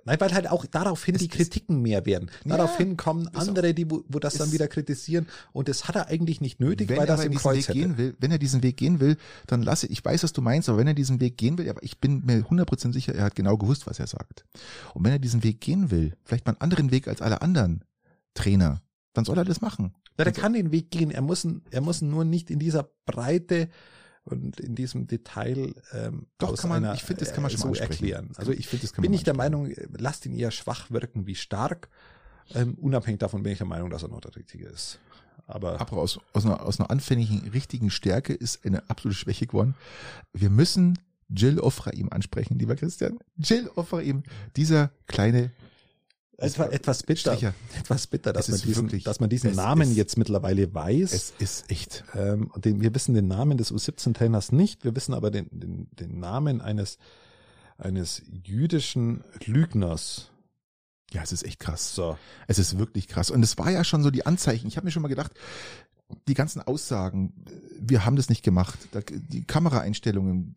Nein, 0.06 0.20
weil 0.20 0.34
halt 0.34 0.50
auch 0.50 0.66
daraufhin 0.66 1.16
die 1.18 1.28
Kritiken 1.28 1.82
mehr 1.82 2.06
werden. 2.06 2.32
Daraufhin 2.44 2.90
ja, 2.90 2.96
kommen 2.96 3.28
andere, 3.34 3.74
die, 3.74 3.90
wo, 3.90 4.04
wo 4.08 4.20
das 4.20 4.36
dann 4.36 4.52
wieder 4.52 4.68
kritisieren. 4.68 5.28
Und 5.54 5.68
das 5.68 5.88
hat 5.88 5.96
er 5.96 6.08
eigentlich 6.08 6.42
nicht 6.42 6.60
nötig, 6.60 6.90
weil 6.96 7.08
das 7.08 7.24
im 7.24 7.36
Kreuz 7.36 7.68
Weg 7.68 7.76
gehen 7.76 7.98
will. 7.98 8.16
Wenn 8.20 8.32
er 8.32 8.38
diesen 8.38 8.64
Weg 8.64 8.78
gehen 8.78 9.00
will, 9.00 9.18
dann 9.48 9.62
lasse 9.62 9.88
ich 9.88 10.04
weiß, 10.04 10.24
was 10.24 10.34
du 10.34 10.42
meinst, 10.42 10.70
aber 10.70 10.78
wenn 10.78 10.88
er 10.88 10.94
diesen 10.94 11.20
Weg 11.20 11.38
gehen 11.38 11.58
will, 11.58 11.70
aber 11.70 11.84
ich 11.84 12.00
bin 12.00 12.15
mir 12.24 12.46
100% 12.46 12.94
sicher, 12.94 13.14
er 13.16 13.26
hat 13.26 13.36
genau 13.36 13.58
gewusst, 13.58 13.88
was 13.88 14.00
er 14.00 14.08
sagt. 14.08 14.46
Und 14.94 15.04
wenn 15.04 15.12
er 15.12 15.20
diesen 15.20 15.44
Weg 15.44 15.62
gehen 15.62 15.92
will, 15.92 16.16
vielleicht 16.24 16.46
mal 16.46 16.54
einen 16.54 16.62
anderen 16.62 16.92
Weg 16.92 17.08
als 17.08 17.22
alle 17.22 17.42
anderen 17.42 17.84
Trainer, 18.34 18.82
dann 19.14 19.26
soll 19.26 19.38
er 19.38 19.46
das 19.46 19.62
machen. 19.62 19.94
Ja, 20.18 20.24
der 20.24 20.34
kann 20.34 20.54
den 20.54 20.72
Weg 20.72 20.92
gehen. 20.92 21.12
Er 21.12 21.22
muss, 21.22 21.48
er 21.72 21.82
muss 21.82 22.02
nur 22.02 22.26
nicht 22.26 22.50
in 22.50 22.60
dieser 22.60 22.90
Breite 23.06 23.70
und 24.24 24.60
in 24.60 24.76
diesem 24.76 25.08
Detail 25.08 25.76
ähm, 25.94 26.28
Doch, 26.38 26.58
kann 26.58 26.70
man, 26.70 26.84
einer, 26.84 26.96
ich 26.96 27.04
finde, 27.04 27.24
das 27.24 27.34
kann 27.34 27.44
man 27.44 27.52
schon 27.52 27.62
so 27.62 27.74
erklären. 27.74 28.32
Also 28.36 28.52
ich 28.52 28.68
finde, 28.68 28.84
das 28.84 28.94
kann 28.94 29.04
bin 29.04 29.14
ich 29.14 29.24
der 29.24 29.36
Meinung, 29.36 29.72
lasst 29.98 30.26
ihn 30.26 30.34
eher 30.34 30.52
schwach 30.52 30.90
wirken 30.92 31.28
wie 31.28 31.36
stark. 31.36 31.90
Ähm, 32.54 32.76
unabhängig 32.76 33.20
davon 33.20 33.44
bin 33.44 33.52
ich 33.52 33.58
der 33.58 33.68
Meinung, 33.68 33.90
dass 33.90 34.04
er 34.04 34.10
noch 34.10 34.22
der 34.22 34.36
Richtige 34.36 34.68
ist. 34.68 35.00
Aber, 35.48 35.80
Aber 35.80 35.98
aus, 35.98 36.20
aus, 36.34 36.46
einer, 36.46 36.66
aus 36.66 36.80
einer 36.80 36.90
anfänglichen 36.90 37.48
richtigen 37.50 37.92
Stärke 37.92 38.34
ist 38.34 38.66
eine 38.66 38.90
absolute 38.90 39.18
Schwäche 39.18 39.46
geworden. 39.46 39.76
Wir 40.34 40.50
müssen 40.50 40.98
Jill 41.30 41.60
Ofraim 41.60 42.10
ansprechen, 42.12 42.60
lieber 42.60 42.76
Christian. 42.76 43.20
Jill 43.38 43.70
Ofraim, 43.76 44.24
dieser 44.56 44.92
kleine 45.08 45.52
Etwa, 46.38 46.66
etwas 46.66 47.04
bitter, 47.04 47.32
Stricher. 47.34 47.54
etwas 47.80 48.08
bitter, 48.08 48.34
dass 48.34 48.50
man 48.50 48.60
diesen, 48.60 48.84
wirklich, 48.84 49.04
dass 49.06 49.22
man 49.22 49.30
diesen 49.30 49.56
Namen 49.56 49.92
ist, 49.92 49.96
jetzt 49.96 50.18
mittlerweile 50.18 50.74
weiß. 50.74 51.14
Es 51.14 51.34
ist 51.40 51.72
echt. 51.72 52.04
Ähm, 52.14 52.52
den, 52.58 52.82
wir 52.82 52.94
wissen 52.94 53.16
den 53.16 53.28
Namen 53.30 53.58
des 53.58 53.74
U17-Trainers 53.74 54.52
nicht, 54.52 54.84
wir 54.84 54.94
wissen 54.96 55.14
aber 55.14 55.32
den, 55.32 55.48
den, 55.52 55.88
den 55.92 56.20
Namen 56.20 56.60
eines, 56.60 56.98
eines 57.78 58.22
jüdischen 58.44 59.24
Lügners. 59.46 60.32
Ja, 61.16 61.24
es 61.24 61.32
ist 61.32 61.46
echt 61.46 61.62
krass. 61.62 61.96
So. 61.96 62.18
Es 62.48 62.60
ist 62.60 62.78
wirklich 62.78 63.08
krass. 63.08 63.32
Und 63.32 63.42
es 63.42 63.58
war 63.58 63.72
ja 63.72 63.86
schon 63.86 64.04
so 64.04 64.12
die 64.12 64.26
Anzeichen. 64.26 64.68
Ich 64.68 64.76
habe 64.76 64.84
mir 64.84 64.92
schon 64.92 65.02
mal 65.02 65.08
gedacht, 65.08 65.32
die 66.28 66.34
ganzen 66.34 66.62
Aussagen, 66.62 67.34
wir 67.80 68.06
haben 68.06 68.18
das 68.18 68.28
nicht 68.28 68.44
gemacht, 68.44 68.78
die 69.10 69.46
Kameraeinstellungen, 69.46 70.56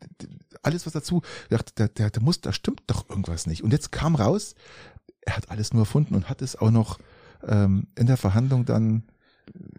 alles 0.63 0.85
was 0.85 0.93
dazu, 0.93 1.23
dachte, 1.49 1.73
da, 1.77 1.87
da, 1.87 2.11
da 2.11 2.21
muss, 2.21 2.41
da 2.41 2.53
stimmt 2.53 2.83
doch 2.89 3.09
irgendwas 3.09 3.47
nicht. 3.47 3.63
Und 3.63 3.73
jetzt 3.73 3.93
kam 3.93 4.17
raus, 4.17 4.57
er 5.21 5.37
hat 5.37 5.49
alles 5.49 5.73
nur 5.73 5.83
erfunden 5.83 6.17
und 6.17 6.29
hat 6.29 6.43
es 6.43 6.57
auch 6.57 6.73
noch 6.73 6.99
ähm, 7.47 7.87
in 7.97 8.09
der 8.09 8.17
Verhandlung 8.17 8.65
dann 8.65 9.05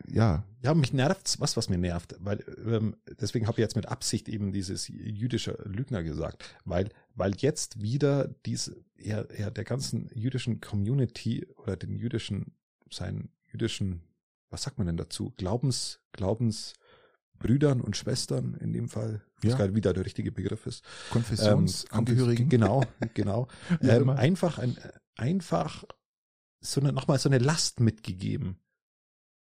ja. 0.07 0.43
Ja, 0.61 0.73
mich 0.73 0.91
nervt's, 0.91 1.39
was, 1.39 1.55
was 1.55 1.69
mir 1.69 1.77
nervt, 1.77 2.15
weil 2.19 2.43
ähm, 2.65 2.95
deswegen 3.21 3.47
habe 3.47 3.59
ich 3.59 3.63
jetzt 3.63 3.75
mit 3.75 3.87
Absicht 3.87 4.27
eben 4.27 4.51
dieses 4.51 4.87
jüdische 4.89 5.57
Lügner 5.63 6.03
gesagt, 6.03 6.55
weil, 6.65 6.89
weil 7.19 7.35
jetzt 7.35 7.81
wieder 7.81 8.33
diese, 8.45 8.81
ja, 8.97 9.25
ja, 9.37 9.49
der 9.49 9.65
ganzen 9.65 10.09
jüdischen 10.15 10.61
Community 10.61 11.45
oder 11.57 11.75
den 11.75 11.97
jüdischen, 11.97 12.55
seinen 12.89 13.29
jüdischen, 13.45 14.01
was 14.49 14.63
sagt 14.63 14.77
man 14.77 14.87
denn 14.87 14.95
dazu? 14.95 15.33
Glaubens, 15.35 15.99
Glaubensbrüdern 16.13 17.81
und 17.81 17.97
Schwestern 17.97 18.53
in 18.55 18.71
dem 18.71 18.87
Fall, 18.87 19.21
ja. 19.43 19.59
was 19.59 19.75
wieder 19.75 19.91
der 19.91 20.05
richtige 20.05 20.31
Begriff 20.31 20.65
ist. 20.65 20.85
Konfessionsangehörigen. 21.11 22.45
Ähm, 22.45 22.49
genau, 22.49 22.83
genau. 23.13 23.49
ähm, 23.81 24.09
einfach 24.09 24.57
ein, 24.57 24.77
einfach 25.15 25.83
so 26.61 26.79
eine, 26.79 26.93
nochmal 26.93 27.19
so 27.19 27.27
eine 27.27 27.39
Last 27.39 27.81
mitgegeben 27.81 28.59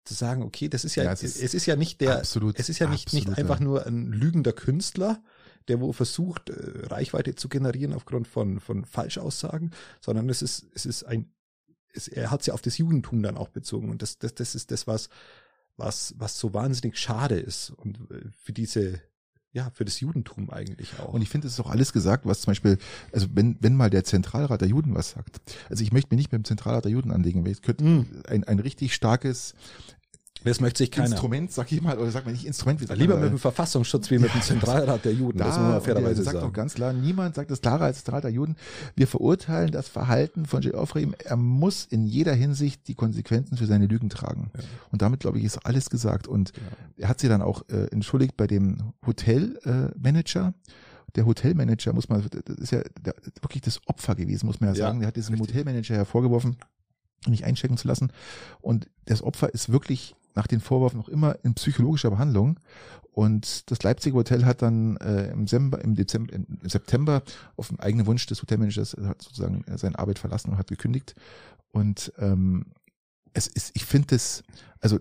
zu 0.04 0.14
sagen, 0.14 0.44
okay, 0.44 0.68
das 0.68 0.84
ist 0.84 0.96
ja, 0.96 1.06
ja 1.06 1.14
es, 1.14 1.24
ist 1.24 1.42
es 1.42 1.54
ist 1.54 1.66
ja 1.68 1.78
nicht 1.78 2.02
der, 2.02 2.18
absolut, 2.18 2.60
es 2.60 2.68
ist 2.68 2.80
ja 2.80 2.90
nicht, 2.90 3.14
nicht 3.14 3.30
einfach 3.38 3.60
nur 3.62 3.86
ein 3.86 4.12
lügender 4.12 4.52
Künstler, 4.52 5.24
der 5.68 5.80
wo 5.80 5.94
versucht, 5.94 6.50
äh, 6.50 6.88
Reichweite 6.88 7.36
zu 7.36 7.50
generieren 7.50 7.94
aufgrund 7.94 8.28
von, 8.28 8.60
von 8.60 8.86
Falschaussagen, 8.86 9.72
sondern 10.00 10.30
es 10.30 10.42
ist, 10.42 10.66
es 10.74 10.86
ist 10.86 11.04
ein, 11.04 11.32
es, 11.94 12.08
er 12.08 12.32
hat 12.32 12.44
sie 12.44 12.52
auf 12.52 12.62
das 12.62 12.78
Judentum 12.78 13.22
dann 13.24 13.38
auch 13.38 13.50
bezogen 13.50 13.90
und 13.90 14.02
das, 14.02 14.18
das, 14.18 14.34
das 14.34 14.56
ist 14.56 14.72
das, 14.72 14.88
was, 14.88 15.10
was, 15.78 16.16
was 16.18 16.40
so 16.40 16.54
wahnsinnig 16.54 16.98
schade 16.98 17.40
ist 17.40 17.72
und 17.72 18.00
äh, 18.12 18.30
für 18.44 18.54
diese, 18.54 19.02
ja, 19.54 19.70
für 19.72 19.84
das 19.84 20.00
Judentum 20.00 20.50
eigentlich 20.50 20.98
auch. 21.00 21.14
Und 21.14 21.22
ich 21.22 21.30
finde, 21.30 21.48
es 21.48 21.54
ist 21.54 21.60
auch 21.60 21.70
alles 21.70 21.92
gesagt, 21.92 22.26
was 22.26 22.42
zum 22.42 22.52
Beispiel, 22.52 22.78
also 23.12 23.28
wenn, 23.34 23.58
wenn 23.60 23.76
mal 23.76 23.90
der 23.90 24.06
Zentralrat 24.06 24.62
der 24.62 24.70
Juden 24.70 24.96
was 24.96 25.12
sagt, 25.12 25.42
also 25.70 25.84
ich 25.84 25.92
möchte 25.92 26.16
mich 26.16 26.20
nicht 26.20 26.32
mit 26.32 26.40
dem 26.40 26.46
Zentralrat 26.46 26.86
der 26.86 26.92
Juden 26.92 27.12
anlegen, 27.12 27.44
weil 27.44 27.52
es 27.52 27.62
könnte 27.62 27.84
mm. 27.84 28.24
ein, 28.28 28.44
ein 28.46 28.60
richtig 28.60 28.94
starkes 28.94 29.54
das 30.44 30.60
möchte 30.60 30.80
sich 30.80 30.92
keiner. 30.92 31.08
Instrument, 31.08 31.52
sag 31.52 31.72
ich 31.72 31.82
mal, 31.82 31.98
oder 31.98 32.10
sag 32.12 32.26
mal 32.26 32.32
nicht 32.32 32.46
Instrument. 32.46 32.82
Wie 32.82 32.94
Lieber 32.94 33.18
mit 33.18 33.30
dem 33.30 33.38
Verfassungsschutz 33.38 34.10
wie 34.10 34.18
mit 34.18 34.34
dem 34.34 34.42
Zentralrat 34.42 35.06
der 35.06 35.14
Juden, 35.14 35.38
da, 35.38 35.46
das 35.46 35.58
muss 35.58 35.68
man 35.68 35.82
fairerweise 35.82 36.24
sagt 36.24 36.36
sagen. 36.36 36.48
doch 36.48 36.54
ganz 36.54 36.74
klar, 36.74 36.94
niemand 36.94 37.36
sagt 37.36 37.52
das 37.52 37.62
klarer 37.62 37.86
als 37.86 37.98
Zentralrat 37.98 38.24
der 38.26 38.32
Juden. 38.32 38.56
Wir 38.96 39.08
verurteilen 39.08 39.72
das 39.72 39.88
Verhalten 39.88 40.46
von 40.46 40.62
J. 40.62 40.74
Ofrem. 40.74 41.14
Er 41.24 41.38
muss 41.38 41.86
in 41.86 42.06
jeder 42.06 42.34
Hinsicht 42.34 42.88
die 42.88 42.96
Konsequenzen 42.96 43.58
für 43.58 43.66
seine 43.66 43.86
Lügen 43.86 44.10
tragen. 44.10 44.52
Ja. 44.56 44.64
Und 44.92 45.02
damit, 45.02 45.20
glaube 45.20 45.38
ich, 45.38 45.44
ist 45.44 45.66
alles 45.66 45.90
gesagt. 45.90 46.28
Und 46.28 46.54
ja. 46.98 47.04
er 47.04 47.10
hat 47.10 47.20
sie 47.20 47.28
dann 47.28 47.42
auch 47.42 47.64
äh, 47.70 47.86
entschuldigt 47.92 48.36
bei 48.38 48.48
dem 48.48 48.94
Hotelmanager. 49.06 50.54
Äh, 50.58 50.72
der 51.16 51.26
Hotelmanager 51.26 51.94
muss 51.94 52.10
man, 52.10 52.26
das 52.46 52.58
ist 52.58 52.72
ja 52.72 52.82
der, 53.02 53.16
wirklich 53.42 53.62
das 53.62 53.86
Opfer 53.86 54.16
gewesen, 54.16 54.46
muss 54.46 54.60
man 54.60 54.70
ja 54.70 54.76
sagen. 54.76 54.98
Ja, 54.98 55.00
der 55.02 55.08
hat 55.10 55.16
diesen. 55.18 55.40
Hotelmanager 55.40 55.96
hervorgeworfen, 55.96 56.58
mich 57.28 57.44
einchecken 57.44 57.78
zu 57.78 57.88
lassen. 57.88 58.12
Und 58.62 58.90
das 59.06 59.22
Opfer 59.22 59.54
ist 59.54 59.72
wirklich 59.72 60.16
nach 60.36 60.48
den 60.48 60.60
Vorwürfen 60.60 60.98
noch 60.98 61.10
immer 61.10 61.38
in 61.44 61.54
psychologischer 61.54 62.12
Behandlung. 62.12 62.60
Und 63.14 63.70
das 63.70 63.84
Leipziger 63.84 64.16
Hotel 64.16 64.46
hat 64.46 64.62
dann 64.62 64.96
äh, 64.98 65.32
im, 65.32 65.46
Sember, 65.46 65.82
im, 65.82 65.96
Dezember, 65.96 66.34
im 66.34 66.46
September 66.64 67.24
auf 67.58 67.68
den 67.68 67.80
eigenen 67.80 68.06
Wunsch 68.08 68.26
des 68.26 68.42
Hotelmanagers 68.42 68.94
äh, 68.94 69.06
hat 69.06 69.22
sozusagen 69.22 69.64
äh, 69.66 69.78
seine 69.78 70.00
Arbeit 70.00 70.20
verlassen 70.20 70.50
und 70.50 70.58
hat 70.58 70.68
gekündigt. 70.68 71.16
Und 71.72 72.14
ähm, 72.18 72.68
es 73.34 73.48
ist, 73.48 73.72
ich 73.74 73.86
finde 73.86 74.16
es, 74.16 74.44
also 74.80 75.00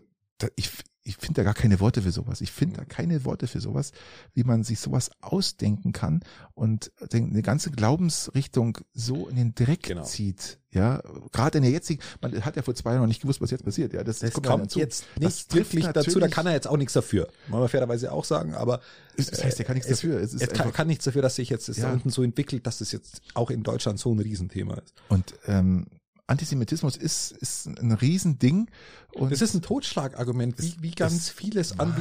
ich, 0.57 0.71
ich 1.03 1.17
finde 1.17 1.41
da 1.41 1.45
gar 1.45 1.55
keine 1.55 1.81
Worte 1.81 2.03
für 2.03 2.13
sowas. 2.13 2.41
Ich 2.41 2.53
finde 2.53 2.77
da 2.77 2.85
keine 2.85 3.25
Worte 3.25 3.47
für 3.47 3.61
sowas, 3.61 3.93
wie 4.35 4.45
man 4.45 4.65
sich 4.65 4.81
sowas 4.81 5.11
ausdenken 5.21 5.93
kann 5.93 6.21
und 6.55 6.93
eine 7.13 7.43
ganze 7.43 7.71
Glaubensrichtung 7.71 8.79
so 8.93 9.29
in 9.29 9.37
den 9.37 9.55
Dreck 9.55 9.85
genau. 9.85 10.03
zieht. 10.03 10.59
Ja, 10.73 11.03
gerade 11.33 11.59
in 11.59 11.65
der 11.65 11.73
jetzigen, 11.73 12.01
man 12.21 12.45
hat 12.45 12.55
ja 12.55 12.63
vor 12.63 12.75
zwei 12.75 12.91
Jahren 12.91 13.01
noch 13.01 13.09
nicht 13.09 13.23
gewusst, 13.23 13.41
was 13.41 13.51
jetzt 13.51 13.65
passiert. 13.65 13.93
Ja, 13.93 14.05
das, 14.05 14.21
das 14.21 14.33
kommt, 14.33 14.47
kommt 14.47 14.77
jetzt 14.77 15.05
nicht 15.19 15.53
wirklich 15.53 15.87
dazu. 15.87 16.21
Da 16.21 16.29
kann 16.29 16.47
er 16.47 16.53
jetzt 16.53 16.69
auch 16.69 16.77
nichts 16.77 16.93
dafür. 16.93 17.29
Muss 17.49 17.59
man 17.59 17.69
fairerweise 17.69 18.13
auch 18.13 18.25
sagen. 18.25 18.55
Aber 18.55 18.81
das 19.17 19.43
heißt, 19.43 19.59
er 19.59 19.65
kann 19.65 19.75
nichts 19.75 19.91
es, 19.91 20.01
dafür. 20.01 20.21
Es, 20.21 20.35
es 20.35 20.49
kann, 20.51 20.73
kann, 20.73 20.87
nichts 20.87 21.07
dafür, 21.07 21.23
dass 21.23 21.37
sich 21.37 21.49
jetzt 21.49 21.69
das 21.69 21.79
ja. 21.79 21.87
da 21.87 21.93
unten 21.93 22.11
so 22.11 22.23
entwickelt, 22.23 22.67
dass 22.67 22.81
es 22.81 22.93
jetzt 22.93 23.21
auch 23.35 23.51
in 23.51 23.65
Deutschland 23.65 23.99
so 23.99 24.15
ein 24.15 24.21
Riesenthema 24.21 24.75
ist. 24.75 24.95
Und 25.09 25.35
ähm, 25.47 25.87
Antisemitismus 26.31 26.97
ist, 26.97 27.33
ist 27.33 27.67
ein 27.67 27.93
Riesending. 27.93 28.71
Und 29.13 29.33
das 29.33 29.43
ist 29.43 29.55
ein 29.55 29.63
Totschlagargument, 29.63 30.63
wie, 30.63 30.75
wie 30.81 30.91
ganz 30.93 31.29
vieles 31.29 31.79
an, 31.81 31.95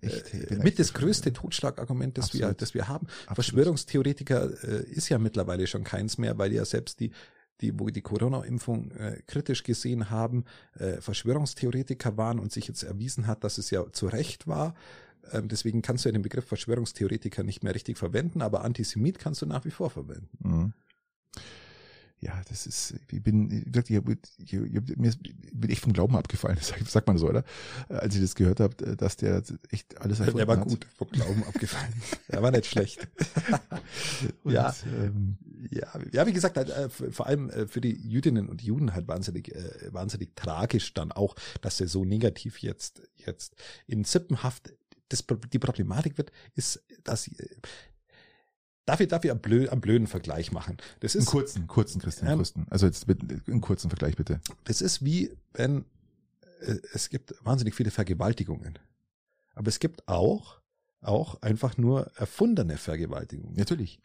echt, 0.00 0.34
äh, 0.34 0.56
mit 0.56 0.78
das 0.78 0.92
größte 0.92 1.32
Totschlagargument, 1.32 2.18
das 2.18 2.34
wir, 2.34 2.52
das 2.54 2.74
wir 2.74 2.88
haben. 2.88 3.06
Absolut. 3.06 3.36
Verschwörungstheoretiker 3.36 4.64
äh, 4.64 4.90
ist 4.90 5.08
ja 5.08 5.18
mittlerweile 5.18 5.66
schon 5.68 5.84
keins 5.84 6.18
mehr, 6.18 6.36
weil 6.38 6.52
ja 6.52 6.64
selbst 6.64 7.00
die 7.00 7.12
die, 7.60 7.76
wo 7.76 7.88
die 7.88 8.02
Corona-Impfung 8.02 8.92
äh, 8.92 9.20
kritisch 9.26 9.64
gesehen 9.64 10.10
haben, 10.10 10.44
äh, 10.78 11.00
Verschwörungstheoretiker 11.00 12.16
waren 12.16 12.38
und 12.38 12.52
sich 12.52 12.68
jetzt 12.68 12.84
erwiesen 12.84 13.26
hat, 13.26 13.42
dass 13.42 13.58
es 13.58 13.70
ja 13.70 13.84
zu 13.90 14.06
Recht 14.06 14.46
war. 14.46 14.74
Ähm, 15.32 15.48
deswegen 15.48 15.82
kannst 15.82 16.04
du 16.04 16.08
ja 16.08 16.12
den 16.12 16.22
Begriff 16.22 16.46
Verschwörungstheoretiker 16.46 17.42
nicht 17.42 17.64
mehr 17.64 17.74
richtig 17.74 17.98
verwenden, 17.98 18.42
aber 18.42 18.62
Antisemit 18.62 19.18
kannst 19.18 19.42
du 19.42 19.46
nach 19.46 19.64
wie 19.64 19.72
vor 19.72 19.90
verwenden. 19.90 20.28
Mhm 20.38 20.72
ja, 22.20 22.40
das 22.48 22.66
ist, 22.66 22.94
ich 23.10 23.22
bin, 23.22 23.50
wie 23.50 23.70
gesagt, 23.70 23.90
ich, 23.90 23.96
ich, 23.96 24.52
ich, 24.52 24.96
mir 24.96 25.08
ist, 25.08 25.20
bin 25.22 25.70
echt 25.70 25.82
vom 25.82 25.92
Glauben 25.92 26.16
abgefallen, 26.16 26.58
sagt 26.86 27.06
man 27.06 27.16
so, 27.16 27.28
oder? 27.28 27.44
Als 27.88 28.14
ich 28.14 28.20
das 28.20 28.34
gehört 28.34 28.58
habe, 28.58 28.96
dass 28.96 29.16
der 29.16 29.42
echt 29.70 30.00
alles 30.00 30.18
erfunden 30.18 30.38
Der 30.38 30.48
war 30.48 30.58
hat. 30.58 30.68
gut, 30.68 30.86
vom 30.96 31.08
Glauben 31.10 31.44
abgefallen. 31.44 31.92
Der 32.28 32.42
war 32.42 32.50
nicht 32.50 32.66
schlecht. 32.66 33.06
Und, 34.42 34.52
ja, 34.52 34.74
ähm, 34.86 35.38
ja, 35.70 35.88
ja, 36.12 36.26
wie 36.26 36.32
gesagt, 36.32 36.56
halt, 36.56 36.70
äh, 36.70 36.88
vor 36.88 37.26
allem 37.26 37.50
äh, 37.50 37.66
für 37.66 37.80
die 37.80 37.94
Jüdinnen 37.94 38.48
und 38.48 38.62
Juden 38.62 38.94
halt 38.94 39.06
wahnsinnig, 39.08 39.54
äh, 39.54 39.92
wahnsinnig 39.92 40.34
tragisch 40.34 40.94
dann 40.94 41.12
auch, 41.12 41.36
dass 41.60 41.80
er 41.80 41.88
so 41.88 42.04
negativ 42.04 42.58
jetzt, 42.58 43.02
jetzt 43.16 43.54
in 43.86 44.04
Sippenhaft 44.04 44.72
das, 45.08 45.24
die 45.52 45.58
Problematik 45.58 46.18
wird, 46.18 46.32
ist, 46.54 46.82
dass 47.04 47.30
Darf 48.88 49.00
ich, 49.00 49.08
darf 49.08 49.22
ich 49.22 49.30
einen, 49.30 49.40
blöd, 49.40 49.68
einen 49.68 49.82
blöden 49.82 50.06
Vergleich 50.06 50.50
machen? 50.50 50.78
Das 51.00 51.14
ist, 51.14 51.20
einen 51.20 51.26
kurzen, 51.26 51.66
kurzen, 51.66 52.00
Christian, 52.00 52.30
ähm, 52.30 52.36
kurzen. 52.38 52.66
Also 52.70 52.86
jetzt 52.86 53.06
bitte, 53.06 53.38
einen 53.46 53.60
kurzen 53.60 53.90
Vergleich 53.90 54.16
bitte. 54.16 54.40
Das 54.64 54.80
ist 54.80 55.04
wie, 55.04 55.30
wenn 55.52 55.84
äh, 56.62 56.76
es 56.94 57.10
gibt 57.10 57.34
wahnsinnig 57.44 57.74
viele 57.74 57.90
Vergewaltigungen. 57.90 58.78
Aber 59.54 59.68
es 59.68 59.78
gibt 59.78 60.08
auch, 60.08 60.62
auch 61.02 61.42
einfach 61.42 61.76
nur 61.76 62.10
erfundene 62.16 62.78
Vergewaltigungen. 62.78 63.56
Natürlich. 63.56 64.00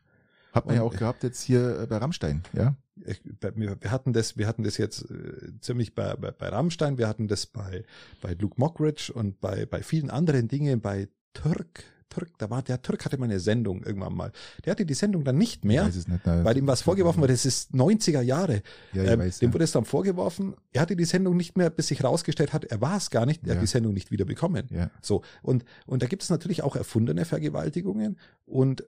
Hat 0.51 0.65
man 0.65 0.75
Und, 0.75 0.81
ja 0.81 0.85
auch 0.85 0.97
gehabt 0.97 1.23
jetzt 1.23 1.41
hier 1.41 1.79
äh, 1.79 1.87
bei 1.87 1.95
Rammstein, 1.95 2.43
ja? 2.51 2.75
Wir, 2.95 3.77
hatten 3.89 4.11
das, 4.11 4.37
wir 4.37 4.47
hatten 4.47 4.63
das 4.63 4.77
jetzt 4.77 5.09
äh, 5.09 5.59
ziemlich 5.61 5.95
bei, 5.95 6.13
bei, 6.17 6.31
bei 6.31 6.49
Rammstein, 6.49 6.97
wir 6.97 7.07
hatten 7.07 7.29
das 7.29 7.45
bei, 7.45 7.85
bei 8.21 8.33
Luke 8.33 8.55
Mockridge 8.57 9.13
und 9.13 9.39
bei, 9.39 9.65
bei 9.65 9.81
vielen 9.81 10.09
anderen 10.09 10.49
Dingen, 10.49 10.81
bei 10.81 11.07
Türk, 11.33 11.85
Türk, 12.13 12.29
da 12.37 12.49
war 12.49 12.61
der 12.61 12.81
Türk 12.81 13.05
hatte 13.05 13.17
mal 13.17 13.25
eine 13.25 13.39
Sendung 13.39 13.83
irgendwann 13.83 14.13
mal. 14.13 14.31
Der 14.65 14.71
hatte 14.71 14.85
die 14.85 14.93
Sendung 14.93 15.23
dann 15.23 15.37
nicht 15.37 15.65
mehr, 15.65 15.85
nicht, 15.85 16.07
weil 16.25 16.57
ihm 16.57 16.67
was 16.67 16.81
vorgeworfen 16.81 17.21
wurde. 17.21 17.33
Das 17.33 17.45
ist 17.45 17.73
90er 17.73 18.21
Jahre. 18.21 18.61
Ja, 18.93 19.03
ähm, 19.03 19.19
weiß, 19.19 19.39
dem 19.39 19.49
ja. 19.49 19.53
wurde 19.53 19.63
es 19.63 19.71
dann 19.71 19.85
vorgeworfen. 19.85 20.55
Er 20.71 20.81
hatte 20.81 20.95
die 20.95 21.05
Sendung 21.05 21.35
nicht 21.35 21.57
mehr, 21.57 21.69
bis 21.69 21.87
sich 21.87 22.03
rausgestellt 22.03 22.53
hat, 22.53 22.65
er 22.65 22.81
war 22.81 22.97
es 22.97 23.09
gar 23.09 23.25
nicht. 23.25 23.43
Er 23.43 23.49
ja. 23.49 23.55
hat 23.55 23.63
die 23.63 23.67
Sendung 23.67 23.93
nicht 23.93 24.11
wieder 24.11 24.25
bekommen. 24.25 24.67
Ja. 24.71 24.89
So 25.01 25.23
und 25.41 25.65
und 25.85 26.03
da 26.03 26.07
gibt 26.07 26.23
es 26.23 26.29
natürlich 26.29 26.63
auch 26.63 26.75
erfundene 26.75 27.25
Vergewaltigungen 27.25 28.17
und 28.45 28.85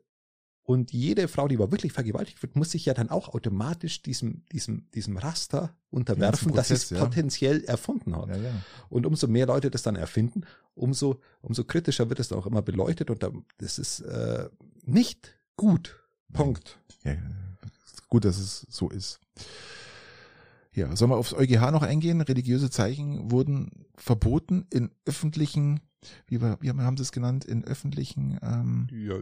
und 0.66 0.92
jede 0.92 1.28
Frau, 1.28 1.48
die 1.48 1.58
aber 1.58 1.72
wirklich 1.72 1.94
vergewaltigt 1.94 2.42
wird, 2.42 2.56
muss 2.56 2.72
sich 2.72 2.86
ja 2.86 2.96
dann 2.96 3.10
auch 3.12 3.30
automatisch 3.30 4.02
diesem, 4.02 4.44
diesem, 4.52 4.90
diesem 4.96 5.16
Raster 5.18 5.76
unterwerfen, 5.92 6.50
Prozess, 6.50 6.56
dass 6.56 6.68
sie 6.68 6.74
es 6.74 6.90
ja. 6.90 7.06
potenziell 7.06 7.64
erfunden 7.66 8.16
hat. 8.16 8.30
Ja, 8.30 8.38
ja. 8.38 8.52
Und 8.90 9.06
umso 9.06 9.28
mehr 9.28 9.46
Leute 9.46 9.70
das 9.70 9.84
dann 9.84 9.96
erfinden, 9.96 10.42
umso, 10.74 11.22
umso 11.42 11.66
kritischer 11.66 12.10
wird 12.10 12.20
es 12.20 12.32
auch 12.32 12.48
immer 12.48 12.64
beleuchtet 12.64 13.12
und 13.12 13.24
das 13.60 13.78
ist 13.78 14.00
äh, 14.02 14.50
nicht 14.86 15.38
gut. 15.56 16.04
Punkt. 16.34 16.80
Gut, 18.10 18.26
dass 18.26 18.40
es 18.40 18.66
so 18.68 18.90
ist. 18.90 19.20
Ja, 20.74 20.96
sollen 20.96 21.12
wir 21.12 21.18
aufs 21.18 21.34
EuGH 21.34 21.72
noch 21.72 21.84
eingehen? 21.84 22.22
Religiöse 22.22 22.72
Zeichen 22.72 23.30
wurden 23.30 23.86
verboten 23.96 24.66
in 24.72 24.90
öffentlichen, 25.06 25.80
wie, 26.26 26.42
wie 26.42 26.70
haben 26.70 26.98
Sie 26.98 27.04
es 27.04 27.12
genannt, 27.12 27.46
in 27.46 27.64
öffentlichen 27.64 28.40
ähm, 28.42 28.88
ja, 28.92 29.16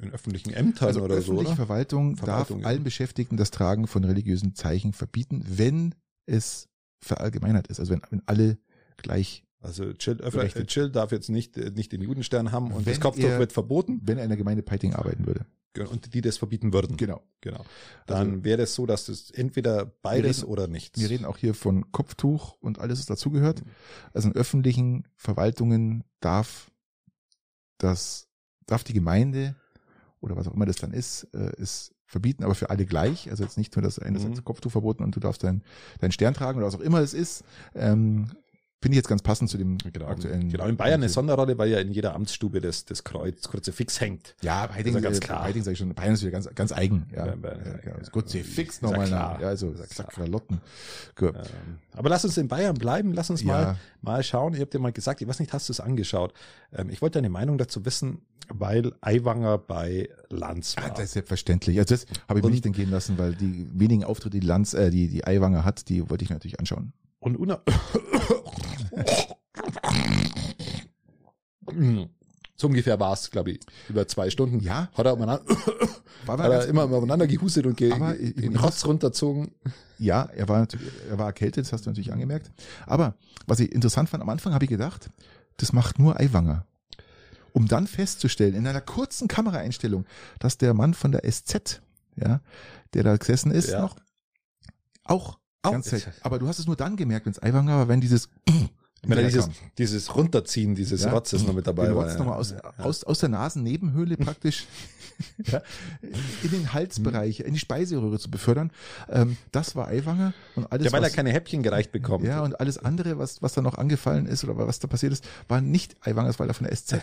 in 0.00 0.12
öffentlichen 0.12 0.50
Ämtern 0.50 0.88
also 0.88 1.02
oder 1.02 1.16
öffentliche 1.16 1.44
so. 1.44 1.52
Oder? 1.52 1.56
Verwaltung, 1.56 2.16
Verwaltung 2.16 2.58
darf 2.58 2.62
ja. 2.62 2.66
allen 2.66 2.84
Beschäftigten 2.84 3.36
das 3.36 3.50
Tragen 3.50 3.86
von 3.86 4.04
religiösen 4.04 4.54
Zeichen 4.54 4.92
verbieten, 4.92 5.44
wenn 5.46 5.94
es 6.26 6.68
verallgemeinert 7.00 7.68
ist. 7.68 7.80
Also 7.80 7.92
wenn, 7.92 8.02
wenn 8.10 8.22
alle 8.26 8.58
gleich 8.96 9.44
also 9.62 9.92
Chill, 9.92 10.18
äh, 10.20 10.64
Chill 10.64 10.90
darf 10.90 11.12
jetzt 11.12 11.28
nicht, 11.28 11.56
äh, 11.58 11.70
nicht 11.70 11.92
den 11.92 12.00
Judenstern 12.00 12.50
haben 12.50 12.72
und 12.72 12.86
wenn 12.86 12.92
das 12.92 13.00
Kopftuch 13.00 13.38
wird 13.38 13.52
verboten. 13.52 14.00
Wenn 14.02 14.18
in 14.18 14.28
der 14.28 14.38
Gemeinde 14.38 14.62
Peiting 14.62 14.94
arbeiten 14.94 15.26
würde. 15.26 15.44
Und 15.88 16.14
die 16.14 16.20
das 16.20 16.38
verbieten 16.38 16.72
würden. 16.72 16.96
Genau. 16.96 17.22
Genau. 17.42 17.64
Dann 18.06 18.30
also, 18.30 18.44
wäre 18.44 18.62
es 18.62 18.74
so, 18.74 18.86
dass 18.86 19.08
es 19.08 19.30
entweder 19.30 19.86
beides 19.86 20.38
reden, 20.42 20.50
oder 20.50 20.66
nichts. 20.66 20.98
Wir 20.98 21.10
reden 21.10 21.24
auch 21.24 21.36
hier 21.36 21.54
von 21.54 21.92
Kopftuch 21.92 22.56
und 22.60 22.80
alles, 22.80 22.98
was 22.98 23.06
dazugehört. 23.06 23.64
Mhm. 23.64 23.70
Also 24.12 24.28
in 24.28 24.34
öffentlichen 24.34 25.06
Verwaltungen 25.14 26.04
darf 26.20 26.70
das, 27.78 28.28
darf 28.66 28.82
die 28.82 28.94
Gemeinde 28.94 29.54
oder 30.20 30.36
was 30.36 30.48
auch 30.48 30.54
immer 30.54 30.66
das 30.66 30.76
dann 30.76 30.92
ist, 30.92 31.28
äh, 31.34 31.54
ist 31.56 31.94
verbieten, 32.06 32.44
aber 32.44 32.54
für 32.54 32.70
alle 32.70 32.86
gleich. 32.86 33.30
Also 33.30 33.44
jetzt 33.44 33.56
nicht 33.56 33.74
nur 33.76 33.82
das 33.82 33.98
eine 33.98 34.18
mhm. 34.18 34.44
Kopftuch 34.44 34.72
verboten 34.72 35.04
und 35.04 35.14
du 35.14 35.20
darfst 35.20 35.44
deinen 35.44 35.62
dein 36.00 36.12
Stern 36.12 36.34
tragen 36.34 36.58
oder 36.58 36.66
was 36.66 36.74
auch 36.74 36.80
immer 36.80 37.00
es 37.00 37.14
ist. 37.14 37.44
Ähm, 37.74 38.30
Finde 38.82 38.94
ich 38.94 38.96
jetzt 38.96 39.08
ganz 39.08 39.20
passend 39.20 39.50
zu 39.50 39.58
dem 39.58 39.76
genau, 39.76 40.06
aktuellen. 40.06 40.48
Genau, 40.48 40.64
in 40.64 40.78
Bayern 40.78 41.02
eine 41.02 41.10
Sonderrolle, 41.10 41.58
weil 41.58 41.68
ja 41.68 41.80
in 41.80 41.92
jeder 41.92 42.14
Amtsstube 42.14 42.62
das, 42.62 42.86
das 42.86 43.04
Kreuz, 43.04 43.42
das 43.42 43.50
Kruzifix 43.50 44.00
hängt. 44.00 44.34
Ja, 44.40 44.66
bei 44.68 44.76
Heiding, 44.76 45.02
ganz 45.02 45.20
klar. 45.20 45.42
Heiding 45.42 45.62
sage 45.62 45.74
ich 45.74 45.78
schon, 45.78 45.94
Bayern 45.94 46.14
ist 46.14 46.22
wieder 46.22 46.30
ganz, 46.30 46.48
ganz 46.54 46.72
eigen. 46.72 47.06
Ja, 47.14 47.26
ja, 47.26 47.34
ja, 47.34 47.52
ja 47.84 47.98
das 47.98 48.10
Kruzifix 48.10 48.80
nochmal 48.80 49.10
nach. 49.10 49.38
Ja, 49.38 49.48
also 49.48 49.74
Sakralotten. 49.74 50.62
Ähm, 51.20 51.34
aber 51.92 52.08
lass 52.08 52.24
uns 52.24 52.38
in 52.38 52.48
Bayern 52.48 52.74
bleiben, 52.74 53.12
lass 53.12 53.28
uns 53.28 53.44
mal, 53.44 53.76
mal 54.00 54.22
schauen. 54.22 54.54
Ich 54.54 54.60
habe 54.60 54.70
dir 54.70 54.78
mal 54.78 54.92
gesagt, 54.92 55.20
ich 55.20 55.28
weiß 55.28 55.40
nicht, 55.40 55.52
hast 55.52 55.68
du 55.68 55.74
es 55.74 55.80
angeschaut? 55.80 56.32
Ähm, 56.72 56.88
ich 56.88 57.02
wollte 57.02 57.18
deine 57.18 57.28
Meinung 57.28 57.58
dazu 57.58 57.84
wissen, 57.84 58.22
weil 58.48 58.94
Aiwanger 59.02 59.58
bei 59.58 60.08
Lanz 60.30 60.78
war. 60.78 60.86
Ah, 60.86 60.88
das 60.88 61.04
ist 61.04 61.12
selbstverständlich. 61.12 61.78
Also 61.78 61.94
das 61.94 62.06
habe 62.28 62.38
ich 62.38 62.44
mir 62.46 62.50
nicht 62.50 62.64
entgehen 62.64 62.90
lassen, 62.90 63.18
weil 63.18 63.34
die 63.34 63.68
wenigen 63.74 64.04
Auftritte, 64.04 64.40
die 64.40 64.46
Lanz, 64.46 64.72
äh, 64.72 64.90
die, 64.90 65.08
die 65.08 65.26
Aiwanger 65.26 65.66
hat, 65.66 65.90
die 65.90 66.08
wollte 66.08 66.24
ich 66.24 66.30
mir 66.30 66.36
natürlich 66.36 66.58
anschauen. 66.58 66.94
Und 67.20 67.36
una 67.36 67.62
so 72.56 72.66
ungefähr 72.66 72.98
war 73.00 73.12
es, 73.12 73.30
glaube 73.30 73.52
ich, 73.52 73.60
über 73.88 74.06
zwei 74.08 74.30
Stunden. 74.30 74.60
Ja. 74.60 74.90
Hat 74.94 75.06
er, 75.06 75.14
umeinander, 75.14 75.44
war 76.26 76.38
hat 76.38 76.50
er 76.50 76.66
immer 76.66 76.84
aufeinander 76.84 77.26
gehustet 77.26 77.66
und 77.66 77.76
ge 77.76 77.90
den 77.90 78.56
Rotz 78.56 78.84
runterzogen. 78.84 79.52
Ja, 79.98 80.24
er 80.24 80.48
war 80.48 80.66
er 81.08 81.18
war 81.18 81.26
erkältet, 81.26 81.64
das 81.64 81.72
hast 81.72 81.86
du 81.86 81.90
natürlich 81.90 82.12
angemerkt. 82.12 82.50
Aber 82.86 83.14
was 83.46 83.60
ich 83.60 83.72
interessant 83.72 84.08
fand, 84.08 84.22
am 84.22 84.28
Anfang 84.28 84.52
habe 84.54 84.64
ich 84.64 84.70
gedacht, 84.70 85.10
das 85.56 85.72
macht 85.72 85.98
nur 85.98 86.18
Eiwanger. 86.18 86.66
Um 87.52 87.66
dann 87.66 87.86
festzustellen, 87.86 88.54
in 88.54 88.66
einer 88.66 88.80
kurzen 88.80 89.26
Kameraeinstellung, 89.26 90.06
dass 90.38 90.56
der 90.56 90.72
Mann 90.72 90.94
von 90.94 91.12
der 91.12 91.30
SZ, 91.30 91.82
ja, 92.16 92.40
der 92.94 93.02
da 93.02 93.16
gesessen 93.16 93.50
ist, 93.50 93.70
ja. 93.70 93.80
noch 93.80 93.96
auch 95.04 95.39
auch 95.62 95.72
ganz 95.72 95.86
Zeit. 95.86 96.12
Aber 96.22 96.38
du 96.38 96.48
hast 96.48 96.58
es 96.58 96.66
nur 96.66 96.76
dann 96.76 96.96
gemerkt, 96.96 97.26
wenn 97.26 97.32
es 97.32 97.42
Eiwanger 97.42 97.76
war, 97.76 97.88
wenn 97.88 98.00
dieses 98.00 98.28
wenn 99.02 99.16
da 99.16 99.24
dieses, 99.24 99.48
dieses 99.78 100.14
Runterziehen 100.14 100.74
dieses 100.74 101.04
ja, 101.04 101.10
Rotzes 101.10 101.44
noch 101.44 101.54
mit 101.54 101.66
dabei 101.66 101.94
war. 101.94 102.04
Rotz 102.04 102.12
ja. 102.12 102.18
nochmal 102.18 102.38
aus, 102.38 102.54
aus, 102.78 103.04
aus 103.04 103.18
der 103.20 103.30
Nasennebenhöhle 103.30 104.16
praktisch 104.18 104.66
ja, 105.44 105.62
in 106.42 106.50
den 106.50 106.72
Halsbereich, 106.72 107.40
in 107.40 107.54
die 107.54 107.60
Speiseröhre 107.60 108.18
zu 108.18 108.30
befördern. 108.30 108.70
Ähm, 109.08 109.36
das 109.52 109.74
war 109.74 109.88
Eiwanger 109.88 110.34
und 110.54 110.70
alles. 110.70 110.86
Ja, 110.86 110.92
weil 110.92 111.02
was, 111.02 111.10
er 111.10 111.16
keine 111.16 111.32
Häppchen 111.32 111.62
gereicht 111.62 111.92
bekommt. 111.92 112.24
Ja, 112.26 112.42
und 112.42 112.60
alles 112.60 112.76
andere, 112.78 113.18
was, 113.18 113.40
was 113.42 113.54
da 113.54 113.62
noch 113.62 113.78
angefallen 113.78 114.26
ist 114.26 114.44
oder 114.44 114.56
was 114.56 114.80
da 114.80 114.88
passiert 114.88 115.12
ist, 115.12 115.26
war 115.48 115.60
nicht 115.60 115.96
Eiwanger, 116.06 116.28
das 116.28 116.38
war 116.38 116.46
er 116.46 116.54
von 116.54 116.66
der 116.66 116.76
SZ. 116.76 116.96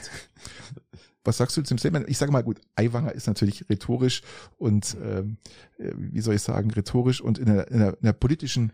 Was 1.27 1.35
sagst 1.35 1.57
du 1.57 1.61
zum 1.61 1.77
Statement? 1.77 2.07
Ich 2.07 2.17
sage 2.17 2.31
mal 2.31 2.41
gut, 2.41 2.61
Eiwanger 2.75 3.11
ist 3.11 3.27
natürlich 3.27 3.69
rhetorisch 3.69 4.21
und 4.57 4.95
ähm, 5.03 5.35
äh, 5.77 5.91
wie 5.97 6.21
soll 6.21 6.35
ich 6.35 6.41
sagen, 6.41 6.71
rhetorisch 6.71 7.19
und 7.19 7.37
in 7.37 7.49
einer, 7.49 7.67
in 7.67 7.81
einer, 7.81 7.89
in 7.89 8.03
einer 8.03 8.13
politischen, 8.13 8.71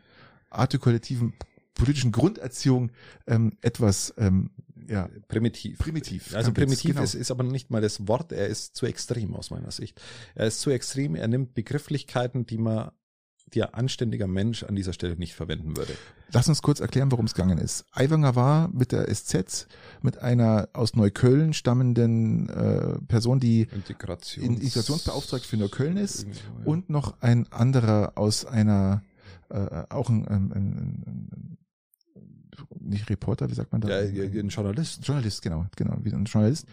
artikulativen 0.51 1.33
politischen 1.73 2.11
Grunderziehung 2.11 2.91
ähm, 3.25 3.53
etwas 3.61 4.13
ähm, 4.17 4.51
ja, 4.87 5.09
primitiv. 5.27 5.79
Primitiv. 5.79 6.35
Also 6.35 6.53
primitiv 6.53 6.91
genau. 6.91 7.01
ist, 7.01 7.15
ist 7.15 7.31
aber 7.31 7.41
nicht 7.43 7.71
mal 7.71 7.81
das 7.81 8.07
Wort, 8.07 8.31
er 8.31 8.45
ist 8.45 8.75
zu 8.75 8.85
extrem 8.85 9.33
aus 9.33 9.49
meiner 9.49 9.71
Sicht. 9.71 9.99
Er 10.35 10.45
ist 10.45 10.61
zu 10.61 10.69
extrem, 10.69 11.15
er 11.15 11.27
nimmt 11.27 11.55
Begrifflichkeiten, 11.55 12.45
die 12.45 12.59
man 12.59 12.91
ein 13.61 13.73
anständiger 13.73 14.27
Mensch 14.27 14.63
an 14.63 14.75
dieser 14.75 14.93
Stelle 14.93 15.15
nicht 15.17 15.35
verwenden 15.35 15.77
würde. 15.77 15.93
Lass 16.31 16.49
uns 16.49 16.61
kurz 16.63 16.79
erklären, 16.79 17.11
worum 17.11 17.25
es 17.25 17.35
gegangen 17.35 17.59
ist. 17.59 17.85
Aiwanger 17.91 18.35
war 18.35 18.69
mit 18.69 18.91
der 18.91 19.13
SZ, 19.13 19.67
mit 20.01 20.17
einer 20.17 20.69
aus 20.73 20.95
Neukölln 20.95 21.53
stammenden 21.53 22.49
äh, 22.49 22.99
Person, 23.07 23.39
die 23.39 23.67
Integrations 23.71 24.37
Integrationsbeauftragte 24.43 25.47
für 25.47 25.57
Neukölln 25.57 25.97
ist, 25.97 26.23
ja. 26.23 26.29
und 26.65 26.89
noch 26.89 27.21
ein 27.21 27.51
anderer 27.51 28.13
aus 28.15 28.45
einer, 28.45 29.03
äh, 29.49 29.83
auch 29.89 30.09
ein, 30.09 30.27
ein, 30.27 30.51
ein, 30.51 31.03
ein 31.05 31.57
nicht 32.79 33.09
Reporter, 33.09 33.49
wie 33.49 33.53
sagt 33.53 33.71
man 33.71 33.81
da? 33.81 34.01
Ja, 34.01 34.23
ein 34.23 34.49
Journalist. 34.49 35.05
Journalist, 35.05 35.41
genau, 35.41 35.65
genau, 35.75 35.97
wie 36.01 36.13
ein 36.13 36.25
Journalist. 36.25 36.65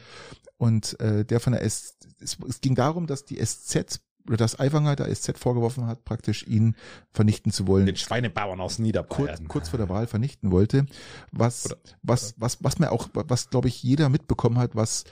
Und 0.56 0.98
äh, 1.00 1.24
der 1.24 1.40
von 1.40 1.52
der 1.52 1.62
S, 1.62 1.96
es, 2.20 2.36
es 2.48 2.60
ging 2.60 2.74
darum, 2.74 3.06
dass 3.06 3.24
die 3.24 3.36
SZ 3.36 4.00
oder 4.30 4.36
dass 4.36 4.58
Aiwanger 4.58 4.94
der 4.94 5.14
SZ 5.14 5.38
vorgeworfen 5.38 5.86
hat, 5.86 6.04
praktisch 6.04 6.46
ihn 6.46 6.76
vernichten 7.10 7.50
zu 7.50 7.66
wollen. 7.66 7.86
Den 7.86 7.96
Schweinebauern 7.96 8.60
aus 8.60 8.78
Niederbayern. 8.78 9.38
Kurz, 9.38 9.48
kurz 9.48 9.68
vor 9.70 9.78
der 9.78 9.88
Wahl 9.88 10.06
vernichten 10.06 10.52
wollte. 10.52 10.86
Was, 11.32 11.66
oder, 11.66 11.76
was, 12.02 12.34
was, 12.36 12.62
was 12.62 12.78
mir 12.78 12.92
auch, 12.92 13.08
was 13.12 13.50
glaube 13.50 13.66
ich 13.66 13.82
jeder 13.82 14.08
mitbekommen 14.08 14.56
hat, 14.58 14.76
was, 14.76 15.04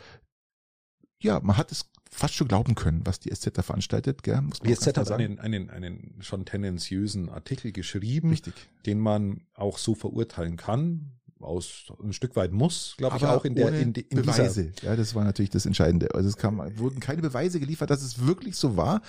ja, 1.20 1.40
man 1.40 1.56
hat 1.56 1.72
es 1.72 1.90
fast 2.10 2.34
schon 2.34 2.46
glauben 2.48 2.76
können, 2.76 3.02
was 3.04 3.18
die 3.18 3.34
SZ 3.34 3.50
da 3.54 3.62
veranstaltet. 3.62 4.22
Gell? 4.22 4.40
Muss 4.40 4.60
die 4.60 4.72
SZ 4.72 4.96
hat 4.96 5.10
einen, 5.10 5.40
einen, 5.40 5.68
einen 5.68 6.16
schon 6.20 6.44
tendenziösen 6.44 7.28
Artikel 7.28 7.72
geschrieben, 7.72 8.30
Richtig. 8.30 8.54
den 8.86 9.00
man 9.00 9.42
auch 9.54 9.78
so 9.78 9.96
verurteilen 9.96 10.56
kann, 10.56 11.17
aus 11.40 11.92
ein 12.02 12.12
Stück 12.12 12.36
weit 12.36 12.52
muss, 12.52 12.94
glaube 12.96 13.16
ich, 13.16 13.24
auch 13.24 13.44
in 13.44 13.54
der 13.54 13.68
in, 13.68 13.92
in 13.92 14.22
Beweise. 14.22 14.72
ja, 14.82 14.96
das 14.96 15.14
war 15.14 15.24
natürlich 15.24 15.50
das 15.50 15.66
Entscheidende. 15.66 16.14
Also 16.14 16.28
es 16.28 16.36
kam, 16.36 16.60
wurden 16.78 17.00
keine 17.00 17.22
Beweise 17.22 17.60
geliefert, 17.60 17.90
dass 17.90 18.02
es 18.02 18.26
wirklich 18.26 18.56
so 18.56 18.76
war. 18.76 19.02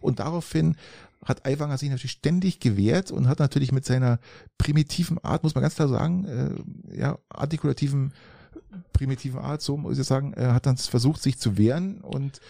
Und 0.00 0.18
daraufhin 0.18 0.76
hat 1.24 1.46
Aiwanger 1.46 1.78
sich 1.78 1.90
natürlich 1.90 2.12
ständig 2.12 2.60
gewehrt 2.60 3.10
und 3.10 3.28
hat 3.28 3.38
natürlich 3.38 3.72
mit 3.72 3.84
seiner 3.84 4.18
primitiven 4.58 5.18
Art, 5.24 5.42
muss 5.42 5.54
man 5.54 5.62
ganz 5.62 5.74
klar 5.74 5.88
sagen, 5.88 6.24
äh, 6.92 6.98
ja, 6.98 7.18
artikulativen 7.28 8.12
primitiven 8.92 9.40
Art, 9.40 9.62
so 9.62 9.76
muss 9.76 9.98
ich 9.98 10.06
sagen, 10.06 10.32
er 10.34 10.54
hat 10.54 10.66
dann 10.66 10.76
versucht, 10.76 11.22
sich 11.22 11.38
zu 11.38 11.56
wehren 11.56 12.00
und 12.00 12.40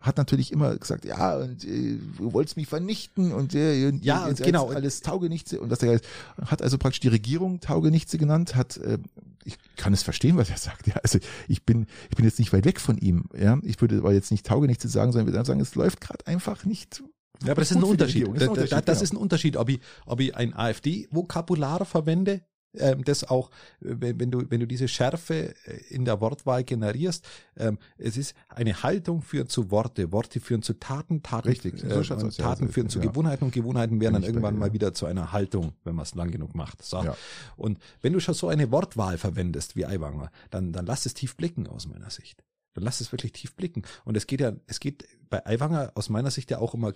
hat 0.00 0.18
natürlich 0.18 0.52
immer 0.52 0.76
gesagt, 0.76 1.04
ja, 1.04 1.36
und 1.36 1.64
äh, 1.64 1.98
du 2.18 2.32
wolltest 2.32 2.56
mich 2.56 2.68
vernichten 2.68 3.32
und, 3.32 3.54
äh, 3.54 3.88
und 3.88 4.04
ja, 4.04 4.28
jetzt 4.28 4.42
genau. 4.42 4.68
alles 4.68 5.00
Taugenichtse 5.00 5.60
und 5.60 5.70
das 5.70 5.82
er 5.82 6.00
hat 6.44 6.60
also 6.60 6.76
praktisch 6.76 7.00
die 7.00 7.08
Regierung 7.08 7.60
Taugenichtse 7.60 8.18
genannt, 8.18 8.54
hat 8.54 8.76
äh, 8.76 8.98
ich 9.44 9.58
kann 9.76 9.92
es 9.92 10.02
verstehen, 10.02 10.36
was 10.36 10.48
er 10.50 10.56
sagt. 10.56 10.86
Ja, 10.86 10.96
also 11.02 11.18
ich 11.48 11.64
bin 11.64 11.86
ich 12.10 12.16
bin 12.16 12.24
jetzt 12.24 12.38
nicht 12.38 12.52
weit 12.52 12.64
weg 12.64 12.80
von 12.80 12.96
ihm. 12.98 13.24
Ja, 13.38 13.58
ich 13.62 13.80
würde 13.80 13.98
aber 13.98 14.12
jetzt 14.12 14.30
nicht 14.30 14.46
Taugenichtse 14.46 14.88
sagen, 14.88 15.12
sondern 15.12 15.32
würde 15.32 15.44
sagen, 15.44 15.60
es 15.60 15.74
läuft 15.74 16.00
gerade 16.00 16.26
einfach 16.26 16.64
nicht 16.64 17.02
ja, 17.42 17.50
aber 17.50 17.60
das 17.60 17.72
ist 17.72 17.76
ein 17.76 17.82
Unterschied. 17.82 18.22
Das, 18.28 18.34
ist 18.34 18.42
ein 18.42 18.48
Unterschied, 18.48 18.72
das, 18.72 18.84
das 18.84 18.98
genau. 18.98 19.02
ist 19.02 19.12
ein 19.12 19.16
Unterschied, 19.16 19.56
ob 19.56 19.68
ich, 19.68 19.80
ob 20.06 20.20
ich 20.20 20.34
ein 20.36 20.54
AfD-Vokabular 20.54 21.84
verwende 21.84 22.42
ähm, 22.78 23.04
das 23.04 23.24
auch, 23.24 23.50
wenn, 23.80 24.18
wenn, 24.20 24.30
du, 24.30 24.50
wenn 24.50 24.60
du 24.60 24.66
diese 24.66 24.88
Schärfe 24.88 25.54
äh, 25.66 25.76
in 25.88 26.04
der 26.04 26.20
Wortwahl 26.20 26.64
generierst, 26.64 27.26
ähm, 27.56 27.78
es 27.98 28.16
ist 28.16 28.34
eine 28.48 28.82
Haltung 28.82 29.22
führen 29.22 29.48
zu 29.48 29.70
Worte, 29.70 30.12
Worte 30.12 30.40
führen 30.40 30.62
zu 30.62 30.74
Taten, 30.74 31.22
Taten, 31.22 31.48
Richtig, 31.48 31.82
äh, 31.84 32.02
Taten 32.02 32.66
ja, 32.66 32.72
führen 32.72 32.88
zu 32.88 32.98
ja. 32.98 33.06
Gewohnheiten 33.06 33.44
und 33.44 33.52
Gewohnheiten 33.52 34.00
werden 34.00 34.14
dann 34.14 34.22
irgendwann 34.22 34.58
mal 34.58 34.72
wieder 34.72 34.94
zu 34.94 35.06
einer 35.06 35.32
Haltung, 35.32 35.72
wenn 35.84 35.94
man 35.94 36.04
es 36.04 36.14
lang 36.14 36.30
genug 36.30 36.54
macht. 36.54 36.82
So. 36.82 37.02
Ja. 37.02 37.16
Und 37.56 37.78
wenn 38.02 38.12
du 38.12 38.20
schon 38.20 38.34
so 38.34 38.48
eine 38.48 38.70
Wortwahl 38.70 39.18
verwendest 39.18 39.76
wie 39.76 39.86
Eiwanger, 39.86 40.30
dann, 40.50 40.72
dann 40.72 40.86
lass 40.86 41.06
es 41.06 41.14
tief 41.14 41.36
blicken 41.36 41.66
aus 41.66 41.86
meiner 41.86 42.10
Sicht 42.10 42.44
dann 42.74 42.84
lass 42.84 43.00
es 43.00 43.12
wirklich 43.12 43.32
tief 43.32 43.54
blicken. 43.54 43.82
Und 44.04 44.16
es 44.16 44.26
geht 44.26 44.40
ja, 44.40 44.52
es 44.66 44.80
geht 44.80 45.06
bei 45.30 45.44
Aiwanger 45.46 45.92
aus 45.94 46.10
meiner 46.10 46.30
Sicht 46.30 46.50
ja 46.50 46.58
auch 46.58 46.74
immer, 46.74 46.92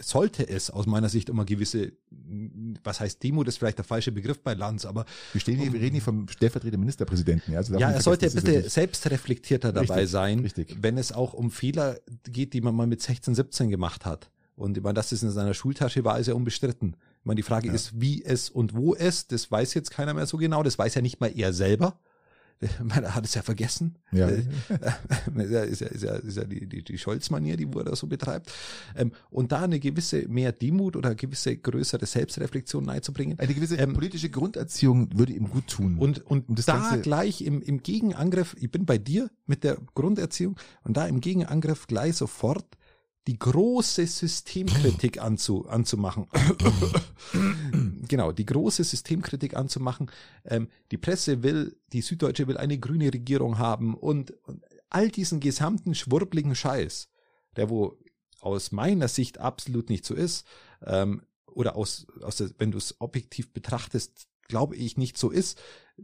sollte 0.00 0.46
es 0.48 0.70
aus 0.70 0.86
meiner 0.86 1.08
Sicht 1.08 1.28
immer 1.28 1.44
gewisse, 1.44 1.92
was 2.84 3.00
heißt 3.00 3.22
Demo, 3.22 3.44
das 3.44 3.54
ist 3.54 3.58
vielleicht 3.58 3.78
der 3.78 3.84
falsche 3.84 4.12
Begriff 4.12 4.42
bei 4.42 4.54
Lanz, 4.54 4.84
aber. 4.84 5.04
Wir 5.32 5.40
stehen 5.40 5.58
hier, 5.58 5.72
wir 5.72 5.80
reden 5.80 5.94
hier 5.94 6.02
vom 6.02 6.28
stellvertretenden 6.28 6.80
Ministerpräsidenten. 6.80 7.52
Ja, 7.52 7.58
also 7.58 7.78
ja 7.78 7.90
er 7.90 8.00
sollte 8.00 8.30
bitte 8.30 8.68
selbstreflektierter 8.68 9.72
dabei 9.72 9.94
richtig, 9.94 10.10
sein, 10.10 10.38
richtig. 10.40 10.76
wenn 10.80 10.98
es 10.98 11.12
auch 11.12 11.32
um 11.32 11.50
Fehler 11.50 11.98
geht, 12.24 12.52
die 12.52 12.60
man 12.60 12.74
mal 12.74 12.86
mit 12.86 13.02
16, 13.02 13.34
17 13.34 13.70
gemacht 13.70 14.04
hat. 14.04 14.30
Und 14.56 14.76
ich 14.76 14.82
meine, 14.82 14.94
dass 14.94 15.08
das 15.08 15.22
in 15.22 15.30
seiner 15.30 15.54
Schultasche 15.54 16.04
war, 16.04 16.18
ist 16.18 16.26
ja 16.26 16.34
unbestritten. 16.34 16.96
Ich 17.20 17.24
meine, 17.24 17.36
die 17.36 17.42
Frage 17.42 17.68
ja. 17.68 17.74
ist, 17.74 18.00
wie 18.00 18.22
es 18.22 18.50
und 18.50 18.74
wo 18.74 18.94
es, 18.94 19.26
das 19.26 19.50
weiß 19.50 19.72
jetzt 19.74 19.90
keiner 19.90 20.12
mehr 20.12 20.26
so 20.26 20.36
genau, 20.36 20.62
das 20.62 20.78
weiß 20.78 20.94
ja 20.94 21.02
nicht 21.02 21.20
mal 21.20 21.32
er 21.34 21.52
selber. 21.52 21.98
Man 22.82 23.14
hat 23.14 23.24
es 23.24 23.34
ja 23.34 23.42
vergessen. 23.42 23.96
Ja. 24.12 24.28
Äh, 24.28 24.42
ist 25.36 25.50
ja, 25.50 25.62
ist 25.62 25.80
ja, 25.80 25.86
ist 25.88 26.02
ja, 26.02 26.14
ist 26.16 26.36
ja 26.36 26.44
die, 26.44 26.66
die, 26.66 26.82
die 26.82 26.98
Scholz-Manier, 26.98 27.56
die 27.56 27.72
wo 27.72 27.78
er 27.78 27.86
da 27.86 27.96
so 27.96 28.06
betreibt. 28.06 28.52
Ähm, 28.96 29.12
und 29.30 29.52
da 29.52 29.62
eine 29.62 29.80
gewisse 29.80 30.28
mehr 30.28 30.52
Demut 30.52 30.96
oder 30.96 31.14
gewisse 31.14 31.56
größere 31.56 32.04
Selbstreflexion 32.04 32.88
einzubringen. 32.88 33.38
Eine 33.38 33.54
gewisse 33.54 33.76
ähm, 33.76 33.94
politische 33.94 34.28
Grunderziehung 34.28 35.08
würde 35.16 35.32
ihm 35.32 35.48
gut 35.48 35.68
tun. 35.68 35.96
Und, 35.98 36.24
und, 36.26 36.48
und 36.48 36.68
da 36.68 36.78
Ganze 36.78 37.00
gleich 37.00 37.42
im, 37.42 37.62
im 37.62 37.82
Gegenangriff, 37.82 38.54
ich 38.58 38.70
bin 38.70 38.84
bei 38.84 38.98
dir 38.98 39.30
mit 39.46 39.64
der 39.64 39.78
Grunderziehung 39.94 40.56
und 40.84 40.96
da 40.96 41.06
im 41.06 41.20
Gegenangriff 41.20 41.86
gleich 41.86 42.16
sofort 42.16 42.66
die 43.26 43.38
große 43.38 44.06
Systemkritik 44.06 45.20
anzu, 45.20 45.68
anzumachen. 45.68 46.26
genau, 48.08 48.32
die 48.32 48.46
große 48.46 48.82
Systemkritik 48.82 49.54
anzumachen. 49.54 50.10
Ähm, 50.44 50.68
die 50.90 50.96
Presse 50.96 51.42
will, 51.42 51.78
die 51.92 52.00
Süddeutsche 52.00 52.48
will 52.48 52.56
eine 52.56 52.78
grüne 52.78 53.12
Regierung 53.12 53.58
haben 53.58 53.94
und, 53.94 54.32
und 54.44 54.64
all 54.88 55.10
diesen 55.10 55.40
gesamten 55.40 55.94
schwurbligen 55.94 56.54
Scheiß, 56.54 57.10
der 57.56 57.68
wo 57.68 57.98
aus 58.40 58.72
meiner 58.72 59.08
Sicht 59.08 59.38
absolut 59.38 59.90
nicht 59.90 60.06
so 60.06 60.14
ist, 60.14 60.46
ähm, 60.84 61.22
oder 61.46 61.76
aus, 61.76 62.06
aus 62.22 62.36
der, 62.36 62.50
wenn 62.58 62.70
du 62.70 62.78
es 62.78 63.00
objektiv 63.00 63.52
betrachtest, 63.52 64.28
glaube 64.48 64.76
ich 64.76 64.96
nicht 64.96 65.18
so 65.18 65.30
ist, 65.30 65.60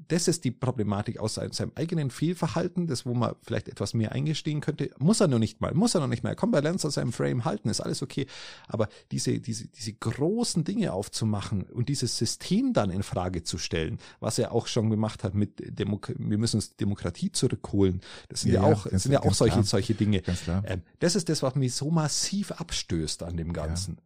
das 0.09 0.29
ist 0.29 0.45
die 0.45 0.51
Problematik 0.51 1.19
aus 1.19 1.35
seinem, 1.35 1.73
eigenen 1.75 2.11
Fehlverhalten, 2.11 2.87
das 2.87 3.07
wo 3.07 3.15
man 3.15 3.35
vielleicht 3.43 3.69
etwas 3.69 3.95
mehr 3.95 4.13
eingestehen 4.13 4.61
könnte. 4.61 4.91
Muss 4.99 5.21
er 5.21 5.29
noch 5.29 5.39
nicht 5.39 5.61
mal, 5.61 5.75
muss 5.75 5.95
er 5.95 6.01
noch 6.01 6.09
nicht 6.09 6.23
mal. 6.23 6.31
Er 6.31 6.37
kann 6.37 6.51
bei 6.51 6.61
Lance 6.61 6.87
aus 6.87 6.95
seinem 6.95 7.13
Frame 7.13 7.45
halten, 7.45 7.69
ist 7.69 7.81
alles 7.81 8.03
okay. 8.03 8.27
Aber 8.69 8.89
diese, 9.11 9.39
diese, 9.41 9.69
diese 9.69 9.93
großen 9.93 10.65
Dinge 10.65 10.93
aufzumachen 10.93 11.65
und 11.65 11.89
dieses 11.89 12.17
System 12.17 12.73
dann 12.73 12.91
in 12.91 13.03
Frage 13.03 13.43
zu 13.43 13.59
stellen, 13.59 13.99
was 14.21 14.39
er 14.39 14.53
auch 14.53 14.67
schon 14.67 14.91
gemacht 14.91 15.25
hat 15.25 15.35
mit 15.35 15.79
Demok 15.79 16.13
wir 16.19 16.39
müssen 16.39 16.57
uns 16.57 16.77
Demokratie 16.77 17.33
zurückholen. 17.33 18.01
Das 18.29 18.43
sind 18.43 18.53
ja, 18.53 18.63
ja 18.63 18.73
auch, 18.75 18.87
das 18.87 19.03
sind 19.05 19.13
ja 19.13 19.23
auch 19.23 19.35
solche, 19.35 19.63
solche 19.63 19.95
Dinge. 19.95 20.23
Ähm, 20.65 20.83
das 20.99 21.17
ist 21.17 21.29
das, 21.29 21.43
was 21.43 21.55
mich 21.55 21.75
so 21.75 21.91
massiv 21.91 22.53
abstößt 22.53 23.23
an 23.23 23.37
dem 23.37 23.53
Ganzen. 23.53 23.97
Ja. 23.97 24.06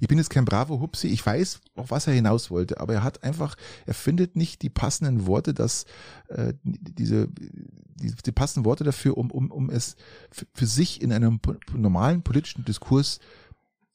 Ich 0.00 0.08
bin 0.08 0.18
jetzt 0.18 0.30
kein 0.30 0.44
bravo 0.44 0.80
Hupsi, 0.80 1.08
ich 1.08 1.24
weiß, 1.24 1.60
auf 1.74 1.90
was 1.90 2.06
er 2.06 2.12
hinaus 2.12 2.50
wollte, 2.50 2.80
aber 2.80 2.94
er 2.94 3.02
hat 3.02 3.24
einfach, 3.24 3.56
er 3.84 3.94
findet 3.94 4.36
nicht 4.36 4.62
die 4.62 4.70
passenden 4.70 5.26
Worte, 5.26 5.54
dass 5.54 5.86
äh, 6.28 6.54
diese 6.62 7.28
die, 7.98 8.14
die 8.14 8.32
passenden 8.32 8.64
Worte 8.64 8.84
dafür, 8.84 9.16
um, 9.16 9.30
um, 9.30 9.50
um 9.50 9.70
es 9.70 9.96
für 10.54 10.66
sich 10.66 11.00
in 11.00 11.12
einem 11.12 11.40
normalen 11.72 12.22
politischen 12.22 12.64
Diskurs 12.64 13.20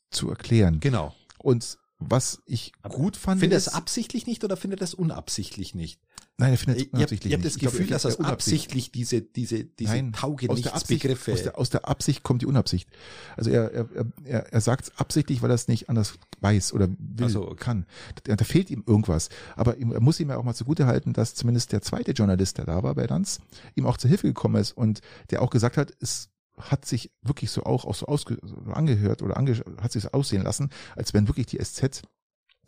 zu 0.09 0.29
erklären. 0.29 0.79
Genau. 0.79 1.13
Und 1.37 1.77
was 2.01 2.41
ich 2.45 2.73
aber 2.81 2.95
gut 2.95 3.15
fand. 3.15 3.39
Findet 3.39 3.55
er 3.55 3.57
es 3.57 3.67
absichtlich 3.69 4.27
nicht 4.27 4.43
oder 4.43 4.57
findet 4.57 4.81
er 4.81 4.85
es 4.85 4.93
unabsichtlich 4.93 5.75
nicht? 5.75 6.01
Nein, 6.37 6.53
er 6.53 6.57
findet 6.57 6.81
es 6.81 6.87
unabsichtlich 6.87 7.31
Ich 7.31 7.37
habe 7.37 7.47
hab 7.47 7.53
das 7.53 7.59
Gefühl, 7.59 7.87
dass 7.87 8.05
er 8.05 8.25
absichtlich 8.25 8.91
diese, 8.91 9.21
diese, 9.21 9.63
diese 9.63 9.91
Nein, 9.91 10.13
Taugenichtsbegriffe. 10.13 11.33
Aus 11.33 11.43
der, 11.43 11.57
aus 11.59 11.69
der 11.69 11.87
Absicht 11.87 12.23
kommt 12.23 12.41
die 12.41 12.47
Unabsicht. 12.47 12.89
Also 13.37 13.51
er, 13.51 13.71
er, 13.71 13.87
er, 14.23 14.53
er 14.53 14.61
sagt 14.61 14.85
es 14.85 14.97
absichtlich, 14.97 15.43
weil 15.43 15.51
er 15.51 15.55
es 15.55 15.67
nicht 15.67 15.89
anders 15.89 16.15
weiß 16.39 16.73
oder 16.73 16.87
will, 16.97 17.25
also, 17.25 17.43
okay. 17.43 17.55
kann. 17.63 17.85
Da, 18.23 18.35
da, 18.35 18.43
fehlt 18.43 18.71
ihm 18.71 18.83
irgendwas. 18.87 19.29
Aber 19.55 19.77
ihm, 19.77 19.91
er 19.91 20.01
muss 20.01 20.19
ihm 20.19 20.29
ja 20.29 20.37
auch 20.37 20.43
mal 20.43 20.55
zugute 20.55 20.87
halten, 20.87 21.13
dass 21.13 21.35
zumindest 21.35 21.73
der 21.73 21.83
zweite 21.83 22.11
Journalist, 22.13 22.57
der 22.57 22.65
da 22.65 22.81
war 22.81 22.95
bei 22.95 23.05
Danz, 23.05 23.39
ihm 23.75 23.85
auch 23.85 23.97
zur 23.97 24.09
Hilfe 24.09 24.25
gekommen 24.25 24.55
ist 24.55 24.71
und 24.71 25.01
der 25.29 25.43
auch 25.43 25.51
gesagt 25.51 25.77
hat, 25.77 25.93
es 25.99 26.29
hat 26.57 26.85
sich 26.85 27.11
wirklich 27.21 27.51
so 27.51 27.63
auch, 27.63 27.85
auch 27.85 27.95
so, 27.95 28.05
ausge, 28.07 28.37
angehört 28.71 29.21
oder 29.21 29.37
ange, 29.37 29.63
hat 29.81 29.91
sich 29.91 30.03
so 30.03 30.11
aussehen 30.11 30.43
lassen, 30.43 30.69
als 30.95 31.13
wenn 31.13 31.27
wirklich 31.27 31.47
die 31.47 31.63
SZ 31.63 32.03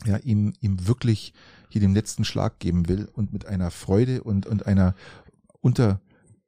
ja 0.06 0.18
ihm, 0.18 0.54
ihm 0.60 0.88
wirklich 0.88 1.34
hier 1.70 1.82
den 1.82 1.94
letzten 1.94 2.26
Schlag 2.26 2.60
geben 2.60 2.88
will 2.88 3.10
und 3.14 3.34
mit 3.34 3.46
einer 3.46 3.72
Freude 3.72 4.24
und, 4.24 4.46
und 4.46 4.66
einer 4.66 4.96
unter 5.62 6.02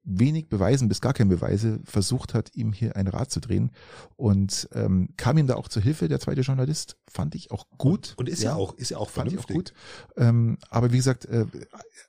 wenig 0.05 0.49
Beweisen 0.49 0.87
bis 0.87 1.01
gar 1.01 1.13
keine 1.13 1.31
Beweise 1.31 1.79
versucht 1.83 2.33
hat, 2.33 2.55
ihm 2.55 2.73
hier 2.73 2.95
ein 2.95 3.07
Rad 3.07 3.31
zu 3.31 3.39
drehen 3.39 3.71
und 4.15 4.69
ähm, 4.73 5.09
kam 5.17 5.37
ihm 5.37 5.47
da 5.47 5.55
auch 5.55 5.67
zur 5.67 5.81
Hilfe, 5.81 6.07
der 6.07 6.19
zweite 6.19 6.41
Journalist, 6.41 6.97
fand 7.07 7.33
ich 7.33 7.51
auch 7.51 7.65
gut. 7.77 8.11
Und, 8.11 8.19
und 8.19 8.29
ist 8.29 8.43
ja, 8.43 8.51
ja, 8.51 8.55
auch, 8.55 8.75
ist 8.75 8.91
ja 8.91 8.97
auch 8.97 9.09
fand 9.09 9.33
ich 9.33 9.39
auch 9.39 9.47
gut. 9.47 9.73
Ähm, 10.15 10.57
aber 10.69 10.91
wie 10.91 10.97
gesagt, 10.97 11.25
äh, 11.25 11.47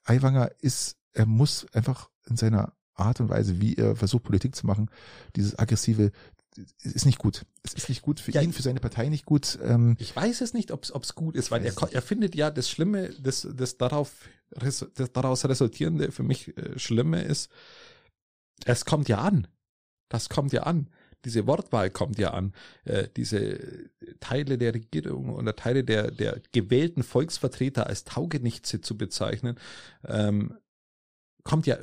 Aiwanger 0.05 0.51
ist, 0.61 0.97
er 1.15 1.27
muss 1.27 1.67
einfach 1.73 2.11
in 2.29 2.37
seiner 2.37 2.75
Art 2.97 3.21
und 3.21 3.29
Weise, 3.29 3.61
wie 3.61 3.75
er 3.75 3.97
versucht, 3.97 4.25
Politik 4.25 4.55
zu 4.55 4.67
machen, 4.67 4.91
dieses 5.37 5.59
aggressive, 5.59 6.13
ist 6.83 7.05
nicht 7.05 7.19
gut. 7.19 7.45
Es 7.63 7.75
ist 7.75 7.89
nicht 7.89 8.03
gut 8.03 8.19
für 8.19 8.33
ja, 8.33 8.41
ihn, 8.41 8.53
für 8.53 8.63
seine 8.63 8.81
Partei 8.81 9.09
nicht 9.09 9.27
gut. 9.27 9.59
Ähm, 9.63 9.97
ich 9.99 10.17
weiß 10.17 10.41
es 10.41 10.55
nicht, 10.55 10.73
ob 10.73 10.85
es 10.85 11.15
gut 11.15 11.37
ist, 11.37 11.51
weil 11.51 11.65
er, 11.65 11.75
er 11.93 12.03
findet 12.03 12.35
ja 12.35 12.51
das 12.51 12.71
Schlimme, 12.71 13.11
das, 13.21 13.47
das 13.55 13.77
darauf 13.77 14.13
das 14.51 15.13
daraus 15.13 15.45
resultierende 15.45 16.13
für 16.13 16.23
mich 16.23 16.57
äh, 16.57 16.79
Schlimme 16.79 17.23
ist, 17.23 17.51
es 18.65 18.85
kommt 18.85 19.09
ja 19.09 19.19
an. 19.19 19.49
Das 20.09 20.29
kommt 20.29 20.53
ja 20.53 20.63
an. 20.63 20.89
Diese 21.25 21.47
Wortwahl 21.47 21.91
kommt 21.91 22.19
ja 22.19 22.31
an. 22.33 22.53
Äh, 22.85 23.09
diese 23.17 23.91
Teile 24.21 24.59
der 24.59 24.75
Regierung 24.75 25.31
oder 25.31 25.57
Teile 25.57 25.83
der, 25.83 26.11
der 26.11 26.41
gewählten 26.53 27.03
Volksvertreter 27.03 27.87
als 27.87 28.05
Taugenichtse 28.05 28.81
zu 28.81 28.97
bezeichnen, 28.97 29.59
ähm, 30.07 30.57
kommt 31.47 31.67
ja, 31.67 31.79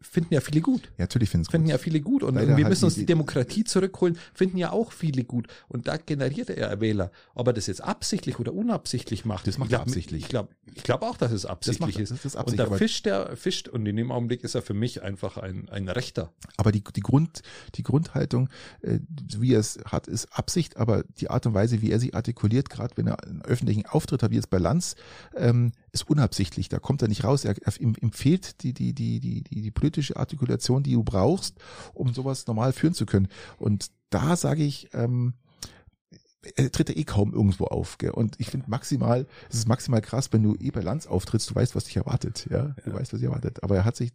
finden 0.00 0.34
ja 0.34 0.40
viele 0.40 0.60
gut. 0.60 0.82
Ja, 0.98 1.04
natürlich 1.04 1.30
finden 1.30 1.50
Finden 1.50 1.68
ja 1.68 1.78
viele 1.78 2.00
gut. 2.00 2.22
Und 2.22 2.34
Leider 2.34 2.56
wir 2.56 2.68
müssen 2.68 2.84
uns 2.84 2.94
die 2.94 3.06
Demokratie 3.06 3.64
zurückholen, 3.64 4.18
finden 4.34 4.58
ja 4.58 4.70
auch 4.70 4.92
viele 4.92 5.24
gut. 5.24 5.48
Und 5.68 5.88
da 5.88 5.96
generiert 5.96 6.50
er 6.50 6.80
Wähler. 6.80 7.10
Ob 7.34 7.48
er 7.48 7.52
das 7.54 7.66
jetzt 7.66 7.82
absichtlich 7.82 8.38
oder 8.38 8.52
unabsichtlich 8.52 9.24
macht. 9.24 9.46
Das 9.46 9.58
macht 9.58 9.72
er 9.72 9.80
absichtlich. 9.80 10.24
Ich 10.24 10.28
glaube 10.28 10.50
ich 10.74 10.82
glaub 10.82 11.02
auch, 11.02 11.16
dass 11.16 11.32
es 11.32 11.46
absichtlich 11.46 11.94
das 11.94 11.94
macht, 11.94 12.02
ist. 12.02 12.10
Das 12.10 12.24
ist 12.24 12.36
absichtlich, 12.36 12.66
und 12.66 12.72
da 12.72 12.76
fischt 12.76 13.06
er, 13.06 13.36
fischt, 13.36 13.68
und 13.68 13.86
in 13.86 13.96
dem 13.96 14.12
Augenblick 14.12 14.44
ist 14.44 14.54
er 14.54 14.60
für 14.60 14.74
mich 14.74 15.02
einfach 15.02 15.38
ein, 15.38 15.70
ein 15.70 15.88
Rechter. 15.88 16.32
Aber 16.58 16.70
die, 16.70 16.84
die 16.94 17.00
Grund, 17.00 17.40
die 17.76 17.82
Grundhaltung, 17.82 18.50
äh, 18.82 18.98
wie 19.38 19.54
er 19.54 19.60
es 19.60 19.78
hat, 19.86 20.06
ist 20.06 20.26
Absicht, 20.32 20.76
aber 20.76 21.04
die 21.18 21.30
Art 21.30 21.46
und 21.46 21.54
Weise, 21.54 21.80
wie 21.80 21.90
er 21.90 21.98
sich 21.98 22.14
artikuliert, 22.14 22.68
gerade 22.68 22.94
wenn 22.96 23.06
er 23.06 23.24
einen 23.24 23.40
öffentlichen 23.42 23.86
Auftritt 23.86 24.22
hat, 24.22 24.30
wie 24.30 24.36
jetzt 24.36 24.50
bei 24.50 24.58
Lanz, 24.58 24.96
ähm, 25.34 25.72
ist 26.00 26.08
unabsichtlich. 26.08 26.68
Da 26.68 26.78
kommt 26.78 27.02
er 27.02 27.08
nicht 27.08 27.24
raus. 27.24 27.44
Er, 27.44 27.56
er, 27.60 27.80
ihm, 27.80 27.94
fehlt 28.12 28.62
die, 28.62 28.72
die, 28.72 28.94
die, 28.94 29.20
die, 29.20 29.42
die, 29.42 29.62
die 29.62 29.70
politische 29.70 30.16
Artikulation, 30.16 30.82
die 30.82 30.92
du 30.92 31.02
brauchst, 31.04 31.56
um 31.94 32.12
sowas 32.12 32.46
normal 32.46 32.72
führen 32.72 32.94
zu 32.94 33.06
können. 33.06 33.28
Und 33.58 33.90
da 34.10 34.36
sage 34.36 34.62
ich, 34.64 34.88
ähm, 34.94 35.34
er 36.54 36.70
tritt 36.70 36.88
ja 36.88 36.96
eh 36.96 37.04
kaum 37.04 37.32
irgendwo 37.32 37.64
auf. 37.64 37.98
Gell? 37.98 38.10
Und 38.10 38.36
ich 38.38 38.50
finde 38.50 38.70
maximal, 38.70 39.26
es 39.50 39.56
ist 39.56 39.68
maximal 39.68 40.00
krass, 40.00 40.32
wenn 40.32 40.42
du 40.42 40.54
eh 40.56 40.70
bei 40.70 40.80
Lanz 40.80 41.06
auftrittst, 41.06 41.50
du 41.50 41.54
weißt, 41.54 41.74
was 41.74 41.84
dich 41.84 41.96
erwartet. 41.96 42.46
Ja, 42.50 42.74
du 42.84 42.90
ja. 42.90 42.96
weißt, 42.96 43.12
was 43.12 43.20
dich 43.20 43.28
erwartet. 43.28 43.62
Aber 43.62 43.76
er 43.76 43.84
hat 43.84 43.96
sich, 43.96 44.12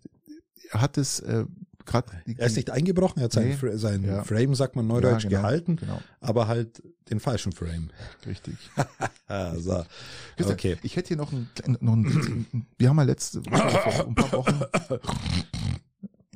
er 0.72 0.82
hat 0.82 0.98
es 0.98 1.20
äh, 1.20 1.46
gerade. 1.86 2.12
Er 2.38 2.48
ist 2.48 2.56
nicht 2.56 2.70
eingebrochen, 2.70 3.20
er 3.20 3.26
hat 3.26 3.34
seinen, 3.34 3.58
nee, 3.62 3.78
sein 3.78 4.04
ja. 4.04 4.24
Frame, 4.24 4.56
sagt 4.56 4.76
man 4.76 4.88
neudeutsch, 4.88 5.24
ja, 5.24 5.30
genau, 5.30 5.42
gehalten, 5.42 5.76
genau. 5.78 6.02
aber 6.20 6.48
halt 6.48 6.82
den 7.10 7.20
falschen 7.20 7.52
Frame. 7.52 7.90
Richtig. 8.26 8.56
so. 9.58 9.84
Okay. 10.40 10.78
Ich 10.84 10.96
hätte 10.96 11.10
hier 11.10 11.18
noch 11.18 11.32
ein, 11.32 11.50
noch 11.80 11.94
ein 11.94 12.66
wir 12.78 12.90
haben 12.90 12.98
ja 12.98 13.04
letzte 13.04 13.42
vor 13.44 14.08
ein 14.08 14.16
paar 14.16 14.32
Wochen 14.32 14.60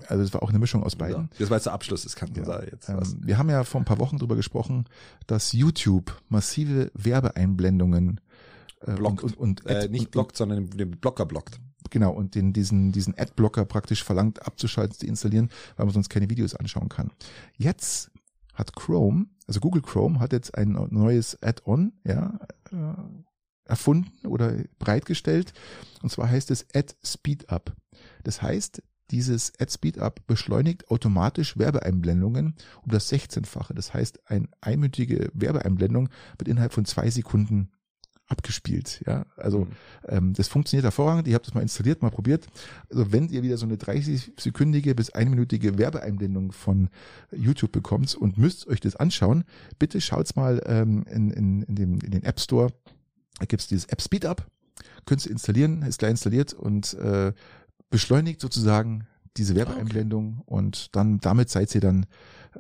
also 0.10 0.24
es 0.24 0.34
war 0.34 0.44
auch 0.44 0.50
eine 0.50 0.60
Mischung 0.60 0.84
aus 0.84 0.96
beiden. 0.96 1.30
Das 1.40 1.50
war 1.50 1.58
jetzt 1.58 1.66
der 1.66 1.74
Abschluss, 1.74 2.04
das 2.04 2.16
kann 2.16 2.32
ja. 2.36 2.64
jetzt 2.64 2.90
ähm, 2.90 3.02
Wir 3.22 3.38
haben 3.38 3.50
ja 3.50 3.64
vor 3.64 3.82
ein 3.82 3.86
paar 3.86 4.00
Wochen 4.00 4.18
drüber 4.18 4.36
gesprochen, 4.36 4.86
dass 5.28 5.54
YouTube 5.54 6.16
massive 6.30 6.92
Werbeeinblendungen 6.94 8.22
äh, 8.82 8.94
blockt. 8.94 9.24
Und, 9.24 9.38
und, 9.38 9.66
und 9.66 9.70
äh, 9.70 9.88
nicht 9.90 10.12
blockt, 10.12 10.36
sondern 10.38 10.70
den 10.70 10.92
Blocker 10.92 11.26
blockt. 11.26 11.60
Genau, 11.92 12.12
und 12.12 12.36
den, 12.36 12.54
diesen, 12.54 12.92
diesen 12.92 13.18
Adblocker 13.18 13.66
praktisch 13.66 14.04
verlangt 14.04 14.46
abzuschalten, 14.46 14.98
zu 14.98 15.06
installieren, 15.06 15.50
weil 15.76 15.86
man 15.86 15.94
sonst 15.94 16.10
keine 16.10 16.30
Videos 16.30 16.56
anschauen 16.56 16.90
kann. 16.90 17.12
Jetzt 17.58 18.12
hat 18.54 18.76
Chrome, 18.76 19.28
also 19.48 19.60
Google 19.60 19.82
Chrome 19.82 20.20
hat 20.20 20.34
jetzt 20.34 20.58
ein 20.58 20.78
neues 20.90 21.42
Add-on, 21.42 21.94
ja, 22.04 22.40
äh, 22.72 22.94
erfunden 23.66 24.28
oder 24.28 24.54
bereitgestellt. 24.80 25.54
Und 26.02 26.12
zwar 26.12 26.30
heißt 26.30 26.52
es 26.52 26.66
Add 26.74 26.94
Speedup. 27.04 27.76
Das 28.24 28.42
heißt, 28.42 28.82
dieses 29.12 29.54
Add 29.60 29.72
Speedup 29.72 30.26
beschleunigt 30.28 30.90
automatisch 30.90 31.58
Werbeeinblendungen 31.58 32.56
um 32.84 32.92
das 32.92 33.12
16-fache. 33.12 33.74
Das 33.74 33.94
heißt, 33.94 34.30
eine 34.30 34.48
einmütige 34.62 35.30
Werbeeinblendung 35.34 36.10
wird 36.38 36.48
innerhalb 36.48 36.74
von 36.74 36.86
zwei 36.86 37.10
Sekunden 37.10 37.72
abgespielt. 38.28 39.04
Ja, 39.06 39.26
also 39.38 39.66
mhm. 39.66 39.72
ähm, 40.08 40.34
das 40.34 40.48
funktioniert 40.48 40.84
hervorragend. 40.84 41.28
Ich 41.28 41.34
habe 41.34 41.44
das 41.44 41.54
mal 41.54 41.62
installiert, 41.62 42.02
mal 42.02 42.10
probiert. 42.10 42.48
Also 42.90 43.12
wenn 43.12 43.30
ihr 43.30 43.44
wieder 43.44 43.58
so 43.58 43.66
eine 43.66 43.76
30-sekündige 43.76 44.96
bis 44.96 45.12
einminütige 45.12 45.78
Werbeeinblendung 45.78 46.52
von 46.52 46.90
YouTube 47.32 47.72
bekommt 47.72 48.16
und 48.16 48.38
müsst 48.38 48.68
euch 48.68 48.80
das 48.80 48.96
anschauen, 48.96 49.44
bitte 49.78 50.02
schaut's 50.02 50.36
mal 50.36 50.62
ähm, 50.66 51.06
in, 51.10 51.32
in, 51.32 51.62
in, 51.64 51.76
dem, 51.76 52.00
in 52.02 52.12
den 52.12 52.24
App 52.24 52.40
Store. 52.40 52.72
Da 53.40 53.46
gibt's 53.46 53.68
dieses 53.68 53.86
App 53.86 54.02
Speed 54.02 54.26
Up. 54.26 54.48
Könnt 55.06 55.26
ihr 55.26 55.32
installieren, 55.32 55.84
ist 55.84 56.00
gleich 56.00 56.12
installiert 56.12 56.54
und 56.54 56.94
äh, 56.96 57.32
beschleunigt 57.90 58.42
sozusagen 58.42 59.08
diese 59.38 59.56
Werbeeinblendung 59.56 60.40
okay. 60.46 60.56
und 60.56 60.96
dann 60.96 61.20
damit 61.20 61.50
seid 61.50 61.74
ihr 61.76 61.82
dann 61.82 62.06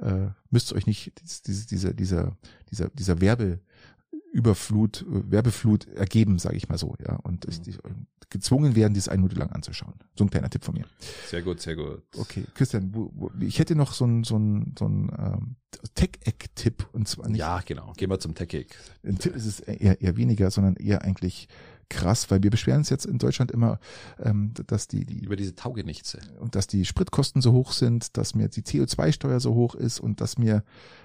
äh, 0.01 0.27
müsst 0.49 0.71
ihr 0.71 0.75
euch 0.75 0.87
nicht 0.87 1.13
diese, 1.47 1.65
diese, 1.65 1.95
dieser 1.95 2.37
dieser 2.69 2.89
dieser 2.89 3.21
Werbe 3.21 3.59
Überflut, 4.35 5.05
Werbeflut 5.07 5.87
ergeben, 5.87 6.39
sage 6.39 6.57
ich 6.57 6.67
mal 6.67 6.77
so, 6.77 6.95
ja, 6.99 7.15
und 7.23 7.47
mhm. 7.47 8.05
gezwungen 8.29 8.75
werden, 8.75 8.93
dies 8.93 9.07
eine 9.07 9.21
Minute 9.21 9.39
lang 9.39 9.49
anzuschauen. 9.53 9.93
So 10.13 10.25
ein 10.25 10.29
kleiner 10.29 10.49
Tipp 10.49 10.65
von 10.65 10.75
mir. 10.75 10.83
Sehr 11.27 11.41
gut, 11.41 11.61
sehr 11.61 11.77
gut. 11.77 12.03
Okay, 12.17 12.43
Christian, 12.53 12.93
wo, 12.93 13.09
wo, 13.13 13.31
ich 13.39 13.59
hätte 13.59 13.77
noch 13.77 13.93
so 13.93 14.03
ein 14.03 14.25
so 14.25 14.37
ein 14.37 14.75
so 14.77 14.89
ein 14.89 15.09
ähm, 15.17 15.55
Tech-Eck-Tipp 15.93 16.85
und 16.91 17.07
zwar 17.07 17.29
nicht. 17.29 17.39
Ja, 17.39 17.61
genau. 17.65 17.93
Gehen 17.95 18.09
wir 18.09 18.19
zum 18.19 18.35
Tech-Eck. 18.35 18.75
Ein 19.05 19.19
Tipp 19.19 19.37
ist 19.37 19.45
es 19.45 19.61
eher, 19.61 20.01
eher 20.01 20.17
weniger, 20.17 20.51
sondern 20.51 20.75
eher 20.75 21.03
eigentlich 21.03 21.47
krass, 21.89 22.29
weil 22.31 22.43
wir 22.43 22.51
beschweren 22.51 22.79
uns 22.79 22.89
jetzt 22.89 23.05
in 23.05 23.17
Deutschland 23.17 23.51
immer, 23.51 23.79
ähm, 24.19 24.53
dass 24.67 24.87
die, 24.87 25.05
die 25.05 25.23
über 25.23 25.35
diese 25.35 25.55
Taugenichtse 25.55 26.19
und 26.39 26.55
dass 26.55 26.67
die 26.67 26.85
Spritkosten 26.85 27.41
so 27.41 27.51
hoch 27.51 27.71
sind, 27.71 28.17
dass 28.17 28.35
mir 28.35 28.47
die 28.47 28.63
CO2-Steuer 28.63 29.39
so 29.39 29.53
hoch 29.53 29.75
ist 29.75 29.99
und 29.99 30.21
dass 30.21 30.37
mir 30.37 30.63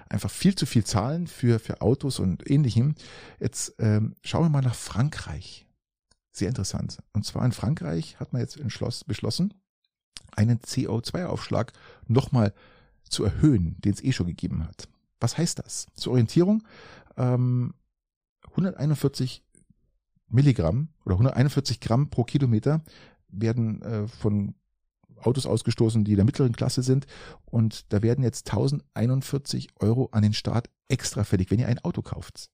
einfach 0.09 0.31
viel 0.31 0.55
zu 0.55 0.65
viel 0.65 0.83
zahlen 0.83 1.27
für 1.27 1.59
für 1.59 1.81
Autos 1.81 2.19
und 2.19 2.49
ähnlichem. 2.49 2.95
Jetzt 3.39 3.75
ähm, 3.79 4.15
schauen 4.23 4.45
wir 4.45 4.49
mal 4.49 4.61
nach 4.61 4.75
Frankreich. 4.75 5.67
Sehr 6.31 6.47
interessant. 6.47 6.99
Und 7.13 7.25
zwar 7.25 7.45
in 7.45 7.51
Frankreich 7.51 8.19
hat 8.19 8.33
man 8.33 8.41
jetzt 8.41 8.57
entschloss, 8.57 9.03
beschlossen, 9.03 9.53
einen 10.35 10.59
CO2-Aufschlag 10.59 11.73
nochmal 12.07 12.53
zu 13.03 13.25
erhöhen, 13.25 13.75
den 13.81 13.93
es 13.93 14.03
eh 14.03 14.13
schon 14.13 14.27
gegeben 14.27 14.65
hat. 14.65 14.87
Was 15.19 15.37
heißt 15.37 15.59
das? 15.59 15.87
Zur 15.93 16.13
Orientierung, 16.13 16.63
ähm, 17.17 17.73
141 18.51 19.43
Milligramm 20.31 20.89
oder 21.05 21.15
141 21.15 21.79
Gramm 21.79 22.09
pro 22.09 22.23
Kilometer 22.23 22.81
werden 23.29 23.81
äh, 23.81 24.07
von 24.07 24.55
Autos 25.17 25.45
ausgestoßen, 25.45 26.03
die 26.03 26.15
der 26.15 26.25
mittleren 26.25 26.55
Klasse 26.55 26.83
sind. 26.83 27.05
Und 27.45 27.91
da 27.93 28.01
werden 28.01 28.23
jetzt 28.23 28.49
1041 28.49 29.69
Euro 29.79 30.09
an 30.11 30.23
den 30.23 30.33
Staat 30.33 30.69
extra 30.87 31.23
fällig, 31.23 31.51
wenn 31.51 31.59
ihr 31.59 31.67
ein 31.67 31.79
Auto 31.79 32.01
kauft. 32.01 32.49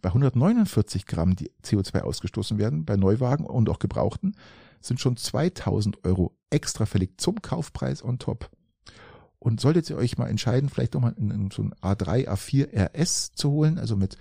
Bei 0.00 0.08
149 0.08 1.06
Gramm, 1.06 1.36
die 1.36 1.50
CO2 1.64 2.00
ausgestoßen 2.00 2.58
werden, 2.58 2.84
bei 2.84 2.96
Neuwagen 2.96 3.44
und 3.44 3.68
auch 3.68 3.78
Gebrauchten, 3.78 4.36
sind 4.80 5.00
schon 5.00 5.16
2000 5.16 6.04
Euro 6.04 6.34
extra 6.50 6.86
fällig 6.86 7.20
zum 7.20 7.40
Kaufpreis 7.40 8.02
on 8.02 8.18
top. 8.18 8.50
Und 9.38 9.60
solltet 9.60 9.90
ihr 9.90 9.96
euch 9.96 10.18
mal 10.18 10.28
entscheiden, 10.28 10.68
vielleicht 10.68 10.94
nochmal 10.94 11.14
so 11.52 11.62
ein 11.62 11.74
A3, 11.82 12.28
A4 12.28 12.72
RS 12.74 13.34
zu 13.34 13.50
holen, 13.50 13.78
also 13.78 13.96
mit 13.96 14.16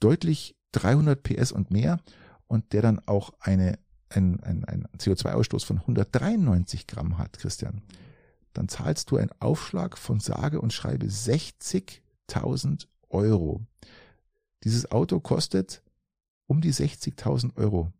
deutlich 0.00 0.56
300 0.72 1.22
PS 1.22 1.52
und 1.52 1.70
mehr, 1.70 2.00
und 2.46 2.72
der 2.72 2.82
dann 2.82 3.00
auch 3.06 3.32
eine, 3.40 3.78
ein, 4.08 4.40
ein, 4.40 4.64
ein 4.64 4.86
CO2-Ausstoß 4.98 5.64
von 5.64 5.78
193 5.78 6.86
Gramm 6.86 7.18
hat, 7.18 7.38
Christian, 7.38 7.82
dann 8.52 8.68
zahlst 8.68 9.10
du 9.10 9.16
einen 9.16 9.32
Aufschlag 9.38 9.98
von 9.98 10.20
sage 10.20 10.60
und 10.60 10.72
schreibe 10.72 11.06
60.000 11.06 12.86
Euro. 13.10 13.62
Dieses 14.64 14.90
Auto 14.90 15.20
kostet 15.20 15.82
um 16.46 16.60
die 16.60 16.72
60.000 16.72 17.56
Euro. 17.56 17.92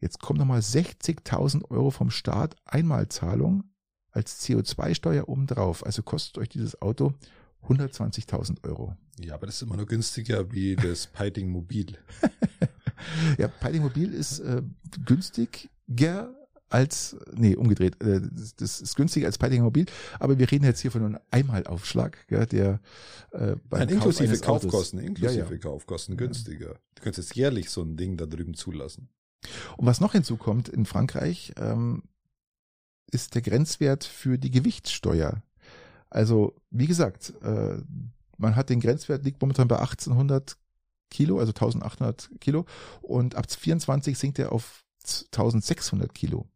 Jetzt 0.00 0.20
kommen 0.20 0.38
nochmal 0.38 0.60
60.000 0.60 1.70
Euro 1.70 1.90
vom 1.90 2.10
Staat 2.10 2.56
Einmalzahlung 2.64 3.64
als 4.10 4.44
CO2-Steuer 4.44 5.28
obendrauf. 5.28 5.84
Also 5.84 6.02
kostet 6.02 6.38
euch 6.38 6.48
dieses 6.48 6.80
Auto 6.80 7.14
120.000 7.68 8.64
Euro. 8.64 8.96
Ja, 9.18 9.34
aber 9.34 9.46
das 9.46 9.56
ist 9.56 9.62
immer 9.62 9.76
noch 9.76 9.86
günstiger 9.86 10.52
wie 10.52 10.76
das 10.76 11.06
Piting 11.06 11.50
Mobil. 11.50 11.98
ja, 13.38 13.48
Piling 13.48 13.82
Mobil 13.82 14.12
ist 14.12 14.40
äh, 14.40 14.62
günstiger 15.04 16.34
als, 16.70 17.16
nee, 17.34 17.56
umgedreht, 17.56 18.02
äh, 18.02 18.20
das, 18.56 18.80
ist 18.80 18.96
günstiger 18.96 19.26
als 19.26 19.38
Piling 19.38 19.62
Mobil, 19.62 19.86
aber 20.18 20.38
wir 20.38 20.50
reden 20.50 20.64
jetzt 20.64 20.80
hier 20.80 20.90
von 20.90 21.04
einem 21.04 21.18
Einmalaufschlag, 21.30 22.18
ja, 22.30 22.44
der 22.46 22.80
äh, 23.32 23.56
beim 23.68 23.80
Nein, 23.80 23.88
inklusive 23.90 24.38
Kauf 24.38 24.62
Kaufkosten, 24.62 24.98
inklusive 24.98 25.44
ja, 25.44 25.50
ja. 25.50 25.58
Kaufkosten 25.58 26.16
günstiger. 26.16 26.78
Du 26.94 27.02
könntest 27.02 27.34
jährlich 27.36 27.70
so 27.70 27.82
ein 27.82 27.96
Ding 27.96 28.16
da 28.16 28.26
drüben 28.26 28.54
zulassen. 28.54 29.08
Und 29.76 29.86
was 29.86 30.00
noch 30.00 30.12
hinzukommt 30.12 30.68
in 30.68 30.84
Frankreich, 30.84 31.52
ähm, 31.56 32.02
ist 33.10 33.34
der 33.34 33.42
Grenzwert 33.42 34.04
für 34.04 34.38
die 34.38 34.50
Gewichtssteuer. 34.50 35.42
Also, 36.10 36.54
wie 36.70 36.86
gesagt, 36.86 37.32
äh, 37.42 37.78
man 38.36 38.56
hat 38.56 38.70
den 38.70 38.80
Grenzwert, 38.80 39.24
liegt 39.24 39.40
momentan 39.40 39.68
bei 39.68 39.78
1800 39.78 40.56
Kilo, 41.10 41.38
also 41.38 41.50
1800 41.50 42.30
Kilo. 42.40 42.66
Und 43.00 43.34
ab 43.34 43.50
24 43.50 44.18
sinkt 44.18 44.38
er 44.38 44.52
auf 44.52 44.84
1600 45.04 46.14
Kilo 46.14 46.48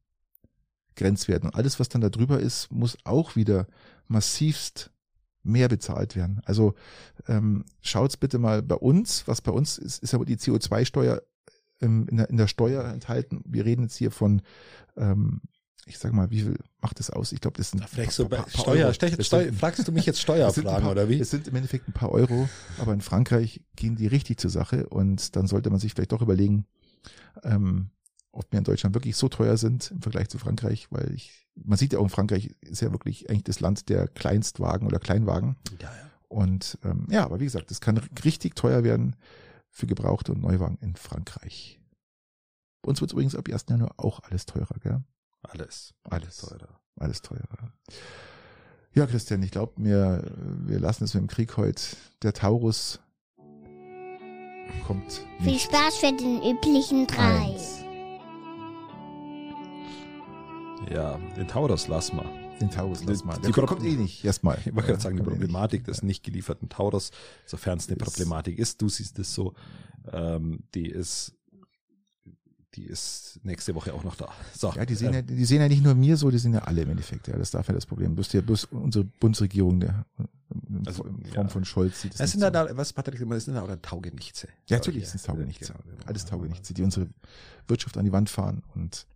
Grenzwert. 0.96 1.44
Und 1.44 1.54
alles, 1.54 1.80
was 1.80 1.88
dann 1.88 2.00
da 2.00 2.10
drüber 2.10 2.40
ist, 2.40 2.70
muss 2.70 2.98
auch 3.04 3.36
wieder 3.36 3.66
massivst 4.08 4.90
mehr 5.42 5.68
bezahlt 5.68 6.14
werden. 6.16 6.40
Also 6.44 6.74
ähm, 7.26 7.64
schaut's 7.80 8.16
bitte 8.16 8.38
mal 8.38 8.62
bei 8.62 8.76
uns, 8.76 9.26
was 9.26 9.40
bei 9.40 9.52
uns 9.52 9.78
ist, 9.78 10.02
ist 10.02 10.14
aber 10.14 10.24
die 10.24 10.36
CO2-Steuer 10.36 11.22
ähm, 11.80 12.06
in, 12.08 12.16
der, 12.18 12.30
in 12.30 12.36
der 12.36 12.46
Steuer 12.46 12.84
enthalten. 12.84 13.42
Wir 13.44 13.64
reden 13.64 13.82
jetzt 13.82 13.96
hier 13.96 14.10
von 14.10 14.42
ähm, 14.96 15.40
ich 15.86 15.98
sag 15.98 16.12
mal, 16.12 16.30
wie 16.30 16.42
viel 16.42 16.58
macht 16.80 16.98
das 16.98 17.10
aus? 17.10 17.32
Ich 17.32 17.40
glaube, 17.40 17.56
das 17.56 17.70
sind 17.70 17.82
da 17.82 17.86
fragst 17.86 18.18
du 18.18 18.28
paar, 18.28 18.46
paar 18.46 18.48
Steuer, 18.50 18.94
Steuer, 18.94 19.22
Steuer, 19.22 19.52
fragst 19.52 19.86
du 19.86 19.92
mich 19.92 20.06
jetzt 20.06 20.20
Steuerfragen 20.20 20.88
oder 20.88 21.08
wie? 21.08 21.18
Es 21.18 21.30
sind 21.30 21.48
im 21.48 21.56
Endeffekt 21.56 21.88
ein 21.88 21.92
paar 21.92 22.12
Euro, 22.12 22.48
aber 22.78 22.92
in 22.92 23.00
Frankreich 23.00 23.62
gehen 23.74 23.96
die 23.96 24.06
richtig 24.06 24.38
zur 24.38 24.50
Sache 24.50 24.88
und 24.88 25.34
dann 25.36 25.46
sollte 25.46 25.70
man 25.70 25.80
sich 25.80 25.94
vielleicht 25.94 26.12
doch 26.12 26.22
überlegen, 26.22 26.66
ähm, 27.42 27.90
ob 28.30 28.50
wir 28.50 28.58
in 28.58 28.64
Deutschland 28.64 28.94
wirklich 28.94 29.16
so 29.16 29.28
teuer 29.28 29.56
sind 29.56 29.90
im 29.90 30.02
Vergleich 30.02 30.28
zu 30.28 30.38
Frankreich, 30.38 30.88
weil 30.90 31.12
ich, 31.14 31.46
man 31.54 31.76
sieht 31.76 31.92
ja 31.92 31.98
auch 31.98 32.04
in 32.04 32.10
Frankreich 32.10 32.54
ist 32.60 32.80
ja 32.80 32.92
wirklich 32.92 33.28
eigentlich 33.28 33.44
das 33.44 33.60
Land 33.60 33.88
der 33.88 34.08
Kleinstwagen 34.08 34.86
oder 34.86 34.98
Kleinwagen. 34.98 35.56
Ja, 35.80 35.88
ja. 35.88 36.10
Und 36.28 36.78
ähm, 36.84 37.06
ja, 37.10 37.24
aber 37.24 37.40
wie 37.40 37.44
gesagt, 37.44 37.70
das 37.70 37.80
kann 37.80 38.00
richtig 38.24 38.56
teuer 38.56 38.84
werden 38.84 39.16
für 39.68 39.86
Gebrauchte 39.86 40.32
und 40.32 40.40
Neuwagen 40.40 40.78
in 40.80 40.96
Frankreich. 40.96 41.78
Bei 42.80 42.88
uns 42.88 43.00
wird 43.00 43.12
übrigens 43.12 43.36
ab 43.36 43.48
1. 43.48 43.66
Januar 43.68 43.94
auch 43.98 44.20
alles 44.20 44.46
teurer, 44.46 44.76
gell? 44.82 45.02
Alles. 45.42 45.94
Alles 46.04 46.36
teurer. 46.38 46.80
Alles 46.96 47.22
teurer. 47.22 47.72
Ja, 48.94 49.06
Christian, 49.06 49.42
ich 49.42 49.50
glaube, 49.50 49.72
wir, 49.76 50.22
wir 50.66 50.78
lassen 50.78 51.04
es 51.04 51.14
mit 51.14 51.22
dem 51.22 51.26
Krieg 51.26 51.56
heute. 51.56 51.82
Der 52.22 52.32
Taurus 52.32 53.00
kommt. 54.86 55.26
Viel 55.40 55.58
Spaß 55.58 55.96
für 55.96 56.12
den 56.12 56.42
üblichen 56.42 57.06
Preis. 57.06 57.82
Ja, 60.90 61.18
den 61.36 61.48
Taurus 61.48 61.88
lass 61.88 62.12
mal. 62.12 62.26
Den 62.60 62.70
Taurus 62.70 63.02
lass 63.04 63.24
mal. 63.24 63.34
Der 63.38 63.46
die 63.46 63.52
kommt, 63.52 63.68
kommt 63.68 63.84
eh 63.84 63.96
nicht, 63.96 64.24
erstmal. 64.24 64.58
Ich 64.58 64.74
wollte 64.74 64.88
gerade 64.88 65.00
sagen, 65.00 65.16
die 65.16 65.22
Problematik 65.22 65.84
des 65.84 66.02
nicht 66.02 66.22
gelieferten 66.22 66.68
Taurus, 66.68 67.10
sofern 67.46 67.78
es 67.78 67.88
eine 67.88 67.96
Problematik 67.96 68.58
ist, 68.58 68.82
du 68.82 68.88
siehst 68.88 69.18
es 69.18 69.34
so, 69.34 69.54
ähm, 70.12 70.64
die 70.74 70.88
ist 70.88 71.34
die 72.74 72.84
ist 72.84 73.40
nächste 73.42 73.74
Woche 73.74 73.92
auch 73.92 74.04
noch 74.04 74.16
da. 74.16 74.32
So, 74.56 74.72
ja, 74.72 74.86
die 74.86 74.94
sehen, 74.94 75.12
ja, 75.12 75.22
die 75.22 75.44
sehen 75.44 75.60
ja 75.60 75.68
nicht 75.68 75.82
nur 75.82 75.94
mir 75.94 76.16
so, 76.16 76.30
die 76.30 76.38
sind 76.38 76.54
ja 76.54 76.60
alle 76.60 76.82
im 76.82 76.90
Endeffekt. 76.90 77.28
Ja, 77.28 77.36
das 77.36 77.50
darf 77.50 77.68
ja 77.68 77.74
das 77.74 77.86
Problem. 77.86 78.14
Bloß, 78.14 78.32
ja, 78.32 78.40
bloß 78.40 78.66
unsere 78.66 79.04
Bundesregierung 79.04 79.80
der, 79.80 80.06
in 80.68 80.86
also, 80.86 81.04
Form 81.04 81.20
ja. 81.34 81.48
von 81.48 81.64
Scholz 81.64 82.00
sieht 82.00 82.12
das. 82.12 82.18
Das 82.18 82.30
sind 82.32 82.40
so. 82.40 82.50
da, 82.50 82.76
was 82.76 82.92
Patrick 82.92 83.20
immer, 83.20 83.34
das 83.34 83.44
sind 83.44 83.54
da 83.54 83.62
auch 83.62 83.76
Taugenichtse. 83.82 84.48
Ja, 84.68 84.78
natürlich 84.78 85.08
sind 85.08 85.16
es 85.16 85.22
Taugenichtse. 85.24 85.72
Genau, 85.72 85.84
genau. 85.84 86.06
Alles 86.06 86.24
Taugenichtse, 86.24 86.74
die 86.74 86.82
unsere 86.82 87.08
Wirtschaft 87.68 87.96
an 87.98 88.04
die 88.04 88.12
Wand 88.12 88.30
fahren 88.30 88.62
und 88.74 89.06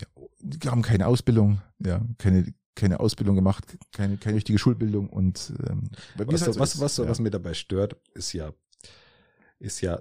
ja, 0.00 0.06
die 0.40 0.68
haben 0.68 0.82
keine 0.82 1.06
Ausbildung, 1.06 1.60
ja, 1.78 2.00
keine 2.18 2.54
keine 2.74 3.00
Ausbildung 3.00 3.36
gemacht, 3.36 3.76
keine 3.92 4.16
keine 4.16 4.36
richtige 4.36 4.58
Schulbildung 4.58 5.10
und 5.10 5.52
ähm, 5.68 5.90
was, 6.16 6.40
halt 6.40 6.54
so 6.54 6.60
was, 6.60 6.80
was, 6.80 6.96
ja. 6.96 7.06
was 7.06 7.20
mir 7.20 7.30
dabei 7.30 7.52
stört, 7.52 7.96
ist 8.14 8.32
ja 8.32 8.52
ist 9.58 9.82
ja 9.82 10.00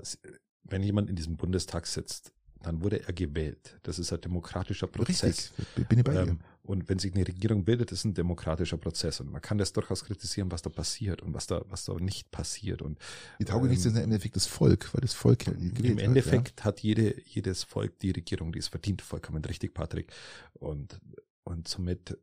wenn 0.64 0.84
jemand 0.84 1.10
in 1.10 1.16
diesem 1.16 1.38
Bundestag 1.38 1.88
sitzt, 1.88 2.34
dann 2.62 2.82
wurde 2.82 3.06
er 3.06 3.14
gewählt. 3.14 3.80
Das 3.84 4.00
ist 4.00 4.14
ein 4.14 4.22
demokratischer 4.22 4.88
Prozess. 4.88 5.52
Richtig, 5.58 5.88
bin 5.88 6.00
ich 6.00 6.06
bei 6.06 6.16
ähm, 6.16 6.40
und 6.64 6.88
wenn 6.90 7.00
sich 7.00 7.14
eine 7.14 7.28
Regierung 7.28 7.66
bildet, 7.66 7.92
ist 7.92 8.06
ein 8.06 8.14
demokratischer 8.14 8.78
Prozess. 8.78 9.20
Und 9.20 9.32
man 9.32 9.42
kann 9.42 9.58
das 9.58 9.74
durchaus 9.74 10.06
kritisieren, 10.06 10.52
was 10.52 10.62
da 10.62 10.70
passiert 10.70 11.22
und 11.22 11.34
was 11.34 11.48
da, 11.48 11.64
was 11.70 11.86
da 11.86 11.96
nicht 11.96 12.30
passiert. 12.30 12.82
Und 12.82 13.00
die 13.40 13.46
Taugenichts 13.46 13.86
ähm, 13.86 13.92
sind 13.92 14.00
ja 14.00 14.04
im 14.04 14.12
Endeffekt 14.12 14.36
das 14.36 14.46
Volk, 14.46 14.94
weil 14.94 15.02
das 15.02 15.14
Volk 15.14 15.48
ja 15.48 15.54
gewählt 15.54 15.86
Im 15.86 15.98
Endeffekt 15.98 16.52
hat, 16.52 16.60
ja. 16.60 16.66
hat 16.66 16.80
jede, 16.82 17.22
jedes 17.26 17.64
Volk 17.64 17.98
die 18.00 18.12
Regierung, 18.12 18.52
die 18.52 18.60
es 18.60 18.68
verdient, 18.68 19.02
vollkommen 19.02 19.44
richtig, 19.44 19.74
Patrick. 19.74 20.12
Und, 20.54 21.00
und 21.44 21.68
somit 21.68 22.18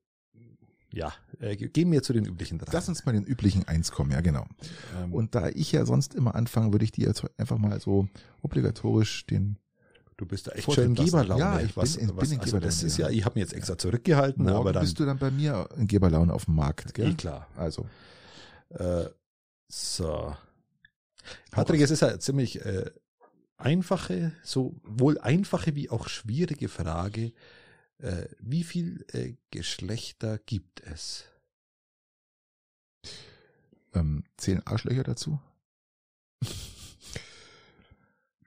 ja, 0.92 1.12
äh, 1.40 1.56
gehen 1.56 1.92
wir 1.92 2.02
zu 2.02 2.12
den 2.12 2.24
üblichen 2.24 2.58
drei. 2.58 2.72
Lass 2.72 2.88
uns 2.88 3.04
mal 3.04 3.12
den 3.12 3.24
üblichen 3.24 3.66
eins 3.68 3.92
kommen, 3.92 4.10
ja 4.10 4.20
genau. 4.20 4.46
Ähm, 5.02 5.12
und 5.12 5.34
da 5.34 5.48
ich 5.48 5.72
ja 5.72 5.84
sonst 5.84 6.14
immer 6.14 6.34
anfange, 6.34 6.72
würde 6.72 6.84
ich 6.84 6.92
dir 6.92 7.08
jetzt 7.08 7.24
einfach 7.38 7.58
mal 7.58 7.78
so 7.80 8.08
obligatorisch 8.42 9.26
den 9.26 9.58
Du 10.16 10.26
bist 10.26 10.48
da 10.48 10.50
echt 10.50 10.72
schön 10.72 10.96
Geberlaune. 10.96 11.40
Ja, 11.40 11.60
ich 11.60 11.76
was, 11.76 11.96
bin, 11.96 12.08
in, 12.08 12.16
was, 12.16 12.28
bin 12.28 12.38
in 12.38 12.40
also 12.40 12.58
Das 12.58 12.82
ist 12.82 12.96
ja, 12.96 13.08
ich 13.08 13.24
habe 13.24 13.38
mir 13.38 13.42
jetzt 13.42 13.52
extra 13.52 13.78
zurückgehalten, 13.78 14.46
Morgen 14.46 14.56
aber 14.56 14.72
dann 14.72 14.82
bist 14.82 14.98
du 14.98 15.06
dann 15.06 15.16
bei 15.16 15.30
mir 15.30 15.68
in 15.76 15.86
Geberlaune 15.86 16.32
auf 16.34 16.46
dem 16.46 16.56
Markt, 16.56 16.92
gell? 16.92 17.12
Eh 17.12 17.14
klar. 17.14 17.46
Also 17.56 17.86
äh, 18.70 19.04
so. 19.68 20.34
Patrick, 21.52 21.80
es 21.82 21.92
ist 21.92 22.00
ja 22.00 22.18
ziemlich 22.18 22.64
äh, 22.66 22.90
einfache, 23.58 24.32
so 24.42 24.74
wohl 24.82 25.18
einfache 25.18 25.76
wie 25.76 25.88
auch 25.88 26.08
schwierige 26.08 26.68
Frage. 26.68 27.32
Äh, 27.98 28.28
wie 28.38 28.64
viel 28.64 29.04
äh, 29.12 29.34
Geschlechter 29.50 30.38
gibt 30.38 30.80
es? 30.80 31.24
Ähm, 33.94 34.24
zehn 34.36 34.64
Arschlöcher 34.66 35.02
dazu? 35.02 35.40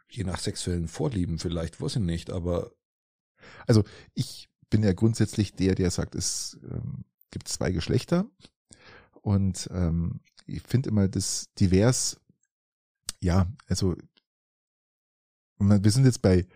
Je 0.10 0.24
nach 0.24 0.40
sexuellen 0.40 0.88
Vorlieben 0.88 1.40
vielleicht, 1.40 1.82
weiß 1.82 1.98
ich 1.98 2.02
nicht, 2.02 2.30
aber. 2.32 2.74
Also 3.68 3.84
ich 4.14 4.50
bin 4.70 4.84
ja 4.84 4.94
grundsätzlich 4.94 5.54
der, 5.54 5.76
der 5.76 5.92
sagt, 5.92 6.16
es 6.16 6.60
ähm, 6.64 7.06
gibt 7.32 7.48
zwei 7.48 7.72
Geschlechter. 7.72 8.30
Und 9.22 9.70
ähm, 9.72 10.22
ich 10.46 10.62
finde 10.64 10.90
immer 10.90 11.08
das 11.08 11.54
divers, 11.60 12.20
ja, 13.20 13.52
also 13.68 13.96
wir 15.60 15.92
sind 15.92 16.06
jetzt 16.06 16.22
bei 16.22 16.48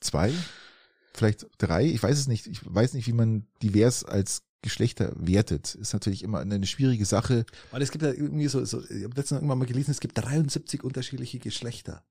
zwei, 0.00 0.32
vielleicht 1.14 1.46
drei, 1.58 1.86
ich 1.86 2.02
weiß 2.02 2.18
es 2.18 2.28
nicht, 2.28 2.46
ich 2.46 2.60
weiß 2.62 2.94
nicht, 2.94 3.06
wie 3.06 3.12
man 3.12 3.46
divers 3.62 4.04
als 4.04 4.42
Geschlechter 4.62 5.12
wertet. 5.16 5.74
Ist 5.74 5.92
natürlich 5.92 6.22
immer 6.22 6.40
eine 6.40 6.66
schwierige 6.66 7.04
Sache. 7.04 7.44
Weil 7.70 7.82
es 7.82 7.90
gibt 7.90 8.02
ja 8.02 8.12
irgendwie 8.12 8.48
so, 8.48 8.64
so 8.64 8.80
ich 8.80 9.04
habe 9.04 9.14
letztens 9.14 9.32
irgendwann 9.32 9.58
mal 9.58 9.66
gelesen, 9.66 9.90
es 9.90 10.00
gibt 10.00 10.16
73 10.16 10.82
unterschiedliche 10.82 11.38
Geschlechter. 11.38 12.02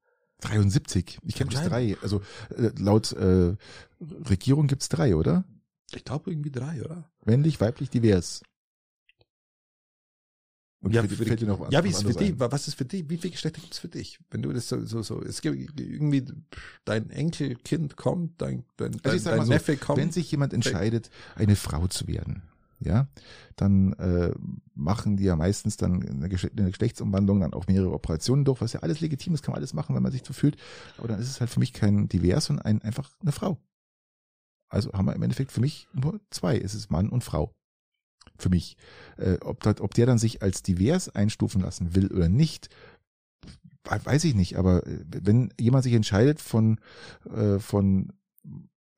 73? 0.41 1.19
Ich 1.25 1.35
kenne 1.35 1.49
bloß 1.49 1.63
drei. 1.63 1.97
Also 2.01 2.21
äh, 2.55 2.71
laut 2.77 3.11
äh, 3.13 3.55
Regierung 4.29 4.67
gibt's 4.67 4.89
drei, 4.89 5.15
oder? 5.15 5.45
Ich 5.95 6.03
glaube 6.03 6.31
irgendwie 6.31 6.51
drei, 6.51 6.83
oder? 6.83 7.09
Männlich, 7.25 7.59
weiblich, 7.59 7.89
divers. 7.89 8.41
Und 10.83 10.93
ja, 10.93 11.01
für, 11.01 11.15
für, 11.15 11.37
für 11.37 11.45
noch 11.45 11.71
ja, 11.71 11.81
wie 11.85 11.89
ist 11.89 12.03
für 12.03 12.13
dich? 12.13 12.33
Was 12.37 12.67
ist 12.67 12.75
für 12.75 12.83
dich? 12.83 13.09
Wie 13.09 13.15
viele 13.15 13.31
Geschlechter 13.31 13.61
gibt 13.61 13.73
es 13.73 13.79
für 13.79 13.87
dich? 13.87 14.19
Wenn 14.29 14.41
du 14.41 14.51
das 14.51 14.67
so, 14.67 14.83
so, 14.85 15.01
so, 15.01 15.21
es 15.21 15.39
gibt 15.39 15.79
irgendwie 15.79 16.25
dein 16.83 17.09
Enkelkind 17.09 17.95
kommt, 17.95 18.41
dein, 18.41 18.65
dein, 18.75 18.91
also 19.01 19.29
dein, 19.29 19.37
dein 19.37 19.45
so, 19.45 19.53
Neffe 19.53 19.77
kommt. 19.77 19.99
Wenn 19.99 20.11
sich 20.11 20.29
jemand 20.29 20.51
entscheidet, 20.51 21.09
eine 21.35 21.55
Frau 21.55 21.87
zu 21.87 22.05
werden, 22.09 22.41
ja, 22.81 23.07
dann 23.55 23.93
äh, 23.93 24.33
machen 24.75 25.15
die 25.15 25.23
ja 25.23 25.37
meistens 25.37 25.77
dann 25.77 26.03
eine, 26.03 26.25
eine 26.25 26.69
Geschlechtsumwandlung 26.69 27.39
dann 27.39 27.53
auch 27.53 27.67
mehrere 27.67 27.93
Operationen 27.93 28.43
durch, 28.43 28.59
was 28.59 28.73
ja 28.73 28.81
alles 28.81 28.99
legitim 28.99 29.33
ist, 29.33 29.41
kann 29.41 29.53
man 29.53 29.59
alles 29.59 29.73
machen, 29.73 29.95
wenn 29.95 30.03
man 30.03 30.11
sich 30.11 30.25
so 30.25 30.33
fühlt. 30.33 30.57
Aber 30.97 31.07
dann 31.07 31.21
ist 31.21 31.29
es 31.29 31.39
halt 31.39 31.49
für 31.49 31.61
mich 31.61 31.71
kein 31.71 32.09
divers, 32.09 32.43
sondern 32.43 32.65
ein, 32.65 32.81
einfach 32.81 33.09
eine 33.21 33.31
Frau. 33.31 33.57
Also 34.67 34.91
haben 34.91 35.05
wir 35.05 35.15
im 35.15 35.23
Endeffekt 35.23 35.53
für 35.53 35.61
mich 35.61 35.87
nur 35.93 36.19
zwei. 36.29 36.57
Es 36.57 36.75
ist 36.75 36.91
Mann 36.91 37.07
und 37.07 37.23
Frau 37.23 37.53
für 38.37 38.49
mich. 38.49 38.77
Äh, 39.17 39.37
ob, 39.41 39.65
ob 39.65 39.93
der 39.93 40.05
dann 40.05 40.17
sich 40.17 40.41
als 40.41 40.63
divers 40.63 41.09
einstufen 41.09 41.61
lassen 41.61 41.95
will 41.95 42.11
oder 42.11 42.29
nicht, 42.29 42.69
weiß 43.83 44.23
ich 44.25 44.35
nicht. 44.35 44.57
Aber 44.57 44.85
äh, 44.85 45.03
wenn 45.07 45.53
jemand 45.59 45.83
sich 45.83 45.93
entscheidet 45.93 46.41
von, 46.41 46.79
äh, 47.29 47.59
von, 47.59 48.13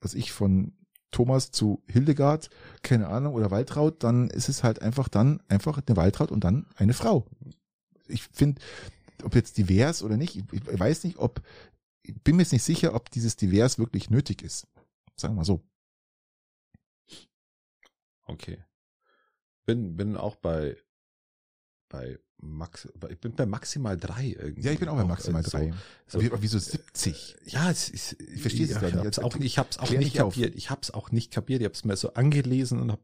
was 0.00 0.14
ich, 0.14 0.32
von 0.32 0.72
Thomas 1.10 1.50
zu 1.50 1.82
Hildegard, 1.86 2.50
keine 2.82 3.08
Ahnung, 3.08 3.34
oder 3.34 3.50
Waltraud, 3.50 4.02
dann 4.02 4.28
ist 4.28 4.48
es 4.48 4.62
halt 4.62 4.82
einfach 4.82 5.08
dann 5.08 5.40
einfach 5.48 5.80
eine 5.86 5.96
Waltraud 5.96 6.30
und 6.30 6.44
dann 6.44 6.66
eine 6.76 6.92
Frau. 6.92 7.26
Ich 8.08 8.22
finde, 8.24 8.60
ob 9.22 9.34
jetzt 9.34 9.56
divers 9.58 10.02
oder 10.02 10.16
nicht, 10.16 10.36
ich, 10.36 10.44
ich 10.52 10.78
weiß 10.78 11.04
nicht, 11.04 11.18
ob, 11.18 11.42
ich 12.02 12.20
bin 12.22 12.36
mir 12.36 12.42
jetzt 12.42 12.52
nicht 12.52 12.64
sicher, 12.64 12.94
ob 12.94 13.10
dieses 13.10 13.36
divers 13.36 13.78
wirklich 13.78 14.10
nötig 14.10 14.42
ist. 14.42 14.66
Sagen 15.16 15.34
wir 15.34 15.38
mal 15.38 15.44
so. 15.44 15.62
Okay 18.26 18.58
bin, 19.66 19.96
bin 19.96 20.16
auch 20.16 20.36
bei, 20.36 20.76
bei 21.88 22.18
Max, 22.38 22.88
ich 23.10 23.18
bin 23.18 23.34
bei 23.34 23.46
maximal 23.46 23.96
drei 23.96 24.36
irgendwie. 24.38 24.62
Ja, 24.62 24.72
ich 24.72 24.78
bin 24.78 24.88
auch 24.88 24.96
bei 24.96 25.04
maximal 25.04 25.44
auch, 25.44 25.50
drei. 25.50 25.72
So, 26.06 26.20
so, 26.20 26.30
wieso 26.40 26.58
70? 26.58 27.36
Ja, 27.46 27.70
es 27.70 27.88
ist, 27.88 28.20
ich 28.20 28.40
verstehe 28.40 28.64
es 28.66 28.72
ja, 28.72 28.80
gar 28.80 29.04
nicht. 29.04 29.22
Auch, 29.22 29.36
ich 29.36 29.58
hab's 29.58 29.78
auch 29.78 29.90
nicht 29.90 30.14
kapiert. 30.14 30.54
Ich 30.54 30.70
hab's 30.70 30.90
auch 30.90 31.10
nicht 31.10 31.32
kapiert. 31.32 31.60
Ich 31.60 31.66
hab's 31.66 31.84
mir 31.84 31.96
so 31.96 32.14
angelesen 32.14 32.80
und 32.80 32.92
hab 32.92 33.00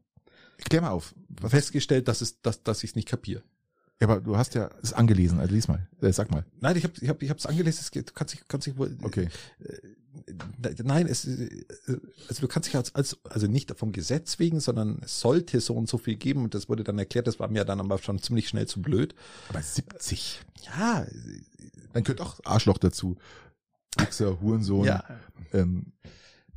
Klär 0.57 0.81
mal 0.81 0.91
auf. 0.91 1.13
Was 1.41 1.51
festgestellt, 1.51 2.07
dass 2.07 2.21
es, 2.21 2.41
dass, 2.41 2.63
dass 2.63 2.83
ich 2.83 2.91
es 2.91 2.95
nicht 2.95 3.07
kapiere. 3.07 3.43
Ja, 4.01 4.07
aber 4.07 4.21
du 4.21 4.37
hast 4.37 4.55
ja 4.55 4.69
es 4.81 4.93
angelesen, 4.93 5.39
also 5.39 5.53
lies 5.53 5.67
mal, 5.67 5.87
äh, 6.01 6.11
sag 6.11 6.31
mal. 6.31 6.45
Nein, 6.59 6.75
ich 6.75 6.83
habe 6.83 6.93
ich 6.99 7.09
hab, 7.09 7.21
ich 7.21 7.29
hab's 7.29 7.45
angelesen, 7.45 7.79
es 7.81 7.91
geht, 7.91 8.09
du 8.09 8.13
kannst 8.13 8.33
dich, 8.33 8.47
kannst 8.47 8.67
dich 8.67 8.77
wohl. 8.77 8.97
Okay. 9.01 9.29
Äh, 9.59 9.77
nein, 10.83 11.07
es, 11.07 11.25
äh, 11.25 11.65
also 12.27 12.41
du 12.41 12.47
kannst 12.47 12.69
dich 12.69 12.75
als, 12.75 12.93
als, 12.95 13.17
also 13.29 13.47
nicht 13.47 13.77
vom 13.77 13.91
Gesetz 13.91 14.39
wegen, 14.39 14.59
sondern 14.59 14.99
es 15.03 15.19
sollte 15.19 15.59
so 15.59 15.73
und 15.75 15.89
so 15.89 15.97
viel 15.97 16.15
geben 16.15 16.43
und 16.43 16.53
das 16.53 16.69
wurde 16.69 16.83
dann 16.83 16.99
erklärt, 16.99 17.27
das 17.27 17.39
war 17.39 17.49
mir 17.49 17.65
dann 17.65 17.79
aber 17.79 17.97
schon 17.97 18.19
ziemlich 18.19 18.47
schnell 18.47 18.67
zu 18.67 18.81
blöd. 18.81 19.15
Aber 19.49 19.61
70? 19.61 20.41
Ja. 20.75 21.05
Dann 21.93 22.03
gehört 22.03 22.21
auch 22.21 22.39
Arschloch 22.43 22.77
dazu. 22.77 23.17
Wichser, 23.97 24.39
Hurensohn. 24.41 24.85
Ja. 24.85 25.03
Ähm, 25.51 25.93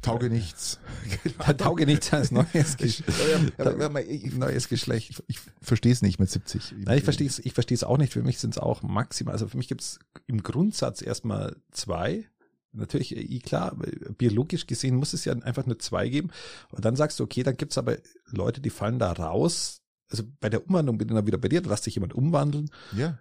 Tauge 0.03 0.31
nichts. 0.31 0.79
Genau. 1.23 1.53
Tauge 1.53 1.87
nichts 1.87 2.13
als 2.13 2.31
neues, 2.31 2.77
Gesch 2.77 3.03
neues 4.37 4.69
Geschlecht. 4.69 5.11
Ich, 5.11 5.23
ich 5.27 5.41
verstehe 5.61 5.93
es 5.93 6.03
nicht 6.03 6.19
mit 6.19 6.31
70. 6.31 6.75
Nein, 6.79 6.99
ich 6.99 7.05
verstehe 7.05 7.27
es 7.27 7.39
ich 7.39 7.53
verstehe 7.53 7.75
es 7.75 7.85
auch 7.85 7.99
nicht. 7.99 8.13
Für 8.13 8.23
mich 8.23 8.39
sind 8.39 8.55
es 8.55 8.59
auch 8.59 8.83
maximal, 8.83 9.33
also 9.33 9.49
für 9.49 9.57
mich 9.57 9.69
gibt 9.69 9.83
es 9.83 9.99
im 10.27 10.43
Grundsatz 10.43 11.03
erstmal 11.03 11.57
zwei. 11.71 12.25
Natürlich, 12.77 13.17
eh 13.17 13.39
klar, 13.41 13.77
biologisch 14.19 14.67
gesehen 14.67 14.97
muss 14.97 15.13
es 15.13 15.25
ja 15.25 15.33
einfach 15.33 15.67
nur 15.67 15.79
zwei 15.79 16.09
geben. 16.09 16.31
Und 16.71 16.85
dann 16.85 16.97
sagst 16.97 17.19
du, 17.19 17.25
okay, 17.25 17.43
dann 17.43 17.57
gibt 17.57 17.73
es 17.73 17.79
aber 17.79 17.97
Leute, 18.27 18.61
die 18.61 18.71
fallen 18.71 18.99
da 18.99 19.13
raus. 19.13 19.83
Also 20.11 20.25
bei 20.41 20.49
der 20.49 20.67
Umwandlung 20.67 20.99
bin 20.99 21.09
ich 21.09 21.15
dann 21.15 21.27
wieder 21.27 21.39
bei 21.39 21.49
dir, 21.49 21.63
da 21.63 21.71
lässt 21.71 21.85
sich 21.85 21.95
jemand 21.95 22.15
umwandeln. 22.15 22.71
Ja. 22.97 23.19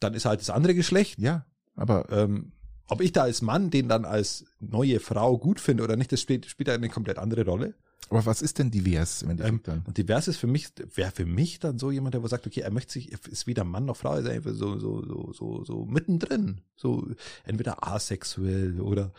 Dann 0.00 0.14
ist 0.14 0.24
halt 0.24 0.40
das 0.40 0.50
andere 0.50 0.74
Geschlecht. 0.74 1.18
Ja, 1.18 1.44
aber 1.74 2.10
ähm, 2.10 2.52
ob 2.86 3.00
ich 3.00 3.12
da 3.12 3.22
als 3.22 3.42
Mann 3.42 3.70
den 3.70 3.88
dann 3.88 4.04
als 4.04 4.44
neue 4.60 5.00
Frau 5.00 5.38
gut 5.38 5.60
finde 5.60 5.82
oder 5.82 5.96
nicht, 5.96 6.12
das 6.12 6.20
spielt, 6.20 6.46
spielt 6.46 6.68
eine 6.68 6.88
komplett 6.88 7.18
andere 7.18 7.44
Rolle. 7.44 7.74
Aber 8.10 8.26
was 8.26 8.42
ist 8.42 8.58
denn 8.58 8.70
divers, 8.70 9.26
wenn 9.26 9.40
ähm, 9.40 9.60
dann? 9.62 9.82
Und 9.86 9.96
divers 9.96 10.28
ist 10.28 10.36
für 10.36 10.46
mich, 10.46 10.68
wäre 10.94 11.10
für 11.10 11.26
mich 11.26 11.58
dann 11.58 11.78
so 11.78 11.90
jemand, 11.90 12.14
der 12.14 12.26
sagt, 12.28 12.46
okay, 12.46 12.60
er 12.60 12.70
möchte 12.70 12.92
sich, 12.92 13.12
ist 13.12 13.46
weder 13.46 13.64
Mann 13.64 13.86
noch 13.86 13.96
Frau, 13.96 14.14
ist 14.16 14.26
einfach 14.26 14.52
so, 14.52 14.78
so, 14.78 15.04
so, 15.04 15.32
so, 15.32 15.64
so 15.64 15.86
mittendrin. 15.86 16.60
So, 16.76 17.08
entweder 17.44 17.86
asexuell 17.86 18.80
oder, 18.80 19.12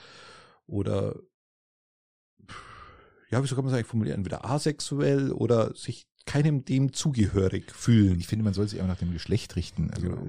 oder, 0.68 1.16
ja, 3.32 3.42
wieso 3.44 3.56
kann 3.56 3.66
man 3.66 3.74
es 3.74 3.78
eigentlich 3.78 3.88
formulieren? 3.88 4.20
Entweder 4.20 4.46
asexuell 4.46 5.32
oder 5.32 5.74
sich 5.76 6.08
keinem 6.26 6.66
dem 6.66 6.92
zugehörig 6.92 7.72
fühlen. 7.72 8.20
Ich 8.20 8.28
finde, 8.28 8.44
man 8.44 8.54
soll 8.54 8.68
sich 8.68 8.82
auch 8.82 8.88
nach 8.88 8.98
dem 8.98 9.14
Geschlecht 9.14 9.56
richten. 9.56 9.92
Also 9.92 10.10
genau. 10.10 10.28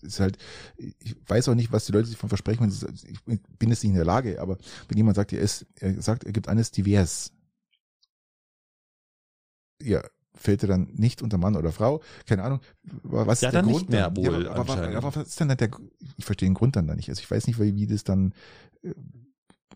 ist 0.00 0.20
halt, 0.20 0.38
ich 0.76 1.16
weiß 1.26 1.48
auch 1.48 1.54
nicht, 1.54 1.72
was 1.72 1.86
die 1.86 1.92
Leute 1.92 2.06
sich 2.06 2.16
von 2.16 2.28
versprechen. 2.28 2.72
Ich 3.08 3.22
bin 3.24 3.70
jetzt 3.70 3.82
nicht 3.82 3.90
in 3.90 3.96
der 3.96 4.04
Lage, 4.04 4.40
aber 4.40 4.58
wenn 4.88 4.96
jemand 4.96 5.16
sagt, 5.16 5.32
er 5.32 5.40
ist, 5.40 5.66
er 5.76 6.00
sagt, 6.00 6.24
er 6.24 6.32
gibt 6.32 6.48
eines 6.48 6.70
divers, 6.70 7.32
ja, 9.82 10.02
fällt 10.34 10.62
er 10.62 10.68
dann 10.68 10.88
nicht 10.94 11.22
unter 11.22 11.38
Mann 11.38 11.56
oder 11.56 11.72
Frau? 11.72 12.02
Keine 12.26 12.42
Ahnung. 12.42 12.60
Was 13.02 13.26
ja, 13.40 13.48
ist 13.48 13.52
der 13.54 13.62
dann 13.62 13.66
Grund? 13.66 13.82
Nicht 13.82 13.90
mehr 13.90 14.16
wohl, 14.16 14.44
ja, 14.44 14.50
aber, 14.52 14.72
aber, 14.72 14.96
aber, 14.96 15.16
was 15.16 15.28
ist 15.28 15.40
denn 15.40 15.48
der, 15.48 15.70
ich 16.16 16.24
verstehe 16.24 16.48
den 16.48 16.54
Grund 16.54 16.76
dann 16.76 16.86
da 16.86 16.94
nicht. 16.94 17.08
Also 17.08 17.20
ich 17.20 17.30
weiß 17.30 17.46
nicht, 17.46 17.58
wie, 17.58 17.86
das 17.86 18.04
dann, 18.04 18.34
äh, 18.82 18.94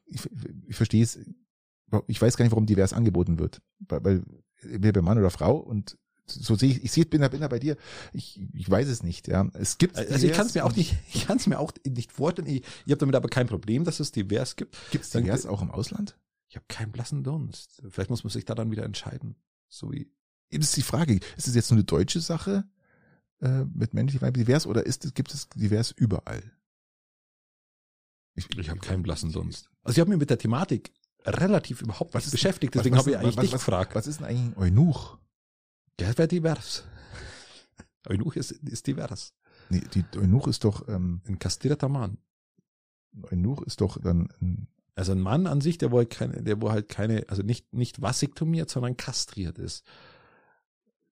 ich, 0.06 0.20
ich 0.68 0.76
verstehe 0.76 1.02
es, 1.02 1.18
ich 2.06 2.20
weiß 2.20 2.36
gar 2.36 2.44
nicht, 2.44 2.52
warum 2.52 2.66
divers 2.66 2.92
angeboten 2.92 3.38
wird. 3.38 3.60
Weil, 3.88 4.22
weil 4.62 4.92
bei 4.92 5.02
Mann 5.02 5.18
oder 5.18 5.30
Frau 5.30 5.56
und 5.56 5.98
so 6.26 6.56
sehe 6.56 6.70
ich, 6.70 6.84
ich 6.84 6.90
sehe, 6.90 7.04
bin 7.04 7.20
da, 7.20 7.28
bin 7.28 7.40
da 7.40 7.48
bei 7.48 7.60
dir. 7.60 7.76
Ich, 8.12 8.40
ich 8.52 8.68
weiß 8.68 8.88
es 8.88 9.02
nicht, 9.02 9.28
ja. 9.28 9.48
Es 9.54 9.78
gibt 9.78 9.96
Also 9.96 10.26
ich 10.26 10.32
kann 10.32 10.46
es 10.46 10.54
mir 10.54 10.64
auch 10.64 10.74
nicht, 10.74 10.96
ich 11.12 11.26
kann 11.26 11.36
es 11.36 11.46
mir 11.46 11.60
auch 11.60 11.72
nicht 11.86 12.12
vorstellen. 12.12 12.48
Ich, 12.48 12.62
ich 12.84 12.90
habe 12.90 12.98
damit 12.98 13.14
aber 13.14 13.28
kein 13.28 13.46
Problem, 13.46 13.84
dass 13.84 14.00
es 14.00 14.10
divers 14.10 14.56
gibt. 14.56 14.76
Gibt 14.90 15.04
es 15.04 15.10
divers 15.10 15.46
auch 15.46 15.62
im 15.62 15.70
Ausland? 15.70 16.18
Ich 16.48 16.56
habe 16.56 16.66
keinen 16.68 16.92
blassen 16.92 17.22
Dunst. 17.22 17.82
Vielleicht 17.90 18.10
muss 18.10 18.24
man 18.24 18.30
sich 18.30 18.44
da 18.44 18.54
dann 18.54 18.70
wieder 18.70 18.84
entscheiden. 18.84 19.36
So 19.68 19.92
wie. 19.92 20.10
Das 20.50 20.68
ist 20.68 20.76
die 20.76 20.82
Frage. 20.82 21.18
Ist 21.36 21.48
es 21.48 21.54
jetzt 21.54 21.70
nur 21.70 21.76
eine 21.76 21.84
deutsche 21.84 22.20
Sache 22.20 22.68
äh, 23.40 23.64
mit 23.64 23.94
männlich 23.94 24.22
weiblich 24.22 24.46
divers 24.46 24.66
oder 24.66 24.86
ist 24.86 25.14
gibt 25.14 25.34
es 25.34 25.48
divers 25.50 25.90
überall? 25.90 26.42
Ich, 28.34 28.48
ich 28.56 28.70
habe 28.70 28.80
keinen 28.80 29.02
blassen 29.02 29.32
Dunst. 29.32 29.70
Also 29.82 29.96
ich 29.96 30.00
habe 30.00 30.10
mir 30.10 30.18
mit 30.18 30.30
der 30.30 30.38
Thematik 30.38 30.92
relativ 31.24 31.82
überhaupt 31.82 32.14
was 32.14 32.30
beschäftigt, 32.30 32.74
deswegen 32.74 32.96
habe 32.96 33.10
ich 33.10 33.16
eigentlich 33.16 33.36
was, 33.36 33.42
dich 33.42 33.52
gefragt. 33.52 33.94
Was 33.94 34.06
ist 34.06 34.20
denn 34.20 34.26
eigentlich 34.26 34.56
ein 34.56 34.62
Eunuch? 34.62 35.18
Der 35.98 36.16
wäre 36.16 36.28
divers. 36.28 36.84
Eunuch 38.08 38.36
ist, 38.36 38.52
ist 38.52 38.86
divers. 38.86 39.34
Nee, 39.70 39.82
die 39.94 40.04
Eunuch 40.18 40.46
ist 40.46 40.64
doch 40.64 40.86
ähm, 40.88 41.22
ein 41.26 41.38
kastrierter 41.38 41.88
Mann. 41.88 42.18
Eunuch 43.30 43.62
ist 43.62 43.80
doch 43.80 44.00
dann 44.00 44.28
ein 44.40 44.68
also 44.96 45.12
ein 45.12 45.20
Mann 45.20 45.46
an 45.46 45.60
sich, 45.60 45.78
der 45.78 45.92
wohl 45.92 46.06
keine, 46.06 46.42
der 46.42 46.60
wohl 46.60 46.72
halt 46.72 46.88
keine, 46.88 47.24
also 47.28 47.42
nicht 47.42 47.72
nicht 47.72 48.00
vasektomiert, 48.02 48.70
sondern 48.70 48.96
kastriert 48.96 49.58
ist. 49.58 49.84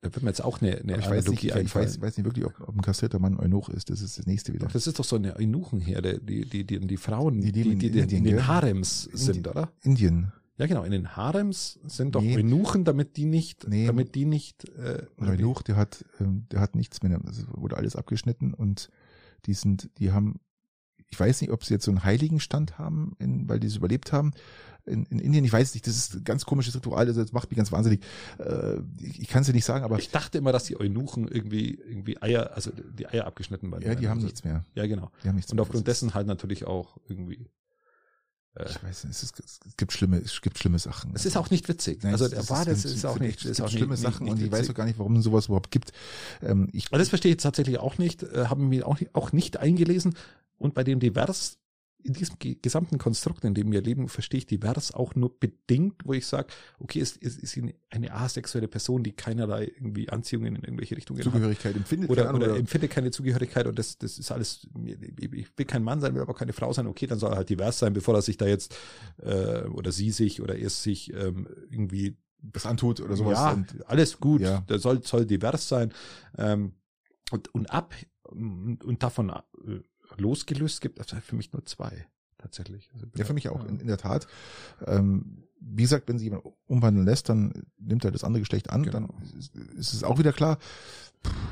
Da 0.01 0.15
wird 0.15 0.23
mir 0.23 0.31
jetzt 0.31 0.45
auch 0.45 0.61
eine, 0.61 0.79
eine 0.79 0.99
ich 0.99 1.09
weiß 1.09 1.29
nicht, 1.29 1.45
ich, 1.45 1.75
weiß, 1.75 2.01
weiß 2.01 2.19
nicht 2.19 2.27
wirklich, 2.27 2.45
ob, 2.45 2.61
ob 2.61 2.77
ein 2.77 2.83
kastrierter 2.83 3.19
Mann 3.19 3.39
Eunuch 3.39 3.71
ist. 3.71 3.89
Das 3.89 4.03
ist 4.03 4.19
das 4.19 4.27
nächste 4.27 4.53
wieder. 4.53 4.69
Das 4.69 4.87
ist 4.87 4.99
doch 4.99 5.05
so 5.05 5.17
eine 5.17 5.37
Eunuchenherde, 5.37 6.21
die, 6.21 6.45
die, 6.45 6.65
die, 6.65 6.79
die 6.81 6.97
Frauen, 6.97 7.41
die, 7.41 7.53
die, 7.53 7.77
die, 7.77 7.91
die, 7.91 8.17
in, 8.17 8.25
den 8.25 8.47
Harems 8.47 9.05
sind, 9.13 9.49
oder? 9.49 9.71
Indien. 9.81 10.33
Ja, 10.59 10.67
genau. 10.67 10.85
In 10.85 10.93
den 10.93 11.17
Harems 11.17 11.81
sind 11.87 12.15
doch 12.15 12.23
nee. 12.23 12.37
Eunuchen, 12.37 12.85
damit 12.85 13.17
die 13.17 13.25
nicht, 13.25 13.67
nee. 13.67 13.87
damit 13.87 14.15
die 14.15 14.25
nicht. 14.25 14.69
Äh, 14.77 15.07
Eunuch, 15.19 15.63
der 15.63 15.77
hat, 15.77 16.05
ähm, 16.21 16.47
der 16.53 16.61
hat 16.61 16.75
nichts 16.75 17.03
mehr. 17.03 17.19
Das 17.25 17.47
wurde 17.49 17.77
alles 17.77 17.97
abgeschnitten 17.97 18.53
und 18.55 18.91
die 19.47 19.55
sind, 19.55 19.91
die 19.99 20.13
haben 20.13 20.39
ich 21.11 21.19
weiß 21.21 21.41
nicht, 21.41 21.51
ob 21.51 21.65
sie 21.65 21.75
jetzt 21.75 21.85
so 21.85 21.91
einen 21.91 22.05
Heiligenstand 22.05 22.79
haben, 22.79 23.15
in, 23.19 23.49
weil 23.49 23.61
die 23.61 23.67
es 23.69 23.77
überlebt 23.77 24.13
haben. 24.13 24.33
In, 24.87 25.05
in 25.07 25.19
Indien, 25.19 25.45
ich 25.47 25.53
weiß 25.53 25.73
nicht, 25.73 25.87
das 25.87 25.97
ist 25.97 26.15
ein 26.15 26.25
ganz 26.25 26.45
komisches 26.45 26.75
Ritual, 26.75 27.07
also 27.07 27.23
das 27.23 27.33
macht 27.33 27.51
mich 27.51 27.57
ganz 27.57 27.73
wahnsinnig. 27.73 28.03
Äh, 28.39 28.81
ich 29.01 29.23
ich 29.23 29.29
kann 29.29 29.41
es 29.41 29.47
dir 29.47 29.55
nicht 29.55 29.65
sagen, 29.65 29.83
aber. 29.83 29.99
Ich 29.99 30.11
dachte 30.11 30.37
immer, 30.39 30.53
dass 30.53 30.65
die 30.65 30.79
Eunuchen 30.79 31.27
irgendwie, 31.27 31.75
irgendwie 31.75 32.21
Eier, 32.21 32.53
also 32.55 32.71
die 32.71 33.07
Eier 33.07 33.27
abgeschnitten 33.27 33.71
waren. 33.71 33.81
Ja, 33.81 33.95
die 33.95 34.09
haben 34.09 34.19
also, 34.19 34.27
nichts 34.27 34.45
mehr. 34.45 34.65
Ja, 34.75 34.87
genau. 34.87 35.11
Die 35.23 35.29
haben 35.29 35.37
nichts 35.37 35.51
Und 35.53 35.61
aufgrund 35.61 35.87
dessen 35.89 36.13
halt 36.13 36.27
natürlich 36.27 36.67
auch 36.67 36.99
irgendwie. 37.09 37.49
Äh, 38.57 38.69
ich 38.69 38.83
weiß 38.83 39.05
nicht, 39.05 39.17
es, 39.17 39.23
ist, 39.23 39.41
es 39.41 39.77
gibt 39.79 39.93
schlimme, 39.93 40.19
es 40.19 40.41
gibt 40.43 40.59
schlimme 40.59 40.79
Sachen. 40.79 41.13
Es 41.15 41.25
ist 41.25 41.37
auch 41.39 41.49
nicht 41.49 41.67
witzig. 41.69 42.03
Nein, 42.03 42.13
also 42.13 42.27
es- 42.27 42.33
der 42.33 42.49
war, 42.51 42.67
das 42.67 42.85
ist 42.85 43.07
auch 43.07 43.19
nicht, 43.19 43.39
es 43.41 43.45
ist 43.47 43.57
gibt 43.57 43.67
auch 43.69 43.73
schlimme 43.73 43.93
nicht, 43.95 44.03
Sachen 44.03 44.25
nicht, 44.25 44.33
und 44.35 44.43
ich 44.43 44.53
weiß 44.53 44.69
auch 44.69 44.75
gar 44.75 44.85
nicht, 44.85 44.99
warum 44.99 45.17
es 45.17 45.25
sowas 45.25 45.47
überhaupt 45.47 45.71
gibt. 45.71 45.93
Ähm, 46.43 46.69
ich, 46.73 46.89
Aber 46.89 46.99
das 46.99 47.09
verstehe 47.09 47.33
ich 47.33 47.39
tatsächlich 47.39 47.79
auch 47.79 47.97
nicht, 47.97 48.23
äh, 48.23 48.47
haben 48.49 48.69
mir 48.69 48.87
auch, 48.87 48.99
auch 49.15 49.33
nicht 49.33 49.57
eingelesen. 49.57 50.15
Und 50.65 50.73
bei 50.75 50.83
dem 50.83 50.99
Divers, 50.99 51.59
in 52.03 52.13
diesem 52.15 52.39
ge- 52.39 52.57
gesamten 52.61 52.99
Konstrukt, 52.99 53.45
in 53.45 53.55
dem 53.55 53.71
wir 53.73 53.81
leben, 53.83 54.09
verstehe 54.09 54.39
ich 54.39 54.47
Divers 54.47 54.93
auch 54.93 55.15
nur 55.15 55.39
bedingt, 55.39 56.03
wo 56.05 56.13
ich 56.13 56.27
sage, 56.27 56.49
okay, 56.79 57.01
es, 57.01 57.17
es 57.19 57.37
ist 57.39 57.57
eine- 57.57 57.75
eine 57.91 58.13
asexuelle 58.13 58.69
Person, 58.69 59.03
die 59.03 59.13
keinerlei 59.13 59.65
irgendwie 59.65 60.09
Anziehungen 60.11 60.57
in 60.57 60.63
irgendwelche 60.63 60.97
Richtungen 60.97 61.19
hat. 61.21 61.25
Zugehörigkeit 61.25 61.75
empfindet 61.77 62.11
Oder, 62.11 62.29
Ahnung, 62.29 62.43
oder 62.43 62.57
empfindet 62.57 62.91
keine 62.91 63.11
Zugehörigkeit 63.11 63.67
und 63.67 63.79
das, 63.79 63.97
das 63.99 64.19
ist 64.19 64.31
alles, 64.33 64.67
ich 64.87 65.49
will 65.57 65.67
kein 65.67 65.83
Mann 65.83 66.01
sein, 66.01 66.15
will 66.15 66.23
aber 66.23 66.35
keine 66.35 66.53
Frau 66.53 66.73
sein, 66.73 66.87
okay, 66.87 67.07
dann 67.07 67.19
soll 67.19 67.33
er 67.33 67.37
halt 67.37 67.49
divers 67.51 67.79
sein, 67.79 67.93
bevor 67.93 68.15
er 68.15 68.23
sich 68.23 68.37
da 68.37 68.47
jetzt, 68.47 68.75
äh, 69.23 69.63
oder 69.65 69.91
sie 69.93 70.11
sich 70.11 70.41
oder 70.43 70.57
er 70.57 70.71
sich 70.71 71.13
ähm, 71.15 71.47
irgendwie 71.71 72.17
das 72.43 72.67
antut 72.67 73.01
oder 73.01 73.17
sowas. 73.17 73.39
ja, 73.39 73.53
Und, 73.53 73.89
alles 73.89 74.19
gut. 74.19 74.43
Ja. 74.43 74.61
Der 74.69 74.79
soll, 74.79 75.03
soll 75.03 75.25
divers 75.25 75.69
sein. 75.69 75.93
Ähm, 76.37 76.73
und, 77.31 77.55
und 77.55 77.71
ab 77.71 77.95
und, 78.25 78.85
und 78.85 79.03
davon 79.03 79.31
äh, 79.31 79.81
losgelöst 80.19 80.81
gibt 80.81 80.99
es 81.01 81.07
für 81.23 81.37
mich 81.37 81.53
nur 81.53 81.65
zwei. 81.65 82.07
Tatsächlich. 82.39 82.91
Also, 82.93 83.07
ja, 83.17 83.25
für 83.25 83.33
mich 83.33 83.49
auch, 83.49 83.65
in, 83.65 83.81
in 83.81 83.87
der 83.87 83.97
Tat. 83.97 84.27
Ähm, 84.87 85.45
wie 85.61 85.83
gesagt, 85.83 86.09
wenn 86.09 86.19
sie 86.19 86.25
jemand 86.27 86.45
umwandeln 86.67 87.07
lässt, 87.07 87.31
dann 87.31 87.53
nimmt 87.79 88.05
er 88.05 88.11
das 88.11 88.23
andere 88.23 88.41
Geschlecht 88.43 88.69
an, 88.69 88.83
Genau. 88.83 89.07
dann 89.07 89.39
ist, 89.39 89.55
ist 89.55 89.95
es 89.95 90.05
auch 90.05 90.19
wieder 90.19 90.33
klar. 90.35 90.59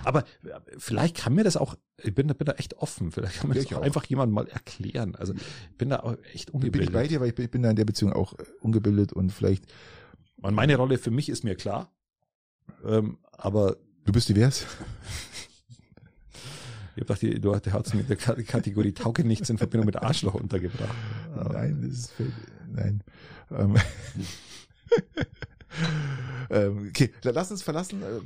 Aber 0.05 0.20
äh, 0.44 0.60
vielleicht 0.76 1.16
kann 1.16 1.34
mir 1.34 1.44
das 1.44 1.56
auch, 1.56 1.76
ich 2.02 2.14
bin, 2.14 2.28
da- 2.28 2.34
bin 2.34 2.44
da 2.44 2.52
echt 2.52 2.74
offen, 2.76 3.10
vielleicht 3.10 3.36
kann 3.40 3.48
mir 3.48 3.56
Ja, 3.56 3.62
das 3.62 3.72
auch 3.72 3.78
auch. 3.78 3.82
einfach 3.82 4.05
jemand 4.05 4.32
mal 4.34 4.47
erklären. 4.48 5.14
Also 5.16 5.32
ich 5.32 5.76
bin 5.78 5.89
da 5.89 6.01
auch 6.01 6.12
echt 6.34 6.52
Bin 6.52 6.60
ich 6.60 6.66
ungebildet. 6.66 6.93
bei 6.93 7.06
dir, 7.09 7.20
weil 7.20 7.28
ich 7.28 7.34
bin, 7.34 7.44
ich 7.47 7.51
bin 7.51 7.62
da 7.62 7.70
in 7.70 7.76
der 7.76 7.86
Beziehung 7.86 8.12
auch 8.12 8.39
äh, 8.39 8.44
ungebildet 8.60 9.14
und 9.14 9.30
vielleicht, 9.32 9.64
Und 10.43 10.55
meine 10.55 10.76
Rolle 10.76 10.98
für 10.98 11.10
mich 11.10 11.30
ist 11.30 11.43
mir 11.43 11.55
klar. 11.55 11.90
Ähm, 12.84 13.16
aber 13.32 13.76
du 14.05 14.12
bist 14.12 14.28
divers. 14.28 14.66
ich 16.94 17.01
hab 17.02 17.06
gedacht, 17.09 17.23
die- 17.23 17.40
du 17.40 17.55
hast 17.55 17.94
mit 17.94 18.09
der 18.09 18.16
Ka- 18.16 18.35
Kategorie 18.43 18.93
Tauge 18.93 19.24
nichts 19.24 19.48
in 19.51 19.59
Verbindung 19.59 19.86
mit 19.86 19.97
Arschloch 19.97 20.35
untergebracht. 20.35 20.94
Nein, 21.52 21.82
das 21.82 21.98
ist, 21.98 22.12
nein. 22.70 23.02
Ähm, 23.51 23.77
ähm, 26.51 26.89
okay, 26.89 27.10
lass 27.23 27.51
uns 27.51 27.62
verlassen. 27.62 28.02
äh, 28.02 28.06
Ja, 28.06 28.20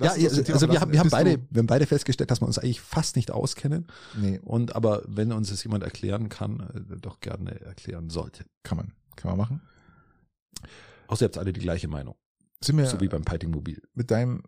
Lass 0.00 0.16
uns 0.18 0.26
aus 0.26 0.34
dem 0.34 0.44
Thema 0.44 0.54
also 0.56 0.70
wir 0.70 0.80
haben, 0.80 0.92
wir 0.92 1.00
haben 1.00 1.10
beide, 1.10 1.38
Du, 1.38 1.44
wir 1.50 1.58
haben 1.60 1.66
beide 1.66 1.86
festgestellt, 1.86 2.30
dass 2.30 2.40
wir 2.42 2.46
uns 2.46 2.58
eigentlich 2.58 2.80
fast 2.80 3.16
nicht 3.16 3.30
auskennen. 3.30 3.86
nee, 4.18 4.38
Und 4.42 4.74
aber 4.76 5.02
wenn 5.06 5.32
uns 5.32 5.50
das 5.50 5.64
jemand 5.64 5.82
erklären 5.84 6.28
kann, 6.28 6.60
äh, 6.90 6.96
doch 7.00 7.20
gerne 7.20 7.58
erklären 7.60 8.10
sollte. 8.10 8.44
kann 8.62 8.76
man. 8.76 8.92
Kann 9.16 9.30
man 9.30 9.38
machen. 9.38 9.60
Außer 11.08 11.24
ihr 11.24 11.28
habt 11.28 11.38
alle 11.38 11.52
die 11.52 11.60
gleiche 11.60 11.88
Meinung. 11.88 12.14
Sind 12.62 12.76
wir 12.76 12.86
So 12.86 13.00
wie 13.00 13.08
beim 13.08 13.22
Piting 13.24 13.50
Mobil. 13.50 13.82
mit 13.94 14.10
deinem, 14.10 14.42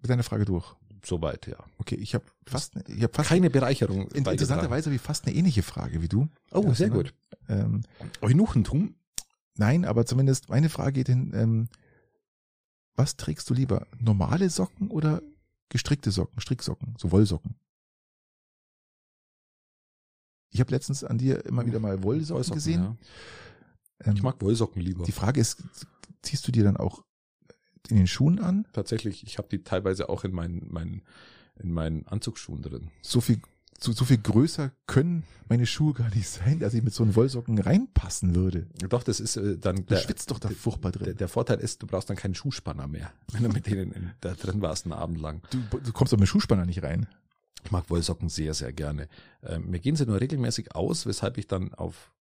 mit 0.00 0.10
deiner 0.10 0.22
Frage 0.22 0.44
durch? 0.44 0.74
Soweit, 1.04 1.46
ja. 1.48 1.56
Okay, 1.78 1.96
ich 1.96 2.14
habe 2.14 2.24
fast, 2.46 2.76
ne- 2.76 2.84
ich 2.86 3.02
habe 3.02 3.12
fast 3.12 3.28
Keine 3.28 3.50
Bereicherung. 3.50 4.08
in, 4.12 4.24
interessanterweise 4.24 4.86
habe 4.86 4.94
ich 4.96 5.02
fast 5.02 5.26
eine 5.26 5.34
ähnliche 5.34 5.62
Frage 5.64 6.00
wie 6.00 6.08
du. 6.08 6.28
Oh, 6.52 6.62
Ja, 6.64 6.74
sehr 6.74 6.88
ne? 6.90 6.94
gut. 6.94 7.14
Ähm, 7.48 7.82
Eunuchentum? 8.20 8.94
nein, 9.56 9.84
aber 9.84 10.06
zumindest 10.06 10.48
meine 10.48 10.68
Frage 10.70 10.92
geht 10.92 11.08
hin, 11.08 11.32
ähm, 11.34 11.68
was 12.94 13.16
trägst 13.16 13.50
du 13.50 13.54
lieber? 13.54 13.86
Normale 13.98 14.48
Socken 14.48 14.90
oder 14.90 15.22
gestrickte 15.70 16.10
Socken, 16.10 16.40
Stricksocken, 16.40 16.94
so 16.98 17.10
Wollsocken? 17.10 17.56
Ich 20.50 20.60
habe 20.60 20.70
letztens 20.70 21.02
an 21.02 21.18
dir 21.18 21.44
immer 21.46 21.64
wieder 21.66 21.80
mal 21.80 22.02
Wollsocken, 22.02 22.36
Wollsocken, 22.36 22.54
gesehen. 22.54 22.82
ja. 22.82 22.96
Ähm, 24.04 24.16
Ich 24.16 24.22
mag 24.22 24.40
Wollsocken 24.40 24.82
lieber. 24.82 25.04
die 25.04 25.12
Frage 25.12 25.40
ist, 25.40 25.62
ziehst 26.22 26.46
du 26.46 26.52
dir 26.52 26.64
dann 26.64 26.76
auch 26.76 27.02
in 27.92 27.98
den 27.98 28.06
Schuhen 28.06 28.38
an? 28.40 28.66
Tatsächlich, 28.72 29.24
ich 29.24 29.38
habe 29.38 29.48
die 29.50 29.62
teilweise 29.62 30.08
auch 30.08 30.24
in 30.24 30.32
meinen, 30.32 30.66
meinen, 30.72 31.02
in 31.62 31.72
meinen 31.72 32.06
Anzugsschuhen 32.08 32.62
drin. 32.62 32.90
So 33.02 33.20
viel, 33.20 33.40
so, 33.78 33.92
so 33.92 34.04
viel 34.04 34.18
größer 34.18 34.72
können 34.86 35.24
meine 35.48 35.66
Schuhe 35.66 35.92
gar 35.92 36.08
nicht 36.14 36.28
sein, 36.28 36.58
dass 36.60 36.72
ich 36.74 36.82
mit 36.82 36.94
so 36.94 37.02
einen 37.02 37.14
Wollsocken 37.14 37.58
reinpassen 37.58 38.34
würde. 38.34 38.66
Doch, 38.88 39.02
das 39.02 39.20
ist 39.20 39.36
äh, 39.36 39.58
dann 39.58 39.84
Du 39.86 39.96
schwitzt 39.96 40.30
doch 40.30 40.38
da 40.38 40.48
furchtbar 40.48 40.92
Der, 40.92 41.02
drin. 41.02 41.16
der 41.16 41.28
Vorteil 41.28 41.58
ist, 41.58 41.82
du 41.82 41.86
brauchst 41.86 42.08
dann 42.08 42.16
keinen 42.16 42.34
Schuhspanner 42.34 42.86
mehr, 42.88 43.12
wenn 43.32 43.42
du 43.42 43.48
mit 43.50 43.66
denen 43.66 43.92
in, 43.92 44.10
da 44.20 44.34
drin 44.34 44.62
warst 44.62 44.86
einen 44.86 44.92
Abend 44.94 45.20
lang. 45.20 45.42
Du, 45.50 45.78
du 45.78 45.92
kommst 45.92 46.12
doch 46.12 46.18
mit 46.18 46.28
Schuhspanner 46.28 46.64
nicht 46.64 46.82
rein. 46.82 47.06
Ich 47.64 47.70
mag 47.70 47.88
Wollsocken 47.90 48.28
sehr, 48.28 48.54
sehr 48.54 48.72
gerne. 48.72 49.08
Ähm, 49.44 49.70
mir 49.70 49.78
gehen 49.78 49.94
sie 49.94 50.06
nur 50.06 50.20
regelmäßig 50.20 50.74
aus, 50.74 51.06
weshalb 51.06 51.38
ich 51.38 51.46
dann 51.46 51.72
auf 51.74 52.12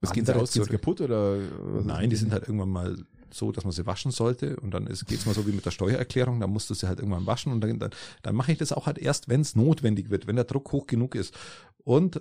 Was 0.00 0.12
gehen 0.12 0.24
sie 0.24 0.34
aus? 0.34 0.52
Zurück- 0.52 0.70
kaputt 0.70 1.00
oder? 1.00 1.38
Nein, 1.84 2.08
die 2.08 2.16
sind 2.16 2.32
halt 2.32 2.44
irgendwann 2.44 2.70
mal 2.70 2.96
so, 3.36 3.52
dass 3.52 3.64
man 3.64 3.72
sie 3.72 3.86
waschen 3.86 4.10
sollte 4.10 4.56
und 4.56 4.72
dann 4.72 4.86
ist, 4.86 5.06
geht's 5.06 5.26
mal 5.26 5.34
so 5.34 5.46
wie 5.46 5.52
mit 5.52 5.64
der 5.66 5.70
Steuererklärung, 5.70 6.40
dann 6.40 6.50
musst 6.50 6.70
du 6.70 6.74
sie 6.74 6.88
halt 6.88 6.98
irgendwann 6.98 7.26
waschen 7.26 7.52
und 7.52 7.60
dann, 7.60 7.78
dann, 7.78 7.90
dann 8.22 8.34
mache 8.34 8.52
ich 8.52 8.58
das 8.58 8.72
auch 8.72 8.86
halt 8.86 8.98
erst, 8.98 9.28
wenn 9.28 9.40
es 9.40 9.54
notwendig 9.54 10.10
wird, 10.10 10.26
wenn 10.26 10.36
der 10.36 10.44
Druck 10.44 10.72
hoch 10.72 10.86
genug 10.86 11.14
ist. 11.14 11.34
Und 11.78 12.20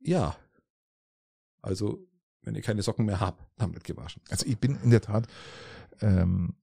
ja, 0.00 0.36
also 1.62 2.06
wenn 2.42 2.54
ich 2.54 2.64
keine 2.64 2.82
Socken 2.82 3.04
mehr 3.04 3.20
hab, 3.20 3.50
dann 3.56 3.74
wird 3.74 3.84
gewaschen. 3.84 4.22
Also 4.30 4.46
ich 4.46 4.58
bin 4.58 4.78
in 4.82 4.90
der 4.90 5.02
Tat 5.02 5.26
ähm, 6.00 6.54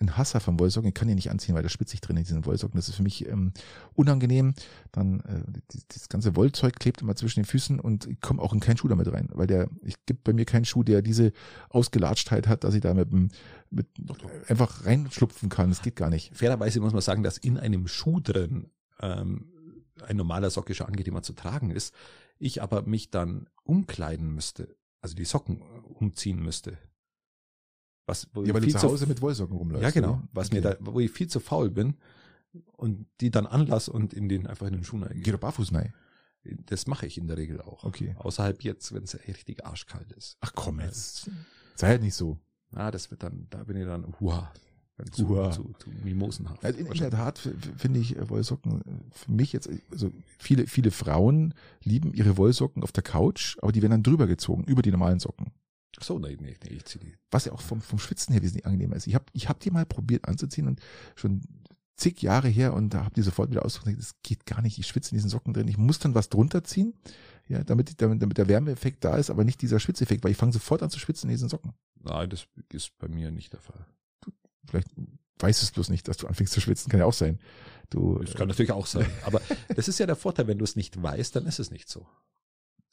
ein 0.00 0.16
Hasser 0.16 0.40
von 0.40 0.58
Wollsocken. 0.58 0.88
Ich 0.88 0.94
kann 0.94 1.08
die 1.08 1.14
nicht 1.14 1.30
anziehen, 1.30 1.54
weil 1.54 1.62
da 1.62 1.68
schwitze 1.68 1.94
ich 1.94 2.00
drin 2.00 2.16
in 2.16 2.24
diesen 2.24 2.44
Wollsocken. 2.44 2.76
Das 2.76 2.88
ist 2.88 2.96
für 2.96 3.02
mich 3.02 3.26
ähm, 3.28 3.52
unangenehm. 3.94 4.54
Dann 4.92 5.20
äh, 5.20 5.60
das 5.88 6.08
ganze 6.08 6.34
Wollzeug 6.36 6.78
klebt 6.78 7.02
immer 7.02 7.14
zwischen 7.14 7.40
den 7.40 7.46
Füßen 7.46 7.78
und 7.78 8.06
ich 8.06 8.20
komme 8.20 8.42
auch 8.42 8.52
in 8.52 8.60
keinen 8.60 8.76
Schuh 8.76 8.88
damit 8.88 9.12
rein, 9.12 9.28
weil 9.32 9.46
der, 9.46 9.68
ich 9.82 10.04
gibt 10.06 10.24
bei 10.24 10.32
mir 10.32 10.44
keinen 10.44 10.64
Schuh, 10.64 10.82
der 10.82 11.02
diese 11.02 11.32
Ausgelatschtheit 11.70 12.48
hat, 12.48 12.64
dass 12.64 12.74
ich 12.74 12.80
da 12.80 12.94
mit, 12.94 13.12
mit 13.12 13.86
einfach 14.48 14.84
reinschlupfen 14.84 15.48
kann. 15.48 15.70
Das 15.70 15.82
geht 15.82 15.96
gar 15.96 16.10
nicht. 16.10 16.36
Fairerweise 16.36 16.80
muss 16.80 16.92
man 16.92 17.02
sagen, 17.02 17.22
dass 17.22 17.38
in 17.38 17.58
einem 17.58 17.86
Schuh 17.86 18.20
drin 18.20 18.70
ähm, 19.00 19.52
ein 20.02 20.16
normaler 20.16 20.50
Socke 20.50 20.74
schon 20.74 20.88
angenehmer 20.88 21.22
zu 21.22 21.34
tragen 21.34 21.70
ist. 21.70 21.94
Ich 22.38 22.62
aber 22.62 22.82
mich 22.82 23.10
dann 23.10 23.48
umkleiden 23.62 24.34
müsste, 24.34 24.76
also 25.00 25.14
die 25.14 25.24
Socken 25.24 25.60
äh, 25.60 25.64
umziehen 25.94 26.42
müsste. 26.42 26.78
Was, 28.06 28.28
wo 28.32 28.42
Ja, 28.42 28.52
weil 28.54 28.60
du 28.60 28.66
viel 28.66 28.76
zu 28.76 28.88
Hause 28.88 29.06
mit 29.06 29.22
Wollsocken 29.22 29.56
rumläufst. 29.56 29.82
Ja, 29.82 29.90
genau. 29.90 30.22
Was 30.32 30.48
Okay. 30.48 30.56
mir 30.56 30.62
da, 30.62 30.76
wo 30.80 31.00
ich 31.00 31.10
viel 31.10 31.28
zu 31.28 31.40
faul 31.40 31.70
bin 31.70 31.94
und 32.72 33.06
die 33.20 33.30
dann 33.30 33.46
anlass 33.46 33.88
und 33.88 34.12
in 34.12 34.28
den 34.28 34.46
einfach 34.46 34.66
in 34.66 34.74
den 34.74 34.84
Schuh 34.84 35.00
Geh 35.14 35.32
doch 35.32 35.40
barfuß 35.40 35.70
nein. 35.72 35.94
Das 36.66 36.86
mache 36.86 37.06
ich 37.06 37.16
in 37.16 37.26
der 37.26 37.38
Regel 37.38 37.60
auch. 37.62 37.84
Okay. 37.84 38.14
Außerhalb 38.18 38.62
jetzt, 38.62 38.92
wenn 38.92 39.04
es 39.04 39.18
richtig 39.26 39.64
arschkalt 39.64 40.12
ist. 40.12 40.36
Ach 40.40 40.52
komm 40.54 40.80
jetzt. 40.80 41.30
Sei 41.74 41.88
halt 41.88 42.02
nicht 42.02 42.14
so. 42.14 42.38
Ah, 42.72 42.90
das 42.90 43.10
wird 43.10 43.22
dann, 43.22 43.46
da 43.50 43.64
bin 43.64 43.76
ich 43.76 43.86
dann 43.86 44.14
huha. 44.20 44.52
Zu, 45.10 45.28
Huha. 45.28 45.50
zu, 45.50 45.74
zu 45.80 45.90
mimosenhaft. 46.04 46.64
Also 46.64 46.78
in, 46.78 46.92
der 46.92 47.10
Tat 47.10 47.48
finde 47.76 47.98
ich 47.98 48.16
äh, 48.16 48.28
Wollsocken 48.30 48.80
äh, 48.82 48.84
für 49.10 49.32
mich 49.32 49.52
jetzt, 49.52 49.68
also 49.90 50.12
viele, 50.38 50.68
viele 50.68 50.92
Frauen 50.92 51.52
lieben 51.82 52.14
ihre 52.14 52.36
Wollsocken 52.36 52.84
auf 52.84 52.92
der 52.92 53.02
Couch, 53.02 53.56
aber 53.60 53.72
die 53.72 53.82
werden 53.82 53.90
dann 53.90 54.02
drüber 54.04 54.28
gezogen, 54.28 54.62
über 54.64 54.82
die 54.82 54.92
normalen 54.92 55.18
Socken. 55.18 55.50
So, 56.00 56.18
nee, 56.18 56.36
nee, 56.40 56.56
nee, 56.62 56.74
ich 56.74 56.84
zieh 56.84 56.98
die. 56.98 57.14
Was 57.30 57.44
ja 57.44 57.52
auch 57.52 57.60
vom, 57.60 57.80
vom 57.80 57.98
Schwitzen 57.98 58.32
her 58.32 58.42
wesentlich 58.42 58.66
angenehmer 58.66 58.96
ist. 58.96 59.06
Ich 59.06 59.14
habe 59.14 59.26
ich 59.32 59.48
hab 59.48 59.60
die 59.60 59.70
mal 59.70 59.86
probiert 59.86 60.26
anzuziehen 60.26 60.66
und 60.66 60.80
schon 61.14 61.42
zig 61.96 62.20
Jahre 62.22 62.48
her 62.48 62.74
und 62.74 62.90
da 62.90 63.04
habe 63.04 63.14
die 63.14 63.22
sofort 63.22 63.50
wieder 63.50 63.64
ausgedrückt, 63.64 64.00
das 64.00 64.14
geht 64.22 64.46
gar 64.46 64.62
nicht, 64.62 64.78
ich 64.78 64.86
schwitze 64.86 65.12
in 65.12 65.16
diesen 65.16 65.30
Socken 65.30 65.54
drin. 65.54 65.68
Ich 65.68 65.78
muss 65.78 65.98
dann 65.98 66.14
was 66.14 66.28
drunter 66.28 66.64
ziehen, 66.64 66.94
ja, 67.48 67.62
damit, 67.62 68.00
damit, 68.00 68.20
damit 68.22 68.38
der 68.38 68.48
Wärmeeffekt 68.48 69.04
da 69.04 69.16
ist, 69.16 69.30
aber 69.30 69.44
nicht 69.44 69.62
dieser 69.62 69.78
Schwitzeffekt, 69.78 70.24
weil 70.24 70.32
ich 70.32 70.36
fange 70.36 70.52
sofort 70.52 70.82
an 70.82 70.90
zu 70.90 70.98
schwitzen 70.98 71.28
in 71.28 71.34
diesen 71.34 71.48
Socken. 71.48 71.72
Nein, 72.02 72.30
das 72.30 72.46
ist 72.72 72.96
bei 72.98 73.08
mir 73.08 73.30
nicht 73.30 73.52
der 73.52 73.60
Fall. 73.60 73.86
Vielleicht 74.66 74.88
weißt 75.38 75.62
du 75.62 75.64
es 75.64 75.72
bloß 75.72 75.88
nicht, 75.90 76.08
dass 76.08 76.16
du 76.16 76.26
anfängst 76.26 76.52
zu 76.52 76.60
schwitzen, 76.60 76.90
kann 76.90 77.00
ja 77.00 77.06
auch 77.06 77.12
sein. 77.12 77.38
Du, 77.90 78.18
Das 78.18 78.34
kann 78.34 78.48
natürlich 78.48 78.72
auch 78.72 78.86
sein. 78.86 79.06
Aber 79.24 79.40
das 79.74 79.88
ist 79.88 79.98
ja 79.98 80.06
der 80.06 80.16
Vorteil, 80.16 80.46
wenn 80.46 80.58
du 80.58 80.64
es 80.64 80.76
nicht 80.76 81.00
weißt, 81.00 81.36
dann 81.36 81.46
ist 81.46 81.58
es 81.58 81.70
nicht 81.70 81.88
so. 81.88 82.06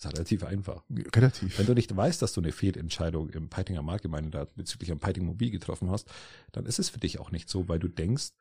Das 0.02 0.14
ist 0.14 0.18
relativ 0.18 0.44
einfach. 0.44 0.84
relativ. 1.16 1.58
Wenn 1.60 1.66
du 1.68 1.74
nicht 1.74 1.96
weißt, 1.96 2.22
dass 2.22 2.34
du 2.34 2.42
eine 2.42 2.52
Fehlentscheidung 2.52 3.30
im 3.30 3.50
Peitinger 3.50 3.82
Marktgemeinde 3.84 4.32
da 4.32 4.48
bezüglich 4.56 4.92
am 4.92 5.00
Peiting 5.00 5.26
Mobil 5.26 5.52
getroffen 5.52 5.90
hast, 5.92 6.10
dann 6.52 6.66
ist 6.66 6.80
es 6.80 6.90
für 6.90 7.00
dich 7.00 7.20
auch 7.20 7.32
nicht 7.32 7.50
so, 7.50 7.68
weil 7.70 7.80
du 7.80 7.88
denkst, 7.88 8.32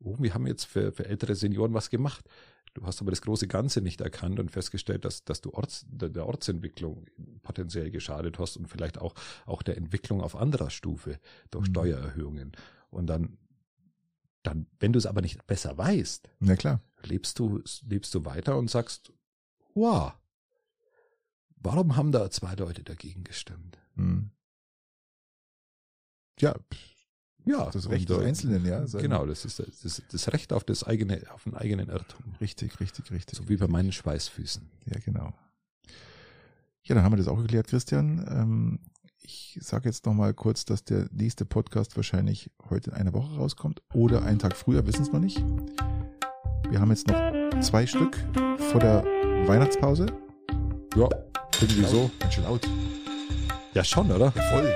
oh, 0.00 0.16
wir 0.18 0.34
haben 0.34 0.46
jetzt 0.46 0.64
für, 0.64 0.92
für 0.92 1.06
ältere 1.06 1.34
Senioren 1.34 1.74
was 1.74 1.90
gemacht. 1.90 2.24
Du 2.74 2.84
hast 2.84 3.00
aber 3.00 3.10
das 3.10 3.22
große 3.22 3.46
Ganze 3.48 3.80
nicht 3.80 4.00
erkannt 4.02 4.38
und 4.38 4.50
festgestellt, 4.50 5.04
dass, 5.06 5.24
dass 5.24 5.40
du 5.40 5.52
Orts, 5.54 5.86
der, 5.88 6.10
der 6.10 6.26
Ortsentwicklung 6.26 7.06
potenziell 7.42 7.90
geschadet 7.90 8.38
hast 8.38 8.56
und 8.58 8.66
vielleicht 8.68 8.98
auch, 8.98 9.14
auch 9.46 9.62
der 9.62 9.76
Entwicklung 9.78 10.20
auf 10.20 10.36
anderer 10.36 10.68
Stufe 10.70 11.18
durch 11.50 11.68
Mhm. 11.68 11.72
Steuererhöhungen. 11.72 12.52
Und 12.90 13.06
dann, 13.06 13.38
dann, 14.42 14.66
wenn 14.78 14.92
du 14.92 14.98
es 14.98 15.06
aber 15.06 15.22
nicht 15.22 15.46
besser 15.46 15.76
weißt, 15.76 16.28
Na 16.40 16.56
klar. 16.56 16.80
lebst 17.02 17.38
du, 17.38 17.62
lebst 17.86 18.14
du 18.14 18.24
weiter 18.26 18.58
und 18.58 18.70
sagst, 18.70 19.12
wow, 19.74 20.12
Warum 21.56 21.96
haben 21.96 22.12
da 22.12 22.30
zwei 22.30 22.54
Leute 22.54 22.84
dagegen 22.84 23.24
gestimmt? 23.24 23.78
Hm. 23.94 24.30
Ja, 26.38 26.54
ja, 27.46 27.70
das 27.70 27.88
Recht 27.88 28.08
des 28.08 28.18
Einzelnen, 28.18 28.64
ja. 28.66 28.84
Genau, 28.84 29.24
das 29.24 29.44
ist 29.44 29.60
das, 29.60 30.02
das, 30.10 30.32
Recht 30.32 30.52
auf 30.52 30.64
das 30.64 30.82
eigene, 30.82 31.22
auf 31.32 31.44
den 31.44 31.54
eigenen 31.54 31.88
Irrtum. 31.88 32.34
Richtig, 32.40 32.80
richtig, 32.80 33.12
richtig. 33.12 33.38
So 33.38 33.48
wie 33.48 33.56
bei 33.56 33.68
meinen 33.68 33.92
Schweißfüßen. 33.92 34.68
Ja, 34.86 34.98
genau. 34.98 35.32
Ja, 36.82 36.96
dann 36.96 37.04
haben 37.04 37.12
wir 37.12 37.18
das 37.18 37.28
auch 37.28 37.40
geklärt, 37.40 37.68
Christian. 37.68 38.26
Ähm, 38.28 38.80
ich 39.22 39.58
sage 39.62 39.88
jetzt 39.88 40.06
noch 40.06 40.14
mal 40.14 40.34
kurz, 40.34 40.64
dass 40.64 40.82
der 40.82 41.08
nächste 41.12 41.46
Podcast 41.46 41.94
wahrscheinlich 41.94 42.50
heute 42.68 42.90
in 42.90 42.96
einer 42.96 43.12
Woche 43.12 43.36
rauskommt 43.36 43.80
oder 43.94 44.24
einen 44.24 44.40
Tag 44.40 44.56
früher, 44.56 44.84
wissen 44.84 45.02
es 45.02 45.12
noch 45.12 45.20
nicht. 45.20 45.38
Wir 46.68 46.80
haben 46.80 46.90
jetzt 46.90 47.06
noch 47.06 47.60
zwei 47.60 47.86
Stück 47.86 48.16
vor 48.72 48.80
der 48.80 49.04
Weihnachtspause. 49.46 50.06
Ja, 50.96 51.08
irgendwie 51.62 51.84
so. 51.84 52.10
Ganz 52.18 52.34
schön 52.34 52.44
laut. 52.44 52.66
Ja, 53.74 53.84
schon, 53.84 54.10
oder? 54.10 54.32
Ja, 54.34 54.42
voll. 54.42 54.74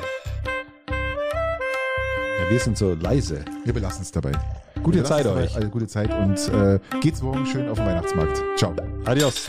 Ja, 0.89 2.51
wir 2.51 2.61
sind 2.61 2.77
so 2.77 2.95
leise. 2.95 3.45
Wir 3.65 3.73
belassen 3.73 4.03
es 4.03 4.13
dabei. 4.13 4.33
Gute 4.83 5.03
Zeit 5.05 5.27
euch. 5.27 5.55
Also 5.55 5.69
gute 5.69 5.87
Zeit 5.87 6.11
und 6.11 6.39
äh, 6.49 6.79
geht's 7.01 7.23
morgen 7.23 7.47
schön 7.47 7.69
auf 7.69 7.79
den 7.79 7.87
Weihnachtsmarkt. 7.87 8.43
Ciao. 8.57 8.75
Adios. 9.05 9.49